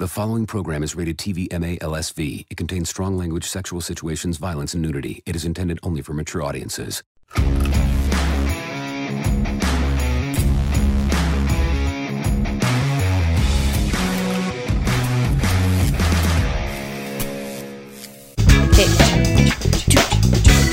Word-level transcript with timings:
The 0.00 0.08
following 0.08 0.46
program 0.46 0.82
is 0.82 0.96
rated 0.96 1.18
TV 1.18 1.46
MA 1.52 1.76
LSV. 1.86 2.46
It 2.48 2.56
contains 2.56 2.88
strong 2.88 3.18
language, 3.18 3.44
sexual 3.44 3.82
situations, 3.82 4.38
violence, 4.38 4.72
and 4.72 4.80
nudity. 4.80 5.22
It 5.26 5.36
is 5.36 5.44
intended 5.44 5.78
only 5.82 6.00
for 6.00 6.14
mature 6.14 6.42
audiences. 6.42 7.02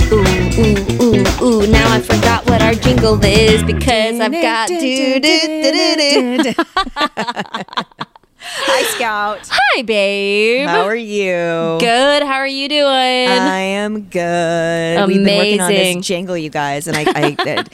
Ooh, 0.10 0.24
ooh, 0.58 1.04
ooh, 1.04 1.44
ooh. 1.44 1.68
Now 1.68 1.94
I 1.94 2.00
forgot 2.00 2.50
what 2.50 2.62
our 2.62 2.76
jingle 2.76 3.22
is 3.26 3.62
because 3.64 4.22
I've 4.22 4.32
got 4.32 4.68
do 4.70 5.20
do 5.20 5.20
do 5.20 5.98
do 5.98 6.54
do. 6.54 8.04
Hi, 8.40 8.84
Scout. 8.96 9.40
Hi, 9.52 9.82
babe. 9.82 10.68
How 10.68 10.84
are 10.86 10.96
you? 10.96 11.78
Good. 11.80 12.24
How 12.24 12.36
are 12.36 12.48
you 12.48 12.70
doing? 12.70 12.86
I 12.88 13.60
am 13.60 14.02
good. 14.04 14.98
Amazing. 14.98 15.08
We've 15.08 15.26
been 15.26 15.38
working 15.38 15.62
on 15.62 15.70
this 15.72 16.06
jingle, 16.06 16.38
you 16.38 16.50
guys, 16.50 16.88
and 16.88 16.96
I. 16.96 17.06
I 17.16 17.32
did. 17.32 17.70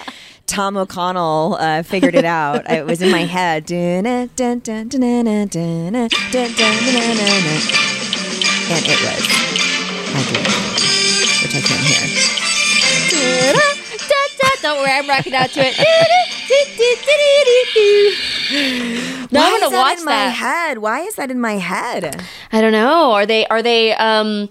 Tom 0.45 0.75
O'Connell 0.77 1.57
uh, 1.59 1.83
figured 1.83 2.15
it 2.15 2.25
out. 2.25 2.69
it 2.69 2.85
was 2.85 3.01
in 3.01 3.11
my 3.11 3.23
head. 3.23 3.71
And 3.71 4.05
it 4.05 4.29
was. 9.03 9.23
I 10.15 10.23
did. 10.31 10.47
Which 11.43 11.55
I 11.55 11.61
can't 11.61 11.81
hear. 11.83 12.03
Don't 14.61 14.79
worry, 14.79 14.91
I'm 14.91 15.07
rocking 15.09 15.35
out 15.35 15.49
to 15.51 15.59
it. 15.61 15.75
Why 18.49 19.39
I'm 19.47 19.53
is 19.55 19.61
gonna 19.61 19.71
that 19.71 19.71
watch 19.71 19.99
in 19.99 20.05
my 20.05 20.11
that. 20.11 20.29
head? 20.31 20.77
Why 20.79 20.99
is 21.01 21.15
that 21.15 21.31
in 21.31 21.39
my 21.39 21.53
head? 21.53 22.21
I 22.51 22.61
don't 22.61 22.71
know. 22.71 23.11
Are 23.13 23.25
they 23.25 23.45
are 23.47 23.61
they 23.61 23.93
um 23.95 24.49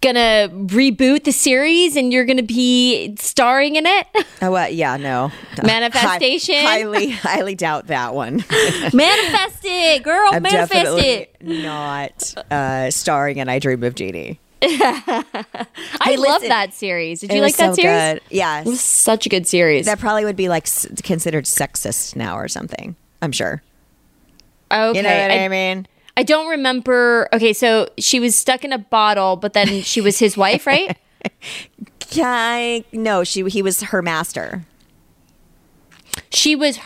gonna 0.00 0.48
reboot 0.52 1.24
the 1.24 1.32
series 1.32 1.96
and 1.96 2.12
you're 2.12 2.24
gonna 2.26 2.42
be 2.42 3.14
starring 3.18 3.76
in 3.76 3.86
it? 3.86 4.06
Oh, 4.42 4.54
uh, 4.54 4.66
yeah, 4.66 4.98
no. 4.98 5.32
Manifestation? 5.64 6.56
Hi- 6.56 6.80
highly, 6.82 7.10
highly 7.10 7.54
doubt 7.54 7.86
that 7.86 8.14
one. 8.14 8.44
manifest 8.92 9.60
it, 9.64 10.02
girl. 10.02 10.28
I'm 10.34 10.42
manifest 10.42 10.98
it. 10.98 11.34
not 11.40 12.34
uh, 12.50 12.90
starring 12.90 13.38
in 13.38 13.48
I 13.48 13.58
Dream 13.58 13.82
of 13.84 13.94
Jeannie. 13.94 14.38
I 14.60 16.16
love 16.18 16.42
that 16.42 16.74
series. 16.74 17.20
Did 17.20 17.32
you 17.32 17.40
like 17.40 17.56
that 17.56 17.74
so 17.74 17.82
series? 17.82 18.20
Good. 18.20 18.22
Yes. 18.30 18.66
It 18.66 18.70
was 18.70 18.80
such 18.82 19.24
a 19.26 19.28
good 19.30 19.46
series. 19.46 19.86
that 19.86 19.98
probably 19.98 20.24
would 20.26 20.36
be 20.36 20.48
like 20.50 20.64
s- 20.64 20.86
considered 21.02 21.44
sexist 21.44 22.14
now 22.16 22.36
or 22.36 22.48
something. 22.48 22.96
I'm 23.24 23.32
sure. 23.32 23.62
okay. 24.70 24.96
You 24.96 25.02
know 25.02 25.08
what 25.08 25.30
I, 25.30 25.44
I, 25.44 25.48
mean? 25.48 25.86
I 26.16 26.22
don't 26.22 26.48
remember. 26.48 27.28
Okay, 27.32 27.52
so 27.52 27.88
she 27.98 28.20
was 28.20 28.36
stuck 28.36 28.64
in 28.64 28.72
a 28.72 28.78
bottle, 28.78 29.36
but 29.36 29.52
then 29.52 29.82
she 29.82 30.00
was 30.00 30.18
his 30.18 30.36
wife, 30.36 30.66
right? 30.66 30.96
I 32.16 32.84
no, 32.92 33.24
she 33.24 33.42
he 33.48 33.62
was 33.62 33.80
her 33.82 34.02
master. 34.02 34.64
She 36.30 36.54
was. 36.54 36.78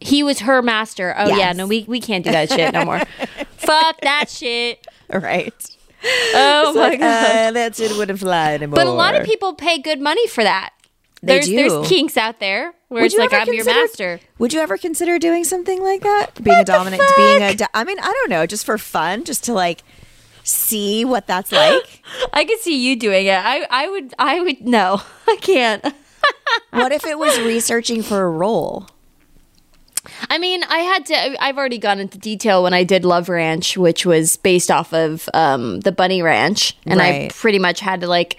He 0.00 0.22
was 0.22 0.40
her 0.40 0.60
master. 0.60 1.14
Oh 1.16 1.34
yeah, 1.34 1.52
no, 1.52 1.66
we 1.66 1.84
we 1.88 2.00
can't 2.00 2.24
do 2.24 2.30
that 2.30 2.50
shit 2.50 2.74
no 2.74 2.84
more. 2.84 3.00
Fuck 3.56 4.00
that 4.02 4.28
shit. 4.28 4.86
Right. 5.10 5.54
Oh 6.34 6.72
my 6.74 6.80
Like, 6.80 6.98
god. 7.00 7.48
uh, 7.48 7.50
that 7.52 7.76
shit 7.76 7.96
wouldn't 7.96 8.18
fly 8.20 8.54
anymore. 8.54 8.76
But 8.76 8.86
a 8.86 8.92
lot 8.92 9.14
of 9.14 9.24
people 9.24 9.54
pay 9.54 9.78
good 9.78 10.00
money 10.00 10.26
for 10.28 10.44
that. 10.44 10.74
They 11.22 11.34
there's 11.34 11.46
do. 11.46 11.56
there's 11.56 11.88
kinks 11.88 12.16
out 12.16 12.40
there 12.40 12.74
where 12.88 13.02
Would 13.02 13.06
it's 13.06 13.14
you 13.14 13.20
like 13.20 13.32
I'm 13.32 13.52
your 13.52 13.64
master. 13.64 14.20
Would 14.38 14.52
you 14.52 14.60
ever 14.60 14.76
consider 14.76 15.18
doing 15.18 15.44
something 15.44 15.82
like 15.82 16.02
that? 16.02 16.42
Being 16.42 16.58
a 16.58 16.64
dominant, 16.64 17.02
being 17.16 17.42
a. 17.42 17.54
Do- 17.54 17.64
I 17.74 17.84
mean, 17.84 17.98
I 17.98 18.12
don't 18.12 18.30
know, 18.30 18.46
just 18.46 18.66
for 18.66 18.78
fun, 18.78 19.24
just 19.24 19.44
to 19.44 19.52
like 19.54 19.82
see 20.44 21.04
what 21.04 21.26
that's 21.26 21.52
like. 21.52 22.02
I 22.32 22.44
could 22.44 22.58
see 22.60 22.76
you 22.76 22.96
doing 22.96 23.26
it. 23.26 23.38
I 23.38 23.66
I 23.70 23.88
would 23.88 24.14
I 24.18 24.40
would 24.40 24.60
no. 24.66 25.02
I 25.26 25.36
can't. 25.40 25.84
what 26.70 26.92
if 26.92 27.04
it 27.04 27.18
was 27.18 27.38
researching 27.40 28.02
for 28.02 28.22
a 28.22 28.30
role? 28.30 28.88
I 30.30 30.38
mean, 30.38 30.62
I 30.64 30.78
had 30.78 31.06
to. 31.06 31.44
I've 31.44 31.58
already 31.58 31.78
gone 31.78 31.98
into 31.98 32.18
detail 32.18 32.62
when 32.62 32.72
I 32.72 32.84
did 32.84 33.04
Love 33.04 33.28
Ranch, 33.28 33.76
which 33.76 34.06
was 34.06 34.36
based 34.36 34.70
off 34.70 34.92
of 34.92 35.28
um, 35.34 35.80
the 35.80 35.90
Bunny 35.92 36.22
Ranch, 36.22 36.76
and 36.86 37.02
I 37.02 37.28
pretty 37.32 37.58
much 37.58 37.80
had 37.80 38.02
to 38.02 38.06
like 38.06 38.36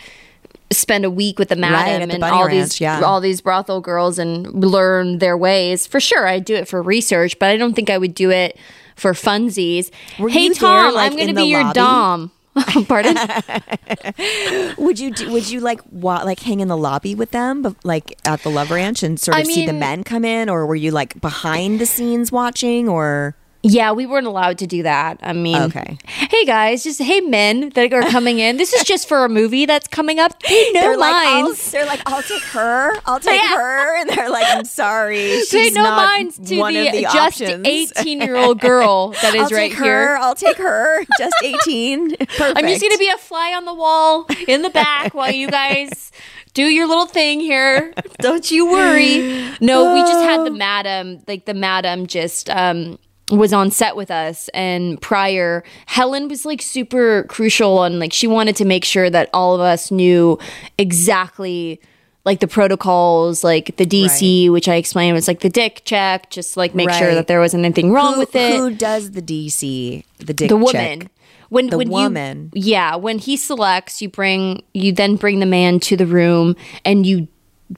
spend 0.72 1.06
a 1.06 1.10
week 1.10 1.40
with 1.40 1.50
the 1.50 1.56
madam 1.56 2.10
the 2.10 2.16
and 2.16 2.24
all 2.24 2.46
Ranch, 2.46 2.72
these 2.72 2.82
yeah. 2.82 3.02
all 3.02 3.22
these 3.22 3.42
brothel 3.42 3.82
girls 3.82 4.20
and 4.20 4.64
learn 4.64 5.20
their 5.20 5.38
ways. 5.38 5.88
For 5.88 6.00
sure, 6.00 6.28
I'd 6.28 6.46
do 6.46 6.56
it 6.56 6.68
for 6.68 6.82
research, 6.82 7.38
but 7.40 7.50
I 7.50 7.58
don't 7.58 7.74
think 7.74 7.90
I 7.90 7.98
would 7.98 8.14
do 8.14 8.32
it 8.32 8.58
for 8.96 9.14
funsies. 9.14 9.92
Were 10.20 10.30
hey 10.30 10.50
Tom, 10.50 10.84
there, 10.84 10.92
like, 10.92 11.12
I'm 11.12 11.16
going 11.16 11.30
to 11.30 11.34
be 11.34 11.44
your 11.46 11.64
lobby? 11.64 11.74
dom. 11.74 12.32
Pardon? 12.88 13.16
Would 14.80 15.00
you 15.00 15.12
do, 15.12 15.32
would 15.32 15.48
you 15.48 15.60
like 15.60 15.80
wa- 15.92 16.24
like 16.24 16.40
hang 16.40 16.60
in 16.60 16.68
the 16.68 16.78
lobby 16.78 17.14
with 17.14 17.30
them, 17.30 17.62
but 17.62 17.76
like 17.86 18.18
at 18.26 18.42
the 18.42 18.50
Love 18.50 18.72
Ranch, 18.72 19.04
and 19.04 19.20
sort 19.20 19.38
I 19.38 19.42
of 19.42 19.46
see 19.46 19.68
the 19.68 19.74
men 19.74 20.04
come 20.04 20.26
in, 20.26 20.50
or 20.50 20.66
were 20.66 20.76
you 20.76 20.90
like 20.90 21.22
behind 21.22 21.80
the 21.80 21.86
scenes 21.86 22.32
watching, 22.32 22.90
or 22.90 23.36
Yeah, 23.70 23.92
we 23.92 24.06
weren't 24.06 24.28
allowed 24.28 24.58
to 24.60 24.68
do 24.68 24.84
that. 24.84 25.20
I 25.22 25.34
mean, 25.34 25.62
Okay. 25.64 25.98
Hey 26.08 26.46
guys, 26.46 26.84
just 26.84 27.02
hey 27.02 27.22
men 27.22 27.70
that 27.76 27.92
are 27.94 28.02
coming 28.04 28.40
in. 28.40 28.58
This 28.58 28.74
is 28.74 28.84
just 28.84 29.08
for 29.08 29.26
a 29.26 29.30
movie 29.30 29.66
that's 29.66 29.88
coming 29.88 30.20
up. 30.20 30.42
Pay 30.42 30.72
no 30.74 30.82
they're 30.82 30.98
like, 30.98 31.14
I'll, 31.14 31.44
minds. 31.44 31.72
they're 31.72 31.86
like, 31.86 32.02
I'll 32.06 32.22
take 32.22 32.44
her, 32.44 32.92
I'll 33.06 33.20
take 33.20 33.42
Yeah. 33.42 33.56
her, 33.56 33.98
and 34.02 34.10
they're 34.10 34.30
like, 34.30 34.46
I'm 34.48 34.66
sorry, 34.66 35.40
she's 35.42 35.52
Pay 35.52 35.70
no 35.72 35.84
not 35.84 36.06
minds 36.08 36.38
to 36.40 36.60
one 36.60 36.74
the, 36.74 36.88
of 36.88 36.94
the 36.94 37.02
just 37.04 37.42
options. 37.42 37.68
18 37.68 38.22
year 38.22 38.36
old 38.36 38.60
girl 38.60 39.10
that 39.22 39.36
is 39.36 39.42
I'll 39.44 39.50
right 39.50 39.70
take 39.72 39.74
her, 39.74 39.84
here. 39.84 40.18
I'll 40.22 40.36
take 40.36 40.58
her, 40.58 41.04
just 41.18 41.36
18. 41.44 42.16
Perfect. 42.18 42.40
I'm 42.58 42.68
just 42.68 42.82
gonna 42.82 42.98
be 42.98 43.10
a 43.10 43.18
fly 43.18 43.54
on 43.54 43.66
the 43.66 43.74
wall 43.74 44.26
in 44.48 44.62
the 44.62 44.70
back 44.70 45.14
while 45.14 45.32
you 45.32 45.48
guys 45.50 46.12
do 46.54 46.64
your 46.64 46.88
little 46.88 47.06
thing 47.06 47.40
here. 47.40 47.94
Don't 48.20 48.50
you 48.50 48.66
worry. 48.72 49.50
No, 49.62 49.94
we 49.94 50.02
just 50.02 50.24
had 50.24 50.46
the 50.46 50.52
madam, 50.58 51.22
like 51.28 51.46
the 51.46 51.54
madam 51.54 52.08
just 52.08 52.50
um 52.50 52.98
was 53.30 53.52
on 53.52 53.70
set 53.72 53.96
with 53.96 54.10
us 54.10 54.50
and 54.54 55.02
prior 55.02 55.64
Helen 55.86 56.30
was 56.30 56.46
like 56.46 56.62
super 56.62 57.24
crucial 57.24 57.84
and 57.84 58.00
like 58.00 58.14
she 58.14 58.26
wanted 58.26 58.56
to 58.56 58.66
make 58.66 58.86
sure 58.86 59.10
that 59.10 59.30
all 59.34 59.54
of 59.54 59.62
us 59.62 59.92
knew 59.92 60.40
exactly 60.78 61.82
like 62.24 62.42
the 62.42 62.48
protocols, 62.48 63.42
like 63.42 63.78
the 63.78 63.86
DC, 63.86 64.52
which 64.52 64.68
I 64.68 64.76
explained 64.76 65.14
was 65.14 65.30
like 65.30 65.40
the 65.40 65.50
dick 65.50 65.84
check, 65.86 66.30
just 66.30 66.58
like 66.58 66.76
make 66.76 66.92
sure 66.92 67.16
that 67.16 67.28
there 67.28 67.40
wasn't 67.40 67.64
anything 67.64 67.94
wrong 67.94 68.16
who, 68.16 68.20
with 68.20 68.36
it 68.36 68.58
Who 68.58 68.76
does 68.76 69.12
the 69.12 69.22
DC? 69.22 70.04
The 70.18 70.34
dick 70.34 70.50
the 70.50 70.58
woman 70.58 71.02
check? 71.02 71.12
when 71.50 71.68
The 71.68 71.78
when 71.78 71.90
woman. 71.90 72.52
you 72.54 72.62
yeah 72.62 72.96
when 72.96 73.20
he 73.20 73.38
selects 73.38 74.02
you 74.02 74.10
bring 74.10 74.64
you 74.74 74.92
then 74.92 75.16
bring 75.16 75.40
the 75.40 75.46
man 75.46 75.80
to 75.82 75.96
the 75.96 76.06
room 76.06 76.56
and 76.84 77.06
you 77.06 77.28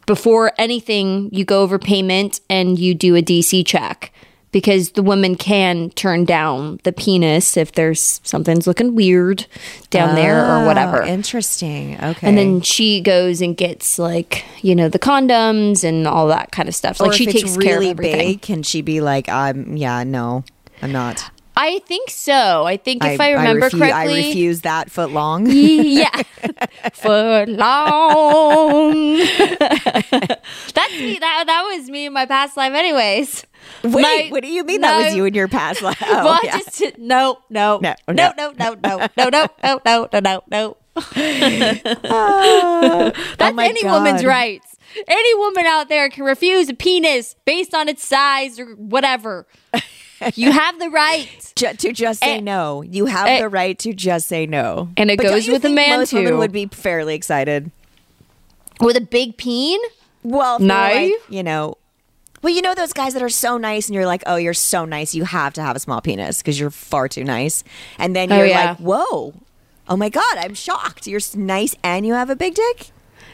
before 0.06 0.52
anything 0.58 1.30
you 1.32 1.46
go 1.46 1.62
over 1.62 1.78
payment 1.80 2.40
and 2.50 2.80
you 2.80 2.94
do 2.94 3.16
a 3.16 3.22
dc 3.22 3.66
check 3.66 4.12
because 4.52 4.92
the 4.92 5.04
woman 5.04 5.36
can 5.36 5.90
turn 5.92 6.26
down 6.26 6.80
the 6.84 6.92
penis 6.92 7.56
if 7.58 7.72
there's 7.74 8.20
something's 8.24 8.66
looking 8.68 8.96
weird 8.96 9.46
down 9.90 10.16
there 10.16 10.44
or 10.44 10.64
Oh, 10.64 10.66
whatever 10.66 11.04
Interesting. 11.04 11.96
Okay. 12.02 12.28
and 12.28 12.38
then 12.38 12.62
she 12.62 13.02
goes 13.02 13.42
and 13.42 13.56
gets 13.56 14.00
like 14.00 14.44
you 14.62 14.76
know 14.76 14.90
the 14.90 15.00
condoms 15.00 15.84
and 15.84 16.08
all 16.08 16.28
that 16.28 16.52
kind 16.52 16.68
of 16.68 16.76
stuff 16.76 17.00
like 17.00 17.10
or 17.12 17.14
she 17.14 17.26
if 17.28 17.32
takes 17.34 17.56
it's 17.56 17.58
care 17.64 17.76
of 17.76 17.80
really 17.80 17.90
everything 17.92 18.28
big, 18.34 18.42
can 18.42 18.64
she 18.64 18.82
be 18.82 19.02
like, 19.02 19.30
um, 19.30 19.78
yeah, 19.78 20.04
no, 20.04 20.44
I'm 20.82 20.92
not. 20.92 21.30
I 21.62 21.80
think 21.86 22.10
so 22.10 22.66
i 22.66 22.78
think 22.78 23.04
if 23.04 23.20
i, 23.20 23.32
remember 23.32 23.70
refu- 23.70 23.80
correctly 23.80 24.24
I 24.24 24.28
refuse 24.28 24.62
that 24.62 24.90
foot 24.90 25.12
long. 25.12 25.46
yeah. 25.50 26.10
For 26.94 27.46
long. 27.48 29.18
That's 29.20 30.94
me. 31.00 31.18
That 31.20 31.44
that 31.48 31.64
was 31.70 31.90
me 31.90 32.06
in 32.06 32.14
my 32.14 32.26
past 32.26 32.56
life, 32.56 32.74
anyways. 32.74 33.46
Wait, 33.84 34.02
My- 34.02 34.28
what 34.30 34.42
do 34.42 34.48
you 34.50 34.64
mean 34.64 34.82
that 34.82 35.06
was 35.06 35.16
you 35.16 35.26
in 35.26 35.34
your 35.34 35.50
past 35.50 35.82
life? 35.82 36.02
Oh, 36.02 36.24
well, 36.26 36.34
I 36.34 36.40
yeah. 36.44 36.58
just 36.60 36.98
no, 36.98 37.40
no, 37.50 37.80
No, 37.82 37.94
no, 38.08 38.14
no. 38.14 38.34
no, 38.38 38.52
no, 38.58 38.76
no, 38.84 39.08
no, 39.18 39.30
no, 39.30 39.48
no, 39.64 39.80
no, 39.86 40.08
no, 40.14 40.20
no, 40.22 40.44
no. 40.50 40.78
That's 40.96 41.82
oh 41.94 43.52
my 43.54 43.66
any 43.66 43.84
woman's 43.84 44.24
rights. 44.26 44.78
Any 45.08 45.36
woman 45.36 45.66
out 45.66 45.88
there 45.90 46.10
can 46.10 46.24
refuse 46.24 46.70
a 46.70 46.74
penis 46.74 47.36
based 47.46 47.76
on 47.76 47.88
its 47.90 48.04
size 48.04 48.60
or 48.60 48.74
whatever. 48.76 49.46
You 50.36 50.52
have 50.52 50.80
the 50.80 50.90
right. 50.90 51.54
Ju- 51.56 51.74
to 51.74 51.92
just 51.94 52.20
say 52.22 52.38
Eh, 52.38 52.40
no. 52.42 52.82
You 52.82 53.06
have 53.06 53.28
eh. 53.28 53.40
the 53.42 53.50
right 53.50 53.78
to 53.80 53.94
just 53.94 54.28
say 54.28 54.46
no. 54.46 54.90
And 54.98 55.10
it 55.12 55.18
But 55.18 55.24
goes 55.28 55.48
with 55.48 55.64
a 55.66 55.70
man, 55.70 56.00
most 56.00 56.14
women 56.14 56.34
too. 56.34 56.38
would 56.38 56.52
be 56.52 56.66
fairly 56.68 57.16
excited. 57.16 57.72
With 58.80 58.96
a 58.98 59.02
big 59.02 59.38
peen? 59.38 59.80
Well, 60.24 60.60
No. 60.60 60.74
like, 60.74 61.14
you 61.30 61.44
know, 61.44 61.76
well, 62.42 62.54
you 62.54 62.62
know 62.62 62.74
those 62.74 62.94
guys 62.94 63.14
that 63.14 63.22
are 63.22 63.28
so 63.30 63.58
nice, 63.58 63.88
and 63.88 63.96
you're 63.96 64.06
like, 64.06 64.24
oh, 64.26 64.38
you're 64.38 64.54
so 64.54 64.86
nice. 64.86 65.14
You 65.14 65.26
have 65.26 65.54
to 65.54 65.62
have 65.62 65.76
a 65.76 65.80
small 65.80 66.00
penis 66.02 66.38
because 66.40 66.58
you're 66.60 66.70
far 66.70 67.08
too 67.10 67.24
nice. 67.26 67.64
And 67.98 68.16
then 68.16 68.32
Oh, 68.32 68.38
you're 68.38 68.46
yeah. 68.48 68.70
like, 68.70 68.78
whoa, 68.78 69.34
oh 69.90 69.98
my 69.98 70.08
god, 70.10 70.38
I'm 70.38 70.54
shocked. 70.54 71.08
You're 71.08 71.20
nice 71.36 71.76
and 71.84 72.06
you 72.06 72.14
have 72.14 72.30
a 72.30 72.36
big 72.38 72.56
dick. 72.56 72.92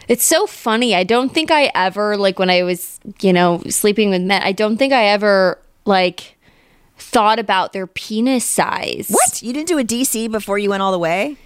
It's 0.07 0.23
so 0.23 0.45
funny. 0.47 0.95
I 0.95 1.03
don't 1.03 1.31
think 1.33 1.49
I 1.51 1.71
ever 1.75 2.15
like 2.17 2.37
when 2.39 2.49
I 2.49 2.63
was, 2.63 2.99
you 3.21 3.33
know, 3.33 3.61
sleeping 3.69 4.09
with 4.11 4.21
men. 4.21 4.41
I 4.43 4.51
don't 4.51 4.77
think 4.77 4.93
I 4.93 5.05
ever 5.05 5.59
like 5.85 6.34
thought 6.97 7.39
about 7.39 7.73
their 7.73 7.87
penis 7.87 8.45
size. 8.45 9.07
What? 9.09 9.41
You 9.41 9.53
didn't 9.53 9.67
do 9.67 9.77
a 9.77 9.83
DC 9.83 10.31
before 10.31 10.57
you 10.57 10.69
went 10.69 10.81
all 10.81 10.91
the 10.91 10.99
way? 10.99 11.37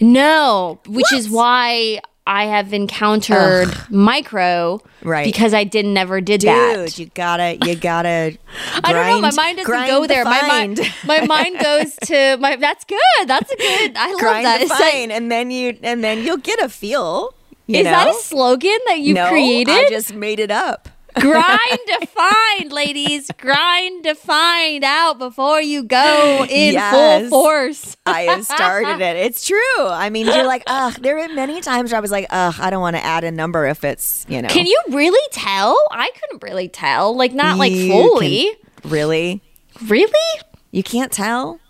No, 0.00 0.80
which 0.86 1.12
is 1.12 1.30
why 1.30 2.00
I 2.26 2.46
have 2.46 2.72
encountered 2.72 3.68
micro, 3.90 4.80
Right. 5.02 5.24
Because 5.24 5.52
I 5.52 5.64
didn't 5.64 5.94
never 5.94 6.20
did 6.20 6.40
Dude, 6.40 6.48
that. 6.50 6.98
you 6.98 7.06
gotta, 7.06 7.58
you 7.64 7.74
gotta. 7.74 8.38
I 8.84 8.92
don't 8.92 9.06
know. 9.06 9.20
My 9.20 9.32
mind 9.32 9.58
doesn't 9.58 9.70
grind 9.70 9.90
go 9.90 10.02
the 10.02 10.08
there. 10.08 10.24
My 10.24 10.42
mind, 10.46 10.80
my 11.04 11.26
mind 11.26 11.58
goes 11.60 11.96
to 12.04 12.36
my. 12.38 12.56
That's 12.56 12.84
good. 12.84 12.98
That's 13.26 13.50
a 13.50 13.56
good. 13.56 13.96
I 13.96 14.10
love 14.12 14.20
grind 14.20 14.44
that. 14.46 14.58
the 14.58 14.62
It's 14.64 14.70
like- 14.70 14.92
fine, 14.92 15.10
and 15.10 15.30
then 15.30 15.50
you, 15.50 15.76
and 15.82 16.04
then 16.04 16.24
you'll 16.24 16.36
get 16.36 16.60
a 16.60 16.68
feel. 16.68 17.34
Is 17.68 17.84
know? 17.84 17.90
that 17.90 18.08
a 18.08 18.14
slogan 18.14 18.78
that 18.86 19.00
you 19.00 19.14
no, 19.14 19.28
created? 19.28 19.72
I 19.74 19.88
just 19.88 20.14
made 20.14 20.38
it 20.40 20.50
up. 20.50 20.88
Grind 21.14 21.78
to 21.88 22.06
find, 22.06 22.72
ladies. 22.72 23.30
Grind 23.38 24.04
to 24.04 24.14
find 24.14 24.84
out 24.84 25.18
before 25.18 25.60
you 25.60 25.82
go 25.84 26.46
in 26.48 26.74
Yes. 26.74 27.28
full 27.28 27.30
force. 27.44 27.96
I 28.06 28.22
have 28.22 28.44
started 28.44 29.00
it. 29.00 29.16
It's 29.16 29.46
true. 29.46 29.58
I 29.78 30.10
mean, 30.10 30.26
you're 30.26 30.44
like, 30.46 30.62
ugh. 30.66 30.94
There 31.00 31.16
were 31.16 31.28
many 31.34 31.60
times 31.60 31.90
where 31.92 31.98
I 31.98 32.00
was 32.00 32.10
like, 32.10 32.26
ugh, 32.30 32.54
I 32.58 32.70
don't 32.70 32.80
want 32.80 32.96
to 32.96 33.04
add 33.04 33.24
a 33.24 33.30
number 33.30 33.66
if 33.66 33.84
it's, 33.84 34.24
you 34.28 34.40
know. 34.42 34.48
Can 34.48 34.66
you 34.66 34.80
really 34.90 35.28
tell? 35.32 35.76
I 35.90 36.10
couldn't 36.20 36.42
really 36.42 36.68
tell. 36.68 37.16
Like 37.16 37.32
not 37.32 37.58
like 37.58 37.72
You 37.72 37.90
fully. 37.90 38.56
can- 38.82 38.90
really? 38.90 39.42
Really? 39.86 40.40
You 40.70 40.82
can't 40.82 41.12
tell. 41.12 41.60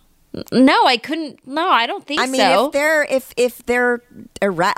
No, 0.51 0.87
I 0.87 0.97
couldn't. 0.97 1.47
No, 1.47 1.69
I 1.69 1.87
don't 1.87 2.07
think 2.07 2.21
I 2.21 2.27
mean, 2.27 2.41
so. 2.41 2.67
if 2.67 2.73
they're 2.73 3.05
if 3.05 3.35
if 3.37 3.67
they're 3.67 4.01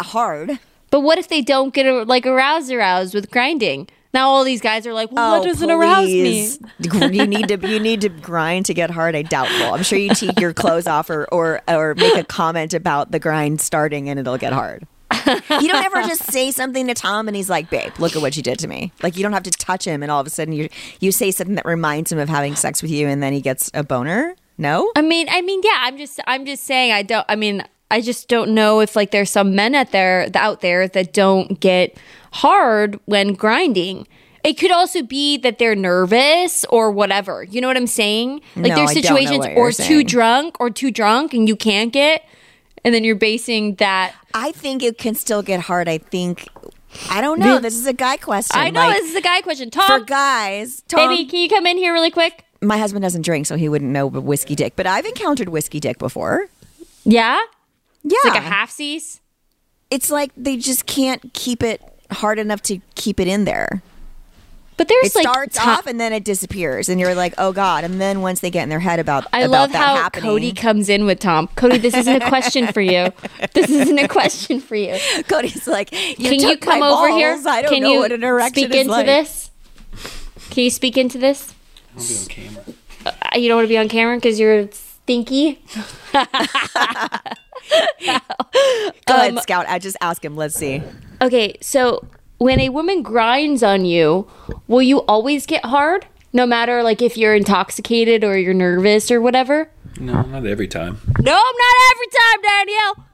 hard, 0.00 0.58
but 0.90 1.00
what 1.00 1.18
if 1.18 1.28
they 1.28 1.42
don't 1.42 1.72
get 1.72 1.86
a, 1.86 2.02
like 2.02 2.26
aroused 2.26 2.72
aroused 2.72 3.14
with 3.14 3.30
grinding? 3.30 3.88
Now 4.14 4.30
all 4.30 4.44
these 4.44 4.60
guys 4.60 4.86
are 4.86 4.94
like, 4.94 5.10
well, 5.10 5.32
what 5.32 5.42
oh, 5.42 5.50
doesn't 5.50 5.68
arouse 5.68 6.06
me? 6.06 6.48
Oh, 6.92 7.06
you 7.08 7.26
need 7.26 7.48
to 7.48 7.68
you 7.68 7.80
need 7.80 8.00
to 8.02 8.08
grind 8.08 8.66
to 8.66 8.74
get 8.74 8.88
hard. 8.88 9.16
I 9.16 9.22
doubtful. 9.22 9.74
I'm 9.74 9.82
sure 9.82 9.98
you 9.98 10.14
take 10.14 10.38
your 10.38 10.54
clothes 10.54 10.86
off 10.86 11.10
or 11.10 11.24
or 11.32 11.60
or 11.68 11.96
make 11.96 12.16
a 12.16 12.22
comment 12.22 12.74
about 12.74 13.10
the 13.10 13.18
grind 13.18 13.60
starting 13.60 14.08
and 14.08 14.20
it'll 14.20 14.38
get 14.38 14.52
hard. 14.52 14.86
you 15.26 15.68
don't 15.68 15.84
ever 15.84 16.02
just 16.02 16.30
say 16.30 16.52
something 16.52 16.86
to 16.86 16.94
Tom 16.94 17.26
and 17.26 17.36
he's 17.36 17.50
like, 17.50 17.70
"Babe, 17.70 17.92
look 17.98 18.14
at 18.14 18.22
what 18.22 18.36
you 18.36 18.42
did 18.42 18.60
to 18.60 18.68
me." 18.68 18.92
Like 19.02 19.16
you 19.16 19.24
don't 19.24 19.32
have 19.32 19.42
to 19.42 19.50
touch 19.50 19.84
him 19.84 20.02
and 20.02 20.12
all 20.12 20.20
of 20.20 20.26
a 20.28 20.30
sudden 20.30 20.54
you 20.54 20.68
you 21.00 21.10
say 21.10 21.32
something 21.32 21.56
that 21.56 21.66
reminds 21.66 22.12
him 22.12 22.20
of 22.20 22.28
having 22.28 22.54
sex 22.54 22.82
with 22.82 22.92
you 22.92 23.08
and 23.08 23.20
then 23.20 23.32
he 23.32 23.40
gets 23.40 23.68
a 23.74 23.82
boner. 23.82 24.36
No, 24.56 24.92
I 24.94 25.02
mean, 25.02 25.26
I 25.28 25.40
mean, 25.40 25.60
yeah. 25.64 25.78
I'm 25.80 25.98
just, 25.98 26.20
I'm 26.28 26.46
just 26.46 26.62
saying. 26.62 26.92
I 26.92 27.02
don't. 27.02 27.26
I 27.28 27.34
mean, 27.34 27.64
I 27.90 28.00
just 28.00 28.28
don't 28.28 28.54
know 28.54 28.80
if 28.80 28.96
like 28.96 29.10
there's 29.10 29.30
some 29.30 29.54
men 29.54 29.74
out 29.74 29.92
there 29.92 30.28
out 30.34 30.60
there 30.60 30.88
that 30.88 31.12
don't 31.12 31.60
get 31.60 31.96
hard 32.32 32.98
when 33.04 33.34
grinding. 33.34 34.06
It 34.42 34.58
could 34.58 34.72
also 34.72 35.02
be 35.02 35.38
that 35.38 35.58
they're 35.58 35.74
nervous 35.76 36.64
or 36.66 36.90
whatever. 36.90 37.44
You 37.44 37.60
know 37.60 37.68
what 37.68 37.76
I'm 37.76 37.86
saying? 37.86 38.42
Like 38.56 38.70
No, 38.70 38.74
there's 38.76 38.90
I 38.90 38.94
don't 39.00 39.04
know 39.04 39.16
situations 39.16 39.46
or 39.56 39.72
too 39.72 40.04
drunk 40.04 40.56
or 40.60 40.70
too 40.70 40.90
drunk 40.90 41.32
and 41.32 41.48
you 41.48 41.56
can't 41.56 41.92
get, 41.92 42.26
and 42.84 42.94
then 42.94 43.04
you're 43.04 43.16
basing 43.16 43.76
that. 43.76 44.14
I 44.34 44.52
think 44.52 44.82
it 44.82 44.98
can 44.98 45.14
still 45.14 45.42
get 45.42 45.60
hard. 45.60 45.88
I 45.88 45.98
think 45.98 46.48
I 47.10 47.20
don't 47.20 47.38
know. 47.38 47.58
This 47.58 47.76
is 47.76 47.86
a 47.86 47.92
guy 47.92 48.16
question. 48.16 48.58
I 48.58 48.70
know 48.70 48.80
Like, 48.80 48.96
this 48.96 49.10
is 49.10 49.16
a 49.16 49.20
guy 49.22 49.40
question. 49.40 49.70
Talk 49.70 49.86
for 49.86 49.98
Tom, 49.98 50.06
guys. 50.06 50.82
Tom, 50.88 51.08
baby, 51.08 51.28
can 51.28 51.40
you 51.40 51.48
come 51.48 51.66
in 51.66 51.76
here 51.76 51.92
really 51.92 52.10
quick? 52.10 52.44
my 52.64 52.78
husband 52.78 53.02
doesn't 53.02 53.22
drink, 53.22 53.46
so 53.46 53.56
he 53.56 53.68
wouldn't 53.68 53.90
know 53.90 54.06
whiskey 54.06 54.54
dick. 54.54 54.74
But 54.74 54.86
I've 54.86 55.04
encountered 55.04 55.50
whiskey 55.50 55.80
dick 55.80 55.98
before. 55.98 56.46
Yeah, 57.04 57.38
Yeah, 58.04 58.16
it's 58.16 58.24
like 58.26 58.38
a 58.38 58.40
half 58.40 58.70
C's. 58.70 59.20
It's 59.90 60.10
like 60.10 60.30
they 60.36 60.56
just 60.56 60.86
can't 60.86 61.32
keep 61.34 61.62
it 61.62 61.80
hard 62.10 62.38
enough 62.38 62.60
to 62.62 62.80
keep 62.94 63.18
it 63.18 63.26
in 63.28 63.44
there. 63.44 63.82
But 64.76 64.88
there's 64.88 65.06
It 65.06 65.14
like 65.14 65.22
starts 65.28 65.56
ti- 65.56 65.62
off 65.70 65.86
and 65.86 66.00
then 66.00 66.12
it 66.12 66.24
disappears, 66.24 66.88
and 66.88 66.98
you're 67.00 67.14
like, 67.14 67.32
"Oh 67.38 67.52
God!" 67.52 67.84
And 67.84 68.00
then 68.00 68.22
once 68.22 68.40
they 68.40 68.50
get 68.50 68.64
in 68.64 68.68
their 68.70 68.80
head 68.80 68.98
about 68.98 69.24
I 69.32 69.42
about 69.42 69.50
love 69.50 69.72
that 69.72 69.78
how 69.78 69.94
happening, 69.96 70.24
Cody 70.30 70.52
comes 70.52 70.88
in 70.88 71.06
with 71.06 71.20
Tom. 71.20 71.46
Cody, 71.54 71.78
this 71.78 71.94
isn't 71.94 72.22
a 72.22 72.28
question 72.28 72.66
for 72.72 72.80
you. 72.80 73.12
This 73.52 73.70
isn't 73.70 73.98
a 73.98 74.08
question 74.08 74.58
for 74.60 74.74
you. 74.74 74.98
Cody's 75.28 75.68
like, 75.68 75.92
you 75.92 76.28
Can 76.28 76.40
you 76.40 76.56
come 76.58 76.80
my 76.80 76.88
over 76.88 77.08
here? 77.10 77.34
balls. 77.34 77.46
I 77.46 77.62
don't 77.62 77.72
Can 77.72 77.82
know 77.84 77.92
you 77.92 77.98
what 78.00 78.10
an 78.10 78.24
erection 78.24 78.64
speak 78.64 78.74
is 78.74 78.80
into 78.80 78.90
like." 78.90 79.06
this? 79.06 79.50
Can 80.50 80.64
you 80.64 80.70
speak 80.70 80.98
into 80.98 81.18
this? 81.18 81.54
I'll 81.96 82.02
be 82.04 82.16
on 82.16 82.26
camera. 82.26 82.64
Uh, 83.06 83.38
you 83.38 83.48
don't 83.48 83.58
want 83.58 83.64
to 83.66 83.68
be 83.68 83.78
on 83.78 83.88
camera 83.88 84.16
because 84.16 84.40
you're 84.40 84.68
stinky. 84.72 85.62
Go 88.06 88.12
Um, 89.14 89.20
ahead, 89.20 89.38
Scout. 89.40 89.66
I 89.68 89.78
just 89.78 89.96
ask 90.00 90.24
him. 90.24 90.36
Let's 90.36 90.54
see. 90.54 90.82
Okay, 91.22 91.56
so 91.60 92.06
when 92.38 92.60
a 92.60 92.68
woman 92.68 93.02
grinds 93.02 93.62
on 93.62 93.84
you, 93.84 94.28
will 94.68 94.82
you 94.82 94.98
always 95.02 95.46
get 95.46 95.64
hard? 95.64 96.06
No 96.32 96.46
matter 96.46 96.82
like 96.82 97.00
if 97.00 97.16
you're 97.16 97.34
intoxicated 97.34 98.24
or 98.24 98.36
you're 98.36 98.54
nervous 98.54 99.10
or 99.10 99.20
whatever? 99.20 99.70
No, 100.00 100.22
not 100.22 100.44
every 100.46 100.66
time. 100.68 100.98
No, 101.20 101.32
not 101.32 101.76
every 101.92 102.06
time, 102.08 102.42
Danielle. 102.42 103.06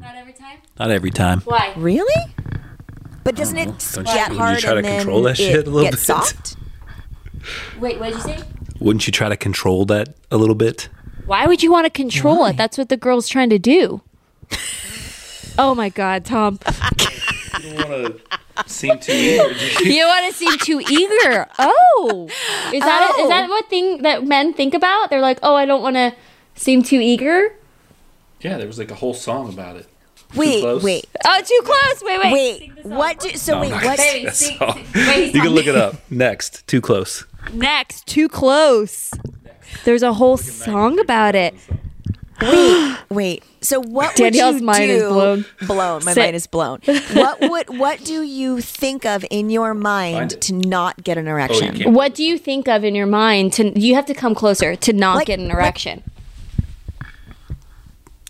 Not 0.00 0.16
every 0.16 0.32
time. 0.32 0.58
Not 0.78 0.90
every 0.90 1.10
time. 1.10 1.40
Why? 1.40 1.72
Really? 1.76 2.32
But 3.24 3.34
doesn't 3.36 3.58
it 3.58 3.66
Don't 3.94 4.04
get 4.06 4.30
wouldn't 4.30 4.32
you 4.32 4.38
hard 4.38 4.58
try 4.58 4.70
to 4.72 4.76
and 4.78 4.84
then 4.86 4.96
control 4.98 5.22
that 5.24 5.30
it 5.32 5.36
shit 5.42 5.66
a 5.66 5.70
little 5.70 5.90
gets 5.90 5.96
bit? 5.96 6.04
soft? 6.06 6.56
Wait, 7.80 7.98
what 7.98 8.06
did 8.10 8.16
you 8.16 8.22
say? 8.22 8.42
Wouldn't 8.80 9.06
you 9.06 9.12
try 9.12 9.28
to 9.28 9.36
control 9.36 9.84
that 9.86 10.14
a 10.30 10.36
little 10.36 10.54
bit? 10.54 10.88
Why 11.26 11.46
would 11.46 11.62
you 11.62 11.70
want 11.70 11.84
to 11.86 11.90
control 11.90 12.44
it? 12.46 12.56
That's 12.56 12.76
what 12.78 12.88
the 12.88 12.96
girl's 12.96 13.28
trying 13.28 13.50
to 13.50 13.58
do. 13.58 14.00
oh 15.58 15.74
my 15.74 15.88
god, 15.88 16.24
Tom. 16.24 16.58
You 17.62 17.74
don't 17.74 17.88
want 17.90 18.20
to 18.56 18.68
seem 18.68 18.98
too 18.98 19.12
eager. 19.12 19.84
You 19.84 20.04
want 20.06 20.32
to 20.32 20.38
seem 20.38 20.58
too 20.58 20.80
eager. 20.80 21.46
Oh. 21.58 22.28
Is 22.72 22.80
that 22.80 23.12
Oh. 23.16 23.22
is 23.22 23.28
that 23.28 23.48
oh. 23.48 23.52
what 23.52 23.68
thing 23.68 24.02
that 24.02 24.26
men 24.26 24.52
think 24.52 24.74
about? 24.74 25.10
They're 25.10 25.20
like, 25.20 25.38
"Oh, 25.42 25.54
I 25.54 25.64
don't 25.64 25.82
want 25.82 25.96
to 25.96 26.14
seem 26.54 26.82
too 26.82 26.98
eager." 27.00 27.54
yeah, 28.40 28.58
there 28.58 28.66
was 28.66 28.78
like 28.78 28.90
a 28.90 28.94
whole 28.96 29.14
song 29.14 29.48
about 29.52 29.76
it. 29.76 29.86
Wait, 30.34 30.64
wait, 30.82 31.04
Oh, 31.26 31.40
too 31.44 31.60
close. 31.62 32.02
Wait, 32.02 32.18
wait. 32.24 32.32
wait. 32.32 32.84
What 32.86 33.20
do 33.20 33.30
so? 33.36 33.60
wait, 33.60 33.70
what? 33.70 33.98
Baby, 33.98 34.30
sing- 34.30 34.58
sing- 34.58 34.86
wait, 34.94 35.34
You 35.34 35.42
can 35.42 35.50
look 35.50 35.66
it 35.66 35.76
up. 35.76 35.96
Next, 36.10 36.66
too 36.66 36.80
close. 36.80 37.26
Next, 37.52 38.06
too 38.06 38.28
close. 38.30 39.12
There's 39.84 40.02
a 40.02 40.12
whole 40.12 40.36
song 40.36 40.98
about 40.98 41.34
it. 41.34 41.54
Wait, 42.42 42.96
wait. 43.08 43.44
So 43.60 43.78
what 43.80 44.16
Danielle's 44.16 44.54
would 44.54 44.60
you 44.62 44.66
mind 44.66 44.86
do? 44.88 44.92
is 44.96 45.02
blown. 45.04 45.44
Blown. 45.64 46.04
My 46.04 46.12
Sit. 46.12 46.20
mind 46.22 46.34
is 46.36 46.46
blown. 46.48 46.80
What 47.12 47.40
would 47.40 47.78
what 47.78 48.02
do 48.02 48.22
you 48.22 48.60
think 48.60 49.04
of 49.06 49.24
in 49.30 49.48
your 49.48 49.74
mind 49.74 50.40
to 50.42 50.52
not 50.52 51.04
get 51.04 51.18
an 51.18 51.28
oh, 51.28 51.32
erection? 51.32 51.76
can't. 51.76 51.90
What 51.94 52.16
do 52.16 52.24
you 52.24 52.38
think 52.38 52.66
of 52.66 52.82
in 52.82 52.96
your 52.96 53.06
mind 53.06 53.52
to 53.54 53.78
you 53.78 53.94
have 53.94 54.06
to 54.06 54.14
come 54.14 54.34
closer 54.34 54.74
to 54.74 54.92
not 54.92 55.16
Like- 55.16 55.26
get 55.28 55.38
an 55.38 55.48
like- 55.48 55.54
erection? 55.54 56.02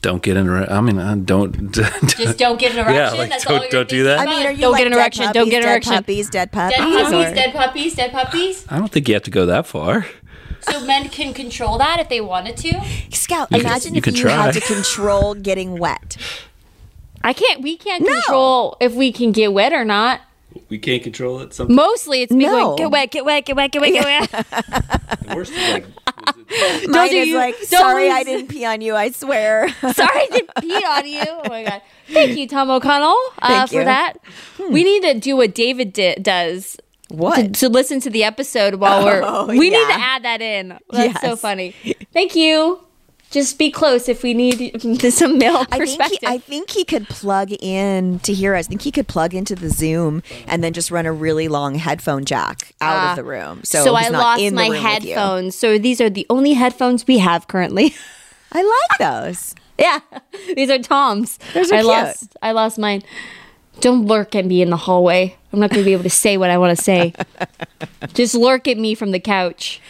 Don't 0.02 0.20
get 0.20 0.36
in. 0.36 0.48
I 0.50 0.80
mean, 0.80 0.98
I 0.98 1.14
don't. 1.16 1.72
Just 1.72 2.36
don't 2.36 2.58
get 2.58 2.72
an 2.72 2.78
erection. 2.78 2.94
Yeah, 2.96 3.10
like, 3.12 3.30
That's 3.30 3.44
don't- 3.44 3.62
all 3.62 3.68
don't 3.70 3.88
do 3.88 4.02
that. 4.04 4.18
I 4.18 4.26
mean, 4.26 4.44
are 4.46 4.50
you 4.50 4.58
don't 4.62 4.72
like 4.72 4.78
get 4.80 4.86
an 4.88 4.92
dead 4.92 4.98
erection. 4.98 5.32
don't 5.32 5.48
get 5.48 5.58
an 5.58 5.62
dead 5.62 5.70
erection. 5.70 5.92
Puppies, 5.94 6.28
dead 6.28 6.50
puppies, 6.52 6.76
Dead 6.76 7.04
puppies, 7.04 7.32
dead 7.34 7.52
puppies, 7.54 7.94
dead 7.94 8.12
puppies. 8.12 8.66
I 8.68 8.78
don't 8.78 8.90
think 8.90 9.06
you 9.06 9.14
have 9.14 9.22
to 9.22 9.30
go 9.30 9.46
that 9.46 9.66
far. 9.66 10.04
So 10.70 10.84
men 10.84 11.08
can 11.08 11.34
control 11.34 11.78
that 11.78 11.98
if 12.00 12.08
they 12.08 12.20
wanted 12.20 12.56
to. 12.58 12.80
Scout, 13.12 13.48
You 13.50 13.58
can- 13.58 13.66
imagine 13.66 13.94
you 13.94 13.98
if 13.98 14.04
can 14.04 14.14
you 14.14 14.28
had 14.28 14.52
to 14.54 14.60
control 14.60 15.34
getting 15.34 15.78
wet. 15.78 16.16
I 17.22 17.32
can't. 17.32 17.60
We 17.62 17.76
can't 17.76 18.04
No. 18.04 18.12
control 18.14 18.76
if 18.80 18.92
we 18.94 19.12
can 19.12 19.32
get 19.32 19.52
wet 19.52 19.72
or 19.72 19.84
not. 19.84 20.20
We 20.68 20.78
can't 20.78 21.02
control 21.02 21.40
it. 21.40 21.54
Sometimes 21.54 21.76
Mostly, 21.76 22.22
it's 22.22 22.32
me 22.32 22.44
No. 22.44 22.50
going 22.50 22.76
get 22.76 22.90
wet, 22.90 23.10
get 23.10 23.24
wet, 23.24 23.44
get 23.46 23.56
wet, 23.56 23.72
get 23.72 23.80
wet, 23.80 23.92
get 23.92 24.04
wet. 24.32 24.46
the 25.28 25.34
worst 25.36 25.52
is 25.52 25.72
like. 25.72 25.86
Mine 26.88 27.14
is 27.14 27.28
you- 27.28 27.36
like, 27.36 27.54
sorry, 27.62 28.10
I 28.10 28.22
didn't 28.22 28.48
pee 28.48 28.64
on 28.66 28.80
you. 28.82 28.94
I 28.94 29.10
swear. 29.10 29.68
Sorry, 29.80 29.94
I 30.20 30.28
didn't 30.30 30.50
pee 30.60 30.74
on 30.84 31.06
you. 31.06 31.22
Oh 31.26 31.48
my 31.48 31.64
god! 31.64 31.82
Thank 32.12 32.36
you, 32.36 32.46
Tom 32.46 32.70
O'Connell, 32.70 33.16
uh, 33.40 33.48
Thank 33.48 33.70
for 33.70 33.78
you. 33.78 33.84
that. 33.84 34.14
We 34.70 34.84
need 34.84 35.02
to 35.04 35.14
do 35.18 35.36
what 35.36 35.54
David 35.54 35.94
di- 35.94 36.16
does. 36.16 36.76
To, 37.12 37.16
what? 37.16 37.54
to 37.54 37.68
listen 37.68 38.00
to 38.00 38.10
the 38.10 38.24
episode 38.24 38.76
while 38.76 39.04
we're 39.04 39.22
Oh, 39.24 39.46
we 39.46 39.70
need 39.70 39.86
to 39.86 39.92
add 39.92 40.24
that 40.24 40.40
in. 40.40 40.78
That's 40.90 41.20
so 41.20 41.36
funny. 41.36 41.74
Thank 42.12 42.34
you. 42.34 42.84
Just 43.30 43.58
be 43.58 43.70
close 43.70 44.10
if 44.10 44.22
we 44.22 44.34
need 44.34 44.78
some 45.12 45.38
male 45.38 45.56
I 45.56 45.78
think, 45.78 45.98
perspective. 45.98 46.18
he, 46.20 46.26
I 46.26 46.38
think 46.38 46.70
he 46.70 46.84
could 46.84 47.08
plug 47.08 47.50
in 47.50 48.18
to 48.20 48.32
hear 48.34 48.54
us. 48.54 48.66
I 48.66 48.68
think 48.68 48.82
he 48.82 48.90
could 48.90 49.08
plug 49.08 49.34
into 49.34 49.54
the 49.54 49.70
Zoom 49.70 50.22
and 50.46 50.62
then 50.62 50.74
just 50.74 50.90
run 50.90 51.06
a 51.06 51.12
really 51.12 51.48
long 51.48 51.76
headphone 51.76 52.26
jack 52.26 52.74
out 52.82 52.96
of 52.96 53.10
ah. 53.10 53.14
the 53.14 53.24
room. 53.24 53.64
So, 53.64 53.84
so 53.84 53.94
I 53.94 54.08
lost 54.08 54.42
my 54.52 54.64
room 54.64 54.68
with 54.68 54.82
you. 54.82 54.86
headphones. 55.14 55.56
So 55.56 55.78
these 55.78 55.98
are 56.02 56.10
the 56.10 56.26
only 56.28 56.52
headphones 56.52 57.06
we 57.06 57.18
have 57.18 57.48
currently. 57.48 57.94
I 58.52 58.62
like 58.62 58.98
those. 58.98 59.54
yeah, 59.78 60.00
these 60.54 60.68
are 60.68 60.78
Tom's. 60.78 61.38
Those 61.54 61.72
are 61.72 61.76
I 61.76 61.78
cute. 61.78 61.86
lost. 61.86 62.36
I 62.42 62.52
lost 62.52 62.78
mine. 62.78 63.02
Don't 63.82 64.06
lurk 64.06 64.34
at 64.34 64.46
me 64.46 64.62
in 64.62 64.70
the 64.70 64.76
hallway. 64.76 65.36
I'm 65.52 65.60
not 65.60 65.70
going 65.70 65.82
to 65.82 65.84
be 65.84 65.92
able 65.92 66.04
to 66.04 66.10
say 66.10 66.36
what 66.36 66.50
I 66.50 66.56
want 66.56 66.76
to 66.78 66.82
say. 66.82 67.12
Just 68.14 68.34
lurk 68.34 68.66
at 68.68 68.78
me 68.78 68.94
from 68.94 69.10
the 69.10 69.20
couch. 69.20 69.80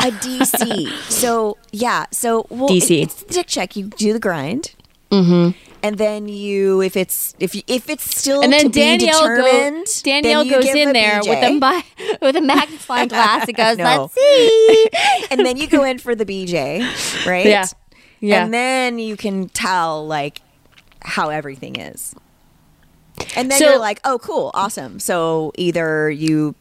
A 0.00 0.10
DC. 0.10 0.88
so 1.10 1.56
yeah. 1.72 2.06
So 2.10 2.46
well, 2.50 2.68
DC. 2.68 2.90
it- 2.90 3.02
it's 3.04 3.22
the 3.22 3.32
dick 3.34 3.46
check. 3.46 3.74
You 3.76 3.86
do 3.86 4.12
the 4.12 4.18
grind. 4.20 4.74
Mm-hmm. 5.10 5.56
And 5.82 5.96
then 5.96 6.28
you, 6.28 6.80
if 6.82 6.96
it's 6.96 7.34
if 7.38 7.54
you, 7.54 7.62
if 7.68 7.88
it's 7.88 8.02
still 8.18 8.42
And 8.42 8.52
then 8.52 8.64
to 8.64 8.68
be 8.68 8.80
Danielle, 8.80 9.20
go, 9.36 9.84
Danielle 10.02 10.42
then 10.42 10.46
you 10.46 10.52
goes 10.52 10.64
give 10.64 10.76
in 10.76 10.88
a 10.88 10.92
there 10.92 11.20
with 11.20 11.42
a 11.42 11.58
bi- 11.60 11.84
with 12.20 12.34
a 12.36 12.40
magnifying 12.40 13.06
glass 13.08 13.46
and 13.46 13.56
goes, 13.56 13.78
No. 13.78 13.84
"Let's 13.84 14.14
see." 14.14 14.88
and 15.30 15.46
then 15.46 15.56
you 15.56 15.68
go 15.68 15.84
in 15.84 15.98
for 15.98 16.16
the 16.16 16.26
BJ, 16.26 17.26
right? 17.26 17.46
Yeah. 17.46 17.66
Yeah. 18.20 18.44
And 18.44 18.52
then 18.52 18.98
you 18.98 19.16
can 19.16 19.48
tell 19.50 20.04
like 20.06 20.42
how 21.02 21.28
everything 21.30 21.76
is. 21.76 22.14
And 23.36 23.50
then 23.50 23.58
So- 23.58 23.70
you're 23.70 23.78
like, 23.78 24.00
oh, 24.04 24.18
cool, 24.18 24.50
awesome. 24.54 24.98
So 25.00 25.52
either 25.56 26.10
you 26.10 26.54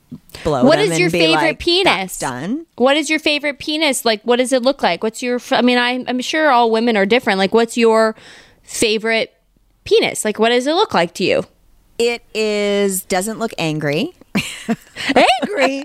blow. 0.44 0.64
What 0.64 0.80
is 0.80 1.00
your 1.00 1.10
favorite 1.10 1.34
like, 1.42 1.60
penis? 1.60 2.20
Done. 2.20 2.66
What 2.76 2.98
is 2.98 3.10
your 3.10 3.20
favorite 3.20 3.60
penis? 3.60 4.06
Like, 4.06 4.22
what 4.24 4.38
does 4.38 4.52
it 4.54 4.62
look 4.62 4.84
like? 4.84 5.04
What's 5.04 5.22
your? 5.24 5.36
f- 5.38 5.54
I 5.54 5.62
mean, 5.62 5.78
I, 5.78 6.04
I'm 6.08 6.20
sure 6.22 6.50
all 6.52 6.70
women 6.72 6.96
are 6.98 7.06
different. 7.06 7.40
Like, 7.40 7.54
what's 7.54 7.78
your 7.78 8.16
favorite 8.64 9.34
penis? 9.86 10.24
Like, 10.26 10.40
what 10.40 10.50
does 10.50 10.68
it 10.68 10.74
look 10.74 10.94
like 10.94 11.14
to 11.16 11.24
you? 11.24 11.44
It 11.98 12.22
is 12.36 13.04
doesn't 13.04 13.40
look 13.40 13.54
angry. 13.58 14.14
Angry. 15.42 15.84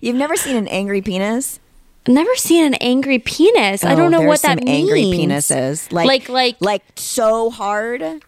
You've 0.00 0.16
never 0.16 0.36
seen 0.36 0.56
an 0.56 0.68
angry 0.68 1.02
penis? 1.02 1.60
Never 2.08 2.34
seen 2.36 2.64
an 2.64 2.74
angry 2.74 3.18
penis. 3.18 3.84
I 3.84 3.92
Oh, 3.92 3.96
don't 3.96 4.10
know 4.10 4.22
what 4.22 4.40
that 4.42 4.58
some 4.58 4.64
means. 4.64 4.90
angry 4.90 5.02
penises, 5.02 5.92
like 5.92 6.06
Like- 6.06 6.28
like- 6.28 6.56
like 6.60 6.82
so 6.96 7.50
hard, 7.50 8.22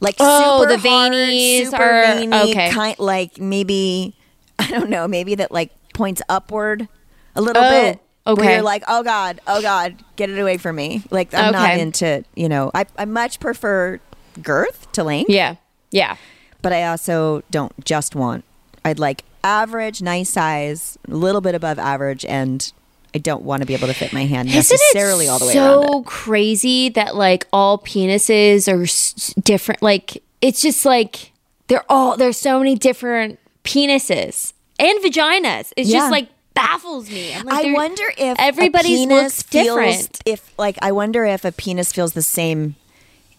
like 0.00 0.16
Oh, 0.20 0.60
super 0.62 0.76
the 0.76 0.88
veinies 0.88 1.64
super 1.66 1.82
are- 1.82 2.02
veiny, 2.14 2.50
okay. 2.52 2.70
kind 2.70 2.98
like 2.98 3.38
maybe 3.38 4.14
I 4.58 4.70
don't 4.70 4.90
know, 4.90 5.06
maybe 5.08 5.34
that 5.36 5.52
like 5.52 5.70
points 5.94 6.22
upward 6.28 6.88
a 7.34 7.40
little 7.40 7.62
Oh, 7.62 7.70
bit. 7.70 8.00
okay. 8.26 8.40
Where 8.42 8.54
you're 8.54 8.62
like, 8.62 8.84
oh 8.88 9.02
god, 9.02 9.40
oh 9.46 9.60
god, 9.62 9.96
get 10.16 10.30
it 10.30 10.38
away 10.38 10.56
from 10.58 10.76
me. 10.76 11.02
Like 11.10 11.32
I'm 11.34 11.52
not 11.52 11.76
into, 11.78 12.24
you 12.34 12.48
know, 12.48 12.70
I 12.74 12.86
I 12.96 13.04
much 13.04 13.40
prefer 13.40 14.00
girth 14.42 14.90
to 14.92 15.04
length. 15.04 15.30
Yeah. 15.30 15.56
Yeah. 15.90 16.16
but 16.62 16.72
I 16.72 16.84
also 16.86 17.42
don't 17.50 17.72
just 17.84 18.14
want. 18.14 18.44
I'd 18.84 18.98
like 18.98 19.24
average, 19.44 20.02
nice 20.02 20.28
size, 20.30 20.98
a 21.08 21.14
little 21.14 21.40
bit 21.40 21.54
above 21.54 21.78
average, 21.78 22.24
and 22.24 22.72
I 23.14 23.18
don't 23.18 23.42
want 23.42 23.62
to 23.62 23.66
be 23.66 23.74
able 23.74 23.88
to 23.88 23.94
fit 23.94 24.12
my 24.12 24.24
hand 24.26 24.48
necessarily 24.52 25.28
all 25.28 25.38
the 25.38 25.46
way 25.46 25.56
around 25.56 25.82
It's 25.84 25.92
so 25.92 26.02
crazy 26.02 26.88
that 26.90 27.16
like 27.16 27.46
all 27.52 27.78
penises 27.78 28.70
are 28.72 28.82
s- 28.82 29.34
different? 29.42 29.82
Like 29.82 30.22
it's 30.42 30.60
just 30.60 30.84
like 30.84 31.32
they're 31.68 31.84
all 31.90 32.16
there's 32.16 32.36
so 32.36 32.58
many 32.58 32.74
different 32.76 33.38
penises 33.64 34.52
and 34.78 35.02
vaginas. 35.02 35.72
It's 35.76 35.88
Yeah. 35.88 36.00
just 36.00 36.10
like 36.12 36.28
baffles 36.54 37.08
me. 37.10 37.34
Like, 37.44 37.66
I 37.66 37.72
wonder 37.72 38.04
if 38.18 38.36
everybody's 38.38 39.00
a 39.00 39.06
penis 39.06 39.22
looks 39.22 39.42
feels, 39.42 39.66
different. 39.66 40.20
If 40.26 40.58
like, 40.58 40.76
I 40.82 40.92
wonder 40.92 41.24
if 41.24 41.44
a 41.44 41.52
penis 41.52 41.92
feels 41.92 42.12
the 42.14 42.22
same 42.22 42.74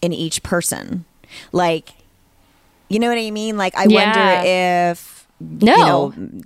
in 0.02 0.12
each 0.12 0.42
person. 0.42 1.04
Like, 1.52 1.90
you 2.88 2.98
know 2.98 3.08
what 3.08 3.18
I 3.18 3.30
mean? 3.30 3.56
Like, 3.58 3.76
I 3.76 3.84
Yeah. 3.88 4.06
wonder 4.06 4.48
if 4.48 5.26
No. 5.38 6.12
you 6.16 6.22
know, 6.22 6.42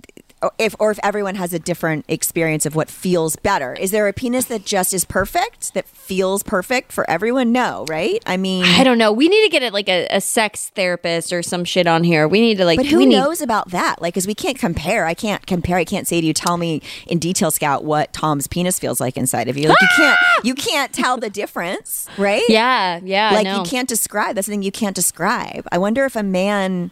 if 0.57 0.75
or 0.79 0.91
if 0.91 0.99
everyone 1.03 1.35
has 1.35 1.53
a 1.53 1.59
different 1.59 2.05
experience 2.07 2.65
of 2.65 2.75
what 2.75 2.89
feels 2.89 3.35
better. 3.35 3.73
Is 3.73 3.91
there 3.91 4.07
a 4.07 4.13
penis 4.13 4.45
that 4.45 4.65
just 4.65 4.93
is 4.93 5.05
perfect 5.05 5.73
that 5.73 5.87
feels 5.87 6.43
perfect 6.43 6.91
for 6.91 7.09
everyone? 7.09 7.51
No, 7.51 7.85
right? 7.87 8.21
I 8.25 8.37
mean, 8.37 8.65
I 8.65 8.83
don't 8.83 8.97
know. 8.97 9.11
We 9.11 9.27
need 9.27 9.43
to 9.43 9.49
get 9.49 9.63
it 9.63 9.73
like 9.73 9.89
a, 9.89 10.07
a 10.09 10.21
sex 10.21 10.69
therapist 10.75 11.33
or 11.33 11.41
some 11.41 11.63
shit 11.63 11.87
on 11.87 12.03
here. 12.03 12.27
We 12.27 12.41
need 12.41 12.57
to 12.57 12.65
like. 12.65 12.77
But 12.77 12.85
who 12.85 12.97
we 12.97 13.05
need, 13.05 13.15
knows 13.15 13.41
about 13.41 13.71
that? 13.71 14.01
Like, 14.01 14.13
because 14.13 14.27
we 14.27 14.35
can't 14.35 14.57
compare. 14.57 15.05
I 15.05 15.13
can't 15.13 15.45
compare. 15.45 15.77
I 15.77 15.85
can't 15.85 16.07
say 16.07 16.21
to 16.21 16.27
you, 16.27 16.33
tell 16.33 16.57
me 16.57 16.81
in 17.07 17.19
detail, 17.19 17.51
Scout, 17.51 17.83
what 17.83 18.13
Tom's 18.13 18.47
penis 18.47 18.79
feels 18.79 18.99
like 18.99 19.17
inside 19.17 19.47
of 19.47 19.57
you. 19.57 19.69
Like, 19.69 19.81
you 19.81 19.87
can't. 19.95 20.19
You 20.43 20.55
can't 20.55 20.93
tell 20.93 21.17
the 21.17 21.29
difference, 21.29 22.07
right? 22.17 22.43
Yeah, 22.49 22.99
yeah. 23.03 23.31
Like, 23.31 23.47
you 23.47 23.63
can't 23.63 23.89
describe. 23.89 24.35
That's 24.35 24.47
the 24.47 24.51
thing 24.51 24.63
you 24.63 24.71
can't 24.71 24.95
describe. 24.95 25.67
I 25.71 25.77
wonder 25.77 26.05
if 26.05 26.15
a 26.15 26.23
man 26.23 26.91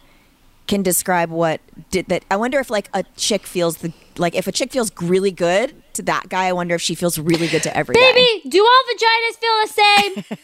can 0.66 0.82
describe 0.82 1.30
what 1.30 1.60
did 1.90 2.06
that. 2.08 2.24
I 2.30 2.36
wonder 2.36 2.58
if 2.58 2.70
like 2.70 2.88
a 2.94 3.04
chick 3.16 3.46
feels 3.46 3.78
the 3.78 3.92
like 4.16 4.34
if 4.34 4.46
a 4.46 4.52
chick 4.52 4.72
feels 4.72 4.90
really 5.00 5.30
good 5.30 5.74
to 5.94 6.02
that 6.02 6.28
guy. 6.28 6.46
I 6.46 6.52
wonder 6.52 6.74
if 6.74 6.82
she 6.82 6.94
feels 6.94 7.18
really 7.18 7.48
good 7.48 7.62
to 7.64 7.76
every 7.76 7.94
Baby, 7.94 8.48
do 8.48 8.64
all 8.64 8.82
vaginas 8.92 9.36
feel 9.38 9.60
the 9.62 9.68
same? 9.68 10.24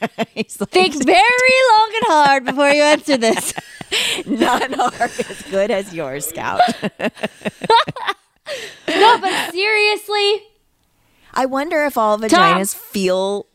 Like, 0.60 0.70
Think 0.70 1.04
very 1.04 1.54
long 1.72 1.92
and 1.94 2.04
hard 2.06 2.44
before 2.44 2.70
you 2.70 2.82
answer 2.82 3.16
this. 3.16 3.54
none 4.26 4.78
are 4.78 4.92
as 5.02 5.42
good 5.50 5.70
as 5.70 5.94
yours, 5.94 6.26
Scout. 6.26 6.60
no, 8.88 9.18
but 9.18 9.52
seriously, 9.52 10.42
I 11.32 11.46
wonder 11.46 11.84
if 11.84 11.96
all 11.96 12.18
Tom. 12.18 12.28
vaginas 12.28 12.74
feel 12.74 13.46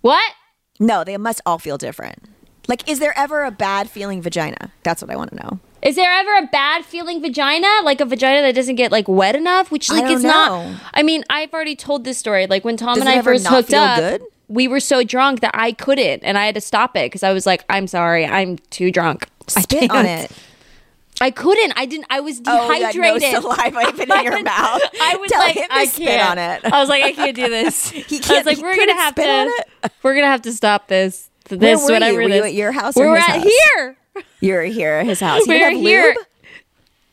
what? 0.00 0.32
No, 0.80 1.04
they 1.04 1.16
must 1.16 1.40
all 1.46 1.58
feel 1.58 1.78
different. 1.78 2.24
Like, 2.66 2.88
is 2.88 2.98
there 2.98 3.16
ever 3.16 3.44
a 3.44 3.50
bad 3.50 3.88
feeling 3.90 4.20
vagina? 4.20 4.72
That's 4.82 5.02
what 5.02 5.10
I 5.10 5.16
want 5.16 5.30
to 5.30 5.36
know. 5.36 5.60
Is 5.82 5.96
there 5.96 6.12
ever 6.12 6.44
a 6.44 6.46
bad 6.48 6.84
feeling 6.84 7.20
vagina? 7.20 7.68
Like 7.84 8.00
a 8.00 8.04
vagina 8.04 8.42
that 8.42 8.54
doesn't 8.54 8.74
get 8.74 8.90
like 8.90 9.06
wet 9.08 9.36
enough? 9.36 9.70
Which 9.70 9.88
like 9.90 10.10
it's 10.10 10.22
know. 10.22 10.28
not. 10.72 10.80
I 10.92 11.02
mean, 11.02 11.24
I've 11.30 11.52
already 11.52 11.76
told 11.76 12.04
this 12.04 12.18
story. 12.18 12.46
Like 12.46 12.64
when 12.64 12.76
Tom 12.76 12.94
Does 12.94 13.02
and 13.06 13.08
I 13.08 13.22
first 13.22 13.46
hooked 13.46 13.72
up, 13.72 13.98
good? 13.98 14.22
we 14.48 14.66
were 14.66 14.80
so 14.80 15.04
drunk 15.04 15.40
that 15.40 15.52
I 15.54 15.72
couldn't, 15.72 16.24
and 16.24 16.36
I 16.36 16.46
had 16.46 16.54
to 16.56 16.60
stop 16.60 16.96
it 16.96 17.06
because 17.06 17.22
I 17.22 17.32
was 17.32 17.46
like, 17.46 17.64
"I'm 17.70 17.86
sorry, 17.86 18.26
I'm 18.26 18.58
too 18.70 18.90
drunk. 18.90 19.28
I 19.56 19.60
Spit 19.60 19.90
on 19.90 20.04
can't." 20.04 20.30
it. 20.30 20.36
I 21.20 21.30
couldn't. 21.32 21.72
I 21.76 21.84
didn't. 21.86 22.06
I 22.10 22.20
was 22.20 22.40
Oh, 22.46 22.68
dehydrated. 22.72 23.22
had 23.22 23.32
no 23.34 23.40
saliva 23.40 23.80
even 23.88 24.12
in 24.12 24.24
your 24.24 24.42
mouth. 24.44 24.80
I 25.00 25.16
was 25.16 25.30
Tell 25.30 25.40
like, 25.40 25.58
I 25.70 25.84
spit 25.86 26.06
can't. 26.08 26.30
on 26.30 26.38
it. 26.38 26.64
I 26.72 26.78
was 26.80 26.88
like, 26.88 27.02
I 27.04 27.12
can't 27.12 27.34
do 27.36 27.48
this. 27.48 27.90
He 27.90 28.02
I 28.02 28.18
was 28.18 28.26
can't- 28.26 28.46
like, 28.46 28.58
we're 28.58 28.76
gonna 28.76 28.94
have 28.94 29.14
to. 29.16 29.64
We're 30.02 30.14
gonna 30.14 30.26
have 30.26 30.42
to 30.42 30.52
stop 30.52 30.88
this. 30.88 31.28
This 31.48 31.82
whatever 31.82 32.12
you? 32.12 32.16
Were 32.18 32.22
you 32.34 32.42
this. 32.42 32.44
at 32.46 32.54
your 32.54 32.72
house 32.72 32.94
We 32.94 33.02
or 33.02 33.10
were 33.10 33.16
at 33.16 33.22
house? 33.42 33.44
here. 33.74 33.96
You're 34.40 34.62
here 34.64 34.94
at 34.94 35.06
his 35.06 35.20
house. 35.20 35.44
He 35.44 35.50
We 35.50 35.58
didn't 35.58 35.66
were 35.68 35.78
have 35.78 35.80
here. 35.80 36.06
lube? 36.08 36.16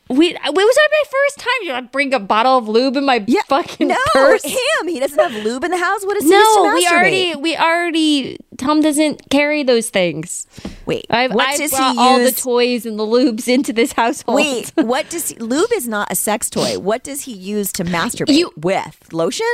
We 0.08 0.28
it 0.28 0.40
was 0.54 0.78
my 0.78 1.02
first 1.10 1.38
time. 1.40 1.52
You 1.62 1.68
know, 1.70 1.74
I'd 1.74 1.90
bring 1.90 2.14
a 2.14 2.20
bottle 2.20 2.56
of 2.58 2.68
lube 2.68 2.96
in 2.96 3.04
my 3.04 3.24
Yeah. 3.26 3.40
fucking 3.48 3.88
no, 3.88 3.96
purse. 4.12 4.44
him. 4.44 4.86
He 4.86 5.00
doesn't 5.00 5.18
have 5.18 5.32
lube 5.44 5.64
in 5.64 5.72
the 5.72 5.78
house. 5.78 6.04
What 6.06 6.16
is 6.16 6.22
he 6.22 6.30
used 6.30 6.56
No, 6.56 6.68
to 6.70 6.74
we 6.74 6.86
already, 6.86 7.34
we 7.34 7.56
already. 7.56 8.38
Tom 8.56 8.80
doesn't 8.82 9.28
carry 9.30 9.64
those 9.64 9.90
things. 9.90 10.46
Wait, 10.86 11.06
I've, 11.10 11.34
what 11.34 11.48
I've 11.48 11.58
does 11.58 11.72
brought 11.72 11.92
he 11.94 11.98
all 11.98 12.18
the 12.20 12.30
toys 12.30 12.86
and 12.86 13.00
the 13.00 13.02
lubes 13.04 13.48
into 13.48 13.72
this 13.72 13.90
household. 13.92 14.36
Wait, 14.36 14.72
what 14.76 15.10
does 15.10 15.30
he, 15.30 15.36
lube 15.40 15.72
is 15.72 15.88
not 15.88 16.12
a 16.12 16.14
sex 16.14 16.48
toy. 16.50 16.78
What 16.78 17.02
does 17.02 17.22
he 17.22 17.32
use 17.32 17.72
to 17.72 17.82
masturbate 17.84 18.28
You- 18.36 18.52
with? 18.56 19.12
Lotion? 19.12 19.52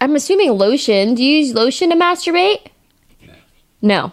I'm 0.00 0.14
assuming 0.14 0.52
lotion. 0.52 1.16
Do 1.16 1.24
you 1.24 1.38
use 1.38 1.54
lotion 1.54 1.90
to 1.90 1.96
masturbate? 1.96 2.68
No. 3.82 4.12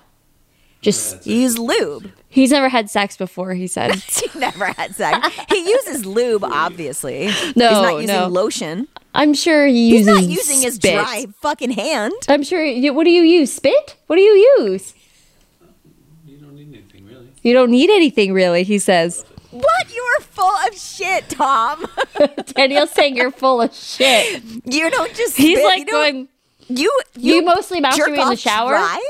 Just 0.87 1.27
You 1.27 1.35
use 1.39 1.57
lube. 1.59 2.09
he's 2.29 2.51
never 2.51 2.69
had 2.69 2.89
sex 2.89 3.17
before. 3.17 3.53
He 3.53 3.67
said. 3.67 3.95
he 4.07 4.39
never 4.39 4.67
had 4.67 4.95
sex. 4.95 5.35
He 5.49 5.69
uses 5.69 6.05
lube, 6.05 6.43
obviously. 6.45 7.25
No, 7.25 7.31
he's 7.33 7.57
not 7.57 7.93
using 7.95 8.07
no. 8.15 8.27
lotion. 8.27 8.87
I'm 9.13 9.33
sure 9.33 9.67
he 9.67 9.89
He's 9.97 10.05
not 10.07 10.23
using 10.23 10.61
his 10.61 10.79
dry 10.79 11.25
fucking 11.41 11.71
hand. 11.71 12.13
I'm 12.29 12.41
sure. 12.41 12.63
You, 12.63 12.93
what 12.93 13.03
do 13.03 13.09
you 13.09 13.23
use? 13.23 13.51
Spit? 13.51 13.97
What 14.07 14.15
do 14.15 14.21
you 14.21 14.55
use? 14.59 14.93
You 16.25 16.37
don't 16.37 16.55
need 16.55 16.73
anything 16.73 17.05
really. 17.05 17.33
You 17.41 17.51
don't 17.53 17.71
need 17.71 17.89
anything 17.89 18.31
really. 18.31 18.63
He 18.63 18.79
says. 18.79 19.25
What? 19.51 19.93
You 19.93 20.01
are 20.17 20.21
full 20.21 20.55
of 20.69 20.73
shit, 20.73 21.27
Tom. 21.27 21.85
Daniel's 22.53 22.91
saying 22.91 23.17
you're 23.17 23.31
full 23.31 23.61
of 23.61 23.73
shit. 23.73 24.41
You 24.63 24.89
don't 24.89 25.13
just. 25.13 25.35
He's 25.35 25.57
spit. 25.57 25.65
like 25.65 25.79
you 25.79 25.85
going. 25.87 26.27
You 26.69 26.91
You 27.17 27.35
you, 27.35 27.41
mostly 27.43 27.81
jerk 27.81 27.91
masturbate 27.91 28.21
in 28.23 28.29
the 28.29 28.35
shower. 28.37 28.69
dry? 28.69 29.01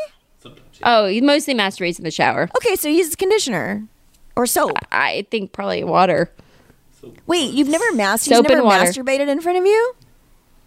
Sometimes. 0.79 0.81
Yeah. 0.81 1.00
Oh, 1.00 1.07
he 1.07 1.22
mostly 1.22 1.53
masturbates 1.53 1.98
in 2.00 2.03
the 2.05 2.12
shower. 2.12 2.50
Okay, 2.57 2.75
so 2.75 2.89
he 2.89 2.98
uses 2.98 3.15
conditioner 3.15 3.84
or 4.36 4.46
soap. 4.46 4.72
I 4.91 5.25
think 5.31 5.51
probably 5.51 5.84
water. 5.84 6.31
Wait, 7.25 7.53
you've 7.53 7.69
never 7.69 7.86
mas- 7.93 8.25
he's 8.25 8.36
Soap 8.36 8.48
never 8.48 8.57
and 8.62 8.65
water. 8.65 8.84
masturbated 8.86 9.27
in 9.29 9.39
front 9.39 9.57
of 9.60 9.65
you? 9.65 9.96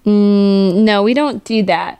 Mm, 0.07 0.76
no, 0.85 1.02
we 1.02 1.12
don't 1.12 1.45
do 1.45 1.62
that. 1.64 1.99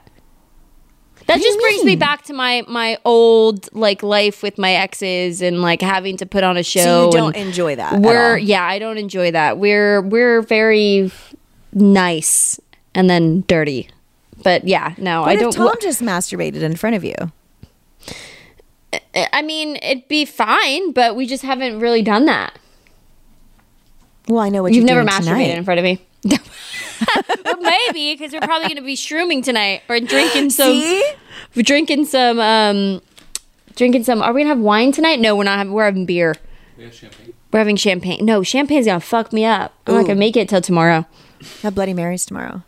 That 1.27 1.35
do 1.35 1.41
you 1.41 1.47
just 1.49 1.59
brings 1.59 1.79
me 1.83 1.91
mean? 1.91 1.99
back 1.99 2.23
to 2.23 2.33
my 2.33 2.63
my 2.67 2.97
old 3.05 3.71
like 3.73 4.01
life 4.01 4.41
with 4.41 4.57
my 4.57 4.71
exes 4.73 5.41
and 5.41 5.61
like 5.61 5.81
having 5.81 6.17
to 6.17 6.25
put 6.25 6.43
on 6.43 6.57
a 6.57 6.63
show. 6.63 6.81
So 6.81 7.05
you 7.05 7.11
don't 7.11 7.35
and 7.35 7.47
enjoy 7.47 7.75
that. 7.75 7.93
at 7.93 8.01
We're 8.01 8.31
all. 8.31 8.37
yeah, 8.37 8.63
I 8.63 8.79
don't 8.79 8.97
enjoy 8.97 9.31
that. 9.31 9.59
We're 9.59 10.01
we're 10.01 10.41
very 10.41 11.11
nice 11.73 12.59
and 12.95 13.09
then 13.09 13.43
dirty. 13.47 13.87
but 14.43 14.67
yeah, 14.67 14.95
no, 14.97 15.21
What 15.21 15.29
I 15.29 15.33
if 15.33 15.39
don't. 15.41 15.53
Tom 15.53 15.75
just 15.81 16.01
masturbated 16.01 16.61
in 16.63 16.75
front 16.75 16.95
of 16.95 17.03
you? 17.03 17.15
I 19.15 19.41
mean, 19.41 19.77
it'd 19.77 20.07
be 20.07 20.25
fine, 20.25 20.91
but 20.91 21.15
we 21.15 21.25
just 21.25 21.43
haven't 21.43 21.79
really 21.79 22.01
done 22.01 22.25
that. 22.25 22.57
Well, 24.27 24.39
I 24.39 24.49
know 24.49 24.61
what 24.63 24.73
You've 24.73 24.85
you're 24.87 24.95
never 24.95 25.01
doing 25.01 25.11
masturbated 25.11 25.25
tonight. 25.45 25.57
in 25.57 25.63
front 25.63 25.79
of 25.79 25.83
me. 25.83 26.05
well, 27.45 27.57
maybe 27.61 28.13
because 28.13 28.31
we're 28.33 28.39
probably 28.41 28.67
going 28.67 28.77
to 28.77 28.83
be 28.83 28.95
shrooming 28.95 29.43
tonight 29.43 29.81
or 29.89 29.99
drinking 29.99 30.49
some. 30.51 30.73
See? 30.73 31.13
We're 31.55 31.63
drinking 31.63 32.05
some. 32.05 32.39
um 32.39 33.01
Drinking 33.75 34.03
some. 34.03 34.21
Are 34.21 34.33
we 34.33 34.41
gonna 34.41 34.49
have 34.53 34.59
wine 34.59 34.91
tonight? 34.91 35.19
No, 35.21 35.33
we're 35.35 35.45
not. 35.45 35.57
Having, 35.57 35.73
we're 35.73 35.85
having 35.85 36.05
beer. 36.05 36.35
We 36.77 36.83
have 36.83 36.93
champagne. 36.93 37.33
We're 37.53 37.59
having 37.59 37.75
champagne. 37.77 38.25
No, 38.25 38.43
champagne's 38.43 38.85
gonna 38.85 38.99
fuck 38.99 39.31
me 39.31 39.45
up. 39.45 39.73
I'm 39.87 39.95
not 39.95 40.01
gonna 40.01 40.15
make 40.19 40.35
it 40.35 40.49
till 40.49 40.59
tomorrow. 40.61 41.05
Have 41.63 41.73
Bloody 41.75 41.93
Marys 41.93 42.25
tomorrow. 42.25 42.63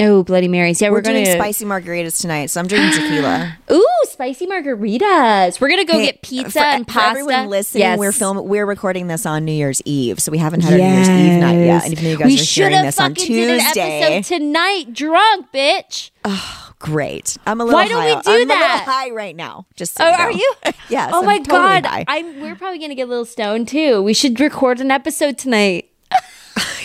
Oh, 0.00 0.22
Bloody 0.22 0.48
Marys. 0.48 0.80
Yeah, 0.80 0.90
We're, 0.90 0.96
we're, 0.98 1.02
doing 1.02 1.24
gonna 1.24 1.36
spicy 1.36 1.64
margaritas 1.64 2.20
tonight, 2.20 2.46
so 2.50 2.60
I'm 2.60 2.66
drinking 2.68 2.92
tequila. 3.02 3.56
Ooh, 3.72 3.86
spicy 4.04 4.46
margaritas. 4.46 5.60
We're 5.60 5.68
gonna 5.70 5.84
go 5.84 5.94
Hey, 5.94 6.06
get 6.06 6.22
pizza 6.22 6.50
for, 6.60 6.64
and 6.64 6.86
for 6.86 6.92
pasta. 6.92 7.08
everyone 7.10 7.48
listening, 7.48 7.82
Yes. 7.82 7.98
we're 7.98 8.12
film 8.12 8.46
we're 8.48 8.66
recording 8.66 9.08
this 9.08 9.26
on 9.26 9.44
New 9.44 9.52
Year's 9.52 9.82
Eve, 9.84 10.20
so 10.20 10.30
we 10.30 10.38
haven't 10.38 10.60
had 10.60 10.72
our 10.74 10.78
New 10.78 10.84
Year's 10.84 11.08
Eve 11.08 11.40
night 11.40 11.64
yet. 11.64 11.84
And 11.84 11.92
even 11.92 12.04
though 12.04 12.10
you 12.10 12.16
guys 12.18 12.26
we 12.28 12.34
are 12.34 12.38
should 12.38 12.60
hearing 12.62 12.74
have 12.74 12.84
this 12.86 13.00
on 13.00 13.14
fucking 13.14 13.26
did 13.26 13.50
an 13.50 13.58
Tuesday, 13.64 14.02
episode 14.02 14.36
tonight, 14.38 14.92
drunk 14.92 15.46
bitch. 15.52 16.10
Oh, 16.24 16.72
great. 16.78 17.36
I'm 17.46 17.60
a 17.60 17.64
little. 17.64 17.78
Why 17.78 17.88
don't 17.88 18.00
high. 18.00 18.16
we 18.16 18.22
do 18.22 18.42
I'm 18.42 18.48
that? 18.48 18.56
a 18.56 18.78
little 18.78 18.92
high 18.92 19.10
right 19.10 19.34
now. 19.36 19.66
Just 19.76 19.96
so 19.96 20.04
Oh, 20.04 20.10
you 20.10 20.14
are 20.16 20.32
you? 20.32 20.54
yes. 20.88 21.10
Oh 21.12 21.20
I'm 21.20 21.26
my 21.26 21.38
totally 21.38 21.80
god. 21.80 22.04
I'm. 22.06 22.40
We're 22.40 22.54
probably 22.56 22.78
gonna 22.78 22.94
get 22.94 23.06
a 23.06 23.10
little 23.10 23.24
stoned 23.24 23.68
too. 23.68 24.02
We 24.02 24.14
should 24.14 24.38
record 24.38 24.80
an 24.80 24.90
episode 24.90 25.38
tonight. 25.38 25.90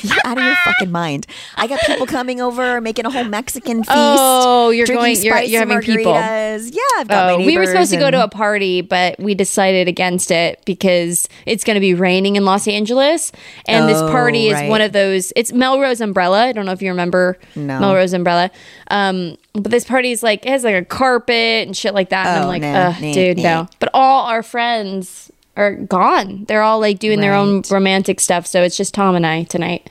You're 0.03 0.17
out 0.25 0.37
of 0.37 0.43
your 0.43 0.55
fucking 0.65 0.91
mind. 0.91 1.25
I 1.55 1.67
got 1.67 1.79
people 1.81 2.05
coming 2.05 2.41
over, 2.41 2.81
making 2.81 3.05
a 3.05 3.09
whole 3.09 3.23
Mexican 3.23 3.77
feast. 3.83 3.89
Oh, 3.93 4.69
you're 4.69 4.85
going- 4.85 5.15
you're- 5.21 5.45
you're 5.45 5.59
having 5.61 5.79
people. 5.81 6.13
Yeah, 6.13 6.57
I've 6.97 7.07
got 7.07 7.31
Oh, 7.31 7.37
we 7.37 7.57
were 7.57 7.65
supposed 7.65 7.91
to 7.91 7.97
go 7.97 8.11
to 8.11 8.23
a 8.23 8.27
party, 8.27 8.81
but 8.81 9.17
we 9.19 9.33
decided 9.33 9.87
against 9.87 10.29
it 10.31 10.59
because 10.65 11.27
it's 11.45 11.63
going 11.63 11.75
to 11.75 11.79
be 11.81 11.93
raining 11.93 12.35
in 12.35 12.45
Los 12.45 12.67
Angeles, 12.67 13.31
and 13.67 13.87
this 13.87 13.97
Oh, 13.97 14.09
party 14.11 14.47
is 14.47 14.53
right. 14.53 14.69
one 14.69 14.81
of 14.81 14.91
those. 14.91 15.31
It's 15.35 15.51
Melrose 15.53 16.01
Umbrella. 16.01 16.43
I 16.47 16.51
don't 16.51 16.65
know 16.65 16.71
if 16.73 16.81
you 16.81 16.89
remember 16.89 17.37
No. 17.55 17.79
Melrose 17.79 18.13
Umbrella, 18.13 18.51
um, 18.91 19.37
but 19.53 19.71
this 19.71 19.85
party 19.85 20.11
is 20.11 20.21
like 20.23 20.45
it 20.45 20.49
has 20.49 20.63
like 20.63 20.75
a 20.75 20.83
carpet 20.85 21.65
and 21.67 21.75
shit 21.77 21.93
like 21.93 22.09
that. 22.09 22.27
and 22.27 22.37
I'm 22.39 22.43
Oh, 22.45 22.47
like, 22.47 22.63
Ugh, 22.63 23.01
nah, 23.01 23.13
dude, 23.13 23.37
nah. 23.37 23.43
no. 23.43 23.67
But 23.79 23.89
all 23.93 24.25
our 24.27 24.43
friends 24.43 25.31
are 25.55 25.75
gone. 25.75 26.45
They're 26.47 26.61
all 26.63 26.79
like 26.79 26.99
doing 26.99 27.21
their 27.21 27.33
own 27.33 27.61
romantic 27.69 28.19
stuff. 28.19 28.47
So 28.47 28.63
it's 28.63 28.77
just 28.77 28.93
Tom 28.93 29.15
and 29.15 29.25
I 29.25 29.43
tonight, 29.43 29.89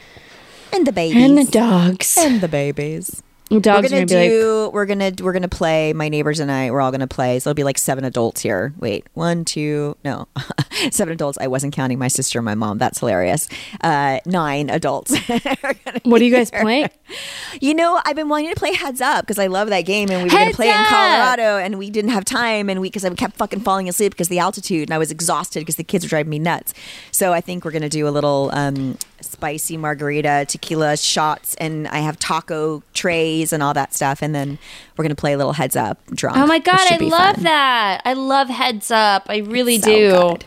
and 0.73 0.87
the 0.87 0.93
babies 0.93 1.23
and 1.23 1.39
the 1.39 1.45
dogs. 1.45 2.17
and 2.19 2.41
the 2.41 2.49
babies. 2.49 3.23
Dogs 3.61 3.85
we're 3.85 3.89
gonna 3.89 4.07
gonna 4.07 4.07
be 4.07 4.15
like. 4.15 4.29
do. 4.31 4.71
we're 4.73 4.87
gonna 4.87 5.13
we're 5.21 5.33
gonna 5.33 5.49
play. 5.49 5.93
My 5.93 6.09
neighbors 6.09 6.41
and 6.41 6.51
I. 6.51 6.71
We're 6.71 6.81
all 6.81 6.91
gonna 6.91 7.07
play. 7.07 7.39
So 7.39 7.51
there'll 7.51 7.55
be 7.55 7.65
like 7.65 7.79
seven 7.79 8.05
adults 8.05 8.41
here. 8.41 8.73
Wait, 8.79 9.07
one, 9.15 9.45
two, 9.45 9.97
no, 10.05 10.29
seven 10.91 11.13
adults. 11.13 11.39
I 11.41 11.47
wasn't 11.49 11.75
counting 11.75 11.99
my 11.99 12.09
sister 12.09 12.39
and 12.39 12.45
my 12.45 12.55
mom. 12.55 12.79
That's 12.79 13.01
hilarious. 13.01 13.49
Uh, 13.83 14.21
nine 14.27 14.71
adults. 14.71 15.15
What 16.05 16.21
are 16.21 16.25
you 16.25 16.33
guys 16.33 16.51
here. 16.51 16.63
playing? 16.63 16.89
You 17.61 17.75
know, 17.75 18.01
I've 18.07 18.17
been 18.17 18.31
wanting 18.31 18.49
to 18.49 18.55
play 18.57 18.73
Heads 18.73 19.03
Up 19.03 19.25
because 19.27 19.39
I 19.39 19.47
love 19.47 19.69
that 19.69 19.83
game, 19.83 20.11
and 20.11 20.23
we 20.23 20.31
were 20.31 20.37
Heads 20.37 20.57
play 20.57 20.71
it 20.71 20.77
in 20.77 20.85
Colorado, 20.87 21.59
and 21.59 21.79
we 21.79 21.91
didn't 21.91 22.11
have 22.13 22.25
time, 22.25 22.71
and 22.71 22.81
we 22.81 22.89
because 22.89 23.05
I 23.05 23.11
kept 23.11 23.37
fucking 23.37 23.61
falling 23.61 23.89
asleep 23.89 24.13
because 24.13 24.29
the 24.29 24.39
altitude, 24.39 24.89
and 24.89 24.95
I 24.95 24.99
was 24.99 25.11
exhausted 25.11 25.61
because 25.61 25.77
the 25.77 25.85
kids 25.85 26.05
were 26.05 26.09
driving 26.09 26.31
me 26.31 26.39
nuts. 26.39 26.73
So 27.11 27.35
I 27.35 27.43
think 27.43 27.65
we're 27.67 27.71
going 27.71 27.83
to 27.83 27.91
do 27.91 28.09
a 28.09 28.11
little 28.11 28.51
um, 28.55 28.97
spicy 29.23 29.77
margarita, 29.77 30.45
tequila 30.49 30.97
shots, 30.97 31.55
and 31.57 31.89
I 31.89 31.99
have 31.99 32.19
taco 32.19 32.83
trays 32.95 33.53
and 33.53 33.63
all 33.63 33.75
that 33.75 33.95
stuff, 33.95 34.23
and 34.23 34.35
then 34.35 34.59
we're 34.97 35.05
to 35.09 35.15
play 35.15 35.33
a 35.33 35.37
little 35.37 35.53
Heads 35.55 35.77
Up 35.77 35.99
drunk. 36.15 36.37
Oh 36.39 36.47
my 36.47 36.59
god, 36.59 36.81
I 36.91 36.97
love 36.99 37.35
fun. 37.37 37.45
that. 37.45 38.03
I 38.05 38.13
love 38.15 38.49
heads 38.49 38.91
up. 38.91 39.27
I 39.29 39.39
really 39.39 39.79
So 39.79 39.87
do. 39.91 40.11
good. 40.11 40.45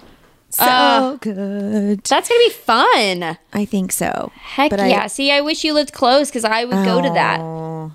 So 0.50 0.64
Uh, 0.66 1.16
good. 1.18 2.04
That's 2.06 2.30
gonna 2.30 2.40
be 2.40 2.50
fun. 2.52 3.38
I 3.54 3.66
think 3.66 3.92
so. 3.92 4.32
Heck 4.36 4.70
But 4.72 4.80
I- 4.80 4.88
yeah. 4.88 5.08
See, 5.08 5.32
I 5.32 5.42
wish 5.42 5.64
you 5.66 5.74
lived 5.74 5.92
close 5.94 6.30
because 6.30 6.46
I 6.46 6.64
would 6.64 6.86
go 6.86 7.02
to 7.02 7.10
that. 7.10 7.40
Oh, 7.42 7.92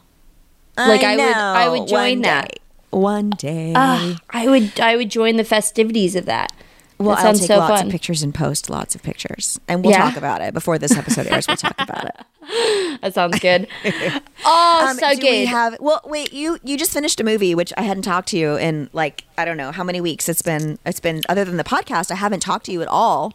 Like, 0.77 1.03
I 1.03 1.17
would- 1.17 1.37
I 1.37 1.69
would 1.69 1.89
join 1.89 2.19
One 2.19 2.23
that. 2.23 2.59
One 2.91 3.31
day. 3.31 3.73
Ah, 3.77 4.17
I 4.31 4.49
would 4.49 4.81
I 4.81 4.97
would 4.97 5.11
join 5.11 5.37
the 5.37 5.45
festivities 5.45 6.17
of 6.17 6.27
that. 6.27 6.53
Well, 7.01 7.17
I'll 7.17 7.33
take 7.33 7.47
so 7.47 7.57
lots 7.59 7.79
fun. 7.81 7.87
of 7.87 7.93
pictures 7.93 8.23
and 8.23 8.35
post 8.35 8.69
lots 8.69 8.95
of 8.95 9.03
pictures, 9.03 9.59
and 9.67 9.83
we'll 9.83 9.93
Yeah. 9.93 10.03
talk 10.03 10.17
about 10.17 10.43
it 10.43 10.53
before 10.53 10.79
this 10.79 10.95
episode 10.97 11.27
airs. 11.29 11.49
We'll 11.49 11.57
talk 11.57 11.75
about 11.79 12.05
it. 12.05 12.17
That 13.01 13.15
sounds 13.15 13.39
good. 13.39 13.67
oh, 14.45 14.87
Um, 14.91 14.97
so 14.99 15.11
do 15.15 15.21
good. 15.21 15.31
we 15.31 15.47
have? 15.47 15.77
Well, 15.81 16.01
wait. 16.05 16.33
You 16.35 16.59
you 16.63 16.77
just 16.77 16.93
finished 16.93 17.19
a 17.21 17.25
movie, 17.25 17.55
which 17.55 17.73
I 17.79 17.83
hadn't 17.83 18.03
talked 18.03 18.29
to 18.31 18.37
you 18.39 18.57
in 18.57 18.91
like 18.93 19.25
I 19.39 19.45
don't 19.47 19.57
know 19.57 19.73
how 19.73 19.85
many 19.85 20.01
weeks. 20.03 20.29
It's 20.29 20.43
been 20.43 20.79
it's 20.85 21.01
been 21.01 21.23
other 21.29 21.45
than 21.45 21.57
the 21.57 21.65
podcast. 21.65 22.11
I 22.11 22.17
haven't 22.17 22.41
talked 22.41 22.67
to 22.67 22.73
you 22.73 22.83
at 22.83 22.89
all, 22.89 23.33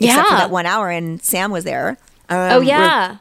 except 0.00 0.26
for 0.28 0.34
Yeah. 0.34 0.40
that 0.40 0.50
one 0.50 0.66
hour, 0.66 0.90
and 0.90 1.22
Sam 1.22 1.50
was 1.52 1.62
there. 1.64 1.98
Um, 2.28 2.38
oh 2.52 2.60
yeah. 2.60 3.18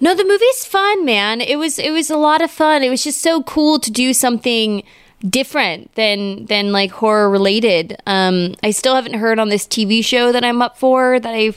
No, 0.00 0.14
the 0.14 0.24
movie's 0.24 0.64
fun, 0.64 1.04
man. 1.04 1.40
It 1.40 1.56
was 1.56 1.78
it 1.78 1.90
was 1.90 2.08
a 2.10 2.16
lot 2.16 2.40
of 2.40 2.50
fun. 2.50 2.82
It 2.82 2.90
was 2.90 3.02
just 3.04 3.20
so 3.20 3.42
cool 3.42 3.78
to 3.80 3.90
do 3.90 4.14
something 4.14 4.82
different 5.28 5.94
than 5.94 6.46
than 6.46 6.72
like 6.72 6.90
horror 6.90 7.30
related. 7.30 7.96
Um, 8.06 8.54
I 8.62 8.70
still 8.70 8.94
haven't 8.94 9.14
heard 9.14 9.38
on 9.38 9.48
this 9.48 9.66
TV 9.66 10.04
show 10.04 10.32
that 10.32 10.44
I'm 10.44 10.60
up 10.62 10.78
for 10.78 11.18
that 11.18 11.34
I 11.34 11.52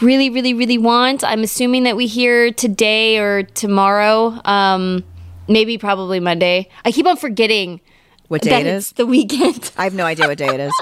really, 0.00 0.30
really, 0.30 0.54
really 0.54 0.78
want. 0.78 1.24
I'm 1.24 1.42
assuming 1.42 1.84
that 1.84 1.96
we 1.96 2.06
hear 2.06 2.52
today 2.52 3.18
or 3.18 3.42
tomorrow. 3.42 4.40
Um, 4.44 5.04
maybe 5.48 5.78
probably 5.78 6.20
Monday. 6.20 6.68
I 6.84 6.92
keep 6.92 7.06
on 7.06 7.16
forgetting 7.16 7.80
What 8.28 8.42
day 8.42 8.60
it 8.60 8.66
is? 8.66 8.92
the 8.92 9.06
weekend. 9.06 9.70
I 9.76 9.84
have 9.84 9.94
no 9.94 10.04
idea 10.04 10.26
what 10.26 10.38
day 10.38 10.48
it 10.48 10.60
is. 10.60 10.72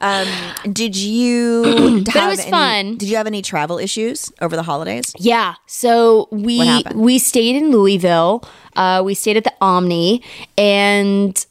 Um, 0.00 0.28
did 0.72 0.96
you 0.96 2.04
have 2.12 2.30
was 2.30 2.40
any, 2.40 2.50
fun. 2.50 2.96
Did 2.96 3.08
you 3.08 3.16
have 3.16 3.26
any 3.26 3.42
travel 3.42 3.78
issues 3.78 4.30
over 4.40 4.54
the 4.54 4.62
holidays? 4.62 5.14
Yeah. 5.18 5.54
So 5.66 6.28
we 6.30 6.84
we 6.94 7.18
stayed 7.18 7.56
in 7.56 7.70
Louisville. 7.70 8.44
Uh, 8.76 9.02
we 9.04 9.14
stayed 9.14 9.36
at 9.36 9.44
the 9.44 9.54
Omni, 9.60 10.22
and 10.58 11.46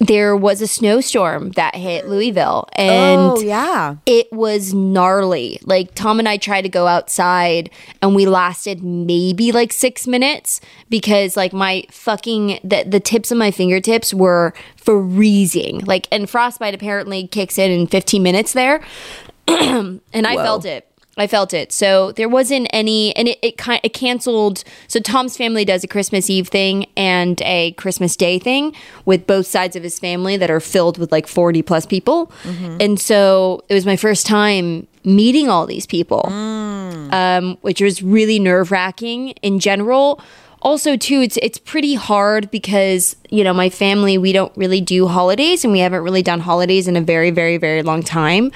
there 0.00 0.34
was 0.34 0.62
a 0.62 0.66
snowstorm 0.66 1.50
that 1.52 1.76
hit 1.76 2.08
Louisville, 2.08 2.66
and 2.72 3.20
oh 3.20 3.40
yeah. 3.40 3.96
it 4.06 4.32
was 4.32 4.72
gnarly. 4.72 5.58
Like 5.62 5.94
Tom 5.94 6.18
and 6.18 6.26
I 6.26 6.38
tried 6.38 6.62
to 6.62 6.70
go 6.70 6.86
outside 6.86 7.68
and 8.00 8.14
we 8.14 8.24
lasted 8.24 8.82
maybe 8.82 9.52
like 9.52 9.72
6 9.72 10.06
minutes 10.06 10.62
because 10.88 11.36
like 11.36 11.52
my 11.52 11.84
fucking 11.90 12.60
the, 12.64 12.84
the 12.86 12.98
tips 12.98 13.30
of 13.30 13.36
my 13.36 13.50
fingertips 13.50 14.14
were 14.14 14.54
freezing. 14.76 15.80
Like 15.84 16.08
and 16.10 16.28
frostbite 16.28 16.74
apparently 16.74 17.28
kicks 17.28 17.58
in 17.58 17.70
in 17.70 17.86
15 17.86 18.22
minutes 18.22 18.54
there. 18.54 18.82
and 19.48 20.00
I 20.14 20.36
felt 20.36 20.64
it. 20.64 20.89
I 21.16 21.26
felt 21.26 21.52
it. 21.52 21.72
So 21.72 22.12
there 22.12 22.28
wasn't 22.28 22.68
any, 22.72 23.14
and 23.16 23.28
it 23.28 23.38
it, 23.42 23.58
kind 23.58 23.80
it 23.82 23.92
canceled. 23.92 24.62
So 24.86 25.00
Tom's 25.00 25.36
family 25.36 25.64
does 25.64 25.82
a 25.84 25.88
Christmas 25.88 26.30
Eve 26.30 26.48
thing 26.48 26.86
and 26.96 27.42
a 27.42 27.72
Christmas 27.72 28.16
Day 28.16 28.38
thing 28.38 28.74
with 29.04 29.26
both 29.26 29.46
sides 29.46 29.74
of 29.76 29.82
his 29.82 29.98
family 29.98 30.36
that 30.36 30.50
are 30.50 30.60
filled 30.60 30.98
with 30.98 31.10
like 31.12 31.26
forty 31.26 31.62
plus 31.62 31.84
people, 31.84 32.32
and 32.80 32.98
so 32.98 33.62
it 33.68 33.74
was 33.74 33.84
my 33.84 33.96
first 33.96 34.24
time 34.24 34.86
meeting 35.04 35.48
all 35.48 35.66
these 35.66 35.86
people, 35.86 36.22
um, 36.28 37.56
which 37.62 37.80
was 37.80 38.02
really 38.02 38.38
nerve 38.38 38.70
wracking 38.70 39.30
in 39.42 39.58
general. 39.58 40.20
Also, 40.62 40.96
too, 40.96 41.20
it's 41.22 41.38
it's 41.38 41.58
pretty 41.58 41.94
hard 41.94 42.50
because 42.50 43.16
you 43.30 43.42
know 43.42 43.52
my 43.52 43.68
family 43.68 44.16
we 44.16 44.32
don't 44.32 44.56
really 44.56 44.80
do 44.80 45.08
holidays 45.08 45.64
and 45.64 45.72
we 45.72 45.80
haven't 45.80 46.02
really 46.02 46.22
done 46.22 46.38
holidays 46.38 46.86
in 46.86 46.96
a 46.96 47.00
very 47.00 47.30
very 47.30 47.56
very 47.56 47.82
long 47.82 48.02
time, 48.02 48.52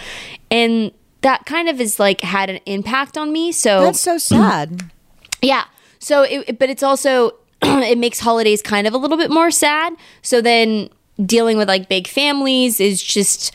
and 0.50 0.92
that 1.24 1.46
kind 1.46 1.68
of 1.68 1.80
is 1.80 1.98
like 1.98 2.20
had 2.20 2.50
an 2.50 2.60
impact 2.66 3.18
on 3.18 3.32
me. 3.32 3.50
So 3.50 3.82
That's 3.82 4.00
so 4.00 4.18
sad. 4.18 4.90
yeah. 5.42 5.64
So, 5.98 6.22
it, 6.22 6.58
but 6.58 6.68
it's 6.68 6.82
also 6.82 7.34
it 7.62 7.98
makes 7.98 8.20
holidays 8.20 8.62
kind 8.62 8.86
of 8.86 8.92
a 8.92 8.98
little 8.98 9.16
bit 9.16 9.30
more 9.30 9.50
sad. 9.50 9.94
So 10.22 10.40
then 10.40 10.90
dealing 11.24 11.56
with 11.56 11.66
like 11.66 11.88
big 11.88 12.06
families 12.06 12.80
is 12.80 13.02
just 13.02 13.52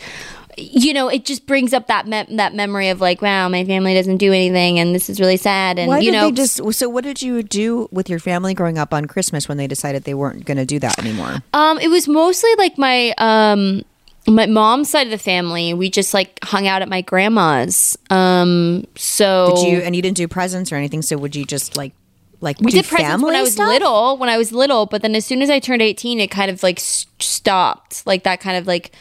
you 0.57 0.93
know 0.93 1.07
it 1.07 1.25
just 1.25 1.45
brings 1.45 1.73
up 1.73 1.87
that 1.87 2.07
me- 2.07 2.35
that 2.35 2.53
memory 2.53 2.89
of 2.89 2.99
like 2.99 3.21
wow 3.21 3.47
my 3.47 3.63
family 3.63 3.93
doesn't 3.93 4.17
do 4.17 4.31
anything 4.31 4.79
and 4.79 4.95
this 4.95 5.09
is 5.09 5.19
really 5.19 5.37
sad 5.37 5.77
and 5.77 5.87
Why 5.87 5.99
you 5.99 6.11
know 6.11 6.31
just? 6.31 6.61
So, 6.73 6.89
what 6.89 7.03
did 7.03 7.21
you 7.21 7.43
do 7.43 7.87
with 7.91 8.09
your 8.09 8.19
family 8.19 8.53
growing 8.53 8.77
up 8.77 8.93
on 8.93 9.05
Christmas 9.05 9.47
when 9.47 9.57
they 9.57 9.67
decided 9.67 10.03
they 10.03 10.13
weren't 10.13 10.45
going 10.45 10.57
to 10.57 10.65
do 10.65 10.79
that 10.79 10.97
anymore? 10.99 11.43
Um, 11.53 11.79
it 11.79 11.89
was 11.89 12.07
mostly 12.07 12.53
like 12.57 12.77
my 12.77 13.13
um 13.17 13.83
my 14.27 14.45
mom's 14.45 14.89
side 14.89 15.07
of 15.07 15.11
the 15.11 15.17
family. 15.17 15.73
We 15.73 15.89
just 15.89 16.13
like 16.13 16.39
hung 16.43 16.67
out 16.67 16.81
at 16.81 16.89
my 16.89 17.01
grandma's. 17.01 17.97
Um, 18.09 18.85
so 18.95 19.53
Did 19.55 19.67
you? 19.67 19.77
And 19.79 19.95
you 19.95 20.01
didn't 20.01 20.17
do 20.17 20.27
presents 20.27 20.71
or 20.71 20.75
anything. 20.75 21.01
So, 21.01 21.17
would 21.17 21.35
you 21.35 21.45
just 21.45 21.77
like, 21.77 21.93
like 22.41 22.59
we 22.59 22.71
did 22.71 22.85
presents 22.85 23.23
when 23.23 23.35
I 23.35 23.41
was 23.41 23.53
stuff? 23.53 23.67
little. 23.67 24.17
When 24.17 24.29
I 24.29 24.37
was 24.37 24.51
little, 24.51 24.85
but 24.85 25.01
then 25.01 25.15
as 25.15 25.25
soon 25.25 25.41
as 25.41 25.49
I 25.49 25.59
turned 25.59 25.81
eighteen, 25.81 26.19
it 26.19 26.29
kind 26.31 26.51
of 26.51 26.63
like 26.63 26.79
s- 26.79 27.07
stopped. 27.19 28.05
Like 28.05 28.23
that 28.23 28.39
kind 28.39 28.57
of 28.57 28.67
like 28.67 28.91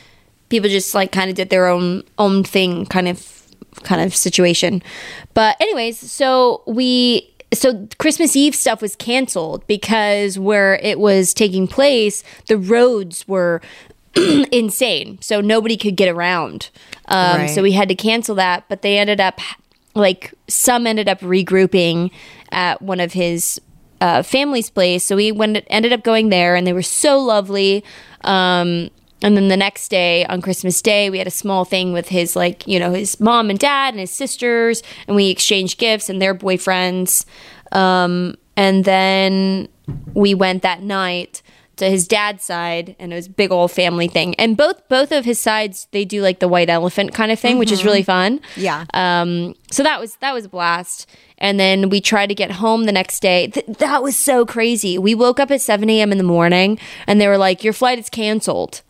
people 0.49 0.69
just 0.69 0.95
like 0.95 1.13
kind 1.13 1.31
of 1.31 1.37
did 1.37 1.51
their 1.51 1.67
own 1.67 2.03
own 2.19 2.45
thing, 2.45 2.87
kind 2.87 3.09
of 3.09 3.47
kind 3.85 4.01
of 4.01 4.15
situation. 4.15 4.83
But 5.35 5.57
anyways, 5.61 5.99
so 5.99 6.63
we 6.67 7.33
so 7.53 7.89
Christmas 7.99 8.37
Eve 8.37 8.55
stuff 8.55 8.83
was 8.83 8.97
canceled 8.97 9.67
because 9.67 10.39
where 10.39 10.77
it 10.77 10.99
was 10.99 11.33
taking 11.33 11.67
place, 11.67 12.23
the 12.47 12.59
roads 12.59 13.27
were 13.29 13.61
insane, 14.53 15.19
so 15.21 15.41
nobody 15.41 15.77
could 15.77 15.97
get 15.97 16.09
around. 16.09 16.71
Um, 17.07 17.41
Right. 17.41 17.51
So 17.51 17.63
we 17.63 17.73
had 17.73 17.89
to 17.89 17.95
cancel 17.95 18.35
that, 18.37 18.65
but 18.69 18.83
they 18.83 18.99
ended 18.99 19.21
up 19.21 19.41
like 19.95 20.33
some 20.49 20.87
ended 20.87 21.09
up 21.09 21.21
regrouping 21.21 22.11
at 22.53 22.81
one 22.83 23.01
of 23.01 23.13
his 23.13 23.61
uh, 24.01 24.23
family's 24.23 24.71
place. 24.71 25.05
So 25.05 25.17
we 25.17 25.33
went 25.33 25.59
ended 25.69 25.93
up 25.93 26.03
going 26.03 26.29
there, 26.29 26.55
and 26.55 26.67
they 26.67 26.73
were 26.73 26.83
so 26.83 27.19
lovely. 27.19 27.85
Um, 28.23 28.91
and 29.21 29.37
then 29.37 29.49
the 29.49 29.57
next 29.57 29.89
day 29.89 30.25
on 30.27 30.41
Christmas 30.41 30.81
Day, 30.81 31.11
we 31.11 31.19
had 31.19 31.27
a 31.27 31.33
small 31.33 31.65
thing 31.65 31.93
with 31.93 32.09
his 32.09 32.37
like 32.37 32.67
you 32.67 32.79
know 32.79 32.93
his 32.93 33.19
mom 33.21 33.51
and 33.51 33.59
dad 33.59 33.95
and 33.95 34.01
his 34.01 34.13
sisters, 34.13 34.83
and 35.07 35.17
we 35.17 35.31
exchanged 35.31 35.79
gifts 35.79 36.09
and 36.09 36.23
their 36.23 36.35
boyfriends. 36.35 37.25
Um, 37.73 38.37
and 38.57 38.85
then 38.85 39.69
we 40.15 40.35
went 40.35 40.63
that 40.63 40.83
night 40.83 41.43
to 41.79 41.89
his 41.91 42.07
dad's 42.07 42.45
side 42.45 42.95
and 42.99 43.13
it 43.13 43.17
was 43.17 43.27
a 43.27 43.31
big 43.31 43.51
old 43.51 43.71
family 43.73 44.07
thing 44.09 44.35
and 44.37 44.57
both 44.57 44.87
both 44.89 45.11
of 45.13 45.25
his 45.25 45.39
sides 45.39 45.87
they 45.93 46.05
do 46.05 46.21
like 46.23 46.39
the 46.41 46.49
white 46.49 46.69
elephant 46.71 47.15
kind 47.15 47.33
of 47.33 47.39
thing 47.39 47.59
which 47.59 47.73
is 47.73 47.85
really 47.85 48.03
fun 48.03 48.41
Yeah. 48.57 48.85
um 48.95 49.55
so 49.71 49.83
that 49.83 49.99
was 50.01 50.17
that 50.17 50.33
was 50.35 50.45
a 50.45 50.49
blast 50.49 51.07
and 51.39 51.59
then 51.59 51.89
we 51.89 52.01
tried 52.01 52.27
to 52.27 52.35
get 52.35 52.51
home 52.53 52.85
the 52.85 52.93
next 52.93 53.21
day 53.21 53.49
Th- 53.49 53.67
that 53.79 54.03
was 54.03 54.17
so 54.17 54.45
crazy 54.45 54.99
we 54.99 55.15
woke 55.15 55.41
up 55.41 55.51
at 55.51 55.61
7 55.61 55.89
a.m 55.89 56.13
in 56.13 56.19
the 56.19 56.25
morning 56.25 56.79
and 57.07 57.21
they 57.21 57.27
were 57.29 57.39
like 57.39 57.65
your 57.65 57.73
flight 57.73 57.99
is 57.99 58.11
canceled 58.11 58.83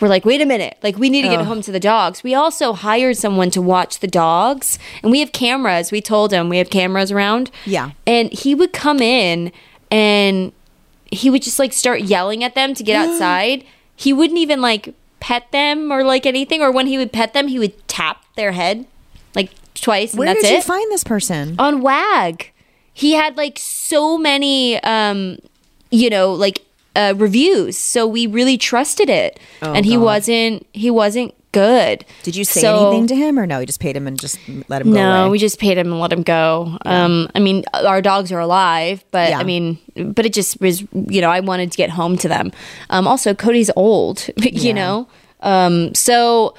we're 0.00 0.06
like, 0.06 0.24
wait 0.24 0.40
a 0.40 0.46
minute. 0.46 0.78
Like, 0.80 0.96
we 0.96 1.10
need 1.10 1.22
to 1.22 1.28
get 1.28 1.44
home 1.44 1.60
to 1.62 1.72
the 1.72 1.80
dogs. 1.80 2.22
We 2.22 2.32
also 2.32 2.72
hired 2.72 3.16
someone 3.16 3.50
to 3.50 3.60
watch 3.60 3.98
the 3.98 4.06
dogs, 4.06 4.78
and 5.02 5.10
we 5.10 5.18
have 5.18 5.32
cameras. 5.32 5.90
We 5.90 6.00
told 6.00 6.32
him 6.32 6.48
we 6.48 6.58
have 6.58 6.70
cameras 6.70 7.10
around. 7.10 7.50
Yeah. 7.66 7.90
And 8.06 8.32
he 8.32 8.54
would 8.54 8.72
come 8.72 9.00
in 9.02 9.50
and 9.90 10.52
he 11.10 11.30
would 11.30 11.42
just 11.42 11.58
like 11.58 11.72
start 11.72 12.02
yelling 12.02 12.44
at 12.44 12.54
them 12.54 12.74
to 12.74 12.82
get 12.82 12.96
outside. 13.08 13.64
he 13.96 14.12
wouldn't 14.12 14.38
even 14.38 14.60
like 14.60 14.94
pet 15.20 15.50
them 15.52 15.90
or 15.92 16.04
like 16.04 16.24
anything. 16.26 16.62
Or 16.62 16.70
when 16.70 16.86
he 16.86 16.96
would 16.98 17.12
pet 17.12 17.32
them, 17.32 17.48
he 17.48 17.58
would 17.58 17.86
tap 17.88 18.24
their 18.36 18.52
head 18.52 18.86
like 19.34 19.50
twice, 19.74 20.12
and 20.12 20.20
Where 20.20 20.34
did 20.34 20.48
you 20.50 20.56
it 20.58 20.64
find 20.64 20.90
this 20.92 21.04
person? 21.04 21.54
on 21.58 21.80
WAG. 21.82 22.50
He 22.92 23.12
had 23.12 23.36
like 23.36 23.58
so 23.58 24.18
many, 24.18 24.82
um, 24.82 25.38
you 25.90 26.10
know, 26.10 26.32
like 26.32 26.64
uh, 26.96 27.14
reviews, 27.16 27.78
so 27.78 28.06
we 28.06 28.26
really 28.26 28.58
trusted 28.58 29.08
it. 29.08 29.38
and 29.62 29.86
he 29.86 29.96
Oh, 29.96 30.00
God. 30.00 30.04
wasn't. 30.04 30.66
He 30.72 30.90
wasn't 30.90 31.32
good. 31.52 32.04
Did 32.22 32.36
you 32.36 32.44
say 32.44 32.60
So- 32.60 32.88
anything 32.88 33.06
to 33.08 33.16
him 33.16 33.38
or 33.38 33.46
no? 33.46 33.58
You 33.60 33.66
just 33.66 33.80
paid 33.80 33.96
him 33.96 34.06
and 34.06 34.18
just 34.20 34.38
let 34.68 34.82
him 34.82 34.92
go 34.92 34.94
No, 34.98 35.30
we 35.30 35.38
just 35.38 35.58
paid 35.58 35.78
him 35.78 35.90
and 35.92 36.00
let 36.00 36.12
him 36.12 36.22
go. 36.22 36.76
Um, 36.84 37.28
I 37.34 37.38
mean, 37.40 37.64
our 37.74 38.02
dogs 38.02 38.30
are 38.32 38.38
alive, 38.40 39.04
but 39.10 39.30
Yeah. 39.30 39.38
I 39.38 39.44
mean, 39.44 39.78
but 39.96 40.26
it 40.26 40.32
just 40.32 40.60
was, 40.60 40.82
you 40.92 41.20
know, 41.20 41.30
I 41.30 41.40
wanted 41.40 41.70
to 41.72 41.76
get 41.76 41.90
home 41.90 42.16
to 42.18 42.28
them. 42.28 42.52
Um, 42.90 43.06
also, 43.06 43.34
Cody's 43.34 43.70
old, 43.76 44.28
you 44.36 44.50
Yeah. 44.52 44.72
know, 44.74 45.08
um, 45.40 45.94
so 45.94 46.54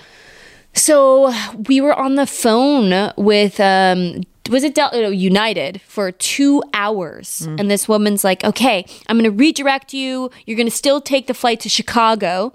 so 0.74 1.34
we 1.68 1.82
were 1.82 1.94
on 1.98 2.16
the 2.16 2.26
phone 2.28 3.12
with 3.18 3.60
um 3.60 4.22
was 4.50 4.64
it 4.64 4.74
Del- 4.74 5.14
United 5.14 5.80
for 5.86 6.12
two 6.12 6.64
hours, 6.74 7.44
Mm. 7.48 7.60
and 7.60 7.72
this 7.72 7.88
woman's 7.88 8.24
like, 8.24 8.44
"Okay, 8.44 8.84
I'm 9.08 9.18
going 9.20 9.30
to 9.30 9.36
redirect 9.38 9.94
you. 9.94 10.32
You're 10.48 10.58
going 10.58 10.70
to 10.70 10.76
still 10.76 11.02
take 11.02 11.28
the 11.28 11.36
flight 11.36 11.60
to 11.62 11.70
Chicago." 11.70 12.52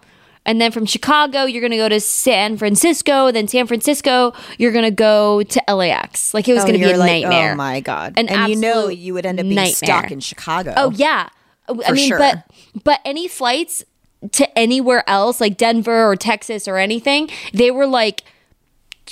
And 0.46 0.60
then 0.60 0.72
from 0.72 0.84
Chicago, 0.84 1.44
you're 1.44 1.62
going 1.62 1.70
to 1.70 1.78
go 1.78 1.88
to 1.88 2.00
San 2.00 2.56
Francisco. 2.58 3.30
Then 3.32 3.48
San 3.48 3.66
Francisco, 3.66 4.34
you're 4.58 4.72
going 4.72 4.84
to 4.84 4.90
go 4.90 5.42
to 5.42 5.62
LAX. 5.68 6.34
Like 6.34 6.46
it 6.48 6.52
was 6.52 6.64
Oh, 6.64 6.66
going 6.66 6.78
to 6.78 6.84
be 6.86 6.92
a 6.92 6.96
like, 6.98 7.22
nightmare. 7.22 7.52
Oh 7.52 7.56
my 7.56 7.80
god! 7.80 8.14
An 8.16 8.28
and 8.28 8.50
you 8.52 8.56
know 8.56 8.88
you 8.88 9.14
would 9.14 9.24
end 9.24 9.40
up 9.40 9.44
being 9.44 9.54
nightmare. 9.54 9.74
stuck 9.74 10.10
in 10.10 10.20
Chicago. 10.20 10.74
Oh 10.76 10.90
yeah, 10.90 11.28
I 11.68 11.74
For 11.88 11.94
mean, 11.94 12.08
sure. 12.08 12.18
but 12.18 12.44
but 12.84 13.00
any 13.04 13.26
flights 13.26 13.84
to 14.32 14.58
anywhere 14.58 15.02
else, 15.08 15.40
like 15.40 15.56
Denver 15.56 16.04
or 16.10 16.16
Texas 16.16 16.68
or 16.68 16.76
anything, 16.78 17.28
they 17.52 17.70
were 17.70 17.86
like 17.86 18.22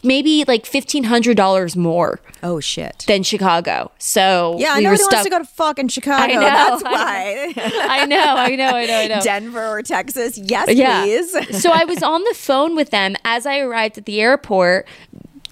maybe 0.05 0.45
like 0.49 0.67
fifteen 0.67 1.05
hundred 1.05 1.37
dollars 1.37 1.77
more 1.77 2.21
Oh 2.43 2.61
shit. 2.61 3.05
than 3.07 3.23
Chicago. 3.23 3.91
So 3.99 4.57
Yeah, 4.59 4.73
I 4.73 4.81
know 4.81 4.95
stuck. 4.97 5.13
wants 5.13 5.25
to 5.25 5.31
go 5.31 5.39
to 5.39 5.45
fucking 5.45 5.89
Chicago. 5.89 6.23
I 6.23 6.27
know, 6.35 6.41
That's 6.41 6.83
why. 6.83 7.53
I 7.57 8.07
know, 8.07 8.17
I 8.37 8.57
know, 8.57 8.69
I 8.69 8.87
know, 8.87 8.99
I 8.99 9.07
know. 9.09 9.21
Denver 9.21 9.67
or 9.79 9.83
Texas? 9.83 10.39
Yes, 10.39 10.73
yeah. 10.75 11.03
please. 11.05 11.33
so 11.63 11.71
I 11.71 11.85
was 11.85 12.03
on 12.03 12.25
the 12.25 12.35
phone 12.35 12.75
with 12.75 12.91
them 12.91 13.17
as 13.25 13.47
I 13.47 13.59
arrived 13.61 13.99
at 13.99 14.07
the 14.07 14.21
airport, 14.21 14.87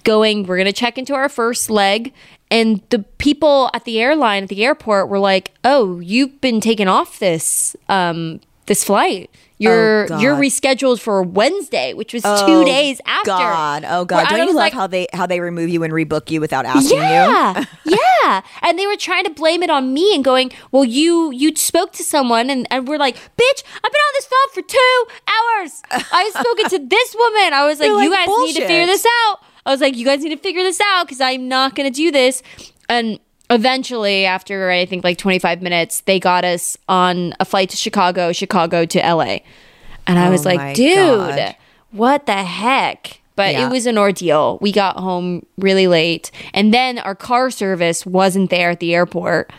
going, 0.03 0.43
"We're 0.47 0.57
gonna 0.57 0.73
check 0.73 0.97
into 0.97 1.13
our 1.13 1.29
first 1.29 1.69
leg." 1.69 2.13
And 2.49 2.81
the 2.89 2.99
people 3.17 3.69
at 3.73 3.85
the 3.85 4.01
airline 4.01 4.43
at 4.43 4.49
the 4.49 4.65
airport 4.65 5.07
were 5.07 5.19
like, 5.19 5.51
"Oh, 5.63 5.99
you've 5.99 6.41
been 6.41 6.59
taken 6.59 6.87
off 6.89 7.19
this 7.19 7.75
um, 7.87 8.41
this 8.67 8.83
flight. 8.83 9.29
You're 9.57 10.07
Oh, 10.11 10.17
you're 10.19 10.35
rescheduled 10.35 10.99
for 10.99 11.21
Wednesday, 11.21 11.93
which 11.93 12.13
was 12.13 12.23
Oh, 12.25 12.47
two 12.47 12.65
days 12.65 12.99
after." 13.05 13.29
God, 13.29 13.85
oh 13.87 14.05
God! 14.05 14.27
Don't 14.27 14.39
you 14.39 14.45
love 14.47 14.55
like, 14.55 14.73
how 14.73 14.87
they 14.87 15.05
how 15.13 15.27
they 15.27 15.39
remove 15.39 15.69
you 15.69 15.83
and 15.83 15.93
rebook 15.93 16.31
you 16.31 16.41
without 16.41 16.65
asking 16.65 16.97
you? 16.97 17.03
yeah, 17.03 17.65
yeah. 17.85 18.41
And 18.63 18.79
they 18.79 18.87
were 18.87 18.95
trying 18.95 19.23
to 19.25 19.29
blame 19.29 19.61
it 19.61 19.69
on 19.69 19.93
me 19.93 20.15
and 20.15 20.23
going, 20.23 20.51
"Well, 20.71 20.83
you 20.83 21.29
you 21.31 21.55
spoke 21.55 21.91
to 21.93 22.03
someone," 22.03 22.49
and, 22.49 22.65
and 22.71 22.87
we're 22.87 22.97
like, 22.97 23.15
"Bitch, 23.17 23.63
I've 23.83 23.91
been 23.91 24.01
on 24.01 24.13
this 24.15 24.25
phone 24.25 24.49
for 24.55 24.61
two 24.63 25.05
hours. 25.27 25.81
I've 26.11 26.33
spoken 26.33 26.65
to 26.69 26.79
this 26.89 27.15
woman." 27.15 27.53
I 27.53 27.63
was 27.67 27.79
like, 27.79 27.89
You're 27.89 28.01
"You 28.01 28.09
like, 28.09 28.25
guys 28.27 28.37
need 28.39 28.55
to 28.55 28.67
figure 28.67 28.85
this 28.87 29.05
out." 29.27 29.39
I 29.63 29.69
was 29.71 29.79
like, 29.79 29.95
"You 29.95 30.05
guys 30.05 30.23
need 30.23 30.29
to 30.35 30.37
figure 30.41 30.63
this 30.63 30.81
out 30.81 31.05
because 31.05 31.21
I'm 31.21 31.47
not 31.47 31.75
going 31.75 31.87
to 31.87 31.95
do 31.95 32.09
this." 32.09 32.41
And 32.89 33.19
eventually, 33.51 34.25
after 34.25 34.71
I 34.71 34.85
think 34.85 35.03
like 35.03 35.17
25 35.19 35.61
minutes, 35.61 36.01
they 36.01 36.19
got 36.19 36.43
us 36.43 36.77
on 36.89 37.33
a 37.39 37.45
flight 37.45 37.69
to 37.69 37.77
Chicago, 37.77 38.31
Chicago 38.31 38.85
to 38.85 38.99
LA, 38.99 39.39
and 40.07 40.17
I 40.17 40.29
was 40.29 40.45
Oh 40.45 40.49
like, 40.49 40.75
"Dude." 40.75 40.95
God. 40.95 41.55
what 41.91 42.25
the 42.25 42.43
heck? 42.43 43.19
But 43.35 43.53
Yeah. 43.53 43.67
it 43.67 43.71
was 43.71 43.85
an 43.85 43.97
ordeal. 43.97 44.57
We 44.61 44.71
got 44.71 44.97
home 44.97 45.45
really 45.57 45.87
late, 45.87 46.31
and 46.53 46.73
then 46.73 46.99
our 46.99 47.15
car 47.15 47.49
service 47.51 48.05
wasn't 48.05 48.49
there 48.49 48.71
at 48.71 48.79
the 48.79 48.93
airport. 48.93 49.51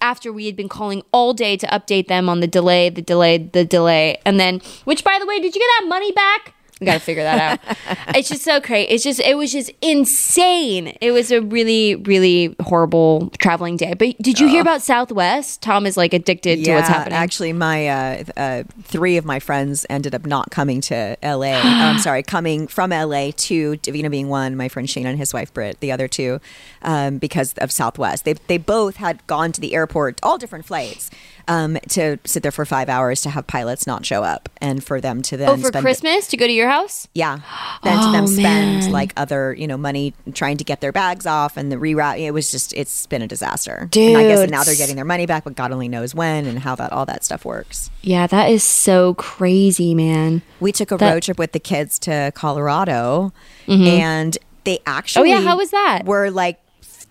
After 0.00 0.32
we 0.32 0.46
had 0.46 0.56
been 0.56 0.68
calling 0.68 1.02
all 1.12 1.32
day 1.32 1.56
to 1.56 1.66
update 1.68 2.06
them 2.08 2.28
on 2.28 2.40
the 2.40 2.46
delay, 2.46 2.90
the 2.90 3.00
delay, 3.02 3.38
the 3.38 3.64
delay, 3.64 4.18
and 4.26 4.38
then, 4.38 4.60
which 4.84 5.02
by 5.02 5.18
the 5.18 5.26
way, 5.26 5.40
did 5.40 5.54
you 5.54 5.60
get 5.60 5.70
that 5.80 5.88
money 5.88 6.12
back? 6.12 6.52
Got 6.84 6.94
to 6.94 7.00
figure 7.00 7.22
that 7.22 7.40
out. 7.68 7.76
it's 8.14 8.28
just 8.28 8.42
so 8.42 8.60
crazy. 8.60 8.90
It's 8.90 9.02
just, 9.02 9.18
it 9.20 9.34
was 9.34 9.50
just 9.50 9.70
insane. 9.80 10.94
It 11.00 11.10
was 11.10 11.30
a 11.30 11.40
really, 11.40 11.94
really 11.94 12.54
horrible 12.60 13.30
traveling 13.38 13.78
day. 13.78 13.94
But 13.94 14.18
did 14.18 14.38
you 14.38 14.46
hear 14.46 14.60
about 14.60 14.82
Southwest? 14.82 15.62
Tom 15.62 15.86
is 15.86 15.96
like 15.96 16.12
addicted 16.12 16.62
to 16.64 16.74
what's 16.74 16.88
happening. 16.88 17.14
Actually, 17.14 17.54
my 17.54 17.88
uh, 17.88 18.24
uh, 18.36 18.62
three 18.82 19.16
of 19.16 19.24
my 19.24 19.38
friends 19.40 19.86
ended 19.88 20.14
up 20.14 20.26
not 20.26 20.50
coming 20.50 20.80
to 20.82 21.16
LA. 21.22 21.62
Oh, 21.76 21.88
I'm 21.88 21.98
sorry, 21.98 22.22
coming 22.22 22.68
from 22.68 22.90
LA 22.90 23.30
to 23.36 23.76
Davina 23.78 24.10
being 24.10 24.28
one, 24.28 24.56
my 24.56 24.68
friend 24.68 24.88
Shane 24.88 25.06
and 25.06 25.18
his 25.18 25.34
wife 25.34 25.52
Britt, 25.52 25.80
the 25.80 25.92
other 25.92 26.08
two, 26.08 26.40
um, 26.82 27.18
because 27.18 27.54
of 27.54 27.70
Southwest. 27.70 28.24
They 28.24 28.34
they 28.34 28.58
both 28.58 28.96
had 28.96 29.26
gone 29.26 29.52
to 29.52 29.60
the 29.60 29.74
airport, 29.74 30.20
all 30.22 30.38
different 30.38 30.64
flights, 30.64 31.10
um, 31.48 31.76
to 31.90 32.18
sit 32.24 32.42
there 32.42 32.52
for 32.52 32.64
five 32.64 32.88
hours 32.88 33.22
to 33.22 33.30
have 33.30 33.46
pilots 33.46 33.86
not 33.86 34.04
show 34.06 34.22
up, 34.22 34.48
and 34.60 34.82
for 34.82 35.00
them 35.00 35.22
to 35.22 35.36
then 35.36 35.48
oh, 35.48 35.56
for 35.56 35.68
spend 35.68 35.84
Christmas 35.84 36.26
to 36.28 36.36
go 36.36 36.46
to 36.46 36.52
your 36.52 36.65
house? 36.68 37.08
yeah. 37.14 37.40
Then 37.82 37.98
to 38.00 38.08
Oh, 38.08 38.12
them 38.12 38.26
spend 38.26 38.80
man. 38.84 38.92
like 38.92 39.12
other, 39.16 39.54
you 39.54 39.66
know, 39.66 39.76
money 39.76 40.14
trying 40.34 40.56
to 40.56 40.64
get 40.64 40.80
their 40.80 40.92
bags 40.92 41.26
off 41.26 41.56
and 41.56 41.70
the 41.70 41.76
reroute. 41.76 42.18
It 42.20 42.30
was 42.32 42.50
just, 42.50 42.72
it's 42.74 43.06
been 43.06 43.22
a 43.22 43.26
disaster. 43.28 43.88
And 43.94 44.16
I 44.16 44.22
guess 44.24 44.50
now 44.50 44.64
they're 44.64 44.74
getting 44.74 44.96
their 44.96 45.04
money 45.04 45.26
back, 45.26 45.44
but 45.44 45.54
God 45.54 45.72
only 45.72 45.88
knows 45.88 46.14
when 46.14 46.46
and 46.46 46.58
how 46.58 46.74
that 46.76 46.92
all 46.92 47.06
that 47.06 47.24
stuff 47.24 47.44
works. 47.44 47.90
Yeah, 48.02 48.26
that 48.26 48.50
is 48.50 48.62
so 48.64 49.14
crazy, 49.14 49.94
man. 49.94 50.42
We 50.60 50.72
took 50.72 50.90
a 50.90 50.96
That- 50.96 51.12
road 51.12 51.22
trip 51.22 51.38
with 51.38 51.52
the 51.52 51.60
kids 51.60 51.98
to 52.00 52.32
Colorado, 52.34 53.32
and 53.68 54.36
they 54.64 54.80
actually, 54.86 55.30
Mm-hmm. 55.30 55.44
Oh, 55.44 55.48
how 55.48 55.56
was 55.56 55.70
that? 55.70 56.04
Were 56.04 56.30
like, 56.30 56.58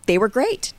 they 0.07 0.17
were 0.17 0.29
great. 0.29 0.73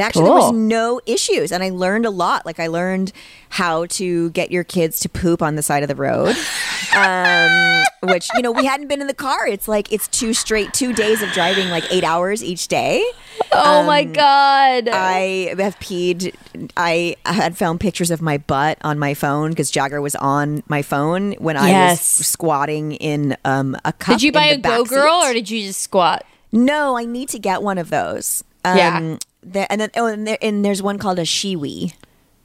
Actually 0.00 0.24
there 0.24 0.34
was 0.34 0.52
no 0.52 1.00
issues, 1.06 1.52
and 1.52 1.62
I 1.62 1.70
learned 1.70 2.06
a 2.06 2.10
lot. 2.10 2.44
Like 2.46 2.58
I 2.60 2.66
learned 2.68 3.12
how 3.50 3.86
to 3.86 4.30
get 4.30 4.50
your 4.50 4.64
kids 4.64 5.00
to 5.00 5.08
poop 5.08 5.42
on 5.42 5.56
the 5.56 5.62
side 5.62 5.82
of 5.82 5.88
the 5.88 5.94
road, 5.96 6.36
um, 6.96 7.84
which 8.02 8.28
you 8.34 8.42
know 8.42 8.52
we 8.52 8.64
hadn't 8.64 8.88
been 8.88 9.00
in 9.00 9.06
the 9.06 9.14
car. 9.14 9.46
It's 9.46 9.68
like 9.68 9.92
it's 9.92 10.08
two 10.08 10.34
straight 10.34 10.72
two 10.72 10.92
days 10.92 11.22
of 11.22 11.30
driving, 11.30 11.68
like 11.68 11.84
eight 11.92 12.04
hours 12.04 12.42
each 12.42 12.68
day. 12.68 13.04
Oh 13.52 13.84
my 13.84 14.04
god. 14.04 14.88
Um, 14.88 14.94
I 14.94 15.54
have 15.58 15.78
peed. 15.80 16.34
I 16.76 17.16
had 17.26 17.56
found 17.56 17.80
pictures 17.80 18.10
of 18.10 18.20
my 18.22 18.38
butt 18.38 18.78
on 18.82 18.98
my 18.98 19.14
phone 19.14 19.50
because 19.50 19.70
Jagger 19.70 20.00
was 20.00 20.14
on 20.16 20.62
my 20.68 20.82
phone 20.82 21.32
when 21.34 21.56
I 21.56 21.90
was 21.90 22.00
squatting 22.00 22.92
in 22.92 23.36
um, 23.44 23.76
a 23.84 23.92
cup. 23.92 24.14
did 24.16 24.22
you 24.22 24.32
buy 24.32 24.46
a 24.46 24.58
Go 24.58 24.84
Girl 24.84 25.22
seat. 25.22 25.30
or 25.30 25.32
did 25.34 25.50
you 25.50 25.66
just 25.66 25.80
squat? 25.80 26.24
No, 26.52 26.96
I 26.96 27.04
need 27.04 27.28
to 27.30 27.38
get 27.38 27.62
one 27.62 27.78
of 27.78 27.90
those. 27.90 28.42
Um, 28.64 28.76
Yeah. 28.76 29.16
The- 29.42 29.70
and 29.70 29.80
then 29.80 29.90
oh, 29.96 30.06
and, 30.06 30.26
there, 30.26 30.38
and 30.42 30.64
there's 30.64 30.82
one 30.82 30.98
called 30.98 31.18
a 31.18 31.22
Shewee. 31.24 31.94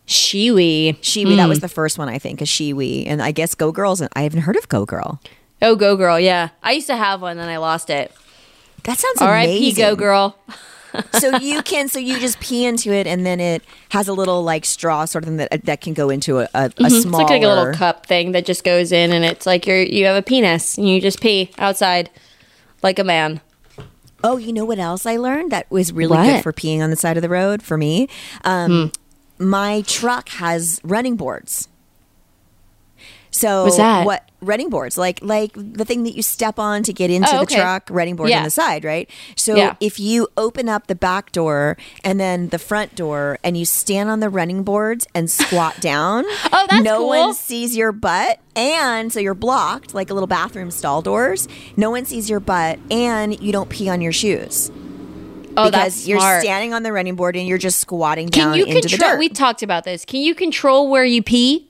Shewee. 0.07 0.97
Shewee, 0.99 1.35
that 1.37 1.49
was 1.49 1.59
the 1.61 1.67
first 1.69 1.97
one 1.97 2.09
I 2.09 2.19
think, 2.19 2.41
a 2.41 2.45
Shewee, 2.45 3.05
and 3.07 3.21
I 3.21 3.31
guess 3.31 3.55
Go 3.55 3.71
Girls. 3.71 4.01
And 4.01 4.09
I 4.15 4.21
haven't 4.21 4.41
heard 4.41 4.55
of 4.55 4.69
Go 4.69 4.85
Girl. 4.85 5.19
Oh, 5.61 5.75
Go 5.75 5.95
Girl. 5.95 6.19
Yeah, 6.19 6.49
I 6.61 6.73
used 6.73 6.87
to 6.87 6.95
have 6.95 7.21
one, 7.21 7.37
then 7.37 7.49
I 7.49 7.57
lost 7.57 7.89
it. 7.89 8.11
That 8.83 8.99
sounds 8.99 9.19
R.I.P. 9.21 9.73
Go 9.73 9.95
Girl. 9.95 10.37
so 11.13 11.37
you 11.37 11.61
can 11.63 11.87
so 11.87 11.99
you 11.99 12.19
just 12.19 12.39
pee 12.39 12.65
into 12.65 12.93
it 12.93 13.05
and 13.05 13.25
then 13.25 13.39
it 13.41 13.61
has 13.89 14.07
a 14.07 14.13
little 14.13 14.43
like 14.43 14.63
straw 14.63 15.03
sort 15.05 15.23
of 15.23 15.27
thing 15.27 15.37
that 15.37 15.65
that 15.65 15.81
can 15.81 15.93
go 15.93 16.09
into 16.09 16.39
a, 16.39 16.43
a, 16.53 16.65
a 16.65 16.69
Mm-hmm. 16.69 16.85
It's 16.85 17.01
smaller 17.01 17.23
like, 17.23 17.31
like 17.31 17.43
a 17.43 17.47
little 17.47 17.73
cup 17.73 18.05
thing 18.05 18.31
that 18.33 18.45
just 18.45 18.63
goes 18.63 18.91
in, 18.91 19.11
and 19.11 19.25
it's 19.25 19.45
like 19.45 19.65
you're 19.65 19.81
you 19.81 20.05
have 20.05 20.15
a 20.15 20.21
penis, 20.21 20.77
and 20.77 20.87
you 20.87 21.01
just 21.01 21.19
pee 21.19 21.51
outside 21.57 22.09
like 22.83 22.99
a 22.99 23.03
man. 23.03 23.41
Oh, 24.25 24.37
you 24.37 24.51
know 24.51 24.65
what 24.65 24.79
else 24.79 25.05
I 25.05 25.17
learned 25.17 25.51
that 25.51 25.69
was 25.69 25.93
really 25.93 26.17
What? 26.17 26.25
good 26.25 26.43
for 26.43 26.51
peeing 26.51 26.81
on 26.81 26.89
the 26.89 26.95
side 26.95 27.15
of 27.17 27.21
the 27.21 27.29
road 27.29 27.61
for 27.61 27.77
me? 27.77 28.09
Um, 28.43 28.91
My 29.37 29.81
truck 29.85 30.29
has 30.29 30.79
running 30.83 31.15
boards. 31.15 31.67
So 33.35 33.65
What's 33.65 33.77
that? 33.77 34.05
what 34.05 34.29
running 34.41 34.69
boards 34.69 34.95
like 34.97 35.19
like 35.23 35.51
the 35.55 35.83
thing 35.83 36.03
that 36.03 36.15
you 36.15 36.21
step 36.21 36.59
on 36.59 36.83
to 36.83 36.93
get 36.93 37.09
into 37.09 37.27
Oh, 37.35 37.39
the 37.41 37.45
truck 37.47 37.87
running 37.89 38.15
board 38.15 38.29
Yeah. 38.29 38.37
on 38.39 38.43
the 38.43 38.49
side 38.51 38.85
right 38.85 39.09
so 39.35 39.55
Yeah. 39.55 39.75
if 39.79 39.99
you 39.99 40.27
open 40.37 40.69
up 40.69 40.85
the 40.85 40.93
back 40.93 41.31
door 41.31 41.77
and 42.03 42.19
then 42.19 42.49
the 42.49 42.59
front 42.59 42.93
door 42.95 43.39
and 43.43 43.57
you 43.57 43.65
stand 43.65 44.07
on 44.09 44.19
the 44.19 44.29
running 44.29 44.61
boards 44.63 45.07
and 45.15 45.31
squat 45.31 45.79
down 45.81 46.25
Oh, 46.53 46.67
that's 46.69 46.83
no 46.83 46.99
cool. 46.99 47.07
one 47.07 47.33
sees 47.33 47.75
your 47.75 47.91
butt 47.91 48.39
and 48.55 49.11
so 49.11 49.19
you're 49.19 49.33
blocked 49.33 49.95
like 49.95 50.11
a 50.11 50.13
little 50.13 50.27
bathroom 50.27 50.69
stall 50.69 51.01
doors 51.01 51.47
no 51.75 51.89
one 51.89 52.05
sees 52.05 52.29
your 52.29 52.39
butt 52.39 52.77
and 52.91 53.41
you 53.41 53.51
don't 53.51 53.69
pee 53.69 53.89
on 53.89 53.99
your 53.99 54.13
shoes 54.13 54.71
Oh, 55.57 55.71
because 55.71 56.07
you're 56.07 56.19
standing 56.41 56.73
on 56.73 56.83
the 56.83 56.91
running 56.93 57.15
board 57.15 57.35
and 57.35 57.47
you're 57.47 57.57
just 57.57 57.79
squatting 57.79 58.27
down 58.27 58.51
Can 58.51 58.59
you 58.59 58.65
into 58.65 58.81
the 58.81 58.89
control? 58.89 59.11
dirt. 59.11 59.19
We 59.19 59.29
talked 59.29 59.63
about 59.63 59.85
this. 59.85 60.03
Can 60.05 60.19
you 60.19 60.35
control 60.35 60.89
where 60.89 61.05
you 61.05 61.23
pee? 61.23 61.69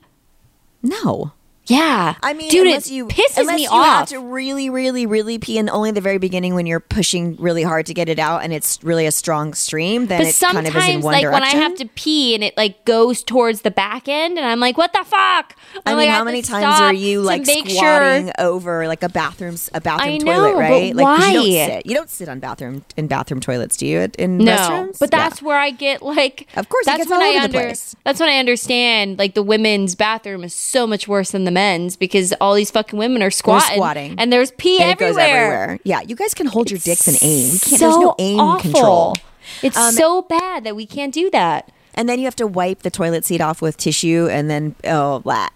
no. 0.81 1.31
Yeah, 1.67 2.15
I 2.21 2.33
mean, 2.33 2.49
dude, 2.51 2.67
unless 2.67 2.87
it 2.87 2.93
you 2.93 3.07
pisses 3.07 3.37
unless 3.39 3.55
me 3.55 3.63
you 3.63 3.69
off. 3.69 3.85
have 3.85 4.07
to 4.09 4.19
really, 4.19 4.69
really, 4.69 5.05
really 5.05 5.39
pee 5.39 5.57
and 5.57 5.69
only 5.69 5.89
the 5.91 6.01
very 6.01 6.19
beginning 6.19 6.53
when 6.53 6.65
you're 6.67 6.79
pushing 6.79 7.35
really 7.37 7.63
hard 7.63 7.87
to 7.87 7.93
get 7.93 8.07
it 8.07 8.19
out, 8.19 8.43
and 8.43 8.53
it's 8.53 8.77
really 8.83 9.05
a 9.07 9.11
strong 9.11 9.53
stream. 9.55 10.05
Then 10.07 10.19
but 10.19 10.27
it 10.27 10.35
kind 10.39 10.65
sometimes, 10.65 10.69
of 10.69 10.75
is 10.75 10.89
in 10.89 11.01
one 11.01 11.13
like 11.13 11.21
direction. 11.23 11.31
when 11.31 11.43
I 11.43 11.63
have 11.63 11.75
to 11.77 11.85
pee 11.87 12.35
and 12.35 12.43
it 12.43 12.55
like 12.55 12.85
goes 12.85 13.23
towards 13.23 13.61
the 13.61 13.71
back 13.71 14.07
end, 14.07 14.37
and 14.37 14.45
I'm 14.47 14.59
like, 14.59 14.77
"What 14.77 14.93
the 14.93 15.03
fuck?" 15.03 15.55
I 15.85 15.91
I'm 15.91 15.97
mean, 15.97 16.07
like, 16.07 16.09
how 16.09 16.23
many 16.23 16.41
times 16.43 16.79
are 16.81 16.93
you 16.93 17.21
like 17.21 17.45
squatting 17.45 18.25
Sure. 18.27 18.31
over 18.37 18.87
like 18.87 19.01
a 19.01 19.09
bathroom 19.09 19.55
a 19.73 19.81
bathroom 19.81 20.13
I 20.15 20.17
toilet, 20.19 20.55
right? 20.55 20.95
like 20.95 21.05
'cause 21.19 21.27
you 21.29 21.33
don't 21.33 21.47
why? 21.49 21.65
sit. 21.67 21.85
You 21.87 21.95
don't 21.95 22.09
sit 22.11 22.29
on 22.29 22.39
bathroom 22.39 22.85
in 22.95 23.07
bathroom 23.07 23.39
toilets, 23.39 23.75
do 23.77 23.87
you? 23.87 24.07
In 24.19 24.37
No, 24.37 24.55
restrooms? 24.55 24.99
but 24.99 25.09
Yeah. 25.11 25.17
that's 25.29 25.41
where 25.41 25.57
I 25.57 25.71
get 25.71 26.01
like. 26.03 26.47
Of 26.55 26.69
course, 26.69 26.85
that's 26.85 27.09
when 27.09 27.21
all 27.21 27.39
I 27.39 27.43
under. 27.43 27.73
That's 28.03 28.19
when 28.19 28.29
I 28.29 28.37
understand 28.37 29.17
like 29.17 29.33
the 29.33 29.43
women's 29.43 29.95
bathroom 29.95 30.43
is 30.43 30.53
so 30.53 30.85
much 30.85 31.07
worse 31.07 31.31
than 31.31 31.43
the 31.43 31.54
men's 31.55 31.95
because 31.97 32.33
all 32.39 32.53
these 32.53 32.69
fucking 32.69 32.99
women 32.99 33.23
are 33.23 33.31
squatting, 33.31 33.77
squatting. 33.77 34.15
and 34.19 34.31
there's 34.31 34.51
pee 34.51 34.79
And 34.79 34.91
everywhere. 34.91 35.25
everywhere. 35.25 35.79
Yeah, 35.83 36.01
you 36.01 36.15
guys 36.15 36.33
can 36.35 36.45
hold 36.45 36.69
your 36.69 36.77
dicks 36.79 37.07
and 37.07 37.17
aim. 37.23 37.45
We 37.53 37.59
can't. 37.59 37.79
so 37.79 37.89
there's 37.89 37.97
no 37.97 38.15
aim 38.19 38.39
awful. 38.39 38.71
control. 38.71 39.15
It's 39.63 39.75
Um, 39.77 39.93
so 39.93 40.21
bad 40.21 40.63
that 40.65 40.75
we 40.75 40.85
can't 40.85 41.13
do 41.13 41.29
that. 41.31 41.71
And 41.95 42.07
then 42.09 42.19
you 42.19 42.25
have 42.25 42.35
to 42.37 42.45
wipe 42.47 42.81
the 42.83 42.91
toilet 42.91 43.25
seat 43.25 43.41
off 43.41 43.61
with 43.61 43.77
tissue, 43.77 44.27
and 44.29 44.49
then 44.49 44.75
oh, 44.83 45.19
blah. 45.19 45.47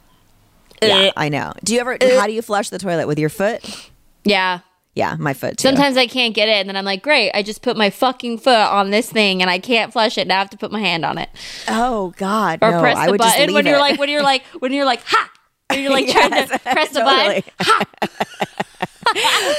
Yeah, 0.82 1.08
Uh. 1.08 1.12
I 1.18 1.28
know. 1.30 1.52
Do 1.64 1.74
you 1.74 1.82
ever? 1.82 1.98
how 2.02 2.26
do 2.28 2.32
you 2.34 2.42
flush 2.42 2.70
the 2.70 2.80
toilet 2.80 3.08
with 3.08 3.20
your 3.20 3.30
foot? 3.30 3.90
Yeah. 4.24 4.60
Yeah, 4.96 5.16
my 5.20 5.34
foot 5.34 5.58
too. 5.58 5.62
Sometimes 5.68 5.98
I 5.98 6.08
can't 6.08 6.34
get 6.34 6.50
it, 6.50 6.56
and 6.56 6.68
then 6.70 6.76
I'm 6.76 6.84
like, 6.86 7.04
great, 7.04 7.32
I 7.34 7.42
just 7.44 7.62
put 7.62 7.78
my 7.78 7.90
fucking 7.90 8.40
foot 8.40 8.54
on 8.58 8.90
this 8.90 9.10
thing, 9.10 9.42
and 9.42 9.50
I 9.50 9.60
can't 9.60 9.94
flush 9.94 10.18
it. 10.18 10.28
Now 10.28 10.36
I 10.38 10.40
have 10.40 10.50
to 10.50 10.58
put 10.58 10.72
my 10.72 10.80
hand 10.80 11.06
on 11.06 11.18
it 11.18 11.30
Oh 11.68 12.14
God, 12.18 12.60
or 12.62 12.72
no! 12.72 12.80
press 12.82 12.98
I 12.98 13.06
the 13.06 13.12
would 13.12 13.18
button 13.20 13.54
when 13.54 13.66
you're 13.66 13.80
like 13.80 14.00
when 14.00 14.10
you're 14.10 14.24
like 14.24 14.44
when 14.60 14.74
you're 14.74 14.86
like 14.86 15.02
ha. 15.06 15.30
When 15.70 15.80
you're 15.84 15.92
like 15.92 16.08
trying 16.10 16.32
to 16.48 16.60
press 16.64 16.90
the 16.90 17.02
totally. 17.02 17.44
button, 17.58 17.88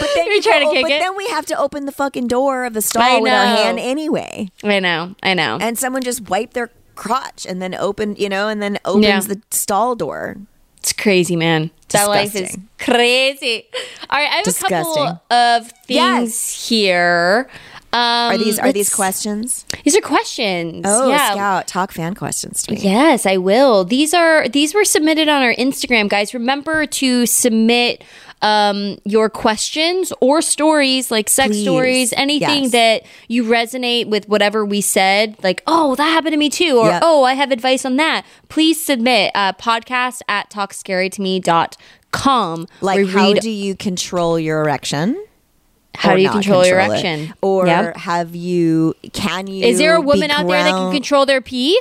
but 0.00 0.08
then 0.14 0.26
you're 0.26 0.34
you 0.34 0.42
trying 0.42 0.68
to 0.68 0.74
kick 0.74 0.82
but 0.82 0.90
it. 0.92 1.00
then 1.00 1.16
we 1.16 1.26
have 1.28 1.46
to 1.46 1.58
open 1.58 1.86
the 1.86 1.92
fucking 1.92 2.26
door 2.28 2.64
of 2.64 2.72
the 2.72 2.82
stall 2.82 3.20
with 3.22 3.32
our 3.32 3.44
hand 3.46 3.78
anyway, 3.78 4.50
I 4.62 4.80
know, 4.80 5.14
I 5.22 5.34
know. 5.34 5.58
and 5.60 5.78
someone 5.78 6.02
just 6.02 6.28
wiped 6.28 6.54
their 6.54 6.70
crotch 6.94 7.46
and 7.46 7.60
then 7.62 7.74
open, 7.74 8.16
you 8.16 8.28
know, 8.28 8.48
and 8.48 8.60
then 8.62 8.78
opens 8.84 9.04
Yeah. 9.04 9.20
the 9.20 9.40
stall 9.50 9.94
door. 9.96 10.36
It's 10.78 10.92
crazy, 10.92 11.36
man. 11.36 11.70
That 11.90 12.06
life 12.08 12.34
is 12.36 12.56
crazy. 12.78 13.66
All 14.08 14.18
right, 14.18 14.30
I 14.30 14.36
have 14.36 14.46
a 14.46 14.52
couple 14.52 15.20
of 15.30 15.66
things 15.86 15.88
Yes. 15.88 16.68
here. 16.68 17.50
Um, 17.92 18.34
Are 18.34 18.38
these 18.38 18.58
are 18.60 18.70
these 18.72 18.94
questions? 18.94 19.66
These 19.84 19.96
are 19.96 20.00
questions. 20.00 20.84
Oh, 20.86 21.08
yeah. 21.08 21.32
Scout, 21.32 21.66
talk 21.66 21.90
fan 21.90 22.14
questions 22.14 22.62
to 22.62 22.74
me. 22.74 22.78
Yes, 22.80 23.26
I 23.26 23.36
will. 23.36 23.84
These 23.84 24.14
are 24.14 24.48
these 24.48 24.74
were 24.74 24.84
submitted 24.84 25.28
on 25.28 25.42
our 25.42 25.52
Instagram, 25.54 26.08
guys. 26.08 26.32
Remember 26.32 26.86
to 26.86 27.26
submit 27.26 28.04
um, 28.42 28.96
your 29.04 29.28
questions 29.28 30.12
or 30.20 30.40
stories, 30.40 31.10
like 31.10 31.28
sex 31.28 31.48
Please. 31.56 31.62
stories, 31.64 32.14
anything 32.16 32.62
Yes. 32.64 32.72
that 32.72 33.02
you 33.28 33.44
resonate 33.44 34.06
with 34.06 34.28
whatever 34.28 34.64
we 34.64 34.80
said. 34.80 35.36
Like, 35.42 35.62
oh, 35.66 35.94
that 35.96 36.04
happened 36.06 36.32
to 36.32 36.38
me 36.38 36.48
too, 36.48 36.78
or 36.78 36.86
Yep. 36.86 37.02
oh, 37.04 37.24
I 37.24 37.34
have 37.34 37.50
advice 37.50 37.84
on 37.84 37.96
that. 37.96 38.24
Please 38.48 38.80
submit 38.82 39.32
uh, 39.34 39.52
podcast 39.54 40.20
at 40.28 40.48
talkscarytome.com. 40.50 42.66
Like, 42.80 42.98
We 42.98 43.06
how 43.08 43.32
read 43.32 43.40
do 43.40 43.50
you 43.50 43.74
control 43.74 44.38
your 44.38 44.60
erection? 44.62 45.22
How 45.94 46.14
do 46.14 46.20
you 46.20 46.26
not 46.28 46.34
control, 46.34 46.64
your 46.66 46.78
it? 46.80 46.86
erection, 46.86 47.34
Or 47.42 47.66
Yep. 47.66 47.96
have 47.98 48.34
you? 48.34 48.94
Can 49.12 49.46
you? 49.46 49.64
Is 49.64 49.78
there 49.78 49.94
a 49.94 50.00
woman 50.00 50.30
out 50.30 50.46
there 50.46 50.62
that 50.64 50.70
can 50.72 50.92
control 50.92 51.26
their 51.26 51.40
pee? 51.40 51.80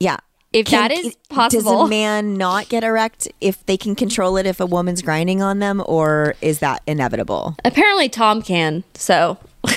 Yeah. 0.00 0.16
If 0.52 0.68
that 0.68 0.90
is 0.90 1.14
possible 1.28 1.80
Does 1.82 1.86
a 1.86 1.90
man 1.90 2.34
not 2.38 2.70
get 2.70 2.82
erect 2.82 3.28
if 3.40 3.64
they 3.66 3.76
can 3.76 3.94
control 3.94 4.38
it 4.38 4.46
if 4.46 4.60
a 4.60 4.66
woman's 4.66 5.02
grinding 5.02 5.42
on 5.42 5.58
them, 5.58 5.82
or 5.84 6.36
is 6.40 6.60
that 6.60 6.80
inevitable? 6.86 7.54
Apparently, 7.66 8.08
Tom 8.08 8.40
can. 8.40 8.82
So, 8.94 9.36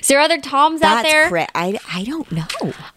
is 0.00 0.06
there 0.06 0.20
other 0.20 0.38
Toms 0.40 0.82
out 0.82 1.02
there? 1.02 1.28
cra- 1.28 1.48
I 1.54 1.78
I 1.92 2.04
don't 2.04 2.30
know. 2.30 2.46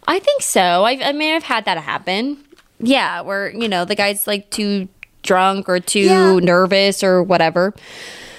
I 0.08 0.19
think 0.19 0.43
so. 0.43 0.62
I, 0.84 1.00
I 1.10 1.12
mean, 1.12 1.34
I've 1.34 1.41
had 1.43 1.65
that 1.65 1.80
happen. 1.80 2.38
Yeah, 2.80 3.21
where 3.21 3.50
you 3.50 3.67
know 3.67 3.84
the 3.84 3.95
guy's 3.95 4.28
like 4.28 4.52
too 4.52 4.88
drunk 5.24 5.67
or 5.69 5.80
too 5.80 6.02
Yeah. 6.02 6.38
nervous 6.39 7.04
or 7.04 7.24
whatever. 7.24 7.74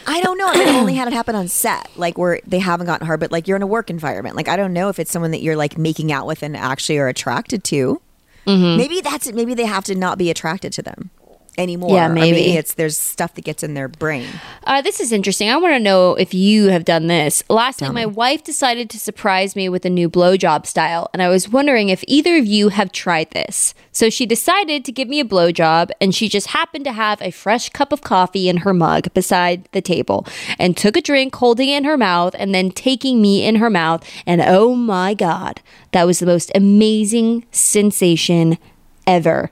I 0.06 0.20
don't 0.20 0.38
know. 0.38 0.46
I've 0.46 0.76
only 0.76 0.94
had 0.94 1.08
it 1.08 1.14
happen 1.14 1.34
on 1.34 1.48
set, 1.48 1.88
like 1.96 2.18
where 2.18 2.40
they 2.46 2.58
haven't 2.58 2.86
gotten 2.86 3.06
hard, 3.06 3.20
but 3.20 3.32
like 3.32 3.48
you're 3.48 3.56
in 3.56 3.62
a 3.62 3.66
work 3.66 3.90
environment. 3.90 4.36
Like 4.36 4.48
I 4.48 4.56
don't 4.56 4.72
know 4.72 4.88
if 4.88 4.98
it's 4.98 5.10
someone 5.10 5.30
that 5.30 5.42
you're 5.42 5.56
like 5.56 5.78
making 5.78 6.12
out 6.12 6.26
with 6.26 6.42
and 6.42 6.56
actually 6.56 6.98
are 6.98 7.08
attracted 7.08 7.64
to. 7.64 8.00
Mm-hmm. 8.46 8.76
Maybe 8.76 9.00
that's 9.00 9.26
it. 9.28 9.34
Maybe 9.34 9.54
they 9.54 9.66
have 9.66 9.84
to 9.84 9.94
not 9.94 10.18
be 10.18 10.30
attracted 10.30 10.72
to 10.74 10.82
them 10.82 11.10
anymore. 11.58 11.94
Yeah, 11.94 12.08
maybe. 12.08 12.56
it's 12.56 12.74
there's 12.74 12.98
stuff 12.98 13.34
that 13.34 13.44
gets 13.44 13.62
in 13.62 13.74
their 13.74 13.88
brain. 13.88 14.28
Uh, 14.64 14.80
this 14.80 15.00
is 15.00 15.12
interesting. 15.12 15.50
I 15.50 15.56
want 15.56 15.74
to 15.74 15.80
know 15.80 16.14
if 16.14 16.32
you 16.32 16.68
have 16.68 16.84
done 16.84 17.06
this. 17.06 17.42
Last 17.48 17.80
night, 17.80 17.92
my 17.92 18.06
wife 18.06 18.42
decided 18.42 18.88
to 18.90 18.98
surprise 18.98 19.54
me 19.54 19.68
with 19.68 19.84
a 19.84 19.90
new 19.90 20.08
blowjob 20.08 20.66
style, 20.66 21.10
and 21.12 21.22
I 21.22 21.28
was 21.28 21.48
wondering 21.48 21.88
if 21.88 22.04
either 22.06 22.36
of 22.36 22.46
you 22.46 22.70
have 22.70 22.92
tried 22.92 23.30
this. 23.30 23.74
So 23.90 24.08
she 24.08 24.24
decided 24.24 24.84
to 24.84 24.92
give 24.92 25.08
me 25.08 25.20
a 25.20 25.24
blowjob, 25.24 25.90
and 26.00 26.14
she 26.14 26.28
just 26.28 26.48
happened 26.48 26.84
to 26.84 26.92
have 26.92 27.20
a 27.20 27.30
fresh 27.30 27.68
cup 27.68 27.92
of 27.92 28.02
coffee 28.02 28.48
in 28.48 28.58
her 28.58 28.72
mug 28.72 29.12
beside 29.14 29.68
the 29.72 29.82
table, 29.82 30.26
and 30.58 30.76
took 30.76 30.96
a 30.96 31.02
drink, 31.02 31.34
holding 31.34 31.68
it 31.68 31.78
in 31.78 31.84
her 31.84 31.98
mouth, 31.98 32.34
and 32.38 32.54
then 32.54 32.70
taking 32.70 33.20
me 33.20 33.44
in 33.44 33.56
her 33.56 33.70
mouth. 33.70 34.08
And 34.26 34.40
oh 34.40 34.74
my 34.74 35.14
god, 35.14 35.60
that 35.92 36.04
was 36.04 36.18
the 36.18 36.26
most 36.26 36.50
amazing 36.54 37.44
sensation 37.50 38.58
ever. 39.06 39.50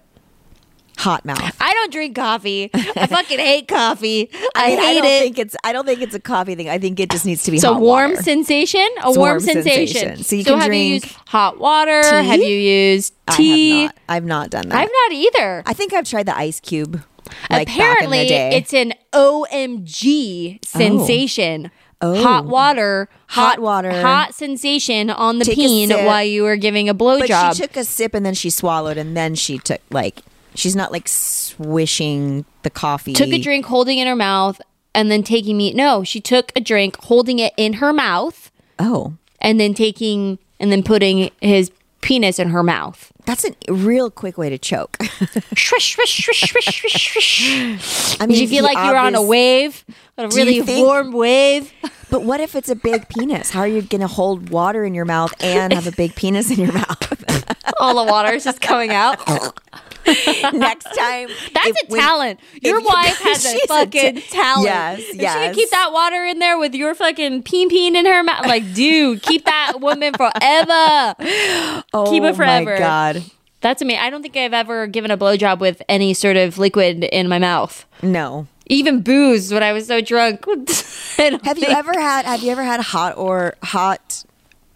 Hot 1.00 1.24
mouth. 1.24 1.56
I 1.60 1.72
don't 1.72 1.90
drink 1.90 2.14
coffee. 2.14 2.68
I 2.74 3.06
fucking 3.06 3.38
hate 3.38 3.68
coffee. 3.68 4.28
I, 4.54 4.64
I, 4.64 4.68
mean, 4.68 4.78
I 4.78 4.82
hate 4.82 4.94
don't 5.00 5.06
it. 5.06 5.20
think 5.22 5.38
it's. 5.38 5.56
I 5.64 5.72
don't 5.72 5.86
think 5.86 6.02
it's 6.02 6.14
a 6.14 6.20
coffee 6.20 6.54
thing. 6.54 6.68
I 6.68 6.78
think 6.78 7.00
it 7.00 7.10
just 7.10 7.24
needs 7.24 7.42
to 7.44 7.50
be 7.50 7.58
hot 7.58 7.80
warm 7.80 8.10
water. 8.10 8.22
sensation. 8.22 8.86
A 9.02 9.06
warm, 9.06 9.16
warm 9.18 9.40
sensation. 9.40 10.16
sensation. 10.16 10.24
So 10.24 10.36
you 10.36 10.44
can 10.44 10.58
have 10.58 10.66
drink 10.66 10.84
you 10.84 10.92
used 10.94 11.06
hot 11.26 11.58
water? 11.58 12.02
tea? 12.02 12.08
Have 12.28 12.40
you 12.40 12.54
used 12.54 13.14
I 13.28 13.36
tea? 13.36 13.70
have 13.80 13.86
not. 13.88 13.94
I've 14.10 14.24
not 14.24 14.50
done 14.50 14.68
that. 14.68 14.78
I've 14.78 14.90
not 14.92 15.12
either. 15.12 15.62
I 15.64 15.72
think 15.72 15.94
I've 15.94 16.04
tried 16.06 16.26
the 16.26 16.36
ice 16.36 16.60
cube. 16.60 17.02
Like 17.48 17.68
Apparently, 17.68 18.18
back 18.18 18.22
in 18.22 18.22
the 18.22 18.28
day. 18.28 18.56
it's 18.56 18.74
an 18.74 18.92
OMG 19.14 20.56
oh. 20.56 20.58
sensation. 20.66 21.70
Oh. 22.02 22.22
Hot 22.22 22.46
water, 22.46 23.08
Hot 23.28 23.58
water. 23.60 23.90
hot 24.00 24.34
sensation 24.34 25.10
on 25.10 25.38
the 25.38 25.44
Take 25.44 25.56
peen 25.56 25.90
while 25.90 26.24
you 26.24 26.42
were 26.44 26.56
giving 26.56 26.88
a 26.88 26.94
but 26.94 27.20
blowjob. 27.20 27.54
she 27.56 27.60
took 27.62 27.76
a 27.76 27.84
sip 27.84 28.14
and 28.14 28.24
then 28.24 28.32
she 28.32 28.48
swallowed 28.48 28.96
and 28.96 29.14
then 29.14 29.34
she 29.34 29.58
took 29.58 29.82
like 29.90 30.22
she's 30.54 30.74
not 30.76 30.92
like 30.92 31.08
swishing 31.08 32.44
the 32.62 32.70
coffee. 32.70 33.12
took 33.12 33.28
a 33.30 33.38
drink, 33.38 33.66
holding 33.66 33.98
it 33.98 34.02
in 34.02 34.06
her 34.08 34.16
mouth, 34.16 34.60
and 34.94 35.10
then 35.10 35.22
taking 35.22 35.56
me. 35.56 35.72
No, 35.74 36.02
she 36.04 36.20
took 36.20 36.52
a 36.56 36.60
drink, 36.60 36.96
holding 37.04 37.38
it 37.38 37.52
in 37.56 37.74
her 37.74 37.92
mouth, 37.92 38.50
Oh, 38.78 39.14
and 39.40 39.58
then 39.60 39.74
taking 39.74 40.38
and 40.58 40.70
then 40.72 40.82
putting 40.82 41.30
his 41.40 41.70
penis 42.02 42.38
in 42.38 42.48
her 42.50 42.62
mouth. 42.62 43.12
that's 43.26 43.44
a 43.44 43.72
real 43.72 44.10
quick 44.10 44.36
way 44.38 44.48
to 44.48 44.56
choke. 44.58 44.96
Swish, 45.56 45.94
swish, 45.94 46.24
swish, 46.24 46.40
swish, 46.50 46.64
swish, 46.80 47.12
swish. 47.12 48.20
I 48.20 48.26
Did 48.26 48.38
you 48.38 48.48
feel 48.48 48.64
like 48.64 48.76
you 48.78 48.90
were 48.90 48.96
on 48.98 49.14
a 49.14 49.22
wave, 49.22 49.84
a 50.18 50.28
really 50.28 50.60
think- 50.62 50.86
warm 50.86 51.12
wave? 51.12 51.72
But 52.10 52.22
what 52.24 52.40
if 52.40 52.56
it's 52.56 52.68
a 52.68 52.74
big 52.74 53.08
penis? 53.08 53.50
How 53.50 53.60
are 53.60 53.68
you 53.68 53.82
going 53.82 54.00
to 54.00 54.08
hold 54.08 54.50
water 54.50 54.84
in 54.84 54.94
your 54.94 55.04
mouth 55.04 55.32
and 55.40 55.72
have 55.72 55.86
a 55.86 55.92
big 55.92 56.16
penis 56.16 56.50
in 56.50 56.58
your 56.58 56.72
mouth? 56.72 57.54
All 57.80 58.04
the 58.04 58.10
water 58.10 58.32
is 58.34 58.42
just 58.44 58.60
coming 58.60 58.90
out. 58.90 59.18
Next 60.52 60.84
time, 60.96 61.28
That's 61.54 61.82
a 61.82 61.86
talent. 61.86 62.40
Your 62.62 62.80
you- 62.80 62.86
wife 62.86 63.18
has 63.20 63.44
a 63.54 63.58
fucking 63.66 64.16
ta- 64.16 64.20
talent. 64.30 64.64
Yes, 64.66 64.98
If 65.00 65.06
she 65.16 65.20
yes. 65.22 65.34
can 65.34 65.54
keep 65.54 65.70
that 65.70 65.92
water 65.92 66.24
in 66.24 66.38
there 66.38 66.58
with 66.58 66.74
your 66.74 66.94
fucking 66.94 67.42
peen 67.42 67.68
peen 67.68 67.96
in 67.96 68.06
her 68.06 68.22
mouth. 68.22 68.46
Like, 68.46 68.74
dude, 68.74 69.22
keep 69.22 69.44
that 69.44 69.80
woman 69.80 70.14
forever. 70.14 71.14
Oh 71.92 72.08
keep 72.10 72.22
it 72.22 72.36
forever. 72.36 72.72
my 72.72 72.78
god, 72.78 73.22
That's 73.60 73.82
me. 73.82 73.96
I 73.96 74.10
don't 74.10 74.22
think 74.22 74.36
I've 74.36 74.54
ever 74.54 74.86
given 74.86 75.10
a 75.10 75.18
blowjob 75.18 75.58
with 75.58 75.82
any 75.88 76.14
sort 76.14 76.36
of 76.36 76.56
liquid 76.58 77.04
in 77.04 77.28
my 77.28 77.38
mouth. 77.38 77.84
no. 78.02 78.46
Even 78.66 79.00
booze 79.02 79.52
when 79.52 79.64
I 79.64 79.72
was 79.72 79.88
so 79.88 80.00
drunk. 80.00 80.44
Have 81.16 81.58
you 81.58 81.66
ever 81.66 81.92
had? 81.98 82.24
Have 82.24 82.40
you 82.44 82.52
ever 82.52 82.62
had 82.62 82.78
hot 82.80 83.16
or 83.16 83.54
hot 83.64 84.24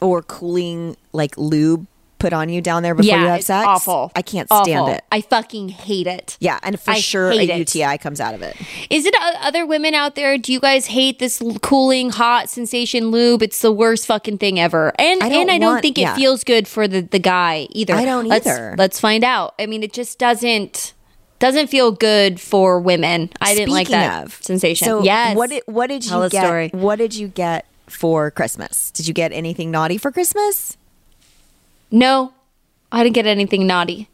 or 0.01 0.21
cooling 0.23 0.97
like 1.13 1.39
lube 1.39 1.87
put 2.25 2.33
on 2.33 2.49
you 2.49 2.63
down 2.63 2.83
there 2.83 2.95
before 2.95 3.11
yeah, 3.11 3.21
you 3.21 3.27
have 3.27 3.39
it's 3.41 3.49
sex? 3.49 3.67
awful. 3.67 4.11
I 4.17 4.23
can't 4.23 4.49
Awful. 4.51 4.65
stand 4.65 4.89
it. 4.97 5.05
I 5.13 5.21
fucking 5.21 5.69
hate 5.69 6.07
it. 6.07 6.39
Yeah, 6.41 6.59
and 6.63 6.81
for 6.81 6.93
I 6.93 6.95
sure 6.95 7.29
a 7.31 7.37
hate 7.37 7.51
it. 7.51 7.59
UTI 7.59 7.99
comes 7.99 8.19
out 8.19 8.33
of 8.33 8.41
it. 8.41 8.57
Is 8.89 9.05
it 9.05 9.15
other 9.43 9.67
women 9.67 9.93
out 9.93 10.15
there? 10.15 10.39
Do 10.39 10.51
you 10.51 10.59
guys 10.59 10.87
hate 10.87 11.19
this 11.19 11.43
cooling 11.61 12.09
hot 12.09 12.49
sensation 12.49 13.11
lube? 13.11 13.43
It's 13.43 13.61
the 13.61 13.73
worst 13.73 14.07
fucking 14.07 14.39
thing 14.39 14.59
ever. 14.59 14.95
And 14.99 15.23
I 15.23 15.29
don't 15.29 15.43
and 15.43 15.51
I 15.51 15.59
don't 15.59 15.73
want- 15.73 15.83
think 15.83 15.99
it 15.99 16.03
yeah. 16.03 16.15
feels 16.15 16.45
good 16.45 16.67
for 16.67 16.89
the 16.89 17.03
the 17.03 17.19
guy 17.19 17.69
either. 17.73 17.95
I 17.95 18.07
don't 18.07 18.25
let's, 18.27 18.47
either. 18.47 18.75
Let's 18.79 18.99
find 18.99 19.23
out. 19.23 19.55
I 19.59 19.67
mean, 19.67 19.83
it 19.83 19.93
just 19.93 20.19
doesn't 20.19 20.95
doesn't 21.41 21.67
feel 21.67 21.93
good 21.93 22.41
for 22.41 22.81
women. 22.81 23.29
I 23.39 23.55
didn't 23.55 23.75
like 23.75 23.89
that 23.89 24.25
of, 24.25 24.33
sensation. 24.43 24.87
So 24.87 25.03
yes. 25.03 25.37
what 25.37 25.51
did 25.51 25.63
what 25.67 25.89
did 25.89 26.01
Tell 26.01 26.25
you 26.25 26.31
get? 26.31 26.47
story. 26.47 26.71
What 26.73 26.97
did 26.97 27.15
you 27.15 27.29
get 27.29 27.67
for 27.87 28.31
Christmas? 28.31 28.91
Did 28.93 29.07
you 29.07 29.13
get 29.13 29.31
anything 29.33 29.71
naughty 29.71 29.99
for 29.99 30.11
Christmas? 30.11 30.79
No, 31.95 32.33
I 32.91 33.05
didn't 33.05 33.15
get 33.15 33.27
anything 33.27 33.69
naughty. 33.69 34.09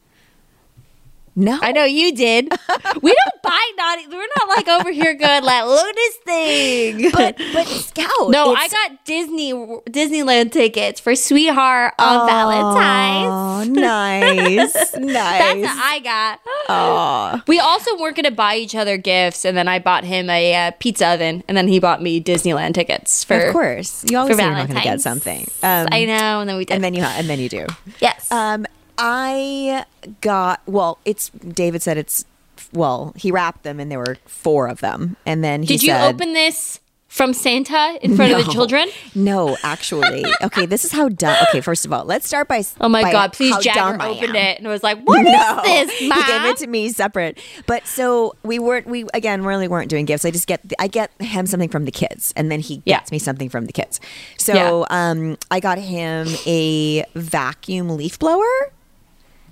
No, 1.36 1.58
I 1.62 1.72
know 1.72 1.84
you 1.84 2.14
did. 2.14 2.44
we 3.02 3.14
don't 3.14 3.42
buy 3.42 3.70
naughty. 3.76 4.06
We're 4.08 4.26
not 4.38 4.48
like 4.48 4.68
over 4.68 4.90
here 4.90 5.14
going 5.14 5.44
like, 5.44 5.64
look 5.64 5.86
at 5.86 5.94
this 5.94 6.16
thing. 6.16 7.10
but 7.12 7.36
but 7.52 7.66
Scout. 7.66 8.30
No, 8.30 8.54
I 8.54 8.68
got 8.68 9.04
Disney 9.04 9.52
Disneyland 9.52 10.50
tickets 10.52 10.98
for 11.00 11.14
Sweetheart 11.14 11.94
on 11.98 12.26
Valentine's. 12.26 13.28
Oh, 13.28 13.72
nice, 13.72 14.96
nice. 14.96 15.04
That's 15.04 15.60
what 15.60 15.78
I 15.78 16.00
got. 16.00 16.40
Oh. 16.68 17.42
We 17.46 17.60
also 17.60 17.96
weren't 17.98 18.16
going 18.16 18.24
to 18.24 18.30
buy 18.30 18.56
each 18.56 18.74
other 18.74 18.96
gifts, 18.96 19.44
and 19.44 19.56
then 19.56 19.68
I 19.68 19.78
bought 19.78 20.04
him 20.04 20.28
a 20.28 20.54
uh, 20.54 20.70
pizza 20.78 21.06
oven, 21.06 21.44
and 21.46 21.56
then 21.56 21.68
he 21.68 21.78
bought 21.78 22.02
me 22.02 22.20
Disneyland 22.20 22.74
tickets 22.74 23.22
for. 23.24 23.38
of 23.38 23.52
course, 23.52 24.04
you 24.10 24.18
always 24.18 24.36
for 24.36 24.42
you're 24.42 24.50
not 24.50 24.68
to 24.68 24.74
get 24.74 25.00
something. 25.00 25.48
Um, 25.62 25.88
I 25.92 26.04
know, 26.04 26.40
and 26.40 26.48
then 26.48 26.56
we 26.56 26.64
did. 26.64 26.74
and 26.74 26.84
then 26.84 26.94
you 26.94 27.02
and 27.02 27.28
then 27.28 27.38
you 27.38 27.48
do. 27.48 27.66
yes. 28.00 28.30
Um, 28.32 28.66
I 29.00 29.84
got 30.20 30.60
well. 30.66 30.98
It's 31.04 31.30
David 31.30 31.82
said 31.82 31.96
it's 31.98 32.24
well. 32.72 33.12
He 33.16 33.30
wrapped 33.32 33.62
them, 33.62 33.80
and 33.80 33.90
there 33.90 33.98
were 33.98 34.16
four 34.26 34.68
of 34.68 34.80
them. 34.80 35.16
And 35.26 35.42
then 35.42 35.62
he 35.62 35.66
did 35.68 35.82
you 35.82 35.88
said, 35.90 36.14
open 36.14 36.32
this 36.34 36.80
from 37.08 37.32
Santa 37.34 37.98
in 38.02 38.14
front 38.14 38.30
of 38.32 38.46
the 38.46 38.52
children? 38.52 38.88
No, 39.16 39.56
actually. 39.64 40.24
Okay, 40.42 40.64
this 40.66 40.84
is 40.84 40.92
how 40.92 41.08
dumb. 41.08 41.36
Okay, 41.48 41.60
first 41.60 41.84
of 41.84 41.92
all, 41.92 42.04
let's 42.04 42.26
start 42.28 42.46
by. 42.46 42.62
Oh 42.80 42.88
my 42.88 43.02
by 43.02 43.10
God! 43.12 43.32
Please, 43.32 43.56
Jagger 43.58 44.00
opened 44.00 44.36
it 44.36 44.58
and 44.58 44.68
was 44.68 44.82
like, 44.84 45.00
"What 45.02 45.26
is 45.26 45.32
No, 45.32 45.60
this, 45.64 45.90
he 45.98 46.08
Mom?" 46.08 46.18
gave 46.26 46.44
it 46.44 46.56
to 46.58 46.66
me 46.68 46.88
separate. 46.90 47.38
But 47.66 47.86
so 47.86 48.36
we 48.44 48.58
weren't. 48.60 48.86
We 48.86 49.06
again 49.14 49.42
really 49.42 49.66
weren't 49.66 49.88
doing 49.90 50.04
gifts. 50.04 50.24
I 50.24 50.30
just 50.30 50.46
get 50.46 50.60
I 50.78 50.86
get 50.86 51.10
him 51.20 51.46
something 51.46 51.68
from 51.70 51.84
the 51.84 51.90
kids, 51.92 52.32
and 52.36 52.50
then 52.52 52.60
he 52.60 52.82
Yeah. 52.84 52.98
gets 52.98 53.10
me 53.10 53.18
something 53.18 53.48
from 53.48 53.66
the 53.66 53.72
kids. 53.72 54.00
So 54.38 54.54
Yeah. 54.54 54.84
um, 54.90 55.36
I 55.50 55.58
got 55.58 55.78
him 55.78 56.28
a 56.46 57.04
vacuum 57.14 57.88
leaf 57.96 58.18
blower. 58.18 58.72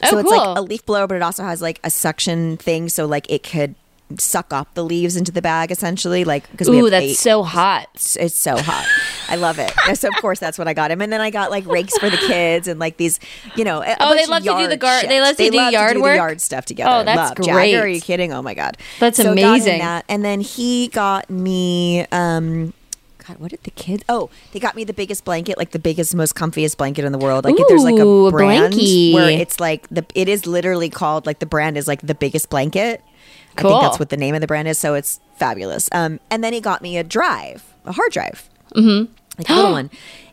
Oh, 0.02 0.11
so 0.11 0.18
it's 0.18 0.30
like 0.30 0.56
a 0.58 0.62
leaf 0.62 0.84
blower, 0.87 1.06
but 1.06 1.16
it 1.16 1.22
also 1.22 1.42
has 1.44 1.61
like 1.62 1.80
a 1.84 1.90
suction 1.90 2.56
thing, 2.56 2.88
so 2.88 3.06
like 3.06 3.30
it 3.30 3.42
could 3.42 3.74
suck 4.18 4.54
up 4.54 4.72
the 4.72 4.82
leaves 4.82 5.16
into 5.16 5.30
the 5.30 5.42
bag 5.42 5.70
essentially. 5.70 6.24
Like 6.24 6.50
because 6.50 6.66
Ooh, 6.68 6.88
that's 6.88 7.04
eight 7.04 7.14
so 7.18 7.42
hot. 7.42 7.88
it's, 7.94 8.16
it's 8.16 8.34
so 8.34 8.56
hot. 8.56 8.87
I 9.28 9.37
love 9.37 9.58
it. 9.58 9.70
so 9.98 10.08
of 10.08 10.14
course 10.14 10.38
that's 10.38 10.56
what 10.56 10.66
I 10.66 10.72
got 10.72 10.90
him. 10.90 11.02
And 11.02 11.12
then 11.12 11.20
I 11.20 11.28
got 11.28 11.50
like 11.50 11.66
rakes 11.66 11.96
for 11.98 12.08
the 12.08 12.16
kids 12.16 12.68
and 12.68 12.80
like 12.80 12.96
these, 12.96 13.20
you 13.54 13.64
know. 13.64 13.82
a 13.82 13.96
Oh, 14.00 14.14
they 14.14 14.24
love 14.24 14.38
to 14.44 14.48
do 14.48 14.50
yard 14.54 14.70
the 14.70 15.00
shit. 15.00 15.08
they 15.11 15.20
love 15.20 15.37
to 15.37 15.50
do 15.50 15.56
yard 15.61 15.96
the 15.96 16.00
work? 16.00 16.16
yard 16.16 16.40
stuff 16.40 16.64
together. 16.64 16.90
Oh, 16.90 17.04
that's 17.04 17.18
love. 17.30 17.37
great. 17.37 17.72
Jagger, 17.72 17.84
are 17.84 17.88
you 17.88 18.00
kidding? 18.00 18.32
Oh 18.32 18.40
my 18.40 18.54
god, 18.54 18.78
That's 18.98 19.18
So 19.18 19.32
amazing. 19.32 19.80
that. 19.80 20.06
And 20.08 20.24
then 20.24 20.40
he 20.40 20.88
got 20.88 21.28
me. 21.28 22.06
um 22.11 22.72
God, 23.28 23.38
what 23.40 23.50
did 23.50 23.62
the 23.64 23.70
kids? 23.70 24.02
Oh, 24.08 24.30
they 24.52 24.58
got 24.58 24.74
me 24.74 24.84
the 24.84 24.94
biggest 24.94 25.24
blanket, 25.24 25.58
like 25.58 25.72
the 25.72 25.78
biggest, 25.78 26.14
most 26.14 26.34
comfiest 26.34 26.78
blanket 26.78 27.04
in 27.04 27.12
the 27.12 27.18
world. 27.18 27.44
Like 27.44 27.56
there's 27.68 27.84
like 27.84 27.98
a 27.98 28.30
brand 28.30 28.72
blankie. 28.72 29.12
where 29.12 29.28
it's 29.28 29.60
like 29.60 29.86
the. 29.88 30.06
It 30.14 30.28
is 30.28 30.46
literally 30.46 30.88
called 30.88 31.26
like 31.26 31.38
the 31.38 31.46
brand 31.46 31.76
is 31.76 31.86
like 31.86 32.00
the 32.00 32.14
biggest 32.14 32.48
blanket. 32.48 33.02
I 33.56 33.60
Cool. 33.60 33.72
think 33.72 33.82
that's 33.82 33.98
what 33.98 34.08
the 34.08 34.16
name 34.16 34.34
of 34.34 34.40
the 34.40 34.46
brand 34.46 34.66
is. 34.66 34.78
So 34.78 34.94
it's 34.94 35.20
fabulous. 35.36 35.90
Um, 35.92 36.20
and 36.30 36.42
then 36.42 36.54
he 36.54 36.60
got 36.60 36.80
me 36.80 36.96
a 36.96 37.04
drive, 37.04 37.74
a 37.84 37.92
hard 37.92 38.12
drive, 38.12 38.48
mm-hmm. 38.74 39.12
like 39.36 39.48
a 39.50 39.54
little 39.54 39.72
one. 39.80 39.90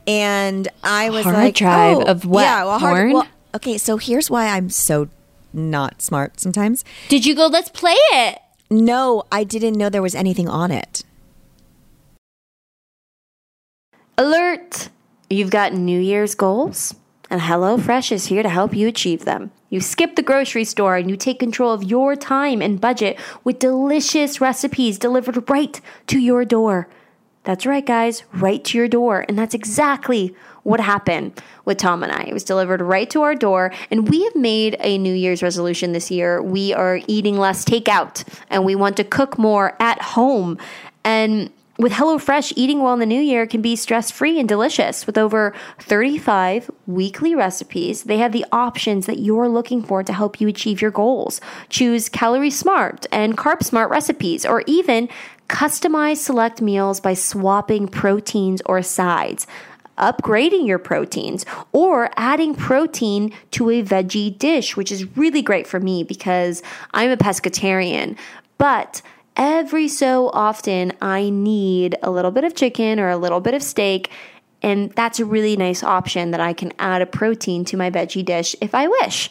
And 0.07 0.67
I 0.83 1.09
was 1.09 1.23
Hard 1.23 1.35
like, 1.35 1.55
drive 1.55 1.97
oh, 1.97 2.03
of 2.03 2.25
what? 2.25 2.43
Yeah, 2.43 2.63
well, 2.63 2.79
hard, 2.79 3.11
well, 3.11 3.27
okay. 3.55 3.77
So 3.77 3.97
here's 3.97 4.29
why 4.29 4.47
I'm 4.47 4.69
so 4.69 5.09
not 5.51 6.01
smart 6.01 6.39
sometimes. 6.39 6.85
Did 7.09 7.25
you 7.25 7.35
go? 7.35 7.47
Let's 7.47 7.69
play 7.69 7.95
it. 8.13 8.39
No, 8.69 9.23
I 9.31 9.43
didn't 9.43 9.73
know 9.75 9.89
there 9.89 10.01
was 10.01 10.15
anything 10.15 10.47
on 10.47 10.71
it. 10.71 11.03
Alert! 14.17 14.87
You've 15.29 15.49
got 15.49 15.73
New 15.73 15.99
Year's 15.99 16.35
goals, 16.35 16.95
and 17.29 17.41
HelloFresh 17.41 18.13
is 18.13 18.27
here 18.27 18.43
to 18.43 18.49
help 18.49 18.73
you 18.73 18.87
achieve 18.87 19.25
them. 19.25 19.51
You 19.69 19.81
skip 19.81 20.15
the 20.15 20.21
grocery 20.21 20.63
store 20.63 20.95
and 20.95 21.09
you 21.09 21.17
take 21.17 21.37
control 21.37 21.73
of 21.73 21.83
your 21.83 22.15
time 22.15 22.61
and 22.61 22.79
budget 22.79 23.19
with 23.43 23.59
delicious 23.59 24.39
recipes 24.39 24.97
delivered 24.97 25.49
right 25.49 25.81
to 26.07 26.17
your 26.17 26.45
door. 26.45 26.87
That's 27.43 27.65
right, 27.65 27.85
guys, 27.85 28.23
right 28.31 28.63
to 28.63 28.77
your 28.77 28.87
door. 28.87 29.25
And 29.27 29.37
that's 29.37 29.53
exactly 29.53 30.33
what 30.63 30.79
happened 30.79 31.41
with 31.65 31.77
Tom 31.77 32.01
and 32.01 32.11
I. 32.11 32.23
It 32.23 32.33
was 32.33 32.45
delivered 32.45 32.81
right 32.81 33.09
to 33.09 33.21
our 33.21 33.35
door, 33.35 33.73
and 33.91 34.07
we 34.07 34.23
have 34.23 34.35
made 34.35 34.77
a 34.79 34.97
New 34.97 35.13
Year's 35.13 35.43
resolution 35.43 35.91
this 35.91 36.09
year. 36.09 36.41
We 36.41 36.73
are 36.73 37.01
eating 37.07 37.37
less 37.37 37.65
takeout, 37.65 38.23
and 38.49 38.63
we 38.63 38.75
want 38.75 38.95
to 38.95 39.03
cook 39.03 39.37
more 39.37 39.75
at 39.81 40.01
home. 40.01 40.57
And 41.03 41.51
with 41.77 41.91
HelloFresh, 41.91 42.53
eating 42.55 42.81
well 42.81 42.93
in 42.93 42.99
the 42.99 43.05
new 43.05 43.21
year 43.21 43.45
can 43.45 43.61
be 43.61 43.75
stress 43.75 44.09
free 44.09 44.39
and 44.39 44.47
delicious. 44.47 45.05
With 45.05 45.17
over 45.17 45.53
35 45.79 46.71
weekly 46.87 47.35
recipes, 47.35 48.03
they 48.03 48.17
have 48.17 48.31
the 48.31 48.45
options 48.51 49.07
that 49.07 49.19
you're 49.19 49.49
looking 49.49 49.83
for 49.83 50.01
to 50.01 50.13
help 50.13 50.39
you 50.39 50.47
achieve 50.47 50.81
your 50.81 50.91
goals. 50.91 51.41
Choose 51.69 52.07
calorie 52.07 52.49
smart 52.49 53.05
and 53.11 53.37
carb 53.37 53.61
smart 53.61 53.89
recipes, 53.89 54.45
or 54.45 54.63
even 54.67 55.09
customize 55.49 56.17
select 56.17 56.61
meals 56.61 56.99
by 56.99 57.13
swapping 57.13 57.87
proteins 57.87 58.61
or 58.65 58.81
sides. 58.81 59.45
Upgrading 59.97 60.67
your 60.67 60.79
proteins 60.79 61.45
or 61.71 62.09
adding 62.17 62.53
protein 62.55 63.33
to 63.51 63.69
a 63.69 63.83
veggie 63.83 64.37
dish, 64.37 64.75
which 64.75 64.91
is 64.91 65.17
really 65.17 65.41
great 65.41 65.67
for 65.67 65.79
me 65.79 66.03
because 66.03 66.61
I'm 66.93 67.11
a 67.11 67.17
pescatarian. 67.17 68.17
But 68.57 69.01
every 69.35 69.87
so 69.87 70.29
often 70.33 70.93
I 71.01 71.29
need 71.29 71.97
a 72.01 72.11
little 72.11 72.31
bit 72.31 72.43
of 72.43 72.55
chicken 72.55 72.99
or 72.99 73.09
a 73.09 73.17
little 73.17 73.39
bit 73.39 73.53
of 73.53 73.63
steak. 73.63 74.09
And 74.61 74.91
that's 74.91 75.19
a 75.19 75.25
really 75.25 75.55
nice 75.55 75.83
option 75.83 76.31
that 76.31 76.39
I 76.39 76.53
can 76.53 76.73
add 76.79 77.01
a 77.01 77.05
protein 77.05 77.65
to 77.65 77.77
my 77.77 77.91
veggie 77.91 78.25
dish 78.25 78.55
if 78.61 78.73
I 78.73 78.87
wish. 78.87 79.29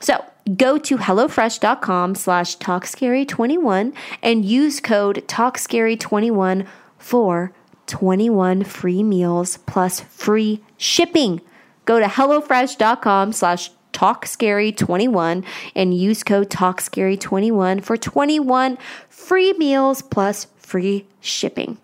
So 0.00 0.24
go 0.56 0.78
to 0.78 0.96
HelloFresh.com 0.96 2.16
slash 2.16 2.58
TalkScary21 2.58 3.94
and 4.22 4.44
use 4.44 4.80
code 4.80 5.22
TalkScary21 5.28 6.66
for 6.98 7.52
21 7.86 8.64
free 8.64 9.02
meals 9.02 9.58
plus 9.58 10.00
free 10.00 10.62
shipping. 10.76 11.40
Go 11.84 12.00
to 12.00 12.06
HelloFresh.com 12.06 13.32
slash 13.32 13.70
TalkScary21 13.92 15.44
and 15.74 15.96
use 15.96 16.22
code 16.22 16.50
TalkScary21 16.50 17.82
for 17.82 17.96
21 17.96 18.78
free 19.08 19.52
meals 19.54 20.02
plus 20.02 20.46
free 20.58 21.06
shipping. 21.20 21.78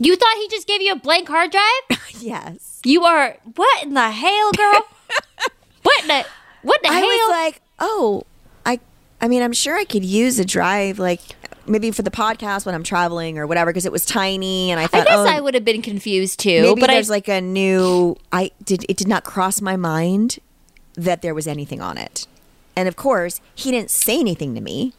You 0.00 0.16
thought 0.16 0.34
he 0.36 0.48
just 0.48 0.66
gave 0.66 0.80
you 0.80 0.92
a 0.92 0.96
blank 0.96 1.28
hard 1.28 1.50
drive? 1.50 2.00
Yes. 2.20 2.80
You 2.84 3.04
are 3.04 3.38
what 3.54 3.82
in 3.82 3.94
the 3.94 4.10
hell, 4.10 4.50
girl? 4.52 4.82
what 5.82 6.02
in 6.02 6.08
the 6.08 6.26
what 6.62 6.82
the 6.82 6.88
I 6.90 6.94
hell? 6.94 7.06
was 7.06 7.30
like, 7.30 7.62
oh, 7.78 8.24
I. 8.66 8.78
I 9.22 9.28
mean, 9.28 9.42
I'm 9.42 9.54
sure 9.54 9.74
I 9.76 9.84
could 9.84 10.04
use 10.04 10.38
a 10.38 10.44
drive, 10.44 10.98
like 10.98 11.20
maybe 11.66 11.90
for 11.92 12.02
the 12.02 12.10
podcast 12.10 12.66
when 12.66 12.74
I'm 12.74 12.82
traveling 12.82 13.38
or 13.38 13.46
whatever, 13.46 13.70
because 13.70 13.86
it 13.86 13.92
was 13.92 14.04
tiny, 14.04 14.70
and 14.70 14.78
I 14.78 14.84
I 14.84 14.86
thought, 14.88 15.06
guess 15.06 15.18
oh, 15.18 15.26
I 15.26 15.40
would 15.40 15.54
have 15.54 15.64
been 15.64 15.80
confused 15.80 16.40
too. 16.40 16.60
maybe 16.62 16.80
but 16.80 16.90
I, 16.90 16.94
there's 16.94 17.08
like 17.08 17.28
a 17.28 17.40
new. 17.40 18.16
I 18.32 18.50
did. 18.64 18.84
It 18.88 18.98
did 18.98 19.08
not 19.08 19.24
cross 19.24 19.62
my 19.62 19.76
mind 19.76 20.38
that 20.94 21.22
there 21.22 21.34
was 21.34 21.46
anything 21.46 21.80
on 21.80 21.98
it, 21.98 22.26
and 22.76 22.88
of 22.88 22.96
course, 22.96 23.40
he 23.54 23.70
didn't 23.70 23.90
say 23.90 24.18
anything 24.18 24.54
to 24.54 24.60
me. 24.60 24.92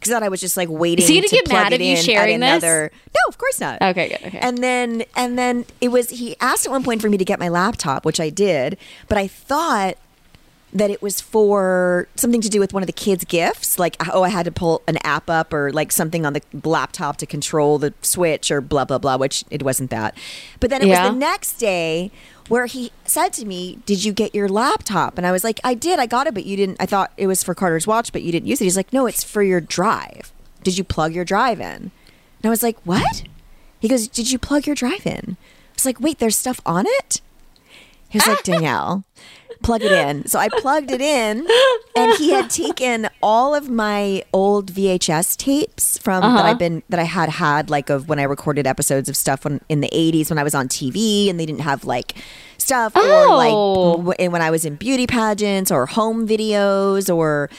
Because 0.00 0.22
I 0.22 0.28
was 0.28 0.40
just 0.40 0.56
like 0.56 0.68
waiting. 0.68 1.02
Is 1.02 1.08
he 1.08 1.16
gonna 1.16 1.26
to 1.26 1.34
get 1.34 1.44
plug 1.46 1.64
mad 1.64 1.72
at 1.72 1.80
you 1.80 1.94
at 1.94 2.04
sharing 2.04 2.38
this? 2.38 2.62
No, 2.62 2.88
of 3.26 3.36
course 3.36 3.58
not. 3.58 3.82
Okay, 3.82 4.10
good, 4.10 4.28
okay. 4.28 4.38
And 4.38 4.58
then 4.58 5.02
and 5.16 5.36
then 5.36 5.64
it 5.80 5.88
was 5.88 6.10
he 6.10 6.36
asked 6.40 6.66
at 6.66 6.70
one 6.70 6.84
point 6.84 7.02
for 7.02 7.10
me 7.10 7.18
to 7.18 7.24
get 7.24 7.40
my 7.40 7.48
laptop, 7.48 8.04
which 8.04 8.20
I 8.20 8.30
did, 8.30 8.78
but 9.08 9.18
I 9.18 9.26
thought 9.26 9.96
that 10.72 10.90
it 10.90 11.00
was 11.00 11.20
for 11.20 12.08
something 12.16 12.40
to 12.42 12.48
do 12.50 12.60
with 12.60 12.72
one 12.74 12.82
of 12.82 12.86
the 12.86 12.92
kids' 12.92 13.24
gifts, 13.24 13.78
like 13.78 13.96
oh, 14.12 14.22
I 14.22 14.28
had 14.28 14.44
to 14.44 14.52
pull 14.52 14.82
an 14.86 14.98
app 15.02 15.30
up 15.30 15.52
or 15.52 15.72
like 15.72 15.90
something 15.92 16.26
on 16.26 16.34
the 16.34 16.42
laptop 16.64 17.16
to 17.18 17.26
control 17.26 17.78
the 17.78 17.94
switch 18.02 18.50
or 18.50 18.60
blah 18.60 18.84
blah 18.84 18.98
blah, 18.98 19.16
which 19.16 19.44
it 19.50 19.62
wasn't 19.62 19.90
that. 19.90 20.14
But 20.60 20.70
then 20.70 20.82
it 20.82 20.88
Yeah. 20.88 21.04
was 21.04 21.12
the 21.14 21.18
next 21.18 21.52
day 21.54 22.10
where 22.48 22.66
he 22.66 22.92
said 23.04 23.32
to 23.34 23.44
me, 23.46 23.78
"Did 23.86 24.04
you 24.04 24.12
get 24.12 24.34
your 24.34 24.48
laptop?" 24.48 25.16
And 25.16 25.26
I 25.26 25.32
was 25.32 25.42
like, 25.44 25.58
"I 25.64 25.74
did. 25.74 25.98
I 25.98 26.06
got 26.06 26.26
it, 26.26 26.34
but 26.34 26.44
you 26.44 26.56
didn't. 26.56 26.76
I 26.80 26.86
thought 26.86 27.12
it 27.16 27.26
was 27.26 27.42
for 27.42 27.54
Carter's 27.54 27.86
watch, 27.86 28.12
but 28.12 28.22
you 28.22 28.30
didn't 28.32 28.46
use 28.48 28.60
it." 28.60 28.64
He's 28.64 28.76
like, 28.76 28.92
"No, 28.92 29.06
it's 29.06 29.24
for 29.24 29.42
your 29.42 29.60
drive. 29.60 30.32
Did 30.62 30.76
you 30.76 30.84
plug 30.84 31.14
your 31.14 31.24
drive 31.24 31.60
in?" 31.60 31.90
And 32.42 32.44
I 32.44 32.50
was 32.50 32.62
like, 32.62 32.76
"What?" 32.84 33.22
He 33.80 33.88
goes, 33.88 34.06
"Did 34.08 34.30
you 34.30 34.38
plug 34.38 34.66
your 34.66 34.74
drive 34.76 35.06
in?" 35.06 35.36
I 35.40 35.74
was 35.74 35.86
like, 35.86 36.00
"Wait, 36.00 36.18
there's 36.18 36.36
stuff 36.36 36.60
on 36.66 36.84
it." 36.86 37.20
He 38.10 38.18
was 38.18 38.26
like, 38.26 38.42
Danielle, 38.42 39.04
plug 39.62 39.82
it 39.82 39.92
in. 39.92 40.26
So 40.26 40.38
I 40.38 40.48
plugged 40.48 40.90
it 40.90 41.00
in, 41.00 41.46
and 41.96 42.14
he 42.14 42.30
had 42.30 42.50
taken 42.50 43.08
all 43.22 43.54
of 43.54 43.68
my 43.68 44.22
old 44.32 44.72
VHS 44.72 45.36
tapes 45.36 45.98
from 45.98 46.22
that 46.22 46.28
uh-huh. 46.28 46.42
I've 46.48 46.58
been 46.58 46.82
that 46.88 47.00
I 47.00 47.04
had 47.04 47.28
had 47.28 47.70
like 47.70 47.90
of 47.90 48.08
when 48.08 48.18
I 48.18 48.24
recorded 48.24 48.66
episodes 48.66 49.08
of 49.08 49.16
stuff 49.16 49.44
when, 49.44 49.60
in 49.68 49.80
the 49.80 49.90
'80s 49.90 50.30
when 50.30 50.38
I 50.38 50.42
was 50.42 50.54
on 50.54 50.68
TV 50.68 51.28
and 51.28 51.38
they 51.38 51.46
didn't 51.46 51.62
have 51.62 51.84
like 51.84 52.14
stuff 52.58 52.94
or 52.96 53.02
Oh. 53.02 53.36
like 53.36 53.98
w- 53.98 54.16
and 54.18 54.32
when 54.32 54.42
I 54.42 54.50
was 54.50 54.64
in 54.64 54.76
beauty 54.76 55.06
pageants 55.06 55.70
or 55.70 55.86
home 55.86 56.26
videos 56.26 57.14
or 57.14 57.50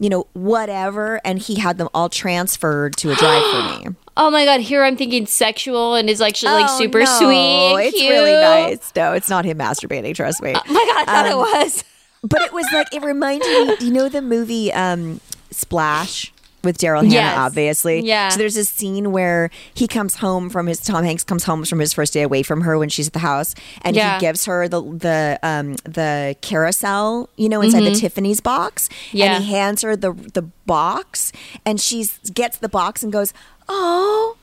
you 0.00 0.08
know 0.08 0.26
whatever, 0.32 1.20
and 1.24 1.38
he 1.38 1.56
had 1.56 1.78
them 1.78 1.88
all 1.94 2.08
transferred 2.08 2.96
to 2.98 3.10
a 3.10 3.14
drive 3.14 3.42
for 3.42 3.62
me. 3.90 3.96
Oh 4.16 4.30
my 4.30 4.44
god, 4.44 4.60
here 4.60 4.84
I'm 4.84 4.96
thinking 4.96 5.26
sexual 5.26 5.94
and 5.94 6.08
is 6.08 6.20
like 6.20 6.36
sh- 6.36 6.44
like 6.44 6.66
Oh, 6.68 6.78
super 6.78 7.00
no, 7.00 7.04
sweet. 7.18 7.86
It's 7.88 7.98
cute. 7.98 8.10
really 8.12 8.32
nice. 8.32 8.92
No, 8.94 9.12
it's 9.12 9.28
not 9.28 9.44
him 9.44 9.58
masturbating. 9.58 10.14
Trust 10.14 10.40
me. 10.42 10.52
Oh 10.54 10.72
my 10.72 10.84
god, 10.94 11.02
I 11.02 11.04
thought 11.04 11.26
Um, 11.26 11.32
it 11.32 11.36
was. 11.36 11.84
but 12.22 12.40
it 12.42 12.52
was 12.52 12.66
like 12.72 12.92
it 12.94 13.02
reminded 13.02 13.48
me. 13.68 13.76
Do 13.76 13.86
you 13.86 13.92
know 13.92 14.08
the 14.08 14.22
movie 14.22 14.72
um, 14.72 15.20
Splash 15.50 16.32
with 16.62 16.78
Daryl 16.78 17.02
Hannah? 17.02 17.12
Yes. 17.12 17.38
Obviously, 17.38 18.00
Yeah. 18.00 18.28
So 18.30 18.38
there's 18.38 18.56
a 18.56 18.64
scene 18.64 19.12
where 19.12 19.50
he 19.74 19.86
comes 19.86 20.14
home 20.16 20.48
from 20.48 20.66
his 20.66 20.80
Tom 20.80 21.04
Hanks 21.04 21.22
comes 21.24 21.44
home 21.44 21.64
from 21.64 21.78
his 21.80 21.92
first 21.92 22.12
day 22.14 22.22
away 22.22 22.42
from 22.42 22.62
her 22.62 22.78
when 22.78 22.88
she's 22.88 23.06
at 23.08 23.12
the 23.12 23.18
house, 23.18 23.54
and 23.82 23.94
Yeah. 23.96 24.14
he 24.14 24.20
gives 24.20 24.44
her 24.46 24.68
the 24.68 24.80
the 24.80 25.38
um, 25.42 25.74
the 25.84 26.36
carousel, 26.40 27.28
you 27.36 27.48
know, 27.48 27.60
inside 27.60 27.82
the 27.82 27.94
Tiffany's 27.94 28.40
box, 28.40 28.88
Mm-hmm. 28.88 29.16
Yeah. 29.16 29.34
and 29.34 29.44
he 29.44 29.50
hands 29.50 29.82
her 29.82 29.94
the 29.96 30.12
the 30.12 30.42
box, 30.66 31.30
and 31.66 31.78
she 31.78 32.06
gets 32.32 32.56
the 32.56 32.70
box 32.70 33.02
and 33.02 33.12
goes, 33.12 33.34
"Oh." 33.68 34.36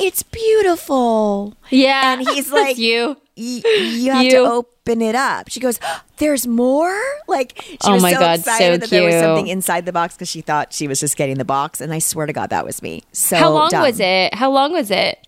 It's 0.00 0.22
beautiful. 0.22 1.56
Yeah. 1.70 2.12
And 2.12 2.20
he's 2.28 2.52
like, 2.52 2.78
you. 2.78 3.16
you 3.34 4.12
have 4.12 4.30
to 4.30 4.36
open 4.38 5.02
it 5.02 5.14
up. 5.16 5.48
She 5.48 5.58
goes, 5.60 5.80
"There's 6.18 6.46
more!" 6.46 6.96
Like 7.26 7.60
she 7.62 7.78
Oh 7.84 7.94
was 7.94 8.02
my 8.02 8.12
so 8.12 8.20
God, 8.20 8.38
excited 8.38 8.74
so 8.74 8.78
that 8.78 8.90
there 8.90 9.04
was 9.04 9.14
something 9.14 9.48
inside 9.48 9.86
the 9.86 9.92
box 9.92 10.14
because 10.14 10.28
she 10.28 10.40
thought 10.40 10.72
she 10.72 10.86
was 10.86 11.00
just 11.00 11.16
getting 11.16 11.36
the 11.38 11.44
box. 11.44 11.80
And 11.80 11.92
I 11.92 11.98
swear 11.98 12.26
to 12.26 12.32
God, 12.32 12.50
that 12.50 12.64
was 12.64 12.80
me. 12.80 13.02
So 13.12 13.36
How 13.36 13.50
long 13.50 13.70
dumb. 13.70 13.82
was 13.82 13.98
it? 13.98 14.34
How 14.34 14.50
long 14.52 14.72
was 14.72 14.90
it? 14.92 15.18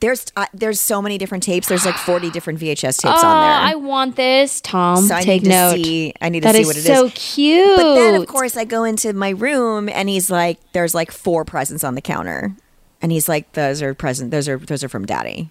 There's 0.00 0.26
uh, 0.36 0.46
there's 0.54 0.80
so 0.80 1.02
many 1.02 1.18
different 1.18 1.42
tapes. 1.42 1.68
There's 1.68 1.84
like 1.84 1.96
40 1.96 2.30
different 2.30 2.60
VHS 2.60 3.02
tapes 3.02 3.04
oh, 3.04 3.26
on 3.26 3.42
there. 3.42 3.68
I 3.70 3.74
want 3.74 4.16
this, 4.16 4.60
Tom. 4.62 4.96
so 5.04 5.14
I 5.14 5.22
take 5.22 5.42
need 5.42 5.48
to 5.50 5.54
note. 5.54 5.74
see. 5.84 6.14
I 6.22 6.28
need 6.30 6.40
to 6.40 6.46
That 6.46 6.54
see 6.54 6.64
what 6.64 6.76
it 6.76 6.80
is. 6.80 6.86
so 6.86 7.10
cute. 7.10 7.76
But 7.76 7.94
then, 7.94 8.14
of 8.14 8.26
course, 8.28 8.56
I 8.56 8.64
go 8.64 8.84
into 8.84 9.12
my 9.12 9.30
room 9.30 9.88
and 9.90 10.08
he's 10.08 10.30
like, 10.30 10.58
"There's 10.72 10.94
like 10.94 11.10
four 11.10 11.44
presents 11.44 11.82
on 11.84 11.94
the 11.96 12.00
counter," 12.00 12.54
and 13.02 13.12
he's 13.12 13.28
like, 13.28 13.52
"Those 13.52 13.82
are 13.82 13.94
present. 13.94 14.30
Those 14.30 14.48
are 14.48 14.58
those 14.58 14.82
are 14.84 14.88
from 14.88 15.06
Daddy." 15.06 15.50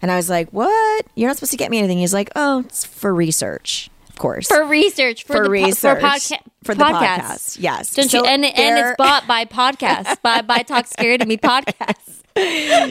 And 0.00 0.10
I 0.10 0.16
was 0.16 0.28
like, 0.28 0.50
"What? 0.50 1.06
You're 1.14 1.28
not 1.28 1.36
supposed 1.36 1.52
to 1.52 1.56
get 1.56 1.70
me 1.70 1.78
anything." 1.78 1.98
He's 1.98 2.14
like, 2.14 2.30
"Oh, 2.36 2.60
it's 2.60 2.84
for 2.84 3.14
research, 3.14 3.88
of 4.08 4.16
course." 4.18 4.48
for 4.48 4.64
research 4.64 5.24
for, 5.24 5.34
For 5.34 5.48
the 5.48 5.64
po- 5.64 5.72
for, 5.74 5.94
podca- 5.96 6.42
For 6.64 6.74
the 6.74 6.84
podcasts. 6.84 6.98
podcast, 7.20 7.56
yes. 7.60 7.94
Don't 7.94 8.10
So 8.10 8.18
you? 8.18 8.24
And 8.26 8.44
and 8.44 8.78
it's 8.86 8.96
bought 8.98 9.26
by 9.26 9.44
podcast, 9.44 10.20
by 10.22 10.42
by 10.42 10.58
Talk 10.62 10.86
Scary 10.86 11.18
to 11.18 11.26
Me 11.26 11.36
podcast. 11.38 12.18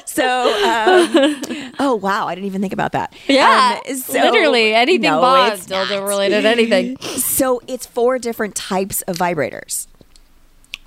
So, 0.06 0.24
um, 0.24 1.74
oh 1.80 1.96
wow, 2.02 2.28
I 2.28 2.36
didn't 2.36 2.46
even 2.48 2.62
think 2.62 2.74
about 2.74 2.92
that. 2.92 3.14
Yeah, 3.28 3.80
Um, 3.90 3.96
so- 3.98 4.14
literally 4.14 4.74
anything 4.74 5.02
No, 5.10 5.20
bought 5.20 5.54
it's 5.54 5.66
dildo 5.68 6.08
related 6.08 6.46
anything. 6.46 6.98
So 7.00 7.60
it's 7.68 7.86
four 7.88 8.20
different 8.20 8.56
types 8.56 9.02
of 9.04 9.18
vibrators. 9.18 9.88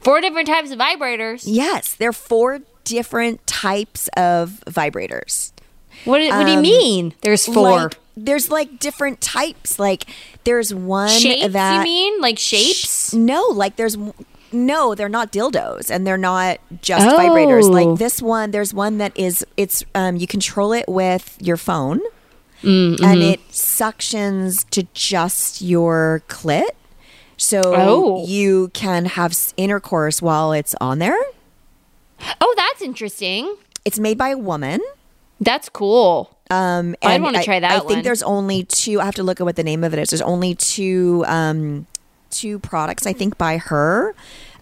Four 0.02 0.20
different 0.20 0.46
types 0.46 0.70
of 0.70 0.78
vibrators. 0.78 1.42
Yes, 1.46 1.94
they're 1.94 2.12
four 2.12 2.60
different 2.84 3.46
types 3.46 4.08
of 4.16 4.62
vibrators. 4.66 5.52
What, 6.04 6.18
do- 6.18 6.28
what 6.28 6.44
do 6.44 6.50
you 6.50 6.56
Um, 6.58 6.62
mean? 6.62 7.14
There's 7.22 7.46
four 7.46 7.78
Like, 7.84 7.98
there's 8.16 8.50
like 8.50 8.78
different 8.78 9.20
types. 9.20 9.78
Like 9.78 10.04
there's 10.44 10.72
one 10.74 11.08
shapes. 11.08 11.52
that 11.52 11.78
you 11.78 11.82
mean 11.84 12.20
like 12.20 12.38
shapes? 12.38 13.12
No, 13.14 13.42
like 13.52 13.76
there's 13.76 13.96
no, 14.52 14.94
they're 14.94 15.08
not 15.08 15.32
dildos 15.32 15.90
and 15.90 16.06
they're 16.06 16.16
not 16.16 16.58
just 16.82 17.06
Oh. 17.06 17.18
vibrators. 17.18 17.68
Like 17.70 17.98
this 17.98 18.22
one, 18.22 18.50
there's 18.52 18.72
one 18.74 18.98
that 18.98 19.16
is 19.18 19.44
it's 19.56 19.82
um 19.94 20.16
you 20.16 20.26
control 20.26 20.72
it 20.72 20.84
with 20.88 21.36
your 21.40 21.56
phone 21.56 22.00
Mm, 22.62 22.98
and 23.02 23.20
mm-hmm. 23.20 23.20
it 23.20 23.40
suctions 23.50 24.68
to 24.70 24.86
just 24.94 25.60
your 25.60 26.22
clit. 26.28 26.70
So 27.36 27.60
Oh. 27.64 28.24
you 28.26 28.70
can 28.74 29.04
have 29.06 29.36
intercourse 29.56 30.22
while 30.22 30.52
it's 30.52 30.74
on 30.80 30.98
there. 30.98 31.16
Oh, 32.40 32.54
that's 32.56 32.82
interesting. 32.82 33.54
It's 33.84 33.98
made 33.98 34.18
by 34.18 34.30
a 34.30 34.38
woman. 34.38 34.80
That's 35.40 35.68
cool. 35.68 36.36
Um, 36.50 36.94
I'd 37.02 37.20
wanna 37.22 37.42
try 37.42 37.60
that 37.60 37.70
I 37.72 37.78
think 37.80 37.90
one. 37.90 38.02
there's 38.02 38.22
only 38.22 38.64
two. 38.64 39.00
I 39.00 39.04
have 39.04 39.14
to 39.16 39.22
look 39.22 39.40
at 39.40 39.44
what 39.44 39.56
the 39.56 39.64
name 39.64 39.82
of 39.84 39.92
it 39.92 39.98
is. 39.98 40.10
There's 40.10 40.22
only 40.22 40.54
two, 40.54 41.24
um, 41.26 41.86
two 42.30 42.58
products. 42.58 43.06
I 43.06 43.12
think 43.12 43.38
by 43.38 43.56
her. 43.58 44.14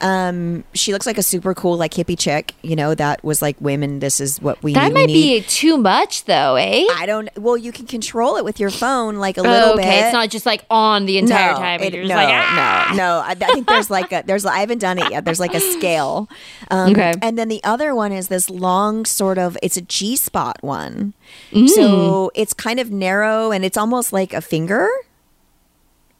Um, 0.02 0.64
she 0.74 0.92
looks 0.92 1.06
like 1.06 1.16
a 1.16 1.22
super 1.22 1.54
cool, 1.54 1.76
like 1.76 1.92
hippie 1.94 2.18
chick. 2.18 2.54
You 2.62 2.74
know, 2.74 2.94
that 2.96 3.22
was 3.22 3.40
like 3.40 3.56
women. 3.60 4.00
This 4.00 4.18
is 4.20 4.40
what 4.42 4.60
we. 4.62 4.74
That 4.74 4.92
might 4.92 5.06
need. 5.06 5.42
be 5.42 5.46
too 5.46 5.78
much, 5.78 6.24
though, 6.24 6.56
eh? 6.56 6.84
I 6.96 7.06
don't. 7.06 7.28
Well, 7.38 7.56
you 7.56 7.70
can 7.70 7.86
control 7.86 8.36
it 8.36 8.44
with 8.44 8.58
your 8.58 8.70
phone, 8.70 9.16
like 9.16 9.38
a 9.38 9.40
Oh, 9.40 9.44
little 9.44 9.72
okay, 9.74 9.82
bit. 9.88 10.04
it's 10.04 10.12
not 10.12 10.28
just 10.28 10.44
like 10.44 10.64
on 10.68 11.06
the 11.06 11.18
entire 11.18 11.54
time. 11.54 11.80
And 11.82 11.94
it- 11.94 12.06
no, 12.06 12.14
like, 12.16 12.28
ah! 12.30 12.88
no, 12.90 12.96
no. 12.96 13.18
I, 13.20 13.30
I 13.30 13.52
think 13.54 13.68
there's 13.68 13.90
like 13.90 14.10
a 14.12 14.24
there's 14.26 14.44
I 14.44 14.58
haven't 14.58 14.78
done 14.78 14.98
it 14.98 15.08
yet. 15.10 15.24
There's 15.24 15.40
like 15.40 15.54
a 15.54 15.60
scale. 15.60 16.28
Um, 16.70 16.90
Okay. 16.90 17.14
And 17.22 17.38
then 17.38 17.48
the 17.48 17.62
other 17.62 17.94
one 17.94 18.10
is 18.12 18.26
this 18.28 18.50
long 18.50 19.04
sort 19.04 19.38
of 19.38 19.56
it's 19.62 19.76
a 19.76 19.82
G 19.82 20.16
spot 20.16 20.58
one. 20.62 21.14
Mm. 21.52 21.68
So 21.68 22.30
it's 22.34 22.52
kind 22.52 22.80
of 22.80 22.90
narrow 22.90 23.52
and 23.52 23.64
it's 23.64 23.76
almost 23.76 24.12
like 24.12 24.32
a 24.34 24.40
finger. 24.40 24.88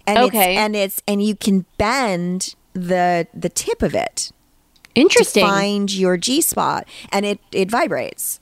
And 0.06 0.18
Okay. 0.18 0.52
It's, 0.54 0.58
and 0.60 0.76
it's 0.76 1.02
and 1.08 1.22
you 1.22 1.34
can 1.36 1.64
bend 1.78 2.54
the 2.74 3.26
the 3.34 3.48
tip 3.48 3.82
of 3.82 3.94
it 3.94 4.32
Interesting. 4.94 5.44
to 5.44 5.50
find 5.50 5.92
your 5.92 6.16
G 6.16 6.40
spot 6.40 6.86
and 7.10 7.24
it 7.24 7.40
it 7.52 7.70
vibrates. 7.70 8.40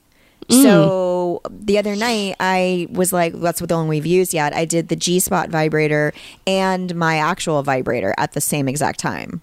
Mm. 0.49 0.63
So 0.63 1.41
the 1.49 1.77
other 1.77 1.95
night 1.95 2.35
I 2.39 2.87
was 2.91 3.13
like, 3.13 3.33
that's 3.33 3.61
what 3.61 3.69
the 3.69 3.75
only 3.75 3.97
we've 3.97 4.05
used 4.05 4.33
yet. 4.33 4.53
I 4.53 4.65
did 4.65 4.89
the 4.89 4.95
G 4.95 5.19
spot 5.19 5.49
vibrator 5.49 6.13
and 6.45 6.93
my 6.95 7.17
actual 7.17 7.63
vibrator 7.63 8.13
at 8.17 8.33
the 8.33 8.41
same 8.41 8.67
exact 8.67 8.99
time. 8.99 9.41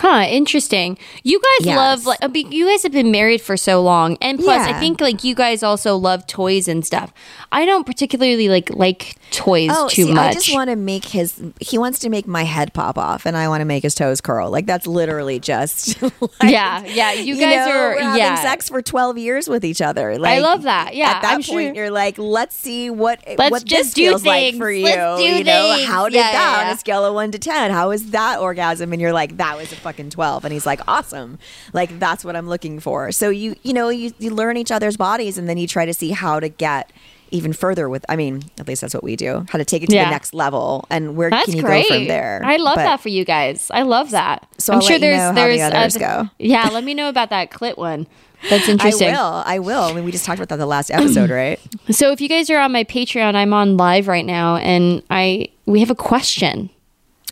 Huh, 0.00 0.24
interesting. 0.30 0.96
You 1.22 1.38
guys 1.40 1.66
Yes. 1.66 1.76
love 1.76 2.06
like 2.06 2.18
I 2.22 2.28
mean, 2.28 2.50
you 2.50 2.66
guys 2.66 2.82
have 2.84 2.92
been 2.92 3.10
married 3.10 3.42
for 3.42 3.56
so 3.58 3.82
long, 3.82 4.16
and 4.22 4.38
plus, 4.38 4.66
I 4.66 4.72
think 4.80 4.98
like 4.98 5.24
you 5.24 5.34
guys 5.34 5.62
also 5.62 5.94
love 5.96 6.26
toys 6.26 6.68
and 6.68 6.86
stuff. 6.86 7.12
I 7.52 7.66
don't 7.66 7.84
particularly 7.84 8.48
like 8.48 8.70
like 8.70 9.16
toys 9.30 9.68
oh, 9.70 9.88
too 9.88 10.04
Oh, 10.04 10.06
see, 10.06 10.12
much. 10.14 10.30
I 10.30 10.32
just 10.32 10.54
want 10.54 10.70
to 10.70 10.76
make 10.76 11.04
his. 11.04 11.42
He 11.60 11.76
wants 11.76 11.98
to 11.98 12.08
make 12.08 12.26
my 12.26 12.44
head 12.44 12.72
pop 12.72 12.96
off, 12.96 13.26
and 13.26 13.36
I 13.36 13.46
want 13.48 13.60
to 13.60 13.66
make 13.66 13.82
his 13.82 13.94
toes 13.94 14.22
curl. 14.22 14.50
Like 14.50 14.64
that's 14.64 14.86
literally 14.86 15.38
just. 15.38 16.00
like, 16.02 16.12
yeah, 16.44 16.82
yeah. 16.86 17.12
You 17.12 17.36
guys 17.36 17.66
know, 17.66 17.72
are 17.72 17.90
we're 17.96 18.00
having 18.00 18.18
yeah. 18.20 18.42
sex 18.42 18.70
for 18.70 18.80
twelve 18.80 19.18
years 19.18 19.48
with 19.48 19.66
each 19.66 19.82
other. 19.82 20.16
Like, 20.16 20.38
I 20.38 20.40
love 20.40 20.62
that. 20.62 20.96
Yeah, 20.96 21.10
at 21.10 21.20
that 21.20 21.30
I'm 21.34 21.42
point, 21.42 21.44
sure- 21.44 21.74
you're 21.74 21.90
like, 21.90 22.16
let's 22.16 22.56
see 22.56 22.88
what 22.88 23.20
eh, 23.26 23.34
Let's 23.36 23.50
what 23.50 23.64
just 23.66 23.88
this 23.88 23.94
do 23.94 24.08
feels 24.08 24.24
like 24.24 24.54
for 24.56 24.70
you. 24.70 24.84
Let's 24.84 25.20
do 25.20 25.26
you 25.26 25.44
know, 25.44 25.76
how 25.86 26.08
did 26.08 26.14
Yeah, 26.16 26.32
that 26.32 26.58
yeah, 26.62 26.68
on 26.70 26.74
a 26.74 26.78
scale 26.78 27.04
of 27.04 27.12
one 27.12 27.32
to 27.32 27.38
ten? 27.38 27.70
How 27.70 27.90
is 27.90 28.12
that 28.12 28.38
orgasm? 28.40 28.94
And 28.94 29.02
you're 29.02 29.12
like, 29.12 29.36
that 29.36 29.58
was 29.58 29.70
a 29.72 29.76
fucking 29.90 30.10
twelve. 30.10 30.44
And 30.44 30.52
he's 30.52 30.66
like, 30.66 30.80
awesome. 30.88 31.38
Like 31.72 31.98
that's 31.98 32.24
what 32.24 32.36
I'm 32.36 32.48
looking 32.48 32.78
for. 32.80 33.10
So 33.12 33.28
you 33.30 33.56
you 33.62 33.72
know 33.72 33.88
you 33.88 34.12
you 34.18 34.30
learn 34.30 34.56
each 34.56 34.70
other's 34.70 34.96
bodies, 34.96 35.36
and 35.38 35.48
then 35.48 35.58
you 35.58 35.66
try 35.66 35.84
to 35.86 35.94
see 35.94 36.10
how 36.10 36.40
to 36.40 36.48
get. 36.48 36.92
Even 37.32 37.52
further 37.52 37.88
with, 37.88 38.04
I 38.08 38.16
mean, 38.16 38.42
at 38.58 38.66
least 38.66 38.80
that's 38.80 38.92
what 38.92 39.04
we 39.04 39.14
do. 39.14 39.46
How 39.50 39.58
to 39.58 39.64
take 39.64 39.84
it 39.84 39.88
to 39.90 39.94
Yeah. 39.94 40.06
the 40.06 40.10
next 40.10 40.34
level, 40.34 40.84
and 40.90 41.14
where 41.14 41.30
That's 41.30 41.44
can 41.44 41.54
you 41.58 41.62
great. 41.62 41.88
go 41.88 41.94
from 41.94 42.08
there? 42.08 42.42
I 42.44 42.56
love 42.56 42.74
But- 42.74 42.82
that 42.82 43.00
for 43.00 43.08
you 43.08 43.24
guys. 43.24 43.70
I 43.72 43.82
love 43.82 44.10
that. 44.10 44.48
So 44.58 44.72
I'm 44.72 44.78
I'll 44.80 44.82
sure 44.84 44.98
there's 44.98 45.20
how 45.20 45.28
the 45.28 45.34
there's 45.36 45.60
others 45.60 45.94
uh, 45.96 46.00
go. 46.00 46.30
Yeah, 46.40 46.68
let 46.72 46.82
me 46.82 46.92
know 46.92 47.08
about 47.08 47.30
that 47.30 47.52
clit 47.52 47.78
one. 47.78 48.08
That's 48.48 48.68
interesting. 48.74 49.10
I 49.10 49.12
will. 49.12 49.42
I 49.46 49.58
will. 49.60 49.82
I 49.84 49.92
mean, 49.92 50.04
we 50.04 50.10
just 50.10 50.24
talked 50.24 50.40
about 50.40 50.48
that 50.48 50.56
the 50.56 50.66
last 50.66 50.90
episode, 50.90 51.30
right? 51.42 51.60
So 51.92 52.10
if 52.10 52.20
you 52.20 52.28
guys 52.28 52.50
are 52.50 52.58
on 52.58 52.72
my 52.72 52.82
Patreon, 52.82 53.36
I'm 53.36 53.52
on 53.52 53.76
live 53.76 54.08
right 54.08 54.26
now, 54.26 54.56
and 54.56 55.00
I 55.08 55.50
we 55.66 55.78
have 55.78 55.90
a 55.90 55.94
question. 55.94 56.68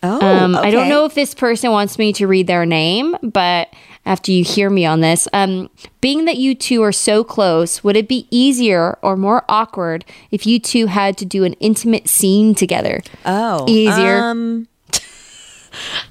Oh, 0.03 0.21
Um, 0.25 0.55
I 0.57 0.71
don't 0.71 0.89
know 0.89 1.05
if 1.05 1.15
this 1.15 1.35
person 1.35 1.71
wants 1.73 1.99
me 1.99 2.13
to 2.15 2.27
read 2.27 2.47
their 2.47 2.65
name, 2.65 3.17
but 3.23 3.69
after 4.07 4.31
you 4.31 4.45
hear 4.45 4.71
me 4.71 4.87
on 4.87 5.01
this, 5.01 5.27
um, 5.33 5.69
being 6.01 6.25
that 6.27 6.37
you 6.37 6.55
two 6.55 6.83
are 6.83 6.93
so 6.93 7.25
close, 7.25 7.83
would 7.83 7.97
it 7.97 8.07
be 8.09 8.27
easier 8.31 8.99
or 9.03 9.17
more 9.17 9.45
awkward 9.49 10.05
if 10.31 10.47
you 10.47 10.61
two 10.61 10.87
had 10.87 11.19
to 11.19 11.25
do 11.25 11.43
an 11.45 11.55
intimate 11.55 12.09
scene 12.09 12.55
together? 12.55 13.03
Oh, 13.27 13.65
Easier. 13.69 14.19
Um, 14.19 14.69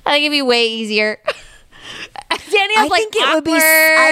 I 0.06 0.12
think 0.12 0.24
it'd 0.26 0.32
be 0.32 0.42
way 0.42 0.68
easier. 0.68 1.20
Danielle's 2.30 2.78
I 2.78 2.88
like 2.88 3.02
think 3.04 3.16
it 3.16 3.36
would 3.36 3.44
be. 3.44 3.52
I 3.54 3.56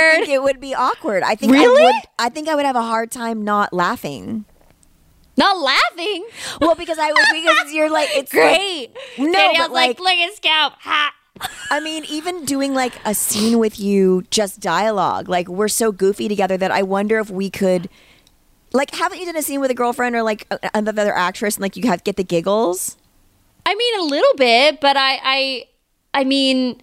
awkward. 0.10 0.26
think 0.26 0.30
it 0.30 0.44
would 0.44 0.60
be 0.60 0.74
awkward. 0.74 1.24
I 1.24 1.36
think 1.36 1.52
Really? 1.54 1.82
I 1.82 1.86
would. 1.86 1.96
I 2.20 2.30
think 2.30 2.48
I 2.48 2.56
would 2.56 2.66
have 2.66 2.76
a 2.76 2.82
hard 2.82 3.12
time 3.12 3.44
not 3.44 3.74
laughing. 3.74 4.46
Not 5.38 5.58
laughing. 5.58 6.26
Well, 6.62 6.76
because 6.76 6.98
I 7.00 7.08
would 7.12 7.26
because 7.32 7.74
you're 7.74 7.90
like 7.90 8.10
it's 8.14 8.34
like- 8.34 8.58
Great. 8.58 8.92
No, 9.18 9.32
Danielle's 9.32 9.58
but, 9.68 9.72
like, 9.72 9.90
like- 9.90 10.00
look 10.00 10.30
at 10.30 10.36
Scout. 10.36 10.74
Ha. 10.80 11.14
I 11.70 11.80
mean, 11.82 12.06
even 12.06 12.46
doing 12.46 12.74
like 12.74 12.94
a 13.04 13.14
scene 13.14 13.60
with 13.60 13.78
you, 13.80 14.24
just 14.32 14.62
dialogue. 14.62 15.28
Like 15.28 15.48
we're 15.50 15.68
so 15.68 15.92
goofy 15.92 16.28
together 16.30 16.56
that 16.58 16.72
I 16.72 16.82
wonder 16.84 17.20
if 17.20 17.30
we 17.30 17.50
could. 17.50 17.90
Like, 18.72 18.94
haven't 18.96 19.20
you 19.20 19.26
done 19.26 19.36
a 19.38 19.42
scene 19.42 19.60
with 19.62 19.72
a 19.72 19.74
girlfriend 19.74 20.16
or 20.16 20.24
like 20.24 20.48
another 20.74 21.14
actress, 21.14 21.56
and 21.56 21.62
like 21.62 21.76
you 21.78 21.88
have 21.88 22.04
get 22.04 22.16
the 22.18 22.24
giggles? 22.24 22.98
I 23.66 23.74
mean, 23.76 24.00
a 24.00 24.04
little 24.04 24.34
bit, 24.36 24.80
but 24.80 24.96
I, 24.96 25.20
I, 25.24 25.66
I 26.14 26.24
mean, 26.24 26.82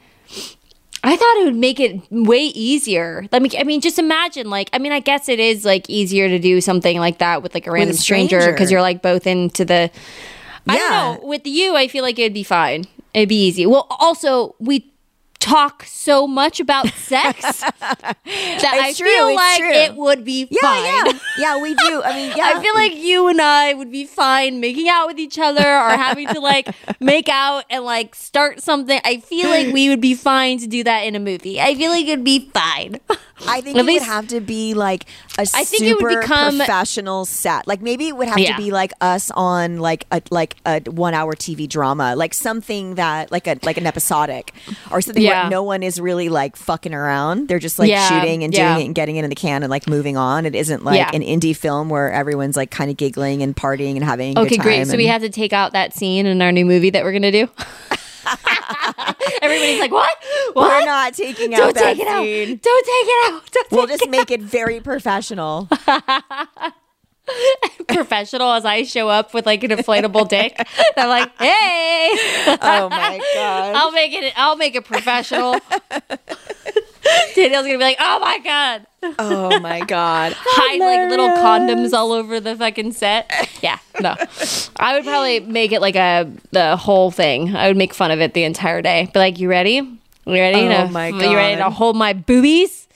I 1.05 1.17
thought 1.17 1.37
it 1.39 1.45
would 1.47 1.57
make 1.57 1.81
it 1.81 2.01
way 2.11 2.45
easier. 2.45 3.27
Let 3.33 3.43
me, 3.43 3.51
I 3.59 3.65
mean, 3.65 3.81
just 3.81 3.99
imagine, 3.99 4.49
like, 4.51 4.71
I 4.73 4.79
mean, 4.79 4.93
I 4.93 5.01
guess 5.01 5.29
it 5.29 5.41
is 5.41 5.65
like 5.65 5.91
easier 5.91 6.29
to 6.29 6.39
do 6.39 6.61
something 6.61 6.99
like 6.99 7.19
that 7.19 7.43
with 7.43 7.55
like 7.55 7.67
a 7.67 7.73
random 7.73 7.97
stranger 7.97 8.41
stranger. 8.41 8.53
because 8.53 8.71
you're 8.71 8.83
like 8.83 9.03
both 9.03 9.27
into 9.27 9.65
the. 9.65 9.91
I 10.69 10.77
don't 10.79 10.91
know. 11.23 11.27
With 11.27 11.45
you, 11.45 11.75
I 11.75 11.89
feel 11.89 12.05
like 12.05 12.19
it'd 12.21 12.33
be 12.33 12.45
fine. 12.45 12.85
It'd 13.15 13.29
be 13.29 13.47
easy. 13.47 13.67
Well, 13.67 13.87
also 13.91 14.55
we 14.61 14.92
talk 15.43 15.85
so 15.87 16.27
much 16.27 16.61
about 16.61 16.87
sex 16.95 17.61
that 17.61 18.17
I 18.21 18.89
It's 18.91 18.99
true, 18.99 19.09
feel 19.09 19.35
like 19.35 19.59
true. 19.59 19.71
it 19.73 19.95
would 19.97 20.25
be 20.25 20.47
Yeah, 20.51 20.59
fine. 20.63 20.85
yeah, 20.85 21.19
yeah. 21.39 21.63
We 21.63 21.75
do. 21.75 22.03
I 22.03 22.15
mean, 22.15 22.33
yeah. 22.37 22.53
I 22.55 22.63
feel 22.63 22.75
like 22.75 22.95
you 22.95 23.29
and 23.29 23.41
I 23.41 23.75
would 23.75 23.91
be 23.91 24.05
fine 24.07 24.61
making 24.61 24.89
out 24.89 25.07
with 25.09 25.19
each 25.19 25.39
other 25.39 25.61
or 25.67 25.91
having 25.91 26.29
to 26.29 26.41
like 26.41 26.69
make 27.01 27.29
out 27.29 27.65
and 27.71 27.85
like 27.85 28.15
start 28.15 28.63
something. 28.63 29.01
I 29.05 29.19
feel 29.19 29.49
like 29.51 29.73
we 29.73 29.89
would 29.89 30.01
be 30.01 30.15
fine 30.15 30.59
to 30.59 30.67
do 30.67 30.85
that 30.85 31.01
in 31.01 31.17
a 31.17 31.21
movie. 31.21 31.61
I 31.61 31.75
feel 31.75 31.91
like 31.91 32.07
it'd 32.07 32.25
be 32.25 32.49
fine. 32.55 33.01
I 33.47 33.61
think 33.61 33.77
At 33.77 33.81
it 33.81 33.87
least- 33.87 34.03
would 34.07 34.13
have 34.13 34.29
to 34.29 34.41
be 34.41 34.75
like 34.75 35.05
a 35.39 35.43
I 35.43 35.65
think 35.65 35.83
it 35.83 35.95
would 35.95 35.99
super 36.13 36.21
become- 36.21 36.57
professional 36.59 37.25
set. 37.25 37.67
Like 37.67 37.83
maybe 37.83 38.09
it 38.09 38.17
would 38.17 38.29
have 38.29 38.39
Yeah. 38.39 38.57
to 38.57 38.63
be 38.63 38.71
like 38.71 38.93
us 39.01 39.31
on 39.35 39.79
like 39.79 40.07
a 40.13 40.23
like 40.31 40.57
a 40.65 40.81
one 40.91 41.13
hour 41.15 41.35
TV 41.35 41.69
drama, 41.69 42.15
like 42.17 42.35
something 42.35 42.95
that 42.95 43.33
like 43.33 43.47
a 43.47 43.59
like 43.63 43.77
an 43.77 43.87
episodic 43.87 44.53
or 44.91 45.01
something 45.01 45.23
Yeah. 45.23 45.43
where 45.43 45.51
no 45.51 45.63
one 45.63 45.83
is 45.83 46.01
really 46.01 46.29
like 46.29 46.57
fucking 46.57 46.95
around. 46.95 47.49
They're 47.49 47.59
just 47.59 47.79
like 47.79 47.89
Yeah, 47.91 48.09
shooting 48.09 48.45
and 48.45 48.53
doing 48.53 48.81
it 48.81 48.85
and 48.87 48.95
getting 48.95 49.17
it 49.17 49.25
in 49.25 49.31
the 49.31 49.37
can 49.37 49.63
and 49.63 49.71
like 49.71 49.89
moving 49.89 50.17
on. 50.17 50.47
It 50.47 50.55
isn't 50.55 50.85
like 50.85 51.13
an 51.15 51.23
indie 51.23 51.57
film 51.57 51.89
where 51.89 52.13
everyone's 52.13 52.57
like 52.57 52.71
kind 52.71 52.91
of 52.91 52.97
giggling 52.97 53.43
and 53.43 53.57
partying 53.57 53.97
and 53.97 54.05
having 54.05 54.39
Okay, 54.39 54.51
good 54.51 54.57
time. 54.59 54.63
great. 54.65 54.87
So 54.87 54.97
we 54.97 55.07
have 55.07 55.23
to 55.23 55.29
take 55.31 55.53
out 55.53 55.73
that 55.73 55.95
scene 55.95 56.27
in 56.27 56.41
our 56.43 56.53
new 56.53 56.65
movie 56.65 56.91
that 56.91 57.03
we're 57.05 57.13
gonna 57.13 57.33
do. 57.33 57.49
Everybody's 59.43 59.81
like, 59.81 59.91
"What? 59.91 60.17
What? 60.53 60.81
We're 60.81 60.87
not 60.87 61.15
taking 61.15 61.55
out 61.55 61.59
Don't 61.59 61.75
that 61.75 61.97
take 61.97 62.01
it 62.01 62.09
out! 62.09 62.63
Don't 62.63 62.87
take 62.87 63.03
it 63.09 63.33
out! 63.33 63.51
Don't 63.53 63.73
We'll 63.73 63.87
just 63.87 64.09
make 64.09 64.31
it 64.31 64.41
very 64.41 64.81
professional. 64.81 65.69
professional 67.89 68.53
as 68.53 68.65
I 68.65 68.83
show 68.83 69.09
up 69.09 69.35
with 69.35 69.47
like 69.47 69.63
an 69.65 69.71
inflatable 69.71 70.29
dick. 70.29 70.55
I'm 70.97 71.09
like, 71.09 71.31
hey, 71.39 72.11
oh 72.61 72.89
my 72.91 73.21
god. 73.35 73.77
I'll 73.77 73.93
make 73.93 74.13
it. 74.13 74.33
I'll 74.37 74.57
make 74.57 74.75
it 74.75 74.85
professional. 74.85 75.57
Danielle's 77.35 77.67
gonna 77.67 77.79
be 77.79 77.85
like, 77.85 77.97
oh 78.01 78.19
my 78.21 78.39
god, 78.39 78.87
Oh 79.19 79.59
my 79.61 79.81
god. 79.81 80.33
hide 80.37 80.79
like 80.79 81.11
little 81.11 81.29
condoms 81.31 81.93
all 81.93 82.13
over 82.13 82.39
the 82.41 82.55
fucking 82.57 82.93
set. 82.93 83.31
Yeah, 83.63 83.79
no, 84.01 84.15
I 84.77 84.95
would 84.95 85.05
probably 85.05 85.41
make 85.41 85.73
it 85.73 85.81
like 85.81 85.97
a 85.97 86.31
the 86.53 86.77
whole 86.77 87.11
thing. 87.11 87.55
I 87.57 87.69
would 87.69 87.77
make 87.77 87.95
fun 87.95 88.11
of 88.11 88.21
it 88.21 88.35
the 88.35 88.45
entire 88.45 88.83
day. 88.83 89.09
Be 89.13 89.19
like, 89.19 89.39
you 89.41 89.49
ready? 89.49 89.99
You 90.25 90.35
ready? 90.35 90.61
Oh 90.61 90.87
to, 90.87 90.93
my 90.93 91.11
god. 91.11 91.23
You 91.23 91.37
ready 91.37 91.57
to 91.57 91.71
hold 91.71 91.97
my 91.97 92.13
boobies? 92.13 92.87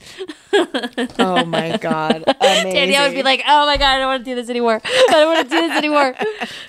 Oh 1.19 1.45
my 1.45 1.77
god. 1.77 2.23
Amazing. 2.41 2.73
Danielle 2.73 3.09
would 3.09 3.17
be 3.17 3.23
like, 3.25 3.43
"Oh 3.47 3.67
my 3.67 3.77
god, 3.77 3.97
I 3.97 3.99
don't 3.99 4.07
want 4.07 4.25
to 4.25 4.31
do 4.31 4.35
this 4.37 4.49
anymore. 4.49 4.81
I 4.85 5.07
don't 5.11 5.35
want 5.35 5.49
to 5.51 5.55
do 5.55 5.61
this 5.69 5.77
anymore," 5.77 6.15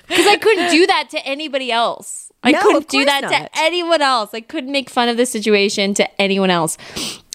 because 0.08 0.26
I 0.26 0.36
couldn't 0.36 0.70
do 0.70 0.86
that 0.88 1.08
to 1.10 1.24
anybody 1.26 1.70
else. 1.70 2.32
I 2.42 2.52
No, 2.52 2.60
couldn't 2.60 2.88
do 2.88 3.04
that 3.04 3.22
not. 3.22 3.30
to 3.30 3.48
anyone 3.58 4.02
else. 4.02 4.30
I 4.34 4.40
couldn't 4.40 4.72
make 4.72 4.90
fun 4.90 5.08
of 5.08 5.16
the 5.16 5.26
situation 5.26 5.94
to 5.94 6.20
anyone 6.20 6.50
else. 6.50 6.76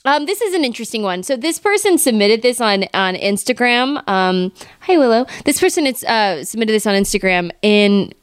Um, 0.06 0.26
this 0.26 0.42
is 0.42 0.54
an 0.54 0.66
interesting 0.66 1.02
one. 1.02 1.24
So 1.24 1.38
this 1.38 1.60
person 1.60 1.98
submitted 1.98 2.42
this 2.42 2.60
on 2.60 2.86
on 2.94 3.16
Instagram. 3.16 4.08
Um, 4.08 4.52
hi 4.82 4.98
Willow. 4.98 5.26
This 5.46 5.60
person 5.60 5.88
it's 5.88 6.04
uh, 6.04 6.44
submitted 6.44 6.74
this 6.74 6.86
on 6.86 6.96
Instagram, 6.96 7.52
and 7.64 8.14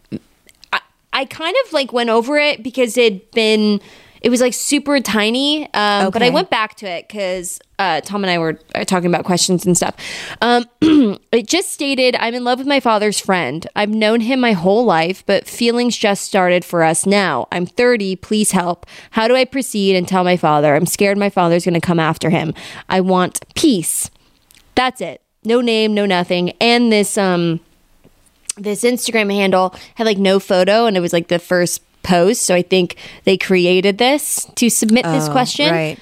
I, 0.72 0.80
I 1.12 1.24
kind 1.24 1.56
of 1.64 1.72
like 1.72 1.92
went 1.92 2.10
over 2.10 2.36
it 2.36 2.62
because 2.62 2.98
it'd 2.98 3.30
been 3.30 3.80
it 4.20 4.30
was 4.30 4.40
like 4.40 4.54
super 4.54 5.00
tiny 5.00 5.64
um, 5.74 6.10
but 6.10 6.22
i 6.22 6.30
went 6.30 6.50
back 6.50 6.74
to 6.74 6.86
it 6.86 7.06
because 7.06 7.60
uh, 7.78 8.00
tom 8.02 8.22
and 8.22 8.30
i 8.30 8.38
were 8.38 8.58
uh, 8.74 8.84
talking 8.84 9.06
about 9.06 9.24
questions 9.24 9.64
and 9.64 9.76
stuff. 9.76 9.96
Um, 10.42 10.64
it 11.32 11.46
just 11.46 11.72
stated 11.72 12.16
i'm 12.16 12.34
in 12.34 12.44
love 12.44 12.58
with 12.58 12.68
my 12.68 12.80
father's 12.80 13.20
friend. 13.20 13.66
I've 13.74 13.90
known 13.90 14.20
him 14.20 14.40
my 14.40 14.52
whole 14.52 14.84
life 14.84 15.24
but 15.26 15.46
feelings 15.46 15.96
just 15.96 16.24
started 16.24 16.64
for 16.64 16.82
us 16.82 17.06
now. 17.06 17.48
I'm 17.50 17.66
30 17.66 18.16
please 18.16 18.50
help. 18.50 18.86
How 19.12 19.28
do 19.28 19.36
i 19.36 19.44
proceed 19.44 19.96
and 19.96 20.06
tell 20.06 20.24
my 20.24 20.36
father? 20.36 20.74
I'm 20.74 20.86
scared 20.86 21.18
my 21.18 21.30
father's 21.30 21.64
going 21.64 21.74
to 21.74 21.80
come 21.80 22.00
after 22.00 22.30
him. 22.30 22.54
I 22.88 23.00
want 23.00 23.40
peace. 23.54 24.10
That's 24.74 25.00
it. 25.00 25.22
No 25.44 25.60
name 25.60 25.94
no 25.94 26.06
nothing. 26.06 26.50
And 26.60 26.92
this 26.92 27.16
um 27.16 27.60
this 28.56 28.82
Instagram 28.82 29.32
handle 29.32 29.74
had 29.94 30.04
like 30.04 30.18
no 30.18 30.38
photo 30.38 30.86
and 30.86 30.96
it 30.96 31.00
was 31.00 31.12
like 31.12 31.28
the 31.28 31.38
first 31.38 31.82
post. 32.02 32.42
So 32.42 32.54
I 32.54 32.62
think 32.62 32.96
they 33.24 33.36
created 33.36 33.98
this 33.98 34.46
to 34.56 34.68
submit 34.70 35.04
this 35.04 35.28
Oh, 35.28 35.32
question. 35.32 35.72
Right. 35.72 35.98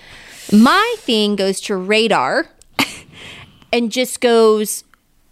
My 0.53 0.95
thing 0.99 1.37
goes 1.37 1.61
to 1.63 1.77
radar 1.77 2.49
and 3.73 3.93
just 3.93 4.21
goes, 4.21 4.85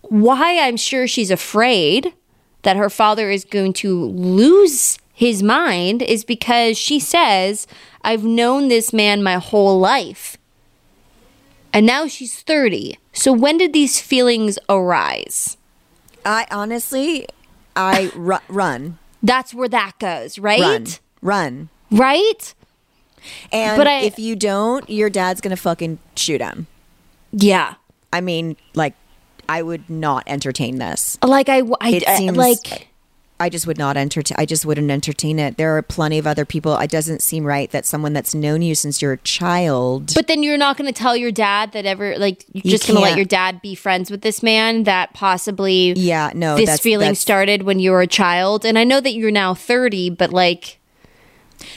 why 0.02 0.58
I'm 0.60 0.76
sure 0.76 1.06
she's 1.06 1.30
afraid 1.30 2.12
that 2.62 2.76
her 2.76 2.90
father 2.90 3.30
is 3.30 3.44
going 3.44 3.72
to 3.74 4.04
lose 4.04 4.98
his 5.12 5.42
mind 5.42 6.02
is 6.02 6.24
because 6.24 6.76
she 6.76 7.00
says, 7.00 7.66
I've 8.02 8.24
known 8.24 8.68
this 8.68 8.92
man 8.92 9.22
my 9.22 9.34
whole 9.36 9.78
life. 9.78 10.36
And 11.72 11.86
now 11.86 12.06
she's 12.06 12.42
30. 12.42 12.98
So 13.12 13.32
when 13.32 13.56
did 13.58 13.72
these 13.72 14.00
feelings 14.00 14.58
arise? 14.68 15.56
I 16.24 16.46
honestly, 16.50 17.26
I 17.74 18.10
ru- 18.14 18.38
run, 18.48 18.98
That's 19.26 19.52
where 19.52 19.68
that 19.68 19.92
goes, 19.98 20.38
right? 20.38 20.60
run, 20.60 20.86
run. 21.20 21.68
Right? 21.90 22.54
And 23.52 23.76
But 23.76 23.86
I- 23.86 24.00
if 24.02 24.18
you 24.18 24.36
don't, 24.36 24.88
your 24.88 25.10
dad's 25.10 25.40
gonna 25.40 25.56
fucking 25.56 25.98
shoot 26.16 26.40
him. 26.40 26.66
Yeah. 27.32 27.74
I 28.12 28.20
mean, 28.20 28.56
like, 28.74 28.94
I 29.48 29.62
would 29.62 29.88
not 29.90 30.24
entertain 30.26 30.78
this. 30.78 31.18
Like 31.22 31.48
I, 31.48 31.62
I, 31.80 31.90
It 31.90 32.04
seems 32.18 32.36
like 32.36 32.88
I 33.38 33.50
just 33.50 33.66
would 33.66 33.76
not 33.76 33.98
entertain. 33.98 34.34
I 34.38 34.46
just 34.46 34.64
wouldn't 34.64 34.90
entertain 34.90 35.38
it. 35.38 35.58
There 35.58 35.76
are 35.76 35.82
plenty 35.82 36.16
of 36.18 36.26
other 36.26 36.46
people. 36.46 36.74
It 36.78 36.90
doesn't 36.90 37.20
seem 37.20 37.44
right 37.44 37.70
that 37.70 37.84
someone 37.84 38.14
that's 38.14 38.34
known 38.34 38.62
you 38.62 38.74
since 38.74 39.02
you're 39.02 39.12
a 39.12 39.18
child. 39.18 40.12
But 40.14 40.26
then 40.26 40.42
you're 40.42 40.56
not 40.56 40.78
going 40.78 40.90
to 40.90 40.98
tell 40.98 41.14
your 41.14 41.30
dad 41.32 41.72
that 41.72 41.84
ever 41.84 42.16
like 42.18 42.44
you're 42.52 42.62
You 42.64 42.70
just 42.70 42.86
going 42.86 42.96
to 42.96 43.02
let 43.02 43.16
your 43.16 43.26
dad 43.26 43.60
be 43.60 43.74
friends 43.74 44.10
with 44.10 44.22
this 44.22 44.42
man 44.42 44.84
that 44.84 45.12
possibly 45.12 45.92
yeah, 45.96 46.30
no, 46.34 46.56
this 46.56 46.66
that's, 46.70 46.82
feeling 46.82 47.08
that's- 47.08 47.20
started 47.20 47.64
when 47.64 47.78
you 47.78 47.90
were 47.90 48.00
a 48.00 48.06
child. 48.06 48.64
And 48.64 48.78
I 48.78 48.84
know 48.84 49.00
that 49.00 49.12
you're 49.12 49.30
now 49.30 49.52
30, 49.52 50.10
but 50.10 50.30
like 50.32 50.78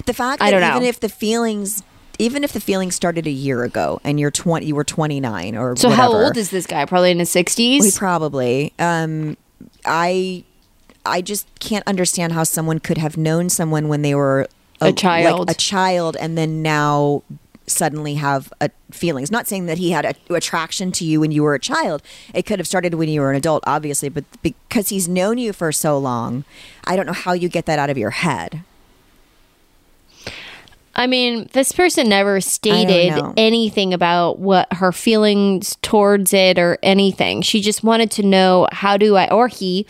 The 0.06 0.14
fact 0.14 0.42
I 0.42 0.52
that 0.52 0.60
don't 0.60 0.70
even 0.70 0.84
know. 0.84 0.88
if 0.90 1.02
the 1.02 1.10
feelings, 1.10 1.84
even 2.20 2.46
if 2.46 2.54
the 2.54 2.62
feelings 2.62 2.96
started 2.96 3.28
a 3.28 3.32
year 3.32 3.64
ago 3.64 4.00
and 4.06 4.18
you're 4.18 4.32
twenty, 4.32 4.68
you 4.68 4.76
were 4.76 4.84
twenty 4.86 5.20
nine 5.20 5.58
or 5.58 5.76
so 5.76 5.90
how 5.90 6.14
old 6.14 6.38
is 6.38 6.52
this 6.52 6.66
guy? 6.66 6.86
Probably 6.86 7.12
in 7.12 7.20
his 7.20 7.30
60s. 7.34 7.84
He 7.84 7.92
probably. 7.98 8.72
Um, 8.80 9.36
I 9.86 10.46
I 11.06 11.22
just 11.22 11.48
can't 11.60 11.88
understand 11.88 12.34
how 12.34 12.44
someone 12.44 12.80
could 12.80 12.98
have 12.98 13.18
known 13.18 13.50
someone 13.50 13.88
when 13.88 14.02
they 14.02 14.16
were 14.16 14.48
A 14.82 14.92
child. 14.92 15.48
like 15.48 15.56
a 15.56 15.60
child, 15.60 16.18
and 16.20 16.38
then 16.38 16.62
now 16.62 17.24
suddenly 17.68 18.16
have 18.16 18.52
a 18.60 18.70
feelings. 18.92 19.32
Not 19.32 19.48
saying 19.48 19.68
that 19.68 19.78
he 19.78 19.92
had 19.92 20.06
a 20.06 20.34
attraction 20.34 20.92
to 20.94 21.06
you 21.06 21.20
when 21.20 21.32
you 21.32 21.44
were 21.44 21.54
a 21.54 21.60
child. 21.60 22.02
It 22.34 22.46
could 22.46 22.60
have 22.60 22.68
started 22.68 22.96
when 22.96 23.10
you 23.10 23.22
were 23.22 23.30
an 23.30 23.36
adult, 23.38 23.64
obviously, 23.68 24.10
but 24.10 24.26
because 24.42 24.90
he's 24.90 25.08
known 25.08 25.38
you 25.38 25.54
for 25.54 25.72
so 25.72 25.98
long, 25.98 26.44
I 26.86 26.96
don't 26.96 27.06
know 27.06 27.14
how 27.14 27.34
you 27.34 27.50
get 27.50 27.66
that 27.68 27.80
out 27.80 27.90
of 27.90 27.98
your 27.98 28.10
head. 28.12 28.64
I 30.96 31.08
mean, 31.08 31.48
this 31.54 31.72
person 31.72 32.10
never 32.10 32.42
stated 32.42 33.14
anything 33.38 33.94
about 33.94 34.40
what 34.40 34.74
her 34.74 34.92
feelings 34.92 35.78
towards 35.82 36.34
it 36.34 36.60
or 36.60 36.78
anything. 36.84 37.42
She 37.42 37.62
just 37.62 37.84
wanted 37.84 38.12
to 38.12 38.24
know 38.24 38.68
how 38.74 38.98
do 38.98 39.16
I, 39.16 39.30
or 39.30 39.48
he, 39.48 39.86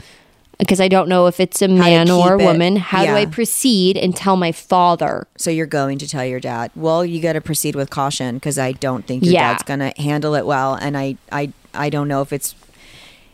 because 0.59 0.79
I 0.81 0.87
don't 0.89 1.07
know 1.09 1.25
if 1.27 1.39
it's 1.39 1.61
a 1.61 1.67
man 1.67 2.09
or 2.11 2.35
a 2.35 2.39
it. 2.41 2.45
woman, 2.45 2.75
how 2.75 3.05
do 3.05 3.11
I 3.13 3.25
proceed 3.25 3.97
and 3.97 4.15
tell 4.15 4.35
my 4.35 4.51
father? 4.51 5.25
So 5.37 5.49
you're 5.49 5.65
going 5.65 5.97
to 5.99 6.07
tell 6.07 6.25
your 6.25 6.39
dad. 6.39 6.69
Well, 6.75 7.03
you 7.05 7.21
got 7.21 7.33
to 7.33 7.41
proceed 7.41 7.75
with 7.75 7.89
caution 7.89 8.35
because 8.35 8.59
I 8.59 8.73
don't 8.73 9.05
think 9.07 9.23
your 9.23 9.33
Yeah. 9.33 9.53
dad's 9.53 9.63
going 9.63 9.79
to 9.79 9.93
handle 10.01 10.35
it 10.35 10.45
well, 10.45 10.75
and 10.75 10.97
I, 10.97 11.15
I, 11.31 11.51
I 11.73 11.89
don't 11.89 12.07
know 12.07 12.21
if 12.21 12.31
it's, 12.33 12.55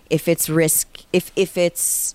if 0.09 0.27
it's 0.27 0.49
risk, 0.49 0.99
if 1.11 1.31
if 1.35 1.57
it's 1.57 2.13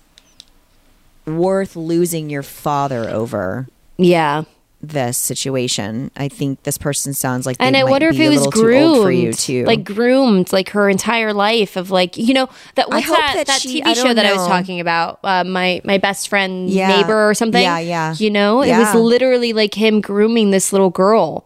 worth 1.25 1.75
losing 1.75 2.29
your 2.29 2.43
father 2.43 3.09
over. 3.09 3.67
Yeah. 3.97 4.43
This 4.81 5.17
situation. 5.17 6.11
I 6.17 6.27
think 6.27 6.63
this 6.63 6.77
person 6.77 7.13
sounds 7.13 7.45
like 7.45 7.57
they 7.57 7.65
and 7.65 7.77
I 7.77 7.83
might 7.83 7.89
wonder 7.91 8.09
if 8.09 8.19
it 8.19 8.29
was 8.29 8.47
groomed, 8.47 9.03
for 9.03 9.11
you 9.11 9.31
too. 9.33 9.63
like 9.65 9.83
groomed, 9.83 10.51
like 10.51 10.69
her 10.69 10.89
entire 10.89 11.33
life 11.33 11.75
of 11.75 11.91
like 11.91 12.17
you 12.17 12.33
know 12.33 12.49
that 12.75 12.89
what's 12.89 13.05
hope 13.07 13.17
that 13.17 13.33
that 13.35 13.47
that, 13.47 13.61
she- 13.61 13.81
TV 13.81 13.95
show 13.95 14.03
don't 14.05 14.15
that 14.15 14.25
I 14.25 14.33
was 14.33 14.47
talking 14.47 14.79
about? 14.79 15.19
Uh, 15.23 15.43
my 15.43 15.81
my 15.83 15.97
best 15.97 16.29
friend 16.29 16.69
Yeah. 16.69 16.87
neighbor 16.87 17.29
or 17.29 17.33
something. 17.33 17.61
Yeah, 17.61 17.79
yeah. 17.79 18.15
You 18.17 18.29
know, 18.31 18.61
it 18.61 18.75
was 18.77 18.95
literally 18.95 19.53
like 19.53 19.73
him 19.75 20.01
grooming 20.01 20.51
this 20.51 20.71
little 20.73 20.89
girl. 20.89 21.45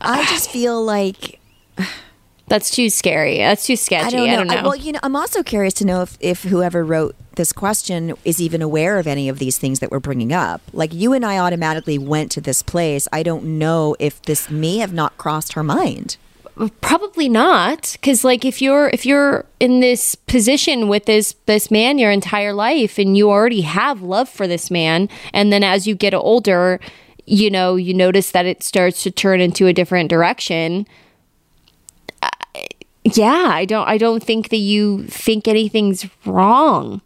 I 0.00 0.24
just 0.26 0.50
feel 0.50 0.82
like 0.84 1.40
That's 2.48 2.70
too 2.70 2.88
scary. 2.90 3.38
That's 3.38 3.66
too 3.66 3.76
sketchy. 3.76 4.06
I 4.06 4.10
don't 4.10 4.26
know. 4.26 4.32
I 4.32 4.36
don't 4.36 4.46
know. 4.48 4.62
well, 4.70 4.76
you 4.76 4.92
know, 4.92 5.00
I'm 5.02 5.16
also 5.16 5.42
curious 5.42 5.74
to 5.74 5.84
know 5.84 6.02
if, 6.02 6.16
if 6.20 6.42
whoever 6.44 6.84
wrote 6.84 7.14
this 7.36 7.52
question 7.52 8.14
is 8.24 8.40
even 8.40 8.62
aware 8.62 8.98
of 8.98 9.06
any 9.06 9.28
of 9.28 9.38
these 9.38 9.58
things 9.58 9.78
that 9.80 9.90
we're 9.90 10.00
bringing 10.00 10.32
up. 10.32 10.60
Like 10.72 10.92
you 10.92 11.12
and 11.12 11.24
I 11.24 11.38
automatically 11.38 11.98
went 11.98 12.30
to 12.32 12.40
this 12.40 12.62
place. 12.62 13.06
I 13.12 13.22
don't 13.22 13.58
know 13.58 13.94
if 13.98 14.20
this 14.22 14.50
may 14.50 14.78
have 14.78 14.92
not 14.92 15.16
crossed 15.18 15.52
her 15.52 15.62
mind. 15.62 16.16
probably 16.80 17.28
not 17.28 17.92
because 17.92 18.24
like 18.24 18.44
if 18.44 18.60
you're 18.60 18.88
if 18.88 19.06
you're 19.06 19.44
in 19.60 19.78
this 19.78 20.16
position 20.16 20.88
with 20.88 21.04
this 21.04 21.36
this 21.46 21.70
man 21.70 21.98
your 21.98 22.10
entire 22.10 22.52
life 22.52 22.98
and 22.98 23.16
you 23.16 23.30
already 23.30 23.60
have 23.60 24.02
love 24.02 24.28
for 24.28 24.48
this 24.48 24.68
man 24.68 25.08
and 25.32 25.52
then 25.52 25.62
as 25.62 25.86
you 25.86 25.94
get 25.94 26.12
older 26.14 26.80
you 27.26 27.48
know 27.48 27.76
you 27.76 27.94
notice 27.94 28.32
that 28.32 28.44
it 28.44 28.64
starts 28.64 29.04
to 29.04 29.10
turn 29.12 29.40
into 29.40 29.68
a 29.68 29.72
different 29.72 30.10
direction 30.10 30.84
I- 30.84 31.07
yeah 33.16 33.48
i 33.50 33.64
don't 33.64 33.86
i 33.88 33.96
don't 33.98 34.22
think 34.22 34.48
that 34.50 34.56
you 34.56 35.04
think 35.04 35.46
anything's 35.48 36.06
wrong 36.26 37.00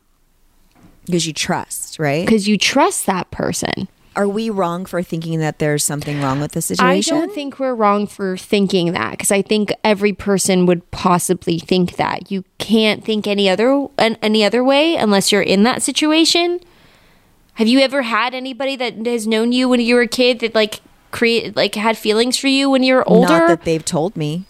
Because 1.07 1.27
you 1.27 1.33
trust, 1.33 1.99
right? 1.99 2.25
because 2.25 2.49
you 2.49 2.57
trust 2.59 3.07
that 3.07 3.31
person 3.31 3.89
Are 4.15 4.29
we 4.29 4.51
wrong 4.51 4.85
for 4.85 5.03
thinking 5.03 5.41
that 5.41 5.59
there's 5.59 5.83
something 5.83 6.21
wrong 6.21 6.39
with 6.39 6.53
the 6.53 6.61
situation? 6.61 7.17
I 7.17 7.21
don't 7.21 7.35
think 7.35 7.59
we're 7.59 7.75
wrong 7.75 8.07
for 8.07 8.37
thinking 8.37 8.93
that 8.93 9.13
because 9.13 9.33
I 9.33 9.41
think 9.41 9.73
every 9.83 10.13
person 10.13 10.67
would 10.67 10.85
possibly 10.91 11.59
think 11.59 11.97
that. 11.97 12.31
You 12.31 12.45
can't 12.59 13.03
think 13.03 13.27
any 13.27 13.49
other 13.49 13.89
any 13.99 14.45
other 14.45 14.63
way 14.63 14.97
unless 14.97 15.33
you're 15.33 15.41
in 15.41 15.63
that 15.63 15.81
situation. 15.83 16.61
Have 17.55 17.69
you 17.69 17.81
ever 17.81 18.03
had 18.03 18.35
anybody 18.35 18.77
that 18.77 19.07
has 19.07 19.27
known 19.27 19.51
you 19.53 19.67
when 19.69 19.81
you 19.81 19.95
were 19.95 20.03
a 20.03 20.09
kid 20.09 20.41
that 20.41 20.55
like 20.55 20.81
create 21.11 21.57
like 21.57 21.75
had 21.75 21.97
feelings 21.97 22.37
for 22.37 22.49
you 22.49 22.69
when 22.69 22.83
you 22.83 22.95
were 22.97 23.09
older? 23.09 23.29
Not 23.29 23.49
that 23.49 23.65
they've 23.65 23.85
told 23.85 24.15
me. 24.15 24.45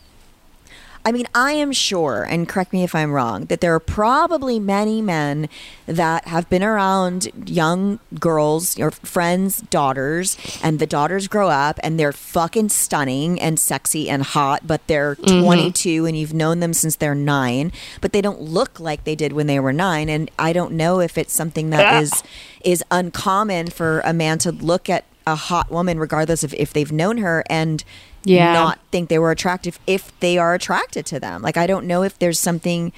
I 1.05 1.11
mean, 1.11 1.26
I 1.34 1.53
am 1.53 1.72
sure, 1.72 2.22
and 2.22 2.48
correct 2.48 2.72
me 2.72 2.84
if 2.84 2.94
I'm 2.94 3.11
wrong, 3.11 3.46
that 3.46 3.61
there 3.61 3.74
are 3.74 3.80
probably 3.80 4.61
many 4.61 5.03
men 5.03 5.48
that 5.86 6.28
have 6.28 6.48
been 6.48 6.62
around 6.62 7.28
young 7.46 7.98
girls, 8.20 8.78
your 8.78 8.92
friends' 8.92 9.62
daughters, 9.62 10.36
and 10.62 10.78
the 10.78 10.86
daughters 10.86 11.26
grow 11.26 11.48
up 11.48 11.80
and 11.82 11.98
they're 11.98 12.12
fucking 12.12 12.68
stunning 12.68 13.40
and 13.40 13.59
sexy 13.59 14.09
and 14.09 14.22
hot, 14.22 14.66
but 14.66 14.86
they're 14.86 15.16
mm-hmm. 15.16 15.42
22 15.42 16.07
and 16.07 16.16
you've 16.16 16.34
known 16.34 16.61
them 16.61 16.72
since 16.72 16.94
they're 16.94 17.16
nine, 17.16 17.72
but 18.00 18.12
they 18.12 18.20
don't 18.20 18.40
look 18.40 18.78
like 18.78 19.03
they 19.03 19.16
did 19.16 19.32
when 19.32 19.48
they 19.48 19.59
were 19.59 19.72
nine. 19.72 20.09
And 20.09 20.30
I 20.38 20.53
don't 20.53 20.72
know 20.72 21.00
if 21.00 21.18
it's 21.18 21.32
something 21.32 21.70
that 21.70 22.03
is 22.03 22.22
is 22.64 22.84
uncommon 22.92 23.66
for 23.66 24.00
a 24.05 24.12
man 24.12 24.38
to 24.38 24.53
look 24.53 24.88
at 24.88 25.05
a 25.26 25.34
hot 25.34 25.70
woman, 25.70 25.98
regardless 25.98 26.42
of 26.44 26.52
if 26.54 26.72
they've 26.72 26.92
known 26.92 27.18
her, 27.18 27.44
and 27.48 27.84
Yeah. 28.24 28.52
not 28.52 28.78
think 28.90 29.08
they 29.08 29.18
were 29.18 29.30
attractive 29.30 29.78
if 29.86 30.12
they 30.20 30.38
are 30.38 30.54
attracted 30.54 31.06
to 31.06 31.20
them. 31.20 31.42
Like 31.42 31.56
I 31.56 31.66
don't 31.66 31.86
know 31.86 32.02
if 32.02 32.18
there's 32.18 32.38
something 32.38 32.92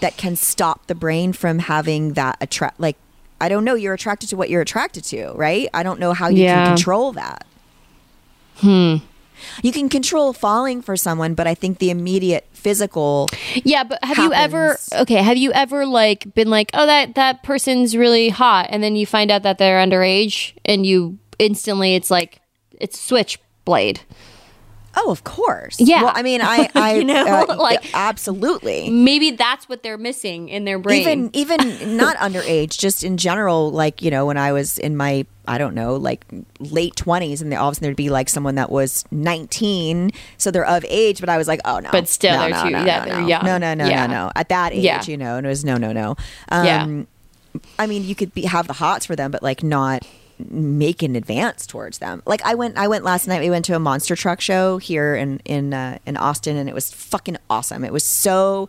that 0.00 0.16
can 0.16 0.34
stop 0.36 0.86
the 0.86 0.94
brain 0.94 1.32
from 1.32 1.58
having 1.60 2.12
that 2.14 2.36
attract 2.40 2.80
like 2.80 2.96
I 3.42 3.48
don't 3.48 3.64
know, 3.64 3.74
you're 3.74 3.94
attracted 3.94 4.28
to 4.30 4.36
what 4.36 4.50
you're 4.50 4.60
attracted 4.60 5.02
to, 5.04 5.32
right? 5.32 5.68
I 5.72 5.82
don't 5.82 5.98
know 5.98 6.12
how 6.12 6.28
you 6.28 6.42
Yeah. 6.44 6.64
can 6.66 6.76
control 6.76 7.12
that. 7.12 7.46
Hmm. 8.58 8.96
You 9.62 9.72
can 9.72 9.88
control 9.88 10.34
falling 10.34 10.82
for 10.82 10.96
someone, 10.96 11.32
but 11.34 11.46
I 11.46 11.54
think 11.54 11.78
the 11.78 11.88
immediate 11.90 12.46
physical 12.52 13.26
Yeah, 13.64 13.84
but 13.84 14.04
have 14.04 14.18
you 14.18 14.32
ever 14.34 14.78
okay, 14.94 15.22
have 15.22 15.38
you 15.38 15.50
ever 15.52 15.86
like 15.86 16.34
been 16.34 16.50
like, 16.50 16.70
"Oh, 16.74 16.84
that 16.86 17.14
that 17.14 17.42
person's 17.42 17.96
really 17.96 18.28
hot." 18.28 18.66
And 18.68 18.82
then 18.82 18.96
you 18.96 19.06
find 19.06 19.30
out 19.30 19.42
that 19.44 19.56
they're 19.56 19.78
underage 19.84 20.52
and 20.66 20.84
you 20.84 21.16
instantly 21.40 21.94
it's 21.94 22.10
like 22.10 22.40
it's 22.78 22.98
switchblade. 23.00 24.00
Oh, 24.96 25.12
of 25.12 25.22
course. 25.22 25.76
Yeah. 25.78 26.02
Well, 26.02 26.12
I 26.16 26.22
mean, 26.24 26.40
I, 26.42 26.68
I, 26.74 26.94
You 26.94 27.04
know, 27.04 27.24
uh, 27.48 27.56
like- 27.56 27.94
absolutely. 27.94 28.90
Maybe 28.90 29.30
that's 29.30 29.68
what 29.68 29.84
they're 29.84 29.96
missing 29.96 30.48
in 30.48 30.64
their 30.64 30.80
brain. 30.80 31.30
even 31.32 31.58
even 31.60 31.96
not 31.96 32.16
underage 32.16 32.76
just 32.76 33.04
in 33.04 33.16
general 33.16 33.70
like 33.70 34.02
you 34.02 34.10
know 34.10 34.26
when 34.26 34.36
i 34.36 34.50
was 34.52 34.78
in 34.78 34.96
my 34.96 35.24
i 35.46 35.58
don't 35.58 35.74
know 35.76 35.94
like 35.94 36.24
late 36.58 36.96
20s 36.96 37.40
and 37.40 37.52
they, 37.52 37.56
all 37.56 37.68
of 37.68 37.72
a 37.72 37.74
sudden 37.76 37.84
there'd 37.86 37.96
be 37.96 38.10
like 38.10 38.28
someone 38.28 38.56
that 38.56 38.70
was 38.70 39.04
19 39.12 40.10
so 40.38 40.50
they're 40.50 40.66
of 40.66 40.84
age 40.88 41.20
but 41.20 41.28
i 41.28 41.38
was 41.38 41.46
like 41.46 41.60
oh 41.64 41.78
no 41.78 41.90
But 41.92 42.08
still, 42.08 42.32
no, 42.34 42.40
they're 42.40 42.50
no, 42.50 42.62
too- 42.64 42.70
no, 42.70 42.84
yeah, 42.84 43.04
no. 43.04 43.26
young. 43.26 43.44
no 43.44 43.58
no 43.58 43.74
no 43.74 43.86
Yeah. 43.86 44.06
no 44.06 44.12
no 44.26 44.32
at 44.34 44.48
that 44.48 44.72
age 44.72 44.82
Yeah. 44.82 45.02
you 45.06 45.16
know 45.16 45.36
and 45.36 45.46
it 45.46 45.48
was 45.48 45.64
no 45.64 45.76
no 45.76 45.92
no 45.92 46.16
um 46.50 46.66
Yeah. 46.66 47.60
i 47.78 47.86
mean 47.86 48.04
you 48.04 48.16
could 48.16 48.34
be 48.34 48.42
have 48.42 48.66
the 48.66 48.74
hots 48.74 49.06
for 49.06 49.14
them 49.14 49.30
but 49.30 49.42
like 49.42 49.62
not 49.62 50.04
make 50.50 51.02
an 51.02 51.16
advance 51.16 51.66
towards 51.66 51.98
them. 51.98 52.22
Like 52.26 52.42
i 52.42 52.54
went 52.54 52.76
i 52.78 52.88
went 52.88 53.04
last 53.04 53.26
night 53.26 53.40
we 53.40 53.50
went 53.50 53.64
to 53.66 53.74
a 53.74 53.78
monster 53.78 54.16
truck 54.16 54.40
show 54.40 54.78
here 54.78 55.14
in 55.14 55.40
in 55.44 55.74
uh, 55.74 55.98
in 56.06 56.16
austin 56.16 56.56
and 56.56 56.68
it 56.68 56.74
was 56.74 56.92
fucking 56.92 57.36
awesome. 57.48 57.84
It 57.84 57.92
was 57.92 58.04
so 58.04 58.68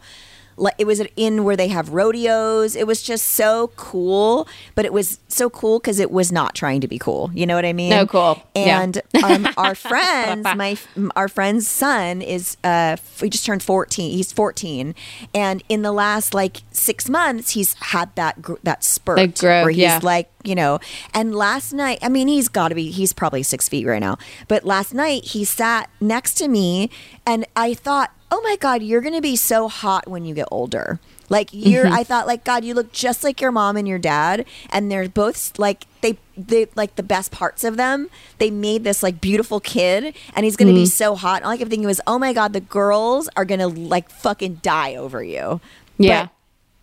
it 0.78 0.86
was 0.86 1.00
an 1.00 1.08
in 1.16 1.44
where 1.44 1.56
they 1.56 1.68
have 1.68 1.90
rodeos 1.90 2.76
it 2.76 2.86
was 2.86 3.02
just 3.02 3.26
so 3.28 3.72
cool 3.76 4.48
but 4.76 4.86
it 4.86 4.94
was 4.94 5.20
so 5.28 5.50
cool 5.50 5.80
because 5.80 6.00
it 6.00 6.12
was 6.12 6.32
not 6.32 6.54
trying 6.56 6.82
to 6.82 6.88
be 6.88 6.98
cool 7.00 7.32
you 7.34 7.46
know 7.46 7.56
what 7.56 7.66
i 7.66 7.74
mean 7.74 7.94
Oh, 7.94 8.06
cool. 8.06 8.42
Yeah. 8.56 8.82
and 8.82 9.02
um, 9.24 9.48
our 9.58 9.76
friends 9.90 10.44
my 10.56 10.78
our 11.16 11.28
friend's 11.28 11.68
son 11.68 12.22
is 12.22 12.58
uh 12.64 12.98
he 13.20 13.30
just 13.30 13.46
turned 13.46 13.64
14 13.64 14.12
he's 14.12 14.32
14 14.32 14.94
and 15.34 15.64
in 15.70 15.82
the 15.82 15.92
last 15.92 16.34
like 16.34 16.62
six 16.72 17.10
months 17.10 17.52
he's 17.52 17.74
had 17.76 18.14
that 18.16 18.42
gr- 18.42 18.56
that 18.64 18.84
spurt 18.84 19.18
growth, 19.40 19.64
where 19.64 19.70
he's 19.72 19.82
yeah. 19.82 20.00
like 20.04 20.30
you 20.44 20.56
know 20.56 20.80
and 21.14 21.34
last 21.36 21.74
night 21.74 22.00
i 22.02 22.10
mean 22.10 22.28
he's 22.28 22.48
got 22.48 22.70
to 22.70 22.76
be 22.76 22.92
he's 22.92 23.14
probably 23.14 23.44
six 23.44 23.68
feet 23.70 23.86
right 23.86 24.00
now 24.00 24.18
but 24.48 24.64
last 24.66 24.94
night 24.94 25.24
he 25.26 25.44
sat 25.46 25.90
next 26.00 26.36
to 26.36 26.48
me 26.48 26.90
and 27.26 27.46
i 27.56 27.74
thought 27.74 28.12
oh 28.32 28.42
my 28.42 28.56
god 28.60 28.82
you're 28.82 29.02
gonna 29.02 29.22
be 29.22 29.36
so 29.36 29.68
hot 29.68 30.08
when 30.08 30.24
you 30.26 30.34
get 30.34 30.48
older 30.52 31.00
like 31.30 31.50
you're 31.52 31.86
Mm-hmm. 31.86 31.94
i 31.94 32.04
thought 32.04 32.28
like 32.28 32.44
god 32.44 32.64
you 32.64 32.74
look 32.74 32.92
just 32.92 33.24
like 33.24 33.42
your 33.42 33.52
mom 33.52 33.78
and 33.78 33.88
your 33.88 34.00
dad 34.00 34.46
and 34.70 34.90
they're 34.92 35.08
both 35.10 35.58
like 35.60 35.86
they 36.02 36.18
they 36.38 36.68
like 36.76 36.96
the 36.96 37.04
best 37.04 37.32
parts 37.32 37.64
of 37.64 37.78
them 37.78 38.10
they 38.38 38.50
made 38.50 38.84
this 38.84 39.04
like 39.04 39.20
beautiful 39.22 39.60
kid 39.60 40.14
and 40.36 40.46
he's 40.46 40.56
gonna 40.56 40.72
be 40.74 40.84
Mm-hmm. 40.84 40.86
so 40.88 41.16
hot 41.16 41.38
and 41.38 41.46
all 41.46 41.52
i 41.52 41.58
kept 41.58 41.70
thinking 41.70 41.86
was 41.88 42.02
oh 42.08 42.18
my 42.20 42.34
god 42.34 42.54
the 42.54 42.62
girls 42.62 43.30
are 43.36 43.46
gonna 43.46 43.68
like 43.68 44.10
fucking 44.10 44.56
die 44.62 44.96
over 44.96 45.24
you 45.24 45.60
Yeah. 45.98 46.24
But 46.24 46.32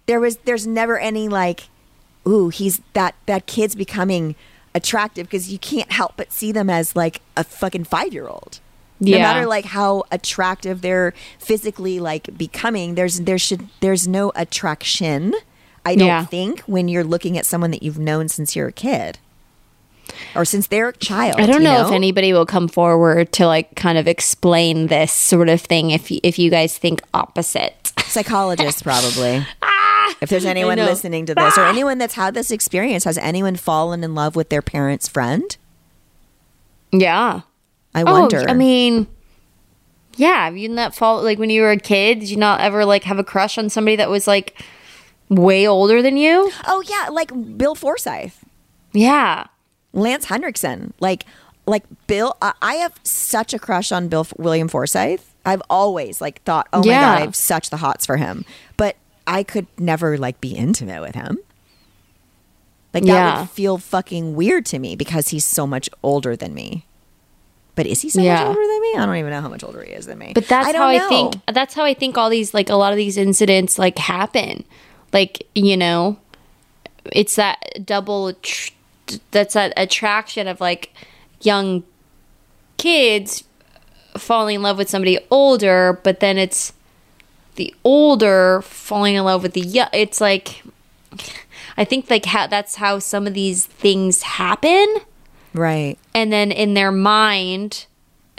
there 0.06 0.20
was 0.20 0.36
there's 0.44 0.66
never 0.66 0.98
any 0.98 1.28
like 1.28 1.68
ooh 2.26 2.48
he's 2.50 2.80
that 2.92 3.14
that 3.26 3.46
kid's 3.46 3.74
becoming 3.74 4.34
attractive 4.74 5.26
because 5.26 5.50
you 5.50 5.58
can't 5.58 5.90
help 5.92 6.12
but 6.16 6.30
see 6.32 6.52
them 6.52 6.68
as 6.70 6.94
like 6.94 7.20
a 7.36 7.42
fucking 7.44 7.84
five 7.84 8.12
year 8.12 8.28
old 8.28 8.60
no 9.00 9.16
Yeah. 9.16 9.18
matter 9.22 9.46
like 9.46 9.64
how 9.66 10.04
attractive 10.10 10.80
they're 10.82 11.14
physically 11.38 12.00
like 12.00 12.36
becoming 12.36 12.94
there's 12.94 13.20
there 13.20 13.38
should 13.38 13.68
there's 13.80 14.08
no 14.08 14.32
attraction 14.34 15.34
i 15.86 15.94
don't 15.94 16.06
Yeah. 16.08 16.24
think 16.26 16.60
when 16.62 16.88
you're 16.88 17.04
looking 17.04 17.38
at 17.38 17.46
someone 17.46 17.70
that 17.70 17.82
you've 17.82 17.98
known 17.98 18.28
since 18.28 18.56
you're 18.56 18.68
a 18.68 18.72
kid 18.72 19.18
or 20.34 20.44
since 20.44 20.66
they're 20.66 20.88
a 20.88 20.92
child 20.96 21.38
I 21.38 21.46
don't 21.46 21.56
you 21.62 21.68
know, 21.68 21.86
if 21.86 21.92
anybody 21.92 22.32
will 22.32 22.46
come 22.46 22.66
forward 22.66 23.30
to 23.34 23.46
like 23.46 23.74
kind 23.76 23.98
of 23.98 24.08
explain 24.08 24.86
this 24.86 25.12
sort 25.12 25.48
of 25.48 25.60
thing 25.60 25.90
if 25.90 26.10
y- 26.10 26.20
if 26.22 26.38
you 26.38 26.50
guys 26.50 26.76
think 26.78 27.02
opposite. 27.12 27.92
psychologists 28.04 28.82
probably 28.90 29.46
ah! 29.62 30.14
if 30.22 30.30
there's 30.30 30.46
anyone 30.46 30.78
listening 30.78 31.26
to 31.26 31.34
this 31.34 31.58
or 31.58 31.60
ah! 31.60 31.68
anyone 31.68 31.98
that's 31.98 32.14
had 32.14 32.32
this 32.34 32.50
experience 32.50 33.04
has 33.04 33.18
anyone 33.18 33.54
fallen 33.54 34.02
in 34.02 34.14
love 34.14 34.34
with 34.34 34.48
their 34.48 34.62
parents 34.62 35.06
friend 35.06 35.56
Yeah. 36.90 37.42
Oh, 38.06 38.06
i 38.14 38.20
wonder 38.20 38.40
Oh, 38.40 38.50
I 38.50 38.54
mean, 38.54 39.06
yeah. 40.16 40.44
Have 40.46 40.56
you 40.56 40.68
not 40.68 40.94
fall 40.94 41.22
like 41.22 41.38
when 41.38 41.50
you 41.50 41.62
were 41.62 41.70
a 41.70 41.76
kid? 41.78 42.20
Did 42.20 42.30
you 42.30 42.36
not 42.36 42.60
ever 42.60 42.84
like 42.84 43.04
have 43.04 43.18
a 43.18 43.24
crush 43.24 43.56
on 43.58 43.68
somebody 43.70 43.96
that 43.96 44.10
was 44.10 44.26
like 44.26 44.60
way 45.28 45.66
older 45.66 46.00
than 46.02 46.16
you? 46.16 46.50
oh 46.66 46.82
yeah 46.88 47.08
like 47.10 47.30
bill 47.58 47.74
forsythe 47.74 48.32
Yeah. 48.92 49.46
Lance 49.92 50.26
Henriksen, 50.26 50.92
like 51.00 51.24
like 51.66 51.84
Bill. 52.06 52.36
I 52.42 52.52
I 52.62 52.74
have 52.76 52.94
such 53.04 53.52
a 53.54 53.58
crush 53.58 53.90
on 53.92 54.08
Bill 54.08 54.26
William 54.36 54.68
Forsythe. 54.68 55.20
I've 55.46 55.62
always 55.70 56.20
like 56.20 56.42
thought, 56.42 56.68
oh 56.72 56.80
my 56.80 56.86
Yeah. 56.92 57.00
god, 57.02 57.18
I 57.18 57.20
have 57.22 57.36
such 57.36 57.70
the 57.70 57.78
hots 57.78 58.04
for 58.06 58.16
him. 58.18 58.44
But 58.76 58.96
I 59.26 59.42
could 59.42 59.66
never 59.78 60.18
like 60.18 60.40
be 60.40 60.54
intimate 60.54 61.00
with 61.00 61.14
him. 61.14 61.38
Like 62.94 63.04
that 63.04 63.08
Yeah. 63.12 63.40
would 63.40 63.50
feel 63.50 63.78
fucking 63.78 64.34
weird 64.34 64.66
to 64.66 64.78
me 64.78 64.96
because 64.96 65.28
he's 65.28 65.44
so 65.44 65.66
much 65.66 65.88
older 66.02 66.36
than 66.36 66.54
me. 66.54 66.84
But 67.78 67.86
is 67.86 68.02
he 68.02 68.10
so 68.10 68.20
Yeah. 68.20 68.34
much 68.38 68.46
older 68.48 68.66
than 68.66 68.80
me? 68.80 68.94
I 68.96 69.06
don't 69.06 69.14
even 69.16 69.30
know 69.30 69.40
how 69.40 69.48
much 69.48 69.62
older 69.62 69.84
he 69.84 69.92
is 69.92 70.06
than 70.06 70.18
me. 70.18 70.32
But 70.34 70.48
that's 70.48 70.66
I 70.66 70.72
how 70.76 70.90
know. 70.90 71.06
I 71.06 71.08
think. 71.08 71.34
That's 71.46 71.74
how 71.74 71.84
I 71.84 71.94
think 71.94 72.18
all 72.18 72.28
these 72.28 72.52
like 72.52 72.68
a 72.68 72.74
lot 72.74 72.92
of 72.92 72.96
these 72.96 73.16
incidents 73.16 73.78
like 73.78 73.98
happen. 73.98 74.64
Like 75.12 75.46
you 75.54 75.76
know, 75.76 76.18
it's 77.12 77.36
that 77.36 77.62
double. 77.86 78.32
Tr- 78.42 78.72
that's 79.30 79.54
that 79.54 79.72
attraction 79.76 80.48
of 80.48 80.60
like 80.60 80.92
young 81.40 81.84
kids 82.78 83.44
falling 84.16 84.56
in 84.56 84.62
love 84.62 84.76
with 84.76 84.88
somebody 84.90 85.20
older, 85.30 86.00
but 86.02 86.18
then 86.18 86.36
it's 86.36 86.72
the 87.54 87.72
older 87.84 88.60
falling 88.62 89.14
in 89.14 89.22
love 89.24 89.44
with 89.44 89.52
the 89.52 89.60
young. 89.60 89.88
It's 89.92 90.20
like 90.20 90.64
I 91.76 91.84
think 91.84 92.10
like 92.10 92.24
how 92.24 92.48
that's 92.48 92.74
how 92.74 92.98
some 92.98 93.26
of 93.28 93.34
these 93.34 93.66
things 93.66 94.22
happen, 94.22 94.96
Right. 95.58 95.98
and 96.14 96.32
then 96.32 96.50
in 96.52 96.74
their 96.74 96.92
mind 96.92 97.86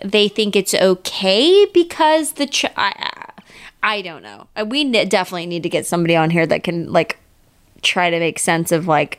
they 0.03 0.28
think 0.30 0.55
it's 0.55 0.74
okay 0.74 1.65
because 1.74 2.34
the 2.34 2.45
ch- 2.47 2.65
I, 2.78 2.93
I 3.84 4.01
don't 4.01 4.24
know. 4.24 4.47
Uh, 4.55 4.65
We 4.65 4.86
ne- 4.86 5.03
definitely 5.05 5.45
need 5.45 5.63
to 5.63 5.70
get 5.70 5.86
somebody 5.86 6.15
on 6.15 6.30
here 6.30 6.45
that 6.47 6.63
can 6.63 6.91
like 6.91 7.17
try 7.82 8.09
to 8.09 8.17
make 8.20 8.39
sense 8.39 8.72
of 8.72 8.88
like 8.88 9.17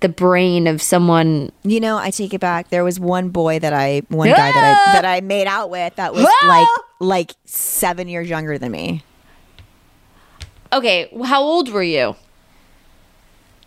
the 0.00 0.08
brain 0.08 0.66
of 0.66 0.82
someone 0.82 1.52
You 1.62 1.78
know, 1.78 1.96
I 1.98 2.10
take 2.10 2.34
it 2.34 2.40
back. 2.40 2.70
There 2.70 2.82
was 2.82 2.98
one 2.98 3.28
boy 3.28 3.60
that 3.60 3.72
I, 3.72 4.02
one 4.08 4.26
guy 4.28 4.50
that 4.50 4.64
I 4.88 4.92
that 4.94 5.04
I 5.04 5.20
made 5.20 5.46
out 5.46 5.70
with 5.70 5.94
that 5.94 6.12
was 6.14 6.26
like 6.48 6.68
like 6.98 7.30
seven 7.44 8.08
years 8.08 8.28
younger 8.28 8.58
than 8.58 8.72
me. 8.72 9.04
Okay, 10.72 11.08
how 11.24 11.42
old 11.42 11.68
were 11.70 11.82
you? 11.82 12.16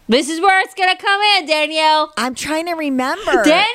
This 0.07 0.29
is 0.29 0.39
where 0.39 0.61
it's 0.61 0.73
gonna 0.73 0.95
come 0.97 1.21
in, 1.37 1.45
Danielle. 1.47 2.13
I'm 2.17 2.35
trying 2.35 2.65
to 2.67 2.73
remember. 2.73 3.43
Danielle. 3.43 3.65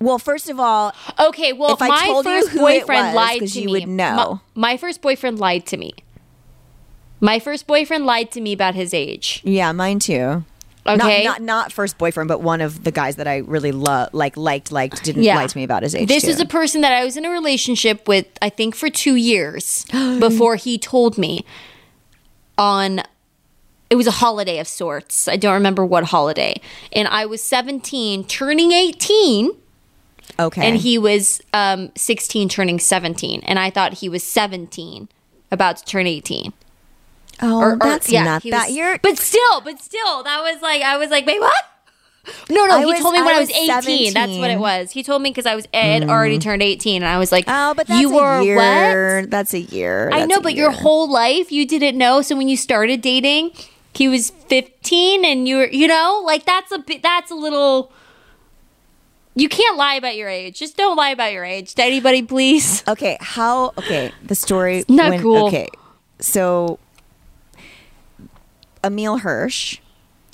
well, 0.00 0.18
first 0.18 0.48
of 0.50 0.58
all, 0.58 0.92
Okay, 1.18 1.52
well, 1.52 1.74
If 1.74 1.82
I 1.82 1.88
my 1.88 2.06
told 2.06 2.26
you 2.26 2.32
first 2.40 2.48
who 2.50 2.66
it 2.66 2.80
boyfriend 2.80 3.06
was, 3.08 3.14
lied 3.14 3.40
to 3.48 3.60
you 3.60 3.66
me. 3.66 3.72
would 3.72 3.88
know. 3.88 4.40
My, 4.54 4.72
my 4.72 4.76
first 4.76 5.00
boyfriend 5.00 5.38
lied 5.38 5.64
to 5.66 5.76
me. 5.76 5.92
My 7.20 7.38
first 7.38 7.66
boyfriend 7.66 8.04
lied 8.04 8.30
to 8.32 8.40
me 8.40 8.52
about 8.52 8.74
his 8.74 8.92
age. 8.92 9.40
yeah, 9.44 9.72
mine 9.72 9.98
too. 10.00 10.44
Okay, 10.88 11.24
Not, 11.24 11.40
not 11.40 11.42
not 11.42 11.72
first 11.72 11.98
boyfriend, 11.98 12.28
but 12.28 12.42
one 12.42 12.60
of 12.60 12.84
the 12.84 12.92
guys 12.92 13.16
that 13.16 13.26
I 13.26 13.38
really 13.38 13.72
love, 13.72 14.10
like 14.14 14.36
liked, 14.36 14.70
liked, 14.70 15.02
didn't 15.02 15.24
Yeah. 15.24 15.34
lie 15.36 15.48
to 15.48 15.58
me 15.58 15.64
about 15.64 15.82
his 15.82 15.96
age. 15.96 16.06
This 16.08 16.22
too. 16.22 16.30
is 16.30 16.40
a 16.40 16.46
person 16.46 16.80
that 16.82 16.92
I 16.92 17.04
was 17.04 17.16
in 17.16 17.24
a 17.24 17.30
relationship 17.30 18.06
with, 18.06 18.26
I 18.40 18.50
think, 18.50 18.76
for 18.76 18.88
two 18.88 19.16
years 19.16 19.84
before 20.20 20.54
he 20.56 20.78
told 20.78 21.18
me 21.18 21.44
on. 22.58 23.00
It 23.88 23.94
was 23.96 24.06
a 24.06 24.10
holiday 24.12 24.58
of 24.58 24.66
sorts. 24.66 25.28
I 25.28 25.36
don't 25.36 25.54
remember 25.54 25.84
what 25.84 26.04
holiday. 26.04 26.60
And 26.92 27.06
I 27.08 27.24
was 27.26 27.42
17, 27.42 28.24
turning 28.24 28.72
18, 28.72 29.52
okay. 30.40 30.66
and 30.68 30.76
he 30.76 30.98
was 30.98 31.40
um, 31.54 31.92
16, 31.96 32.48
turning 32.48 32.80
17. 32.80 33.42
And 33.44 33.58
I 33.58 33.70
thought 33.70 33.94
he 33.94 34.08
was 34.08 34.24
17, 34.24 35.08
about 35.52 35.76
to 35.76 35.84
turn 35.84 36.06
18. 36.08 36.52
oh, 37.42 37.58
Or- 37.60 37.72
or- 37.74 37.76
that's 37.78 38.10
yeah, 38.10 38.24
not 38.24 38.42
that. 38.42 38.66
was- 38.68 38.76
You're 38.76 38.98
But 38.98 39.18
still, 39.18 39.60
but 39.60 39.80
still, 39.80 40.24
that 40.24 40.42
was 40.42 40.60
like, 40.62 40.82
I 40.82 40.96
was 40.96 41.10
like, 41.10 41.24
wait, 41.26 41.40
what? 41.40 41.54
No, 42.50 42.66
no, 42.66 42.74
I 42.74 42.80
he 42.80 42.86
was- 42.86 42.98
told 42.98 43.14
me 43.14 43.20
when 43.20 43.34
I 43.34 43.36
I 43.36 43.38
was, 43.38 43.48
was 43.50 43.86
18. 43.86 44.12
That's 44.14 44.36
what 44.38 44.50
it 44.50 44.58
was. 44.58 44.90
He 44.90 45.04
told 45.04 45.22
me 45.22 45.30
because 45.30 45.46
I 45.46 45.54
was 45.54 45.68
I 45.72 45.76
had 45.76 46.08
already 46.08 46.40
turned 46.40 46.60
18, 46.60 47.04
and 47.04 47.08
I 47.08 47.18
was 47.20 47.30
like, 47.30 47.44
oh, 47.46 47.72
but 47.74 47.86
that's 47.86 48.00
you 48.00 48.12
were 48.12 48.40
a 48.40 48.44
year. 48.44 49.20
what? 49.20 49.30
That's 49.30 49.54
a 49.54 49.60
year. 49.60 50.10
I 50.12 50.26
know, 50.26 50.40
but 50.40 50.54
your 50.56 50.72
whole 50.72 51.08
life 51.08 51.52
you 51.52 51.64
didn't 51.64 51.96
know. 51.96 52.22
So 52.22 52.34
when 52.36 52.48
you 52.48 52.56
started 52.56 53.00
dating, 53.00 53.52
he 53.96 54.08
was 54.08 54.30
15, 54.30 55.24
and 55.24 55.48
you 55.48 55.56
were, 55.56 55.68
you 55.68 55.88
know, 55.88 56.22
like 56.24 56.44
that's 56.44 56.70
a 56.72 56.84
that's 57.02 57.30
a 57.30 57.34
little. 57.34 57.92
You 59.34 59.48
can't 59.48 59.76
lie 59.76 59.94
about 59.94 60.16
your 60.16 60.28
age. 60.28 60.58
Just 60.58 60.76
don't 60.76 60.96
lie 60.96 61.10
about 61.10 61.32
your 61.32 61.44
age 61.44 61.74
to 61.74 61.82
anybody, 61.82 62.22
please. 62.22 62.82
Okay, 62.88 63.18
how? 63.20 63.68
Okay, 63.78 64.12
the 64.22 64.34
story. 64.34 64.84
not 64.88 65.20
cool. 65.20 65.46
Okay, 65.48 65.68
so 66.18 66.78
Emile 68.84 69.18
Hirsch. 69.18 69.78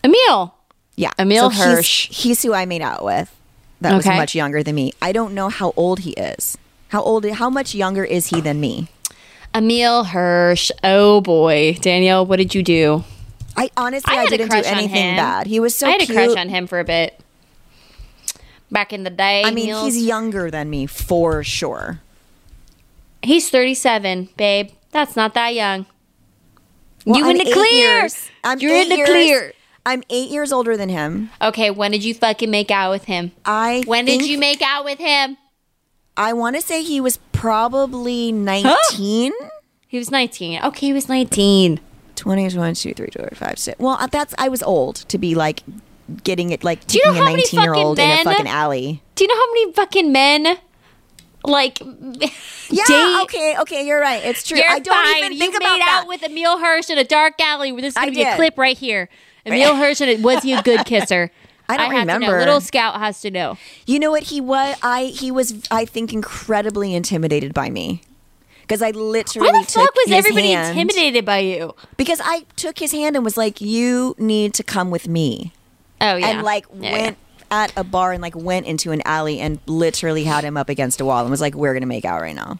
Emile. 0.04 0.54
Yeah, 0.96 1.10
Emile 1.18 1.50
he's- 1.50 1.64
Hirsch. 1.64 2.08
He's, 2.10 2.42
who 2.42 2.52
I 2.52 2.66
made 2.66 2.82
out 2.82 3.04
with. 3.04 3.34
That 3.80 3.94
was 3.96 4.06
much 4.06 4.34
younger 4.34 4.62
than 4.62 4.76
me. 4.76 4.92
I 5.02 5.10
don't 5.10 5.34
know 5.34 5.48
how 5.48 5.72
old 5.76 6.00
he 6.00 6.12
is. 6.12 6.56
How 6.88 7.02
old? 7.02 7.24
How 7.28 7.50
much 7.50 7.74
younger 7.74 8.04
is 8.04 8.28
he 8.28 8.40
than 8.40 8.60
me? 8.60 8.88
Emile 9.54 10.04
Hirsch. 10.04 10.70
Oh 10.84 11.20
boy, 11.20 11.76
Danielle, 11.80 12.24
what 12.24 12.36
did 12.36 12.54
you 12.54 12.62
do? 12.62 13.04
I 13.56 13.70
honestly, 13.76 14.14
I 14.14 14.22
I, 14.22 14.26
didn't 14.26 14.50
do 14.50 14.62
anything 14.64 15.16
bad. 15.16 15.46
He 15.46 15.60
was 15.60 15.74
so 15.74 15.86
I 15.86 15.92
had 15.92 16.00
cute. 16.02 16.10
a 16.10 16.14
crush 16.26 16.36
on 16.36 16.48
him 16.48 16.66
for 16.66 16.80
a 16.80 16.84
bit. 16.84 17.20
Back 18.70 18.92
in 18.92 19.04
the 19.04 19.10
day. 19.10 19.42
I 19.44 19.50
mean, 19.50 19.74
he's 19.84 20.02
younger 20.02 20.50
than 20.50 20.70
me 20.70 20.86
for 20.86 21.44
sure. 21.44 22.00
He's 23.22 23.50
37, 23.50 24.30
babe. 24.36 24.70
That's 24.90 25.14
not 25.14 25.34
that 25.34 25.54
young. 25.54 25.86
Well, 27.04 27.18
you 27.18 27.28
in 27.30 27.36
the 27.38 27.44
clear. 27.52 28.00
years- 28.00 28.28
I'm 28.42 28.58
You're 28.58 28.74
in 28.74 28.88
the 28.88 28.96
years- 28.96 29.08
clear. 29.08 29.52
I'm 29.84 30.02
eight 30.10 30.30
years 30.30 30.52
older 30.52 30.76
than 30.76 30.88
him. 30.88 31.30
Okay, 31.40 31.70
when 31.70 31.90
did 31.90 32.04
you 32.04 32.14
fucking 32.14 32.50
make 32.50 32.70
out 32.70 32.90
with 32.92 33.04
him? 33.04 33.32
I 33.44 33.82
When 33.86 34.04
did 34.04 34.24
you 34.26 34.38
make 34.38 34.62
out 34.62 34.84
with 34.84 34.98
him? 35.00 35.36
I 36.16 36.32
want 36.34 36.54
to 36.56 36.62
say 36.62 36.82
he 36.82 37.00
was 37.00 37.18
probably 37.32 38.30
19. 38.32 39.32
He 39.88 39.98
was 39.98 40.10
19. 40.10 40.60
Okay, 40.62 40.86
he 40.86 40.92
was 40.92 41.08
19. 41.08 41.80
20, 42.16 42.56
1, 42.56 42.74
2, 42.74 42.94
3, 42.94 43.08
4, 43.16 43.28
5, 43.34 43.58
6. 43.58 43.78
Well, 43.78 43.96
uh, 44.00 44.06
that's, 44.06 44.34
I 44.38 44.48
was 44.48 44.62
old 44.62 44.96
to 44.96 45.18
be 45.18 45.34
like 45.34 45.62
getting 46.24 46.50
it, 46.50 46.62
like 46.64 46.86
Do 46.86 46.98
you 46.98 47.04
know 47.06 47.12
taking 47.12 47.22
a 47.22 47.26
how 47.26 47.30
many 47.32 47.42
19 47.42 47.60
year 47.62 47.74
old 47.74 47.98
in 47.98 48.08
fucking 48.08 48.26
a 48.26 48.34
fucking 48.34 48.48
alley. 48.48 49.02
Do 49.14 49.24
you 49.24 49.28
know 49.28 49.34
how 49.34 49.52
many 49.52 49.72
fucking 49.72 50.12
men 50.12 50.58
like 51.44 51.80
Yeah, 52.70 52.84
date? 52.86 53.22
okay, 53.24 53.56
okay, 53.60 53.86
you're 53.86 54.00
right. 54.00 54.24
It's 54.24 54.46
true. 54.46 54.58
You're 54.58 54.70
I 54.70 54.78
don't 54.78 55.04
fine. 55.04 55.16
even 55.18 55.32
you 55.32 55.38
think 55.38 55.54
made 55.54 55.76
about 55.76 56.02
out 56.02 56.08
with 56.08 56.22
Emile 56.22 56.58
Hirsch 56.58 56.90
in 56.90 56.98
a 56.98 57.04
dark 57.04 57.34
alley. 57.40 57.72
This 57.72 57.86
is 57.88 57.94
gonna 57.94 58.10
be 58.12 58.22
a 58.22 58.36
clip 58.36 58.56
right 58.56 58.76
here. 58.78 59.08
Emile 59.44 59.76
Hirsch, 59.76 60.00
and 60.00 60.08
it, 60.10 60.20
was 60.20 60.42
he 60.42 60.52
a 60.52 60.62
good 60.62 60.86
kisser? 60.86 61.30
I 61.68 61.76
don't 61.76 61.90
have 61.92 62.00
to 62.02 62.06
know. 62.06 62.14
remember. 62.14 62.38
Little 62.38 62.60
Scout 62.60 62.98
has 62.98 63.20
to 63.22 63.30
know. 63.30 63.56
You 63.86 63.98
know 63.98 64.10
what 64.10 64.24
he 64.24 64.40
was? 64.40 64.76
I 64.82 65.04
he 65.06 65.30
was 65.30 65.62
I 65.70 65.84
think 65.84 66.12
incredibly 66.12 66.94
intimidated 66.94 67.54
by 67.54 67.70
me. 67.70 68.02
Because 68.62 68.80
I 68.82 68.90
literally 68.90 69.50
Why 69.50 69.60
the 69.60 69.66
took 69.66 69.84
fuck 69.84 69.94
was 69.94 70.04
his 70.06 70.16
everybody 70.18 70.52
hand- 70.52 70.70
intimidated 70.78 71.24
by 71.24 71.38
you? 71.38 71.74
Because 71.96 72.20
I 72.24 72.44
took 72.56 72.78
his 72.78 72.92
hand 72.92 73.14
and 73.16 73.24
was 73.24 73.36
like, 73.36 73.60
"You 73.60 74.14
need 74.18 74.54
to 74.54 74.62
come 74.62 74.90
with 74.90 75.06
me," 75.08 75.52
Oh 76.00 76.16
yeah, 76.16 76.28
and 76.28 76.42
like 76.42 76.66
Yeah, 76.78 76.92
went 76.92 77.18
at 77.50 77.72
a 77.76 77.84
bar 77.84 78.12
and 78.12 78.22
like 78.22 78.34
went 78.34 78.66
into 78.66 78.92
an 78.92 79.02
alley 79.04 79.38
and 79.40 79.58
literally 79.66 80.24
had 80.24 80.42
him 80.44 80.56
up 80.56 80.68
against 80.70 81.00
a 81.00 81.04
wall 81.04 81.20
and 81.20 81.30
was 81.30 81.40
like, 81.40 81.54
"We're 81.54 81.74
gonna 81.74 81.86
make 81.86 82.04
out 82.04 82.20
right 82.22 82.34
now." 82.36 82.58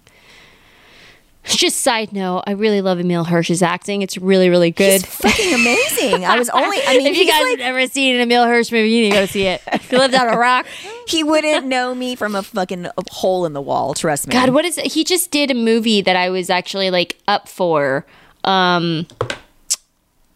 Just 1.44 1.80
side 1.80 2.12
note, 2.12 2.44
I 2.46 2.52
really 2.52 2.80
love 2.80 3.00
Emile 3.00 3.24
Hirsch's 3.24 3.62
acting. 3.62 4.00
It's 4.02 4.16
really, 4.16 4.48
really 4.48 4.70
good. 4.70 5.02
He's 5.02 5.06
fucking 5.06 5.52
amazing. 5.54 6.24
I 6.24 6.38
was 6.38 6.48
only. 6.50 6.78
I 6.86 6.96
mean, 6.98 7.08
if 7.08 7.16
you 7.16 7.26
guys 7.26 7.42
like, 7.42 7.50
have 7.50 7.58
never 7.58 7.86
seen 7.88 8.14
an 8.14 8.20
Emile 8.20 8.46
Hirsch 8.46 8.70
movie, 8.70 8.88
you 8.90 9.02
need 9.02 9.10
to 9.10 9.16
go 9.16 9.26
see 9.26 9.46
it. 9.46 9.60
You 9.92 9.98
lived 9.98 10.14
on 10.14 10.28
a 10.28 10.36
rock. 10.38 10.66
he 11.06 11.22
wouldn't 11.22 11.66
know 11.66 11.94
me 11.94 12.16
from 12.16 12.34
a 12.34 12.42
fucking 12.42 12.88
hole 13.10 13.46
in 13.46 13.52
the 13.52 13.60
wall. 13.60 13.94
Trust 13.94 14.26
me. 14.26 14.32
God, 14.32 14.50
what 14.50 14.64
is 14.64 14.78
it? 14.78 14.86
He 14.92 15.04
just 15.04 15.30
did 15.30 15.50
a 15.50 15.54
movie 15.54 16.00
that 16.02 16.16
I 16.16 16.30
was 16.30 16.50
actually 16.50 16.90
like 16.90 17.18
up 17.28 17.48
for. 17.48 18.04
Um 18.44 19.06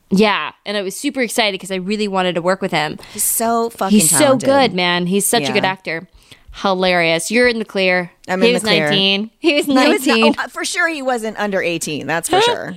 yeah, 0.08 0.52
and 0.64 0.76
I 0.76 0.82
was 0.82 0.94
super 0.94 1.20
excited 1.20 1.54
because 1.54 1.72
I 1.72 1.76
really 1.76 2.06
wanted 2.06 2.36
to 2.36 2.42
work 2.42 2.62
with 2.62 2.70
him. 2.70 2.98
He's 3.12 3.24
so 3.24 3.70
fucking. 3.70 3.98
Good. 3.98 4.02
He's 4.02 4.16
so 4.16 4.36
good, 4.36 4.72
man. 4.72 5.06
He's 5.06 5.26
such 5.26 5.48
a 5.48 5.52
good 5.52 5.64
actor. 5.64 6.06
Hilarious. 6.62 7.30
You're 7.30 7.48
in 7.48 7.58
the 7.58 7.64
clear. 7.64 8.12
I'm 8.28 8.40
he 8.40 8.48
in 8.48 8.54
was 8.54 8.62
the 8.62 8.68
clear. 8.68 8.88
19. 8.88 9.30
He 9.40 9.54
was 9.54 9.66
19. 9.68 9.76
He 9.76 9.90
19. 10.10 10.26
was 10.28 10.36
not- 10.36 10.46
oh, 10.46 10.48
for 10.48 10.64
sure, 10.64 10.88
he 10.88 11.02
wasn't 11.02 11.36
under 11.38 11.60
eighteen. 11.60 12.06
That's 12.06 12.28
for 12.28 12.40
sure. 12.42 12.74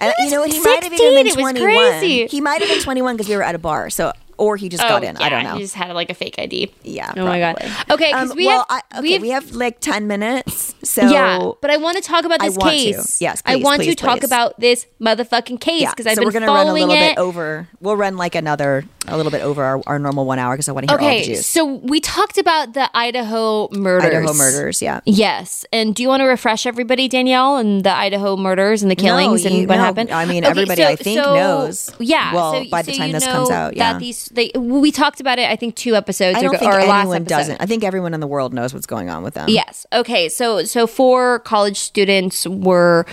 And 0.00 0.12
you 0.18 0.30
know 0.30 0.40
what? 0.40 0.52
He 0.52 0.60
might 0.60 0.82
have 0.82 0.92
even 0.92 1.24
been 1.24 1.32
21. 1.34 1.62
crazy. 1.62 2.26
He 2.26 2.40
might 2.40 2.60
have 2.60 2.68
been 2.70 2.82
21 2.82 3.16
because 3.16 3.28
we 3.28 3.36
were 3.36 3.42
at 3.42 3.54
a 3.54 3.58
bar. 3.58 3.90
So, 3.90 4.12
or 4.38 4.56
he 4.56 4.68
just 4.68 4.82
got 4.82 5.02
in. 5.04 5.16
I 5.16 5.28
don't 5.28 5.44
know. 5.44 5.52
Oh, 5.52 5.54
He 5.56 5.62
just 5.62 5.74
had 5.74 5.92
like 5.92 6.10
a 6.10 6.14
fake 6.14 6.36
ID. 6.38 6.72
Yeah. 6.82 7.12
Oh 7.16 7.24
my 7.24 7.38
god. 7.38 7.56
Okay, 7.90 8.08
because 8.08 8.30
Um, 8.32 8.36
we 8.36 8.46
well, 8.46 8.66
have 8.68 8.82
I, 8.92 9.00
we 9.00 9.08
okay, 9.08 9.12
have 9.14 9.22
we 9.22 9.28
have 9.30 9.52
like 9.52 9.80
10 9.80 10.06
minutes. 10.06 10.74
So 10.82 11.02
yeah, 11.02 11.50
but 11.60 11.70
I 11.70 11.76
want 11.78 11.96
to 11.96 12.02
talk 12.02 12.24
about 12.24 12.40
I 12.40 12.48
this 12.48 12.56
want 12.56 12.70
to. 12.72 12.76
case. 12.76 13.20
Yes, 13.20 13.42
I 13.44 13.56
want 13.56 13.82
please, 13.82 13.96
to 13.96 14.02
talk 14.02 14.20
please. 14.20 14.26
about 14.26 14.58
this 14.60 14.86
motherfucking 15.00 15.60
case 15.60 15.82
yeah. 15.82 15.90
because 15.90 16.06
I've 16.06 16.14
so 16.14 16.20
been 16.20 16.26
we're 16.28 16.32
gonna 16.32 16.46
run 16.46 16.56
a 16.56 16.64
following 16.64 16.88
little 16.88 17.02
it. 17.04 17.16
bit 17.16 17.18
over. 17.18 17.68
We'll 17.80 17.96
run 17.96 18.16
like 18.16 18.34
another, 18.34 18.84
a 19.08 19.16
little 19.16 19.32
bit 19.32 19.42
over 19.42 19.62
our, 19.64 19.82
our 19.86 19.98
normal 19.98 20.24
one 20.26 20.38
hour 20.38 20.54
because 20.54 20.68
I 20.68 20.72
want 20.72 20.86
to 20.88 20.92
hear 20.92 21.00
all 21.00 21.06
the 21.08 21.16
Okay, 21.16 21.24
juice. 21.24 21.46
so 21.46 21.64
we 21.64 22.00
talked 22.00 22.38
about 22.38 22.74
the 22.74 22.88
Idaho 22.96 23.68
murders. 23.72 24.06
Idaho 24.06 24.32
murders. 24.34 24.80
Yeah. 24.80 25.00
Yes, 25.04 25.64
and 25.72 25.94
do 25.94 26.02
you 26.02 26.08
want 26.08 26.20
to 26.20 26.26
refresh 26.26 26.66
everybody, 26.66 27.08
Danielle, 27.08 27.56
and 27.56 27.82
the 27.84 27.92
Idaho 27.94 28.36
murders 28.36 28.82
and 28.82 28.90
the 28.90 28.96
killings 28.96 29.44
No, 29.44 29.50
and 29.50 29.68
what 29.68 29.76
no, 29.76 29.82
happened? 29.82 30.10
I 30.10 30.24
mean, 30.24 30.44
everybody, 30.44 30.84
I 30.84 30.96
think, 30.96 31.16
knows. 31.16 31.90
Yeah. 31.98 32.32
Well, 32.34 32.52
so, 32.64 32.70
by 32.70 32.82
the 32.82 32.92
so 32.92 32.98
time 32.98 33.12
this 33.12 33.24
comes 33.24 33.50
out, 33.50 33.76
yeah. 33.76 33.92
That 33.92 33.98
these 34.00 34.25
they 34.28 34.50
we 34.54 34.92
talked 34.92 35.20
about 35.20 35.38
it. 35.38 35.48
I 35.48 35.56
think 35.56 35.76
two 35.76 35.94
episodes 35.94 36.38
I 36.38 36.42
don't 36.42 36.58
think 36.58 36.72
or 36.72 36.78
anyone 36.78 37.24
doesn't. 37.24 37.60
I 37.60 37.66
think 37.66 37.84
everyone 37.84 38.14
in 38.14 38.20
the 38.20 38.26
world 38.26 38.52
knows 38.52 38.72
what's 38.74 38.86
going 38.86 39.10
on 39.10 39.22
with 39.22 39.34
them. 39.34 39.48
Yes. 39.48 39.86
Okay. 39.92 40.28
So 40.28 40.64
so 40.64 40.86
four 40.86 41.40
college 41.40 41.78
students 41.78 42.46
were 42.46 43.06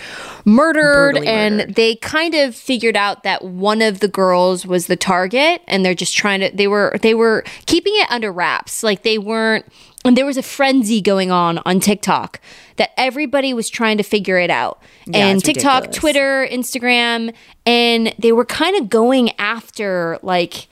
murdered, 0.44 1.12
Brutally 1.14 1.26
and 1.26 1.56
murdered. 1.58 1.74
they 1.74 1.96
kind 1.96 2.34
of 2.34 2.54
figured 2.54 2.96
out 2.96 3.22
that 3.22 3.44
one 3.44 3.82
of 3.82 4.00
the 4.00 4.08
girls 4.08 4.66
was 4.66 4.86
the 4.86 4.96
target, 4.96 5.62
and 5.66 5.84
they're 5.84 5.94
just 5.94 6.16
trying 6.16 6.40
to. 6.40 6.50
They 6.54 6.68
were 6.68 6.96
they 7.02 7.14
were 7.14 7.44
keeping 7.66 7.94
it 7.96 8.10
under 8.10 8.32
wraps, 8.32 8.82
like 8.82 9.02
they 9.02 9.18
weren't. 9.18 9.66
And 10.06 10.18
there 10.18 10.26
was 10.26 10.36
a 10.36 10.42
frenzy 10.42 11.00
going 11.00 11.30
on 11.30 11.58
on 11.64 11.80
TikTok 11.80 12.38
that 12.76 12.90
everybody 12.98 13.54
was 13.54 13.70
trying 13.70 13.96
to 13.96 14.02
figure 14.02 14.38
it 14.38 14.50
out. 14.50 14.82
Yeah, 15.06 15.28
and 15.28 15.42
TikTok, 15.42 15.84
ridiculous. 15.84 15.96
Twitter, 15.98 16.48
Instagram, 16.50 17.34
and 17.64 18.14
they 18.18 18.32
were 18.32 18.44
kind 18.44 18.76
of 18.76 18.90
going 18.90 19.30
after 19.38 20.18
like 20.22 20.68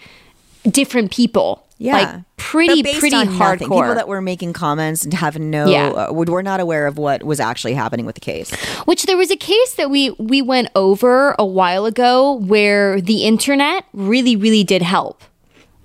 different 0.71 1.11
people. 1.11 1.67
Yeah, 1.79 1.95
like 1.95 2.37
pretty 2.37 2.83
pretty 2.85 3.11
hardcore. 3.11 3.39
nothing. 3.39 3.69
People 3.69 3.95
that 3.97 4.07
were 4.07 4.21
making 4.21 4.53
comments 4.53 5.03
and 5.05 5.13
have 5.15 5.37
no, 5.37 5.67
Yeah. 5.67 5.89
uh, 5.89 6.13
would 6.13 6.29
were 6.29 6.43
not 6.43 6.61
aware 6.61 6.87
of 6.87 6.97
what 6.97 7.25
was 7.25 7.41
actually 7.41 7.75
happening 7.75 8.07
with 8.07 8.15
the 8.15 8.21
case. 8.21 8.55
Which 8.85 9.07
there 9.07 9.17
was 9.17 9.33
a 9.33 9.37
case 9.37 9.75
that 9.75 9.91
we 9.91 10.11
we 10.11 10.43
went 10.43 10.69
over 10.77 11.35
a 11.41 11.45
while 11.45 11.85
ago 11.85 12.35
where 12.35 13.01
the 13.01 13.25
internet 13.25 13.85
really 13.93 14.37
really 14.37 14.63
did 14.63 14.83
help. 14.83 15.23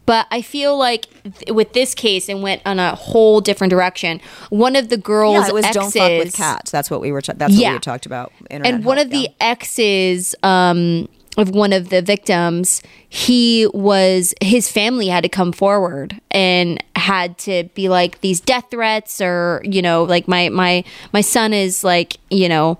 But 0.05 0.27
I 0.31 0.41
feel 0.41 0.77
like 0.77 1.07
th- 1.23 1.51
with 1.51 1.73
this 1.73 1.93
case, 1.93 2.29
it 2.29 2.37
went 2.37 2.61
on 2.65 2.79
a 2.79 2.95
whole 2.95 3.41
different 3.41 3.71
direction. 3.71 4.21
One 4.49 4.77
of 4.77 4.87
the 4.87 4.95
girls' 4.97 5.33
Yeah, 5.45 5.47
it 5.49 5.53
was 5.53 5.65
exes, 5.65 5.81
don't 5.81 5.91
fuck 5.91 6.25
with 6.25 6.33
cats. 6.33 6.71
That's 6.71 6.89
what 6.89 7.01
we 7.01 7.11
were. 7.11 7.21
T- 7.21 7.33
that's 7.35 7.59
what 7.59 7.73
we 7.73 7.79
talked 7.79 8.05
about. 8.05 8.31
Internet 8.49 8.73
and 8.73 8.85
one 8.85 8.97
help, 8.97 9.07
of 9.07 9.11
the 9.11 9.23
yeah. 9.23 9.29
exes 9.41 10.33
um, 10.43 11.09
of 11.37 11.51
one 11.51 11.71
of 11.71 11.89
the 11.89 12.01
victims, 12.01 12.81
he 13.07 13.67
was 13.73 14.33
his 14.41 14.69
family 14.69 15.07
had 15.07 15.21
to 15.23 15.29
come 15.29 15.51
forward 15.51 16.19
and 16.31 16.83
had 16.95 17.37
to 17.37 17.65
be 17.75 17.87
like 17.87 18.19
these 18.21 18.41
death 18.41 18.65
threats, 18.71 19.21
or 19.21 19.61
you 19.63 19.81
know, 19.81 20.03
like 20.03 20.27
my 20.27 20.49
my 20.49 20.83
my 21.13 21.21
son 21.21 21.53
is 21.53 21.83
like 21.83 22.17
you 22.29 22.49
know 22.49 22.79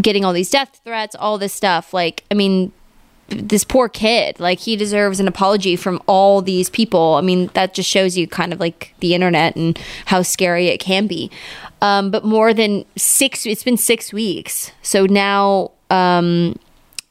getting 0.00 0.24
all 0.24 0.32
these 0.32 0.50
death 0.50 0.80
threats, 0.84 1.14
all 1.14 1.38
this 1.38 1.52
stuff. 1.52 1.92
Like, 1.92 2.24
I 2.30 2.34
mean. 2.34 2.72
This 3.28 3.64
poor 3.64 3.88
kid, 3.88 4.38
like 4.38 4.58
he 4.58 4.76
deserves 4.76 5.18
an 5.18 5.26
apology 5.26 5.76
from 5.76 6.02
all 6.06 6.42
these 6.42 6.68
people. 6.68 7.14
I 7.14 7.22
mean, 7.22 7.48
that 7.54 7.72
just 7.72 7.88
shows 7.88 8.18
you 8.18 8.28
kind 8.28 8.52
of 8.52 8.60
like 8.60 8.94
the 9.00 9.14
internet 9.14 9.56
and 9.56 9.78
how 10.04 10.20
scary 10.20 10.68
it 10.68 10.76
can 10.76 11.06
be. 11.06 11.30
Um, 11.80 12.10
but 12.10 12.26
more 12.26 12.52
than 12.52 12.84
six, 12.96 13.46
it's 13.46 13.64
been 13.64 13.78
six 13.78 14.12
weeks. 14.12 14.72
So 14.82 15.06
now 15.06 15.70
um, 15.88 16.56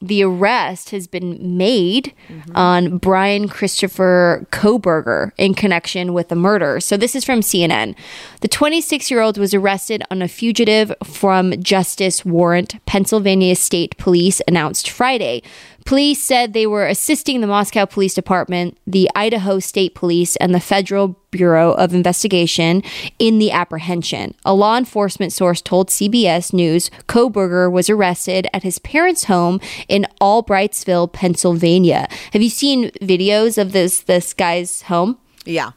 the 0.03 0.23
arrest 0.23 0.89
has 0.89 1.07
been 1.07 1.57
made 1.57 2.13
on 2.53 2.97
Bryan 2.97 3.47
Christopher 3.47 4.45
Kohberger 4.51 5.31
in 5.37 5.53
connection 5.53 6.13
with 6.13 6.27
the 6.27 6.35
murder. 6.35 6.79
So 6.81 6.97
this 6.97 7.15
is 7.15 7.23
from 7.23 7.39
CNN. 7.39 7.95
The 8.41 8.49
26 8.49 9.09
year 9.09 9.21
old 9.21 9.37
was 9.37 9.53
arrested 9.53 10.03
on 10.11 10.21
a 10.21 10.27
fugitive 10.27 10.93
from 11.03 11.61
justice 11.63 12.25
warrant, 12.25 12.85
Pennsylvania 12.85 13.55
State 13.55 13.97
Police 13.97 14.41
announced 14.47 14.89
Friday. 14.89 15.41
Police 15.85 16.21
said 16.21 16.53
they 16.53 16.65
were 16.67 16.87
assisting 16.87 17.41
the 17.41 17.47
Moscow 17.47 17.85
Police 17.85 18.13
Department, 18.13 18.77
the 18.87 19.09
Idaho 19.15 19.59
State 19.59 19.95
Police, 19.95 20.35
and 20.37 20.53
the 20.55 20.59
Federal 20.59 21.19
Bureau 21.31 21.73
of 21.73 21.93
Investigation 21.93 22.83
in 23.19 23.39
the 23.39 23.51
apprehension. 23.51 24.33
A 24.45 24.53
law 24.53 24.77
enforcement 24.77 25.33
source 25.33 25.61
told 25.61 25.89
CBS 25.89 26.53
News 26.53 26.89
Kohberger 27.07 27.71
was 27.71 27.89
arrested 27.89 28.47
at 28.53 28.63
his 28.63 28.79
parents' 28.79 29.25
home 29.25 29.59
in 29.87 30.05
Albrightsville, 30.21 31.11
Pennsylvania. 31.11 32.07
Have 32.33 32.41
you 32.41 32.49
seen 32.49 32.89
videos 33.01 33.57
of 33.61 33.71
this 33.71 34.01
this 34.01 34.33
guy's 34.33 34.83
home? 34.83 35.17
yeah. 35.45 35.71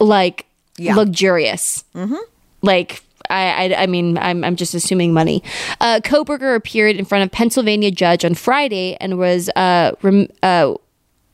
Like 0.00 0.46
Yeah. 0.76 0.96
luxurious. 0.96 1.84
Mm-hmm. 1.94 2.16
Like 2.62 3.02
I, 3.30 3.72
I, 3.72 3.82
I 3.82 3.86
mean, 3.86 4.18
I'm, 4.18 4.44
I'm 4.44 4.56
just 4.56 4.74
assuming 4.74 5.12
money. 5.12 5.42
Uh, 5.80 6.00
Kohberger 6.02 6.54
appeared 6.54 6.96
in 6.96 7.04
front 7.04 7.24
of 7.24 7.30
Pennsylvania 7.30 7.90
judge 7.90 8.24
on 8.24 8.34
Friday 8.34 8.96
and 9.00 9.18
was 9.18 9.48
uh, 9.56 9.92
rem, 10.02 10.28
uh, 10.42 10.74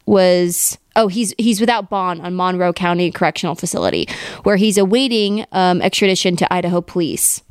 was 0.07 0.78
oh 0.97 1.09
he's 1.09 1.32
he's 1.38 1.61
without 1.61 1.88
bond 1.88 2.20
on 2.22 2.34
Monroe 2.34 2.72
County 2.72 3.11
Correctional 3.11 3.55
Facility, 3.55 4.09
where 4.43 4.57
he's 4.57 4.76
awaiting 4.76 5.47
um, 5.53 5.80
extradition 5.82 6.36
to 6.36 6.53
Idaho 6.53 6.80
police. 6.80 7.43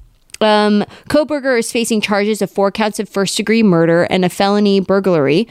Um, 0.41 0.85
Kohberger 1.09 1.59
is 1.59 1.71
facing 1.71 2.01
charges 2.01 2.41
of 2.41 2.49
four 2.49 2.71
counts 2.71 2.99
of 2.99 3.09
first 3.09 3.37
degree 3.37 3.63
murder 3.63 4.03
and 4.03 4.23
a 4.23 4.29
felony 4.29 4.79
burglary. 4.79 5.47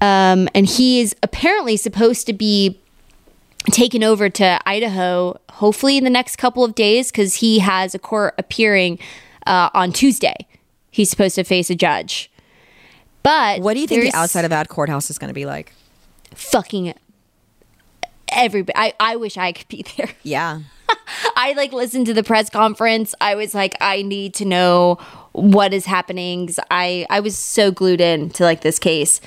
Um, 0.00 0.48
and 0.54 0.66
he 0.66 1.00
is 1.00 1.16
apparently 1.22 1.76
supposed 1.76 2.26
to 2.26 2.32
be 2.32 2.78
taken 3.72 4.02
over 4.04 4.28
to 4.28 4.58
Idaho, 4.66 5.38
hopefully 5.50 5.96
in 5.98 6.04
the 6.04 6.10
next 6.10 6.36
couple 6.36 6.64
of 6.64 6.74
days, 6.74 7.10
because 7.10 7.36
he 7.36 7.58
has 7.60 7.94
a 7.94 7.98
court 7.98 8.34
appearing 8.38 8.98
uh, 9.46 9.70
on 9.74 9.92
Tuesday. 9.92 10.34
He's 10.90 11.10
supposed 11.10 11.34
to 11.34 11.44
face 11.44 11.68
a 11.70 11.74
judge. 11.74 12.30
But 13.22 13.60
What 13.60 13.74
do 13.74 13.80
you 13.80 13.86
think 13.86 14.02
the 14.02 14.14
outside 14.14 14.44
of 14.44 14.50
that 14.50 14.68
courthouse 14.68 15.10
is 15.10 15.18
going 15.18 15.28
to 15.28 15.34
be 15.34 15.46
like? 15.46 15.72
fucking 16.34 16.92
everybody? 18.30 18.76
I, 18.76 18.94
I 19.00 19.16
wish 19.16 19.36
I 19.36 19.52
could 19.52 19.68
be 19.68 19.84
there. 19.96 20.10
Yeah. 20.22 20.60
I 21.36 21.52
like 21.56 21.72
listened 21.72 22.06
to 22.06 22.14
the 22.14 22.22
press 22.22 22.50
conference. 22.50 23.14
I 23.20 23.34
was 23.34 23.54
like, 23.54 23.76
I 23.80 24.02
need 24.02 24.34
to 24.34 24.44
know 24.44 24.98
what 25.32 25.74
is 25.74 25.84
happening. 25.86 26.48
I 26.70 27.06
I 27.10 27.20
was 27.20 27.36
so 27.36 27.70
glued 27.70 28.00
in 28.00 28.30
to 28.30 28.44
like 28.44 28.60
this 28.60 28.78
case. 28.78 29.20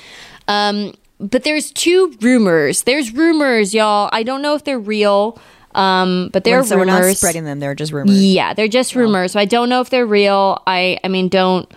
Um, 0.48 0.94
but 1.20 1.44
there's 1.44 1.70
two 1.70 2.14
rumors. 2.20 2.82
There's 2.82 3.12
rumors, 3.12 3.74
y'all. 3.74 4.08
I 4.12 4.22
don't 4.22 4.42
know 4.42 4.54
if 4.54 4.64
they're 4.64 4.78
real. 4.78 5.38
Um, 5.72 6.30
but 6.32 6.42
they're 6.42 6.64
so 6.64 6.76
we're 6.76 6.84
not 6.84 7.00
rumors. 7.00 7.18
spreading 7.18 7.44
them. 7.44 7.60
They're 7.60 7.76
just 7.76 7.92
rumors. 7.92 8.20
Yeah, 8.20 8.54
they're 8.54 8.66
just 8.66 8.96
rumors. 8.96 9.32
So 9.32 9.40
I 9.40 9.44
don't 9.44 9.68
know 9.68 9.80
if 9.80 9.88
they're 9.90 10.06
real. 10.06 10.60
I 10.66 10.98
I 11.04 11.08
mean, 11.08 11.28
don't 11.28 11.70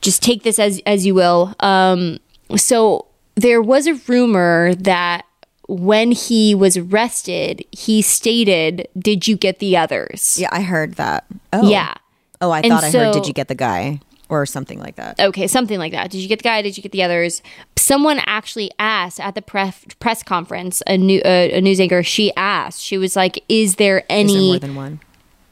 just 0.00 0.22
take 0.22 0.44
this 0.44 0.58
as 0.58 0.80
as 0.86 1.04
you 1.04 1.14
will. 1.14 1.54
Um, 1.60 2.18
so 2.56 3.06
there 3.34 3.60
was 3.60 3.86
a 3.86 3.94
rumor 4.08 4.74
that 4.76 5.26
when 5.68 6.12
he 6.12 6.54
was 6.54 6.78
arrested, 6.78 7.62
he 7.70 8.00
stated, 8.00 8.88
"Did 8.98 9.28
you 9.28 9.36
get 9.36 9.58
the 9.58 9.76
others?" 9.76 10.38
Yeah, 10.40 10.48
I 10.50 10.62
heard 10.62 10.94
that. 10.94 11.26
Oh. 11.52 11.68
Yeah. 11.68 11.92
Oh, 12.40 12.50
I 12.50 12.60
And 12.60 12.68
thought 12.68 12.84
I 12.84 12.90
heard. 12.90 13.12
Did 13.12 13.26
you 13.26 13.34
get 13.34 13.48
the 13.48 13.54
guy 13.54 14.00
or 14.28 14.46
something 14.46 14.78
like 14.78 14.96
that? 14.96 15.20
Okay, 15.20 15.46
something 15.46 15.78
like 15.78 15.92
that. 15.92 16.10
Did 16.10 16.18
you 16.18 16.28
get 16.28 16.38
the 16.40 16.44
guy? 16.44 16.62
Did 16.62 16.76
you 16.76 16.82
get 16.82 16.92
the 16.92 17.02
others? 17.02 17.42
Someone 17.76 18.20
actually 18.26 18.70
asked 18.78 19.20
at 19.20 19.34
the 19.34 19.42
press 19.42 19.84
press 20.00 20.22
conference. 20.22 20.82
A 20.86 20.96
new 20.96 21.20
uh, 21.24 21.48
a 21.52 21.60
news 21.60 21.80
anchor. 21.80 22.02
She 22.02 22.34
asked. 22.36 22.80
She 22.80 22.98
was 22.98 23.14
like, 23.16 23.42
"Is 23.48 23.76
there 23.76 24.04
any?" 24.10 24.32
there 24.32 24.42
more 24.42 24.58
than 24.58 24.74
one? 24.74 25.00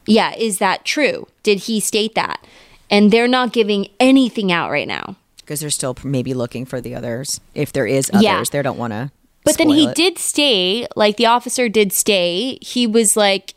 yeah, 0.06 0.34
is 0.36 0.58
that 0.58 0.84
true? 0.84 1.26
Did 1.42 1.60
he 1.60 1.80
state 1.80 2.14
that? 2.14 2.44
And 2.90 3.10
they're 3.10 3.28
not 3.28 3.52
giving 3.52 3.88
anything 3.98 4.52
out 4.52 4.70
right 4.70 4.86
now. 4.86 5.16
Because 5.38 5.60
they're 5.60 5.70
still 5.70 5.96
maybe 6.04 6.34
looking 6.34 6.66
for 6.66 6.80
the 6.80 6.94
others. 6.94 7.40
If 7.54 7.72
there 7.72 7.86
is 7.86 8.10
others, 8.10 8.22
Yeah. 8.22 8.44
they 8.50 8.62
don't 8.62 8.78
want 8.78 8.92
to. 8.92 9.10
But 9.44 9.58
then 9.58 9.68
he 9.68 9.92
did 9.92 10.18
stay, 10.18 10.86
like 10.96 11.16
the 11.16 11.26
officer 11.26 11.68
did 11.68 11.92
stay. 11.92 12.58
He 12.62 12.86
was 12.86 13.16
like, 13.16 13.54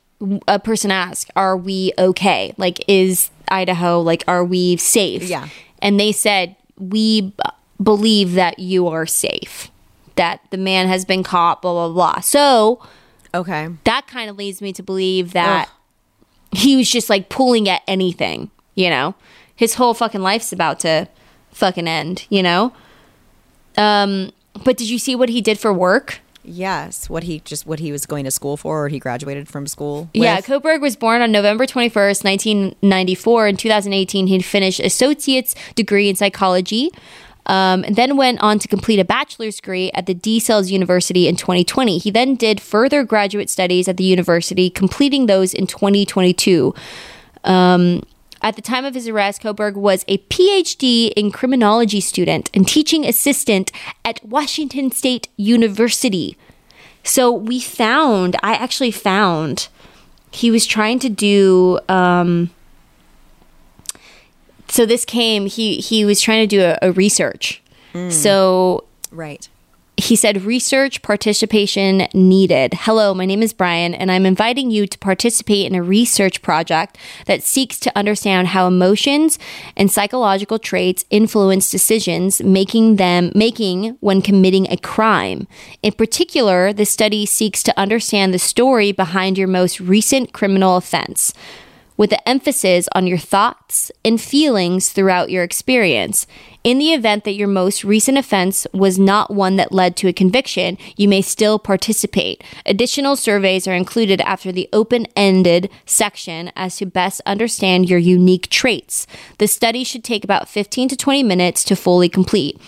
a 0.48 0.60
person 0.60 0.92
asked, 0.92 1.32
Are 1.36 1.56
we 1.56 1.94
okay? 1.98 2.54
Like, 2.58 2.84
is 2.88 3.30
Idaho, 3.50 4.02
like, 4.02 4.24
are 4.28 4.44
we 4.44 4.78
safe? 4.78 5.24
Yeah. 5.24 5.48
And 5.82 6.00
they 6.00 6.12
said, 6.12 6.56
We 6.78 7.22
b- 7.22 7.34
believe 7.82 8.34
that 8.34 8.60
you 8.60 8.88
are 8.88 9.06
safe, 9.06 9.70
that 10.16 10.42
the 10.52 10.58
man 10.58 10.88
has 10.88 11.06
been 11.06 11.24
caught, 11.24 11.62
blah, 11.62 11.74
blah, 11.74 11.94
blah. 11.94 12.20
So 12.22 12.82
Okay. 13.34 13.70
that 13.84 14.08
kind 14.08 14.30
of 14.30 14.38
leads 14.38 14.62
me 14.62 14.74
to 14.74 14.84
believe 14.84 15.34
that 15.34 15.70
he 16.52 16.76
was 16.76 16.90
just 16.90 17.10
like 17.10 17.30
pulling 17.30 17.68
at 17.70 17.82
anything, 17.88 18.50
you 18.76 18.90
know? 18.90 19.14
His 19.56 19.76
whole 19.76 19.94
fucking 19.94 20.22
life's 20.22 20.52
about 20.54 20.80
to 20.82 21.08
fucking 21.52 21.88
end, 21.88 22.26
you 22.30 22.42
know? 22.44 22.74
Um, 23.78 24.32
but 24.64 24.78
did 24.78 24.90
you 24.90 24.98
see 25.00 25.16
what 25.16 25.30
he 25.30 25.42
did 25.42 25.60
for 25.60 25.72
work? 25.74 26.20
Yes. 26.48 27.10
What 27.10 27.24
he 27.24 27.40
just 27.42 27.66
what 27.66 27.80
he 27.80 27.92
was 27.92 28.06
going 28.06 28.24
to 28.24 28.32
school 28.32 28.56
for, 28.56 28.86
or 28.86 28.88
he 28.88 29.00
graduated 29.00 29.50
from 29.50 29.68
school. 29.68 30.10
Yeah, 30.14 30.38
with? 30.38 30.46
Koberg 30.46 30.82
was 30.82 30.96
born 30.96 31.22
on 31.22 31.32
November 31.32 31.66
21st, 31.66 32.24
1994. 32.24 33.48
In 33.50 33.58
2018, 33.58 34.28
he 34.28 34.40
finished 34.40 34.80
associate's 34.80 35.56
degree 35.76 36.10
in 36.10 36.16
psychology. 36.16 36.92
Um, 37.48 37.86
and 37.86 37.96
then 37.96 38.18
went 38.18 38.42
on 38.42 38.60
to 38.60 38.68
complete 38.68 39.00
a 39.00 39.06
bachelor's 39.06 39.56
degree 39.56 39.90
at 39.94 40.06
the 40.06 40.14
DeSales 40.14 40.70
University 40.70 41.30
in 41.30 41.38
2020. 41.38 41.98
He 41.98 42.12
then 42.12 42.36
did 42.36 42.60
further 42.60 43.06
graduate 43.06 43.50
studies 43.50 43.88
at 43.88 43.96
the 43.96 44.04
university, 44.04 44.70
completing 44.70 45.28
those 45.28 45.54
in 45.54 45.66
2022. 45.66 46.76
Um, 47.46 48.04
at 48.42 48.56
the 48.56 48.62
time 48.62 48.86
of 48.86 48.94
his 48.94 49.08
arrest, 49.08 49.42
Koberg 49.42 49.74
was 49.74 50.06
a 50.08 50.18
PhD 50.20 51.12
in 51.14 51.32
criminology 51.32 52.02
student 52.02 52.50
and 52.54 52.68
teaching 52.68 53.06
assistant 53.06 53.72
at 54.06 54.24
Washington 54.24 54.92
State 54.92 55.30
University. 55.38 56.38
So 57.04 57.32
we 57.32 57.60
found, 57.60 58.36
I 58.44 58.54
actually 58.54 58.92
found, 58.92 59.70
he 60.32 60.52
was 60.52 60.66
trying 60.66 61.00
to 61.00 61.10
do. 61.10 61.80
Um, 61.88 62.52
so 64.68 64.86
this 64.86 65.06
came. 65.06 65.46
He 65.46 65.78
he 65.78 66.04
was 66.06 66.20
trying 66.22 66.48
to 66.48 66.48
do 66.48 66.62
a, 66.62 66.78
a 66.82 66.92
research. 66.92 67.62
So 68.10 68.84
right. 69.12 69.48
He 70.00 70.16
said 70.16 70.44
research 70.44 71.02
participation 71.02 72.08
needed. 72.14 72.76
Hello, 72.76 73.16
my 73.16 73.26
name 73.26 73.42
is 73.42 73.52
Bryan, 73.52 73.96
and 73.96 74.12
I'm 74.12 74.28
inviting 74.28 74.70
you 74.70 74.86
to 74.86 74.98
participate 75.00 75.66
in 75.66 75.74
a 75.74 75.82
research 75.82 76.44
project 76.44 77.00
that 77.26 77.42
seeks 77.42 77.80
to 77.80 77.98
understand 77.98 78.50
how 78.50 78.68
emotions 78.68 79.40
and 79.76 79.92
psychological 79.92 80.60
traits 80.60 81.04
influence 81.10 81.72
decisions, 81.72 82.44
making 82.44 82.98
them 82.98 83.32
making 83.34 83.98
when 84.00 84.22
committing 84.22 84.68
a 84.70 84.78
crime. 84.78 85.48
In 85.82 85.94
particular, 85.94 86.72
the 86.74 86.86
study 86.86 87.26
seeks 87.26 87.64
to 87.64 87.78
understand 87.78 88.36
the 88.36 88.40
story 88.40 88.92
behind 88.92 89.36
your 89.36 89.48
most 89.48 89.80
recent 89.80 90.32
criminal 90.32 90.78
offense. 90.78 91.34
with 91.98 92.12
the 92.12 92.30
emphasis 92.30 92.88
on 92.94 93.08
your 93.08 93.18
thoughts 93.18 93.92
and 94.06 94.22
feelings 94.22 94.92
throughout 94.92 95.32
your 95.32 95.44
experience. 95.44 96.28
In 96.68 96.80
the 96.80 96.92
event 96.92 97.24
that 97.24 97.36
your 97.36 97.48
most 97.48 97.86
recent 97.86 98.18
offense 98.18 98.68
was 98.74 99.00
not 99.00 99.34
one 99.34 99.56
that 99.56 99.72
led 99.72 99.96
to 99.96 100.10
a 100.10 100.12
conviction, 100.12 100.78
you 100.98 101.08
may 101.08 101.22
still 101.22 101.58
participate. 101.58 102.44
Additional 102.66 103.16
surveys 103.16 103.70
are 103.70 103.74
included 103.74 104.20
after 104.20 104.52
the 104.52 104.68
open 104.74 105.06
ended 105.16 105.70
section 105.86 106.52
as 106.58 106.76
to 106.76 106.86
best 106.86 107.22
understand 107.26 107.90
your 107.90 108.00
unique 108.00 108.50
traits. 108.50 109.08
The 109.38 109.48
study 109.48 109.86
should 109.86 110.04
take 110.04 110.26
about 110.26 110.50
15 110.50 110.90
to 110.90 110.98
20 110.98 111.24
minutes 111.24 111.64
to 111.64 111.76
fully 111.78 112.10
complete. 112.10 112.60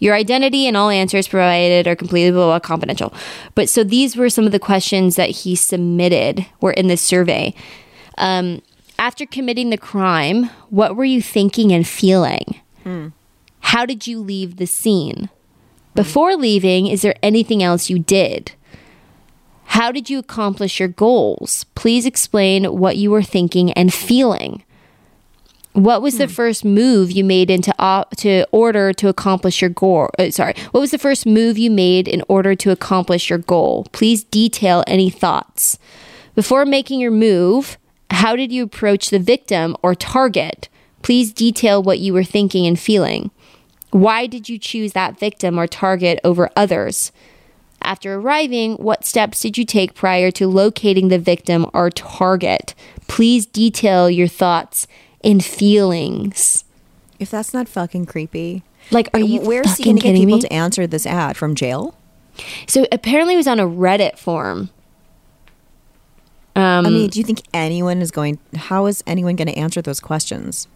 Your 0.00 0.16
identity 0.16 0.66
and 0.66 0.76
all 0.76 0.90
answers 0.90 1.28
provided 1.28 1.86
are 1.86 1.94
completely 1.94 2.32
blah, 2.32 2.46
blah, 2.46 2.58
confidential. 2.58 3.14
But 3.54 3.68
so 3.68 3.84
these 3.84 4.16
were 4.16 4.30
some 4.30 4.46
of 4.46 4.52
the 4.52 4.58
questions 4.58 5.14
that 5.14 5.30
he 5.30 5.54
submitted 5.54 6.44
were 6.60 6.72
in 6.72 6.88
this 6.88 7.02
survey. 7.02 7.54
Um, 8.16 8.62
after 8.98 9.24
committing 9.26 9.70
the 9.70 9.78
crime, 9.78 10.50
what 10.70 10.96
were 10.96 11.04
you 11.04 11.22
thinking 11.22 11.70
and 11.70 11.86
feeling? 11.86 12.60
How 13.60 13.86
did 13.86 14.06
you 14.06 14.20
leave 14.20 14.56
the 14.56 14.66
scene? 14.66 15.28
Before 15.94 16.36
leaving, 16.36 16.86
is 16.86 17.02
there 17.02 17.16
anything 17.22 17.62
else 17.62 17.90
you 17.90 17.98
did? 17.98 18.52
How 19.66 19.92
did 19.92 20.08
you 20.08 20.18
accomplish 20.18 20.80
your 20.80 20.88
goals? 20.88 21.64
Please 21.74 22.06
explain 22.06 22.64
what 22.64 22.96
you 22.96 23.10
were 23.10 23.22
thinking 23.22 23.72
and 23.72 23.92
feeling. 23.92 24.64
What 25.72 26.02
was 26.02 26.18
the 26.18 26.26
first 26.26 26.64
move 26.64 27.12
you 27.12 27.22
made 27.22 27.50
into 27.50 27.72
to 28.16 28.46
order 28.50 28.92
to 28.94 29.08
accomplish 29.08 29.60
your 29.60 29.70
goal? 29.70 30.10
Uh, 30.18 30.30
sorry, 30.30 30.54
what 30.72 30.80
was 30.80 30.90
the 30.90 30.98
first 30.98 31.26
move 31.26 31.58
you 31.58 31.70
made 31.70 32.08
in 32.08 32.24
order 32.28 32.54
to 32.56 32.70
accomplish 32.70 33.30
your 33.30 33.38
goal? 33.38 33.86
Please 33.92 34.24
detail 34.24 34.82
any 34.86 35.10
thoughts. 35.10 35.78
Before 36.34 36.64
making 36.64 37.00
your 37.00 37.10
move, 37.10 37.78
how 38.10 38.34
did 38.34 38.50
you 38.50 38.64
approach 38.64 39.10
the 39.10 39.18
victim 39.18 39.76
or 39.82 39.94
target? 39.94 40.68
Please 41.02 41.32
detail 41.32 41.82
what 41.82 42.00
you 42.00 42.12
were 42.12 42.24
thinking 42.24 42.66
and 42.66 42.78
feeling. 42.78 43.30
Why 43.90 44.26
did 44.26 44.48
you 44.48 44.58
choose 44.58 44.92
that 44.92 45.18
victim 45.18 45.58
or 45.58 45.66
target 45.66 46.20
over 46.24 46.50
others? 46.56 47.12
After 47.80 48.14
arriving, 48.14 48.74
what 48.74 49.04
steps 49.04 49.40
did 49.40 49.56
you 49.56 49.64
take 49.64 49.94
prior 49.94 50.30
to 50.32 50.46
locating 50.48 51.08
the 51.08 51.18
victim 51.18 51.66
or 51.72 51.90
target? 51.90 52.74
Please 53.06 53.46
detail 53.46 54.10
your 54.10 54.28
thoughts 54.28 54.86
and 55.22 55.44
feelings. 55.44 56.64
If 57.18 57.30
that's 57.30 57.54
not 57.54 57.68
fucking 57.68 58.06
creepy. 58.06 58.62
Like, 58.90 59.08
are 59.14 59.20
you 59.20 59.40
Where's 59.40 59.76
he 59.76 59.84
to 59.84 59.92
get 59.94 60.14
people 60.14 60.36
me? 60.36 60.40
to 60.40 60.52
answer 60.52 60.86
this 60.86 61.06
ad 61.06 61.36
from 61.36 61.54
jail? 61.54 61.94
So 62.66 62.86
apparently, 62.92 63.34
it 63.34 63.38
was 63.38 63.48
on 63.48 63.60
a 63.60 63.66
Reddit 63.66 64.18
forum. 64.18 64.70
Um, 66.56 66.86
I 66.86 66.90
mean, 66.90 67.08
do 67.10 67.18
you 67.18 67.24
think 67.24 67.42
anyone 67.54 68.00
is 68.00 68.10
going? 68.10 68.38
How 68.56 68.86
is 68.86 69.02
anyone 69.06 69.36
going 69.36 69.48
to 69.48 69.56
answer 69.58 69.82
those 69.82 70.00
questions? 70.00 70.68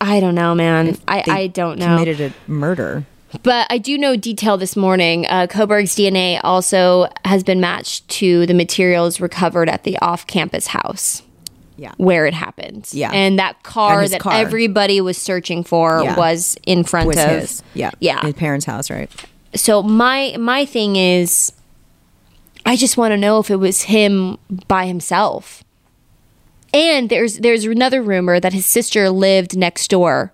I 0.00 0.20
don't 0.20 0.34
know, 0.34 0.54
man. 0.54 0.96
I, 1.08 1.22
I 1.28 1.46
don't 1.48 1.78
know. 1.78 1.96
Committed 1.98 2.20
a 2.20 2.50
murder. 2.50 3.04
But 3.42 3.66
I 3.70 3.78
do 3.78 3.96
know 3.96 4.14
detail 4.16 4.56
this 4.58 4.76
morning. 4.76 5.26
Uh, 5.26 5.46
Kohberger's 5.48 5.94
DNA 5.96 6.38
also 6.44 7.08
has 7.24 7.42
been 7.42 7.60
matched 7.60 8.06
to 8.10 8.44
the 8.46 8.52
materials 8.54 9.20
recovered 9.20 9.68
at 9.70 9.84
the 9.84 9.98
off 10.00 10.26
campus 10.26 10.66
house 10.66 11.22
Yeah. 11.78 11.92
where 11.96 12.26
it 12.26 12.34
happened. 12.34 12.88
Yeah. 12.92 13.10
And 13.10 13.38
that 13.38 13.62
car 13.62 14.02
And 14.02 14.12
that 14.12 14.20
car. 14.20 14.34
everybody 14.34 15.00
was 15.00 15.16
searching 15.16 15.64
for 15.64 16.02
Yeah. 16.04 16.14
was 16.16 16.58
in 16.66 16.84
front 16.84 17.06
Was 17.06 17.16
of 17.18 17.28
his. 17.30 17.62
Yeah. 17.72 17.90
Yeah. 18.00 18.20
His 18.20 18.34
parents' 18.34 18.66
house, 18.66 18.90
right? 18.90 19.10
So 19.54 19.82
my 19.82 20.36
my 20.38 20.66
thing 20.66 20.96
is 20.96 21.52
I 22.66 22.76
just 22.76 22.96
want 22.98 23.12
to 23.12 23.16
know 23.16 23.38
if 23.38 23.50
it 23.50 23.56
was 23.56 23.82
him 23.82 24.36
by 24.68 24.86
himself. 24.86 25.64
And 26.74 27.10
there's 27.10 27.38
there's 27.38 27.64
another 27.64 28.02
rumor 28.02 28.40
that 28.40 28.52
his 28.52 28.64
sister 28.66 29.10
lived 29.10 29.56
next 29.56 29.88
door 29.90 30.32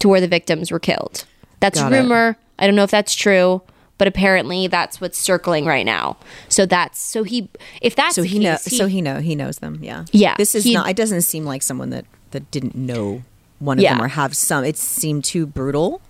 to 0.00 0.08
where 0.08 0.20
the 0.20 0.28
victims 0.28 0.70
were 0.70 0.80
killed. 0.80 1.24
That's 1.60 1.80
Got 1.80 1.92
a 1.92 1.96
it. 1.96 2.00
rumor. 2.00 2.36
I 2.58 2.66
don't 2.66 2.74
know 2.74 2.82
if 2.84 2.90
that's 2.90 3.14
true, 3.14 3.62
but 3.98 4.08
apparently 4.08 4.66
that's 4.66 5.00
what's 5.00 5.18
circling 5.18 5.64
right 5.64 5.86
now. 5.86 6.16
So 6.48 6.66
that's 6.66 6.98
so 7.00 7.22
he 7.22 7.48
if 7.80 7.94
that's 7.94 8.14
So 8.16 8.22
he 8.24 8.38
knows. 8.38 8.62
So 8.62 8.86
he 8.88 9.00
know. 9.00 9.20
He 9.20 9.34
knows 9.36 9.58
them. 9.58 9.78
Yeah. 9.82 10.04
Yeah, 10.12 10.34
This 10.36 10.54
is 10.54 10.64
he- 10.64 10.74
not. 10.74 10.88
It 10.90 10.96
doesn't 10.96 11.22
seem 11.22 11.44
like 11.44 11.62
someone 11.62 11.90
that 11.90 12.04
that 12.32 12.50
didn't 12.50 12.74
know 12.74 13.22
one 13.60 13.78
of 13.78 13.82
Yeah. 13.82 13.94
them 13.94 14.02
or 14.02 14.08
have 14.08 14.34
some. 14.36 14.64
It 14.64 14.76
seemed 14.76 15.24
too 15.24 15.46
brutal. 15.46 16.02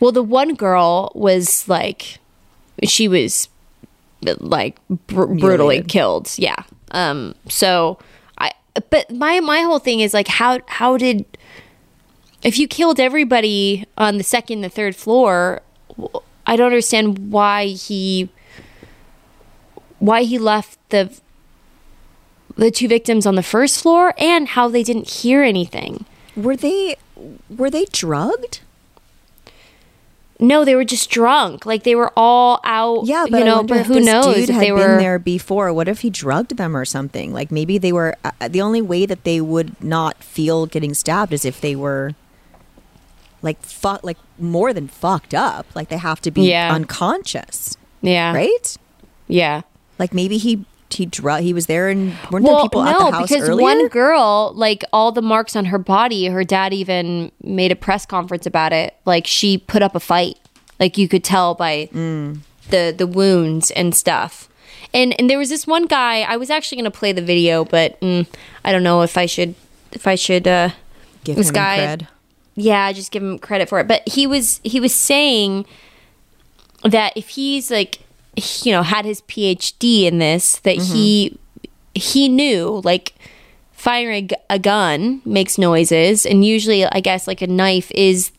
Well, 0.00 0.12
the 0.12 0.22
one 0.22 0.54
girl 0.54 1.12
was 1.14 1.68
like, 1.68 2.18
she 2.84 3.08
was 3.08 3.48
like 4.22 4.78
br- 4.88 5.26
brutally 5.26 5.82
killed. 5.82 6.32
Yeah. 6.38 6.62
Um. 6.92 7.34
So 7.48 7.98
but 8.90 9.10
my 9.10 9.40
my 9.40 9.60
whole 9.60 9.78
thing 9.78 10.00
is 10.00 10.14
like, 10.14 10.28
how 10.28 10.60
how 10.66 10.96
did 10.96 11.24
if 12.42 12.58
you 12.58 12.68
killed 12.68 13.00
everybody 13.00 13.86
on 13.96 14.18
the 14.18 14.24
second, 14.24 14.60
the 14.60 14.68
third 14.68 14.94
floor, 14.96 15.62
i 16.46 16.56
don't 16.56 16.66
understand 16.66 17.32
why 17.32 17.66
he 17.66 18.28
why 19.98 20.22
he 20.22 20.38
left 20.38 20.78
the 20.90 21.18
the 22.56 22.70
two 22.70 22.88
victims 22.88 23.24
on 23.24 23.36
the 23.36 23.42
first 23.42 23.80
floor 23.80 24.12
and 24.18 24.48
how 24.48 24.68
they 24.68 24.82
didn't 24.82 25.08
hear 25.08 25.42
anything. 25.42 26.04
Were 26.36 26.56
they? 26.56 26.96
Were 27.48 27.70
they 27.70 27.86
drugged? 27.92 28.60
No, 30.40 30.64
they 30.64 30.76
were 30.76 30.84
just 30.84 31.10
drunk. 31.10 31.66
Like 31.66 31.82
they 31.82 31.96
were 31.96 32.12
all 32.16 32.60
out. 32.62 33.06
Yeah, 33.06 33.26
but 33.28 33.40
you 33.40 33.44
know, 33.44 33.64
but 33.64 33.86
who 33.86 33.98
knows 34.00 34.26
dude 34.36 34.48
if 34.48 34.48
had 34.50 34.60
they 34.62 34.70
been 34.70 34.74
were 34.78 34.98
there 34.98 35.18
before. 35.18 35.72
What 35.72 35.88
if 35.88 36.00
he 36.00 36.10
drugged 36.10 36.56
them 36.56 36.76
or 36.76 36.84
something? 36.84 37.32
Like 37.32 37.50
maybe 37.50 37.76
they 37.78 37.90
were. 37.92 38.14
Uh, 38.24 38.46
the 38.48 38.60
only 38.62 38.80
way 38.80 39.04
that 39.04 39.24
they 39.24 39.40
would 39.40 39.82
not 39.82 40.22
feel 40.22 40.66
getting 40.66 40.94
stabbed 40.94 41.32
is 41.32 41.44
if 41.44 41.60
they 41.60 41.74
were 41.74 42.14
like 43.42 43.60
fuck, 43.62 44.04
like 44.04 44.18
more 44.38 44.72
than 44.72 44.86
fucked 44.88 45.34
up. 45.34 45.66
Like 45.74 45.88
they 45.88 45.96
have 45.98 46.20
to 46.22 46.30
be 46.30 46.42
Yeah. 46.50 46.72
unconscious, 46.72 47.76
Yeah. 48.00 48.32
right? 48.32 48.76
Yeah. 49.26 49.62
Like 49.98 50.14
maybe 50.14 50.38
he 50.38 50.64
he 50.90 51.06
drug. 51.06 51.42
He 51.42 51.52
was 51.52 51.66
there 51.66 51.88
and 51.88 52.16
weren't 52.30 52.44
there 52.44 52.54
Well, 52.54 52.62
people 52.68 52.82
at 52.82 52.96
the 52.98 53.10
house 53.12 53.28
because 53.30 53.48
earlier? 53.48 53.62
one 53.62 53.88
girl, 53.88 54.52
like 54.54 54.84
all 54.92 55.12
the 55.12 55.22
marks 55.22 55.54
on 55.56 55.66
her 55.66 55.78
body, 55.78 56.26
her 56.26 56.44
dad 56.44 56.72
even 56.72 57.30
made 57.42 57.70
a 57.72 57.76
press 57.76 58.06
conference 58.06 58.46
about 58.46 58.72
it. 58.72 58.94
Like 59.04 59.26
she 59.26 59.58
put 59.58 59.82
up 59.82 59.94
a 59.94 60.00
fight. 60.00 60.38
Like 60.80 60.96
you 60.98 61.08
could 61.08 61.24
tell 61.24 61.54
by 61.54 61.88
Mm. 61.92 62.38
the 62.70 62.94
the 62.96 63.06
wounds 63.06 63.70
and 63.72 63.94
stuff. 63.94 64.48
And 64.94 65.14
and 65.18 65.28
there 65.28 65.38
was 65.38 65.48
this 65.50 65.66
one 65.66 65.86
guy. 65.86 66.20
I 66.22 66.36
was 66.36 66.48
actually 66.50 66.76
going 66.78 66.90
to 66.90 66.98
play 66.98 67.12
the 67.12 67.20
video, 67.22 67.64
but 67.64 68.00
mm, 68.00 68.26
I 68.64 68.72
don't 68.72 68.82
know 68.82 69.02
if 69.02 69.16
I 69.18 69.26
should 69.26 69.54
if 69.92 70.06
I 70.06 70.14
should. 70.14 70.46
uh 70.48 70.70
Give 71.24 71.36
this 71.36 71.48
him 71.48 71.54
guy- 71.54 71.78
cred. 71.78 72.06
yeah 72.54 72.90
just 72.92 73.10
give 73.10 73.22
him 73.22 73.38
credit 73.38 73.68
for 73.68 73.80
it 73.80 73.88
but 73.88 74.02
he 74.08 74.26
was 74.26 74.60
he 74.64 74.80
was 74.80 74.94
saying 74.94 75.66
that 76.84 77.12
if 77.16 77.30
he's 77.30 77.70
like 77.70 77.98
you 78.64 78.72
know 78.72 78.82
had 78.82 79.04
his 79.04 79.20
phd 79.22 80.04
in 80.04 80.18
this 80.18 80.56
that 80.60 80.76
mm-hmm. 80.76 80.94
he 80.94 81.38
he 81.94 82.28
knew 82.28 82.80
like 82.84 83.14
firing 83.72 84.30
a, 84.50 84.58
gun 84.58 85.22
makes 85.24 85.56
noises 85.58 86.26
and 86.26 86.44
usually 86.44 86.84
i 86.86 87.00
guess 87.00 87.26
like 87.26 87.40
a 87.42 87.46
knife 87.46 87.90
is 87.92 88.32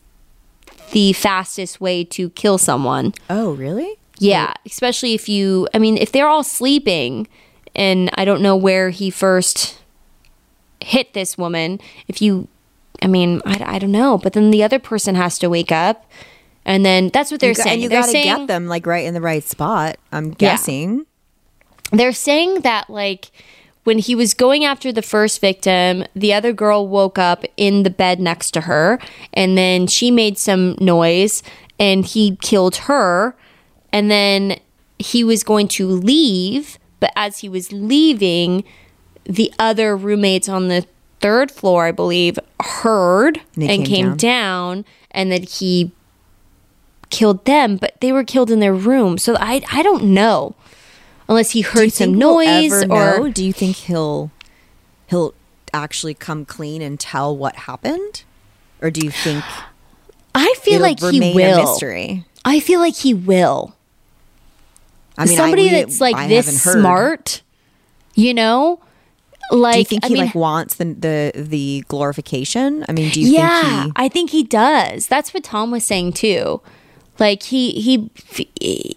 the 0.92 1.12
fastest 1.12 1.80
way 1.80 2.04
to 2.04 2.30
kill 2.30 2.58
someone 2.58 3.14
Oh, 3.28 3.52
really? 3.52 3.96
yeah, 4.20 4.52
especially 4.66 5.14
if 5.14 5.28
you, 5.30 5.66
I 5.72 5.78
mean, 5.78 5.96
if 5.96 6.12
they're 6.12 6.28
all 6.28 6.44
sleeping 6.44 7.26
and 7.74 8.10
I 8.14 8.26
don't 8.26 8.42
know 8.42 8.54
where 8.54 8.90
he 8.90 9.08
first 9.08 9.78
hit 10.80 11.14
this 11.14 11.38
woman, 11.38 11.80
if 12.06 12.20
you, 12.20 12.46
I 13.00 13.06
mean, 13.06 13.40
I, 13.46 13.76
I 13.76 13.78
don't 13.78 13.90
know, 13.92 14.18
but 14.18 14.34
then 14.34 14.50
the 14.50 14.62
other 14.62 14.78
person 14.78 15.14
has 15.14 15.38
to 15.38 15.48
wake 15.48 15.72
up. 15.72 16.04
And 16.64 16.84
then 16.84 17.08
that's 17.08 17.30
what 17.30 17.40
they're 17.40 17.54
got- 17.54 17.64
saying. 17.64 17.74
and 17.74 17.82
you 17.82 17.88
got 17.88 18.06
to 18.06 18.12
get 18.12 18.46
them 18.46 18.66
like 18.66 18.86
right 18.86 19.04
in 19.06 19.14
the 19.14 19.20
right 19.20 19.42
spot. 19.42 19.96
I'm 20.12 20.30
guessing. 20.30 21.06
they're 21.92 22.12
saying 22.12 22.60
that 22.60 22.88
like 22.90 23.30
when 23.84 23.98
he 23.98 24.14
was 24.14 24.34
going 24.34 24.64
after 24.64 24.92
the 24.92 25.02
first 25.02 25.40
victim, 25.40 26.04
the 26.14 26.32
other 26.34 26.52
girl 26.52 26.86
woke 26.86 27.18
up 27.18 27.44
in 27.56 27.82
the 27.82 27.90
bed 27.90 28.20
next 28.20 28.50
to 28.52 28.62
her 28.62 28.98
and 29.32 29.56
then 29.56 29.86
she 29.86 30.10
made 30.10 30.38
some 30.38 30.76
noise 30.80 31.42
and 31.78 32.04
he 32.04 32.36
killed 32.36 32.76
her 32.76 33.34
and 33.92 34.10
then 34.10 34.60
he 34.98 35.24
was 35.24 35.42
going 35.42 35.66
to 35.66 35.88
leave, 35.88 36.78
but 37.00 37.10
as 37.16 37.38
he 37.38 37.48
was 37.48 37.72
leaving, 37.72 38.62
the 39.24 39.52
other 39.58 39.96
roommates 39.96 40.48
on 40.48 40.68
the 40.68 40.86
third 41.20 41.50
floor, 41.50 41.86
I 41.86 41.92
believe, 41.92 42.38
heard 42.62 43.40
They 43.56 43.68
and 43.74 43.86
came 43.86 44.08
came 44.08 44.16
down 44.16 44.84
and 45.10 45.32
that 45.32 45.48
he 45.48 45.90
killed 47.10 47.44
them, 47.44 47.76
but 47.76 48.00
they 48.00 48.12
were 48.12 48.24
killed 48.24 48.50
in 48.50 48.60
their 48.60 48.74
room. 48.74 49.18
So 49.18 49.36
I 49.38 49.62
I 49.72 49.82
don't 49.82 50.04
know. 50.14 50.54
Unless 51.28 51.52
he 51.52 51.60
heard 51.60 51.92
some 51.92 52.18
we'll 52.18 52.36
noise 52.38 52.72
ever 52.72 52.92
or 52.92 53.18
know? 53.20 53.28
do 53.30 53.44
you 53.44 53.52
think 53.52 53.76
he'll 53.76 54.30
he'll 55.08 55.34
actually 55.72 56.14
come 56.14 56.44
clean 56.44 56.82
and 56.82 56.98
tell 56.98 57.36
what 57.36 57.54
happened, 57.56 58.24
or 58.80 58.90
do 58.90 59.00
you 59.04 59.10
think 59.10 59.44
I 60.34 60.54
feel 60.62 60.80
like 60.80 60.98
he 61.00 61.20
will. 61.34 61.58
mystery? 61.70 62.24
I 62.44 62.58
feel 62.60 62.80
like 62.80 62.96
he 62.96 63.14
will. 63.14 63.74
I 65.18 65.26
mean, 65.26 65.34
I- 65.34 65.36
Somebody 65.36 65.62
we- 65.64 65.70
that's 65.70 66.00
like 66.00 66.16
I 66.16 66.26
this 66.28 66.62
smart, 66.62 67.42
you 68.14 68.32
know, 68.34 68.80
Like, 69.52 69.74
do 69.74 69.78
you 69.80 69.84
think 69.84 70.04
I 70.04 70.08
he 70.08 70.14
mean, 70.14 70.24
like 70.26 70.34
wants 70.34 70.76
the 70.76 70.84
the 70.86 71.32
the 71.36 71.84
glorification? 71.88 72.84
I 72.88 72.92
mean, 72.92 73.10
do 73.12 73.20
you 73.20 73.32
yeah, 73.32 73.60
think 73.82 73.84
he? 73.98 74.04
I 74.04 74.08
think 74.08 74.30
he 74.30 74.42
does. 74.42 75.06
That's 75.06 75.32
what 75.34 75.44
Tom 75.44 75.70
was 75.70 75.84
saying 75.84 76.14
too. 76.14 76.60
Like 77.20 77.42
he 77.44 77.72
he, 77.72 78.96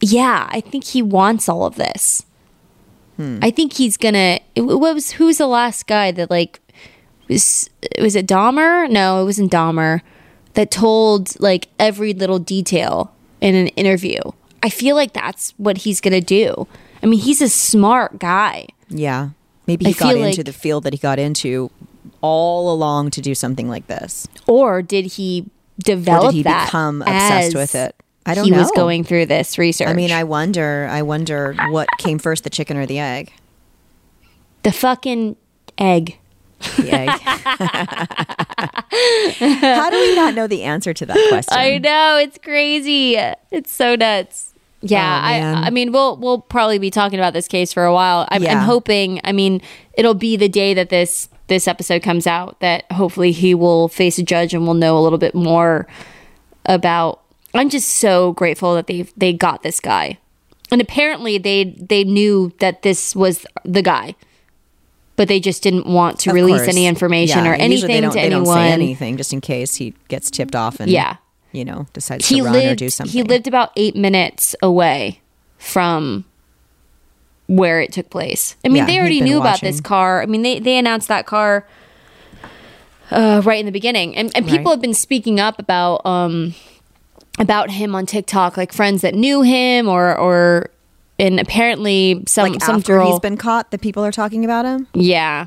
yeah, 0.00 0.48
I 0.50 0.60
think 0.60 0.84
he 0.84 1.02
wants 1.02 1.48
all 1.48 1.66
of 1.66 1.74
this. 1.76 2.24
Hmm. 3.16 3.38
I 3.42 3.50
think 3.50 3.72
he's 3.74 3.96
gonna. 3.96 4.38
What 4.56 4.94
was 4.94 5.10
who 5.12 5.26
was 5.26 5.38
the 5.38 5.46
last 5.46 5.86
guy 5.86 6.12
that 6.12 6.30
like 6.30 6.60
was 7.28 7.68
was 8.00 8.14
it 8.14 8.26
Dahmer? 8.26 8.88
No, 8.90 9.20
it 9.20 9.24
wasn't 9.24 9.50
Dahmer. 9.52 10.00
That 10.54 10.70
told 10.70 11.38
like 11.40 11.68
every 11.78 12.14
little 12.14 12.38
detail 12.38 13.12
in 13.40 13.54
an 13.54 13.66
interview. 13.68 14.20
I 14.62 14.70
feel 14.70 14.96
like 14.96 15.12
that's 15.12 15.52
what 15.58 15.78
he's 15.78 16.00
gonna 16.00 16.20
do. 16.20 16.66
I 17.02 17.06
mean, 17.06 17.20
he's 17.20 17.42
a 17.42 17.48
smart 17.48 18.18
guy. 18.18 18.68
Yeah, 18.88 19.30
maybe 19.66 19.86
he 19.86 19.90
I 19.90 19.94
got 19.94 20.14
into 20.14 20.22
like- 20.38 20.44
the 20.46 20.52
field 20.52 20.84
that 20.84 20.92
he 20.92 20.98
got 20.98 21.18
into 21.18 21.70
all 22.20 22.72
along 22.72 23.10
to 23.10 23.20
do 23.20 23.34
something 23.34 23.68
like 23.68 23.86
this, 23.88 24.26
Or 24.46 24.80
did 24.82 25.04
he 25.14 25.44
develop 25.78 26.32
did 26.32 26.36
he 26.36 26.42
that 26.44 26.66
become 26.66 27.02
obsessed 27.02 27.54
with 27.54 27.74
it? 27.74 27.94
I 28.24 28.34
don't 28.34 28.42
know. 28.42 28.44
he 28.44 28.50
know. 28.50 28.58
was 28.58 28.70
going 28.72 29.04
through 29.04 29.26
this 29.26 29.56
research. 29.56 29.88
I 29.88 29.94
mean, 29.94 30.10
I 30.10 30.24
wonder. 30.24 30.88
I 30.90 31.02
wonder 31.02 31.54
what 31.70 31.88
came 31.98 32.18
first, 32.18 32.44
the 32.44 32.50
chicken 32.50 32.76
or 32.76 32.86
the 32.86 32.98
egg? 32.98 33.32
the 34.66 34.72
fucking 34.72 35.36
egg. 35.78 36.18
The 36.76 36.90
egg. 36.90 37.08
How 39.60 39.90
do 39.90 39.96
we 39.96 40.16
not 40.16 40.34
know 40.34 40.48
the 40.48 40.64
answer 40.64 40.92
to 40.92 41.06
that 41.06 41.28
question? 41.28 41.56
I 41.56 41.78
know 41.78 42.18
it's 42.20 42.36
crazy. 42.38 43.14
It's 43.52 43.70
so 43.70 43.94
nuts. 43.94 44.54
Oh, 44.56 44.58
yeah, 44.82 45.20
Oh. 45.22 45.62
I 45.62 45.66
I 45.66 45.70
mean 45.70 45.92
we'll 45.92 46.16
we'll 46.16 46.40
probably 46.40 46.78
be 46.78 46.90
talking 46.90 47.20
about 47.20 47.32
this 47.32 47.46
case 47.46 47.72
for 47.72 47.84
a 47.84 47.94
while. 47.94 48.26
I'm, 48.30 48.44
I'm 48.44 48.58
hoping. 48.58 49.20
I 49.22 49.30
mean, 49.32 49.62
it'll 49.94 50.14
be 50.14 50.36
the 50.36 50.48
day 50.48 50.74
that 50.74 50.88
this 50.88 51.28
this 51.48 51.68
episode 51.68 52.02
comes 52.02 52.26
out 52.26 52.58
that 52.60 52.90
hopefully 52.92 53.32
he 53.32 53.54
will 53.54 53.88
face 53.88 54.18
a 54.18 54.22
judge 54.22 54.52
and 54.54 54.64
we'll 54.64 54.74
know 54.74 54.98
a 54.98 55.00
little 55.00 55.18
bit 55.18 55.34
more 55.34 55.86
about. 56.64 57.22
I'm 57.54 57.70
just 57.70 57.88
so 57.88 58.32
grateful 58.32 58.74
that 58.74 58.86
they 58.86 59.02
they 59.16 59.32
got 59.32 59.62
this 59.62 59.80
guy, 59.80 60.18
and 60.70 60.80
apparently 60.80 61.38
they 61.38 61.64
they 61.64 62.04
knew 62.04 62.52
that 62.58 62.82
this 62.82 63.16
was 63.16 63.46
the 63.64 63.80
guy, 63.82 64.14
but 65.16 65.28
they 65.28 65.40
just 65.40 65.62
didn't 65.62 65.86
want 65.86 66.18
to 66.20 66.30
Of 66.30 66.34
release 66.34 66.56
course. 66.58 66.68
any 66.68 66.86
information 66.86 67.44
Yeah, 67.44 67.52
or 67.52 67.54
anything 67.54 68.10
to 68.10 68.20
anyone. 68.20 68.44
Don't 68.44 68.54
say 68.54 68.72
anything 68.72 69.16
just 69.16 69.32
in 69.32 69.40
case 69.40 69.76
he 69.76 69.94
gets 70.08 70.30
tipped 70.30 70.54
off 70.54 70.80
and 70.80 70.90
Yeah. 70.90 71.16
you 71.52 71.64
know 71.64 71.86
decides 71.94 72.28
he 72.28 72.38
to 72.38 72.42
run 72.44 72.52
lived 72.52 72.72
or 72.72 72.74
do 72.74 72.90
something. 72.90 73.12
he 73.12 73.22
lived 73.22 73.46
about 73.46 73.70
eight 73.76 73.96
minutes 73.96 74.54
away 74.60 75.20
from 75.56 76.24
where 77.46 77.80
it 77.80 77.92
took 77.92 78.10
place. 78.10 78.56
I 78.64 78.68
mean 78.68 78.76
Yeah, 78.78 78.86
they 78.86 78.98
already 78.98 79.20
knew 79.20 79.38
about 79.40 79.60
this 79.60 79.80
car. 79.80 80.22
I 80.22 80.26
mean 80.26 80.42
they, 80.42 80.58
they 80.58 80.76
announced 80.78 81.08
that 81.08 81.26
car 81.26 81.66
uh, 83.10 83.40
right 83.44 83.60
in 83.60 83.66
the 83.66 83.72
beginning. 83.72 84.16
And, 84.16 84.30
and 84.34 84.46
people 84.46 84.64
Right. 84.64 84.70
have 84.72 84.80
been 84.80 84.94
speaking 84.94 85.38
up 85.40 85.58
about 85.58 86.04
um 86.04 86.54
about 87.38 87.70
him 87.70 87.94
on 87.94 88.06
tiktok 88.06 88.56
like 88.56 88.72
friends 88.72 89.02
that 89.02 89.14
knew 89.14 89.42
him 89.42 89.88
or 89.88 90.16
or 90.16 90.70
and 91.18 91.38
apparently 91.38 92.22
some 92.26 92.52
like 92.52 92.62
some 92.62 92.80
girl 92.80 93.12
he's 93.12 93.20
been 93.20 93.36
caught, 93.36 93.70
the 93.70 93.78
people 93.78 94.04
are 94.04 94.12
talking 94.12 94.44
about 94.44 94.64
him, 94.64 94.86
yeah. 94.94 95.46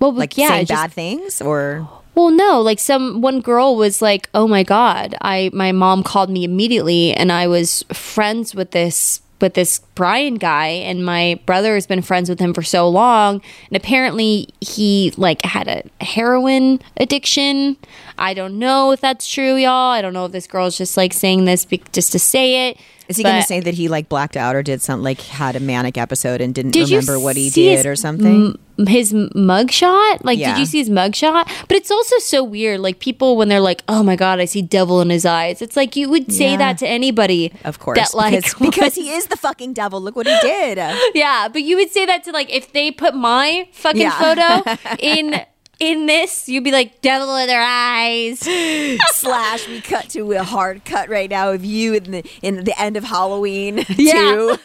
Well 0.00 0.12
like 0.12 0.36
yeah 0.36 0.60
just- 0.62 0.68
bad 0.70 0.92
things, 0.92 1.40
or? 1.40 1.88
Well, 2.16 2.30
no, 2.30 2.60
like 2.60 2.78
some 2.78 3.20
one 3.22 3.40
girl 3.40 3.74
was 3.74 4.00
like, 4.00 4.28
"Oh 4.34 4.46
my 4.46 4.62
god, 4.62 5.16
I 5.20 5.50
my 5.52 5.72
mom 5.72 6.02
called 6.04 6.30
me 6.30 6.44
immediately 6.44 7.12
and 7.12 7.32
I 7.32 7.48
was 7.48 7.84
friends 7.92 8.54
with 8.54 8.70
this 8.70 9.20
with 9.40 9.54
this 9.54 9.80
Bryan 9.94 10.36
guy 10.36 10.68
and 10.68 11.04
my 11.04 11.40
brother 11.46 11.74
has 11.74 11.86
been 11.86 12.02
friends 12.02 12.28
with 12.28 12.40
him 12.40 12.54
for 12.54 12.62
so 12.62 12.88
long 12.88 13.42
and 13.68 13.76
apparently 13.76 14.48
he 14.60 15.12
like 15.16 15.42
had 15.42 15.68
a 15.68 15.82
heroin 16.04 16.80
addiction. 16.96 17.76
I 18.18 18.34
don't 18.34 18.58
know 18.58 18.92
if 18.92 19.00
that's 19.00 19.28
true, 19.28 19.56
y'all. 19.56 19.90
I 19.92 20.00
don't 20.02 20.12
know 20.12 20.24
if 20.26 20.32
this 20.32 20.46
girl's 20.46 20.78
just 20.78 20.96
like 20.96 21.12
saying 21.12 21.44
this 21.46 21.64
be- 21.64 21.82
just 21.92 22.12
to 22.12 22.18
say 22.18 22.68
it. 22.70 22.78
is 23.08 23.16
he 23.16 23.22
going 23.22 23.40
to 23.40 23.46
say 23.46 23.60
that 23.60 23.74
he 23.74 23.88
like 23.88 24.08
blacked 24.08 24.36
out 24.36 24.54
or 24.56 24.62
did 24.62 24.80
something 24.80 25.02
like 25.04 25.20
had 25.20 25.56
a 25.56 25.60
manic 25.60 25.98
episode 25.98 26.40
and 26.40 26.54
didn't 26.54 26.70
Did 26.72 26.88
remember 26.90 27.18
what 27.18 27.36
he 27.36 27.50
did 27.50 27.78
his 27.78 27.86
or 27.86 27.96
something? 27.96 28.56
m- 28.78 28.86
his 28.86 29.12
mugshot? 29.12 30.24
Like, 30.24 30.38
Yeah. 30.38 30.54
did 30.54 30.60
you 30.60 30.66
see 30.66 30.78
his 30.78 30.88
mugshot? 30.90 31.48
But 31.68 31.76
it's 31.76 31.90
also 31.90 32.18
so 32.18 32.42
weird. 32.42 32.80
Like, 32.80 32.98
people 33.00 33.36
when 33.36 33.48
they're 33.48 33.60
like, 33.60 33.82
"Oh 33.88 34.02
my 34.02 34.16
god, 34.16 34.40
I 34.40 34.44
see 34.46 34.62
devil 34.62 35.00
in 35.00 35.10
his 35.10 35.24
eyes," 35.26 35.60
it's 35.62 35.76
like 35.76 35.96
you 35.96 36.08
would 36.08 36.32
say 36.32 36.52
Yeah. 36.52 36.56
that 36.58 36.78
to 36.78 36.88
anybody, 36.88 37.52
of 37.64 37.78
course, 37.78 37.98
That 37.98 38.14
like, 38.16 38.34
because, 38.34 38.54
because 38.54 38.94
he 38.94 39.10
is 39.10 39.26
the 39.26 39.36
fucking 39.36 39.74
devil. 39.74 40.00
Look 40.00 40.16
what 40.16 40.26
he 40.26 40.36
did. 40.40 40.78
yeah. 41.14 41.48
But 41.48 41.62
you 41.62 41.76
would 41.76 41.90
say 41.90 42.06
that 42.06 42.24
to 42.24 42.32
like 42.32 42.50
if 42.52 42.72
they 42.72 42.90
put 42.90 43.14
my 43.14 43.68
fucking 43.72 44.00
Yeah. 44.00 44.64
photo 44.64 44.94
in 44.98 45.42
in 45.90 46.06
this, 46.06 46.48
you'd 46.48 46.64
be 46.64 46.72
like, 46.72 47.00
"Devil 47.00 47.36
in 47.36 47.46
their 47.46 47.62
eyes." 47.62 48.38
Slash, 49.12 49.68
we 49.68 49.80
cut 49.80 50.08
to 50.10 50.32
a 50.32 50.42
hard 50.42 50.84
cut 50.84 51.08
right 51.08 51.28
now 51.30 51.52
of 51.52 51.64
you 51.64 51.94
in 51.94 52.10
the 52.10 52.24
in 52.42 52.64
the 52.64 52.80
end 52.80 52.96
of 52.96 53.04
Halloween. 53.04 53.84
Yeah. 53.96 54.12
too. 54.34 54.56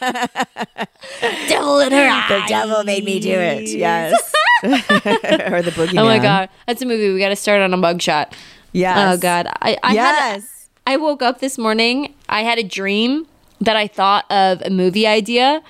devil 1.48 1.80
in 1.80 1.92
her 1.92 2.08
eyes. 2.08 2.28
the 2.28 2.44
devil 2.48 2.84
made 2.84 3.04
me 3.04 3.20
do 3.20 3.32
it. 3.32 3.68
Yes. 3.68 4.12
or 4.62 4.70
the 5.62 5.72
boogeyman. 5.74 6.00
Oh 6.00 6.04
my 6.04 6.18
god, 6.18 6.48
that's 6.66 6.82
a 6.82 6.86
movie. 6.86 7.12
We 7.12 7.18
got 7.18 7.30
to 7.30 7.36
start 7.36 7.62
on 7.62 7.72
a 7.72 7.78
mugshot. 7.78 8.32
Yes. 8.72 8.96
Oh 8.98 9.20
god, 9.20 9.46
I, 9.60 9.76
I 9.82 9.94
had 9.94 9.94
Yes. 9.94 10.68
I 10.86 10.96
woke 10.96 11.22
up 11.22 11.40
this 11.40 11.56
morning. 11.58 12.14
I 12.28 12.42
had 12.42 12.58
a 12.58 12.62
dream 12.64 13.26
that 13.60 13.76
I 13.76 13.86
thought 13.86 14.30
of 14.30 14.62
a 14.62 14.70
movie 14.70 15.06
idea, 15.06 15.62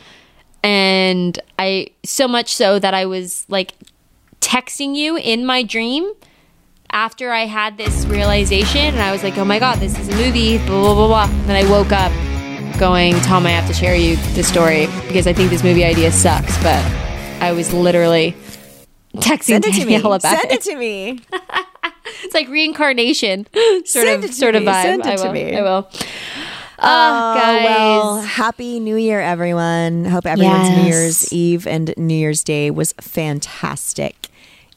and 0.62 1.38
I 1.58 1.88
so 2.04 2.26
much 2.28 2.54
so 2.54 2.78
that 2.78 2.94
I 2.94 3.06
was 3.06 3.44
like 3.48 3.74
texting 4.50 4.96
you 4.96 5.16
in 5.16 5.46
my 5.46 5.62
dream 5.62 6.10
after 6.90 7.30
I 7.30 7.46
had 7.46 7.78
this 7.78 8.04
realization, 8.06 8.80
and 8.80 9.00
I 9.00 9.12
was 9.12 9.22
like, 9.22 9.38
"Oh 9.38 9.44
my 9.44 9.60
god, 9.60 9.78
this 9.78 9.96
is 9.96 10.08
a 10.08 10.16
movie." 10.16 10.58
Blah 10.58 10.80
blah 10.82 10.94
blah 10.94 11.06
blah. 11.06 11.26
Then 11.46 11.54
I 11.64 11.70
woke 11.70 11.92
up 11.92 12.10
going, 12.78 13.14
"Tom, 13.20 13.46
I 13.46 13.50
have 13.50 13.68
to 13.68 13.74
share 13.74 13.94
you 13.94 14.16
the 14.34 14.42
story 14.42 14.86
because 15.06 15.28
I 15.28 15.32
think 15.32 15.50
this 15.50 15.62
movie 15.62 15.84
idea 15.84 16.10
sucks." 16.10 16.56
But 16.64 16.84
I 17.40 17.52
was 17.52 17.72
literally 17.72 18.34
texting 19.16 19.44
Send 19.44 19.66
it 19.66 19.74
to 19.74 19.84
me. 19.86 19.92
Danielle 19.92 20.14
about 20.14 20.38
Send 20.38 20.50
it. 20.50 20.52
it 20.52 20.62
to 20.62 20.76
me. 20.76 21.20
It's 22.24 22.34
like 22.34 22.48
reincarnation, 22.48 23.46
sort 23.54 23.86
Send 23.86 24.24
of 24.24 24.34
sort 24.34 24.54
of 24.56 24.64
vibe. 24.64 24.82
Send 24.82 25.06
it 25.06 25.06
I 25.06 25.16
to 25.16 25.32
me. 25.32 25.56
I 25.56 25.62
will. 25.62 25.88
Oh, 26.82 27.34
guys. 27.34 27.64
well, 27.64 28.20
happy 28.22 28.80
New 28.80 28.96
Year, 28.96 29.20
everyone. 29.20 30.06
Hope 30.06 30.26
everyone's 30.26 30.70
New 30.70 30.84
Year's 30.84 31.32
Eve 31.32 31.66
and 31.66 31.94
New 31.96 32.14
Year's 32.14 32.42
Day 32.42 32.70
was 32.70 32.92
fantastic. 33.00 34.28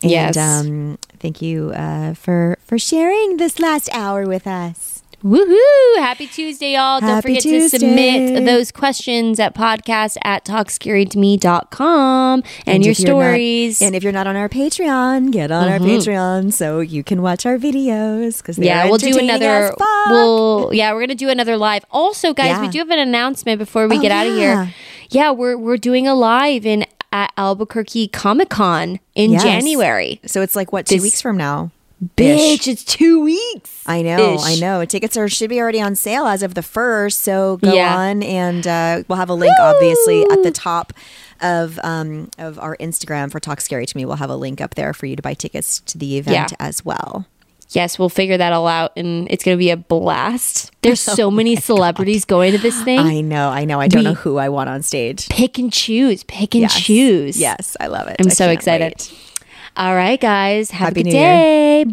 And 0.04 0.12
Yes. 0.12 0.38
um, 0.38 0.98
thank 1.20 1.42
you 1.42 1.72
uh, 1.76 2.14
for 2.14 2.58
for 2.66 2.78
sharing 2.78 3.38
this 3.38 3.60
last 3.60 3.90
hour 3.94 4.26
with 4.28 4.46
us. 4.46 5.00
Woohoo! 5.24 5.98
Happy 6.00 6.28
Tuesday, 6.28 6.74
y'all. 6.74 7.00
Don't 7.00 7.08
Happy 7.08 7.36
forget 7.36 7.44
to 7.44 7.70
submit 7.70 8.44
those 8.44 8.74
questions 8.74 9.40
at 9.40 9.56
podcast 9.56 10.18
at 10.22 10.44
talkscarytome.com 10.44 12.44
and, 12.66 12.84
your 12.86 12.92
if 12.92 13.00
you're 13.00 13.08
not- 13.08 13.14
stories. 13.24 13.82
and 13.82 13.96
if 13.96 14.04
you're 14.04 14.12
not 14.12 14.28
on 14.28 14.36
our 14.36 14.50
Patreon, 14.50 15.32
get 15.32 15.52
on 15.52 15.70
our 15.70 15.80
Patreon 15.80 16.52
so 16.52 16.80
you 16.82 17.04
can 17.04 17.22
watch 17.22 17.46
our 17.46 17.58
videos 17.58 18.38
because 18.40 18.60
yeah, 18.60 18.86
we'll 18.86 18.98
do 18.98 19.18
another. 19.18 19.74
We'll 20.10 20.72
yeah, 20.74 20.94
we're 20.94 21.02
gonna 21.02 21.16
do 21.16 21.30
another 21.30 21.58
live. 21.58 21.86
Also, 21.92 22.34
guys, 22.34 22.60
we 22.60 22.68
do 22.68 22.80
have 22.80 22.90
an 22.90 23.00
announcement 23.00 23.60
before 23.60 23.88
we 23.88 23.98
Oh, 23.98 24.02
get 24.02 24.12
out 24.12 24.28
of 24.28 24.36
here. 24.36 24.74
Yeah, 25.10 25.32
we're 25.32 25.58
we're 25.58 25.78
doing 25.78 26.08
a 26.08 26.16
live 26.16 26.66
in 26.66 26.86
at 27.14 27.32
Albuquerque 27.38 28.10
Comic 28.10 28.50
Con 28.50 29.00
in 29.16 29.32
Yes. 29.32 29.44
January. 29.44 30.20
So 30.26 30.42
it's 30.42 30.56
like 30.58 30.74
what 30.74 30.86
two 30.86 30.96
This- 30.96 31.04
weeks 31.04 31.22
from 31.22 31.38
now. 31.38 31.72
Bitch, 32.18 32.68
it's 32.68 32.84
two 32.84 33.22
weeks. 33.24 33.82
I 33.86 34.02
know, 34.02 34.34
Ish. 34.34 34.42
I 34.44 34.56
know. 34.56 34.84
Tickets 34.84 35.16
are 35.16 35.30
should 35.30 35.50
be 35.50 35.62
already 35.62 35.80
on 35.80 35.96
sale 35.96 36.26
as 36.28 36.44
of 36.44 36.54
the 36.54 36.62
first. 36.62 37.22
So 37.22 37.58
go 37.64 37.72
Yeah. 37.74 37.96
on, 37.96 38.22
and 38.24 38.68
uh, 38.68 39.04
we'll 39.08 39.20
have 39.20 39.30
a 39.30 39.34
link, 39.34 39.54
obviously, 39.62 40.24
at 40.24 40.44
the 40.44 40.52
top 40.52 40.92
of 41.40 41.80
um, 41.82 42.30
of 42.38 42.60
our 42.60 42.76
Instagram 42.78 43.32
for 43.32 43.40
Talk 43.40 43.62
Scary 43.62 43.86
to 43.86 43.96
Me. 43.96 44.04
We'll 44.04 44.18
have 44.18 44.30
a 44.30 44.36
link 44.36 44.60
up 44.60 44.76
there 44.76 44.94
for 44.94 45.06
you 45.06 45.16
to 45.16 45.22
buy 45.22 45.34
tickets 45.34 45.80
to 45.86 45.98
the 45.98 46.18
event 46.18 46.52
Yeah. 46.52 46.58
as 46.60 46.84
well. 46.84 47.26
Yes, 47.74 47.98
we'll 48.00 48.10
figure 48.10 48.38
that 48.38 48.54
all 48.54 48.68
out, 48.68 48.92
and 48.96 49.28
it's 49.32 49.44
going 49.44 49.56
to 49.58 49.60
be 49.60 49.70
a 49.72 49.78
blast. 49.78 50.72
There's 50.82 51.08
oh 51.10 51.14
so 51.16 51.32
many 51.32 51.56
celebrities 51.56 52.24
going 52.26 52.52
to 52.54 52.58
this 52.58 52.82
thing. 52.84 53.00
I 53.00 53.22
know, 53.22 53.50
I 53.50 53.66
know. 53.66 53.80
I 53.80 53.88
don't 53.88 54.00
We- 54.00 54.06
know 54.06 54.14
who 54.14 54.38
I 54.38 54.50
want 54.50 54.70
on 54.70 54.82
stage. 54.84 55.28
Pick 55.30 55.58
and 55.60 55.72
choose, 55.74 56.24
pick 56.24 56.54
and 56.56 56.62
Yes. 56.64 56.80
choose. 56.80 57.40
Yes, 57.40 57.76
I 57.80 57.88
love 57.88 58.08
it. 58.08 58.18
I'm 58.20 58.28
I 58.28 58.30
so 58.30 58.50
excited. 58.50 58.94
wait. 58.98 59.40
All 59.76 59.96
right, 59.96 60.22
guys. 60.22 60.70
Have 60.72 60.90
Happy 60.90 61.02
a 61.02 61.04
good 61.04 61.10
New 61.14 61.20
Year. 61.20 61.36
day. 61.36 61.84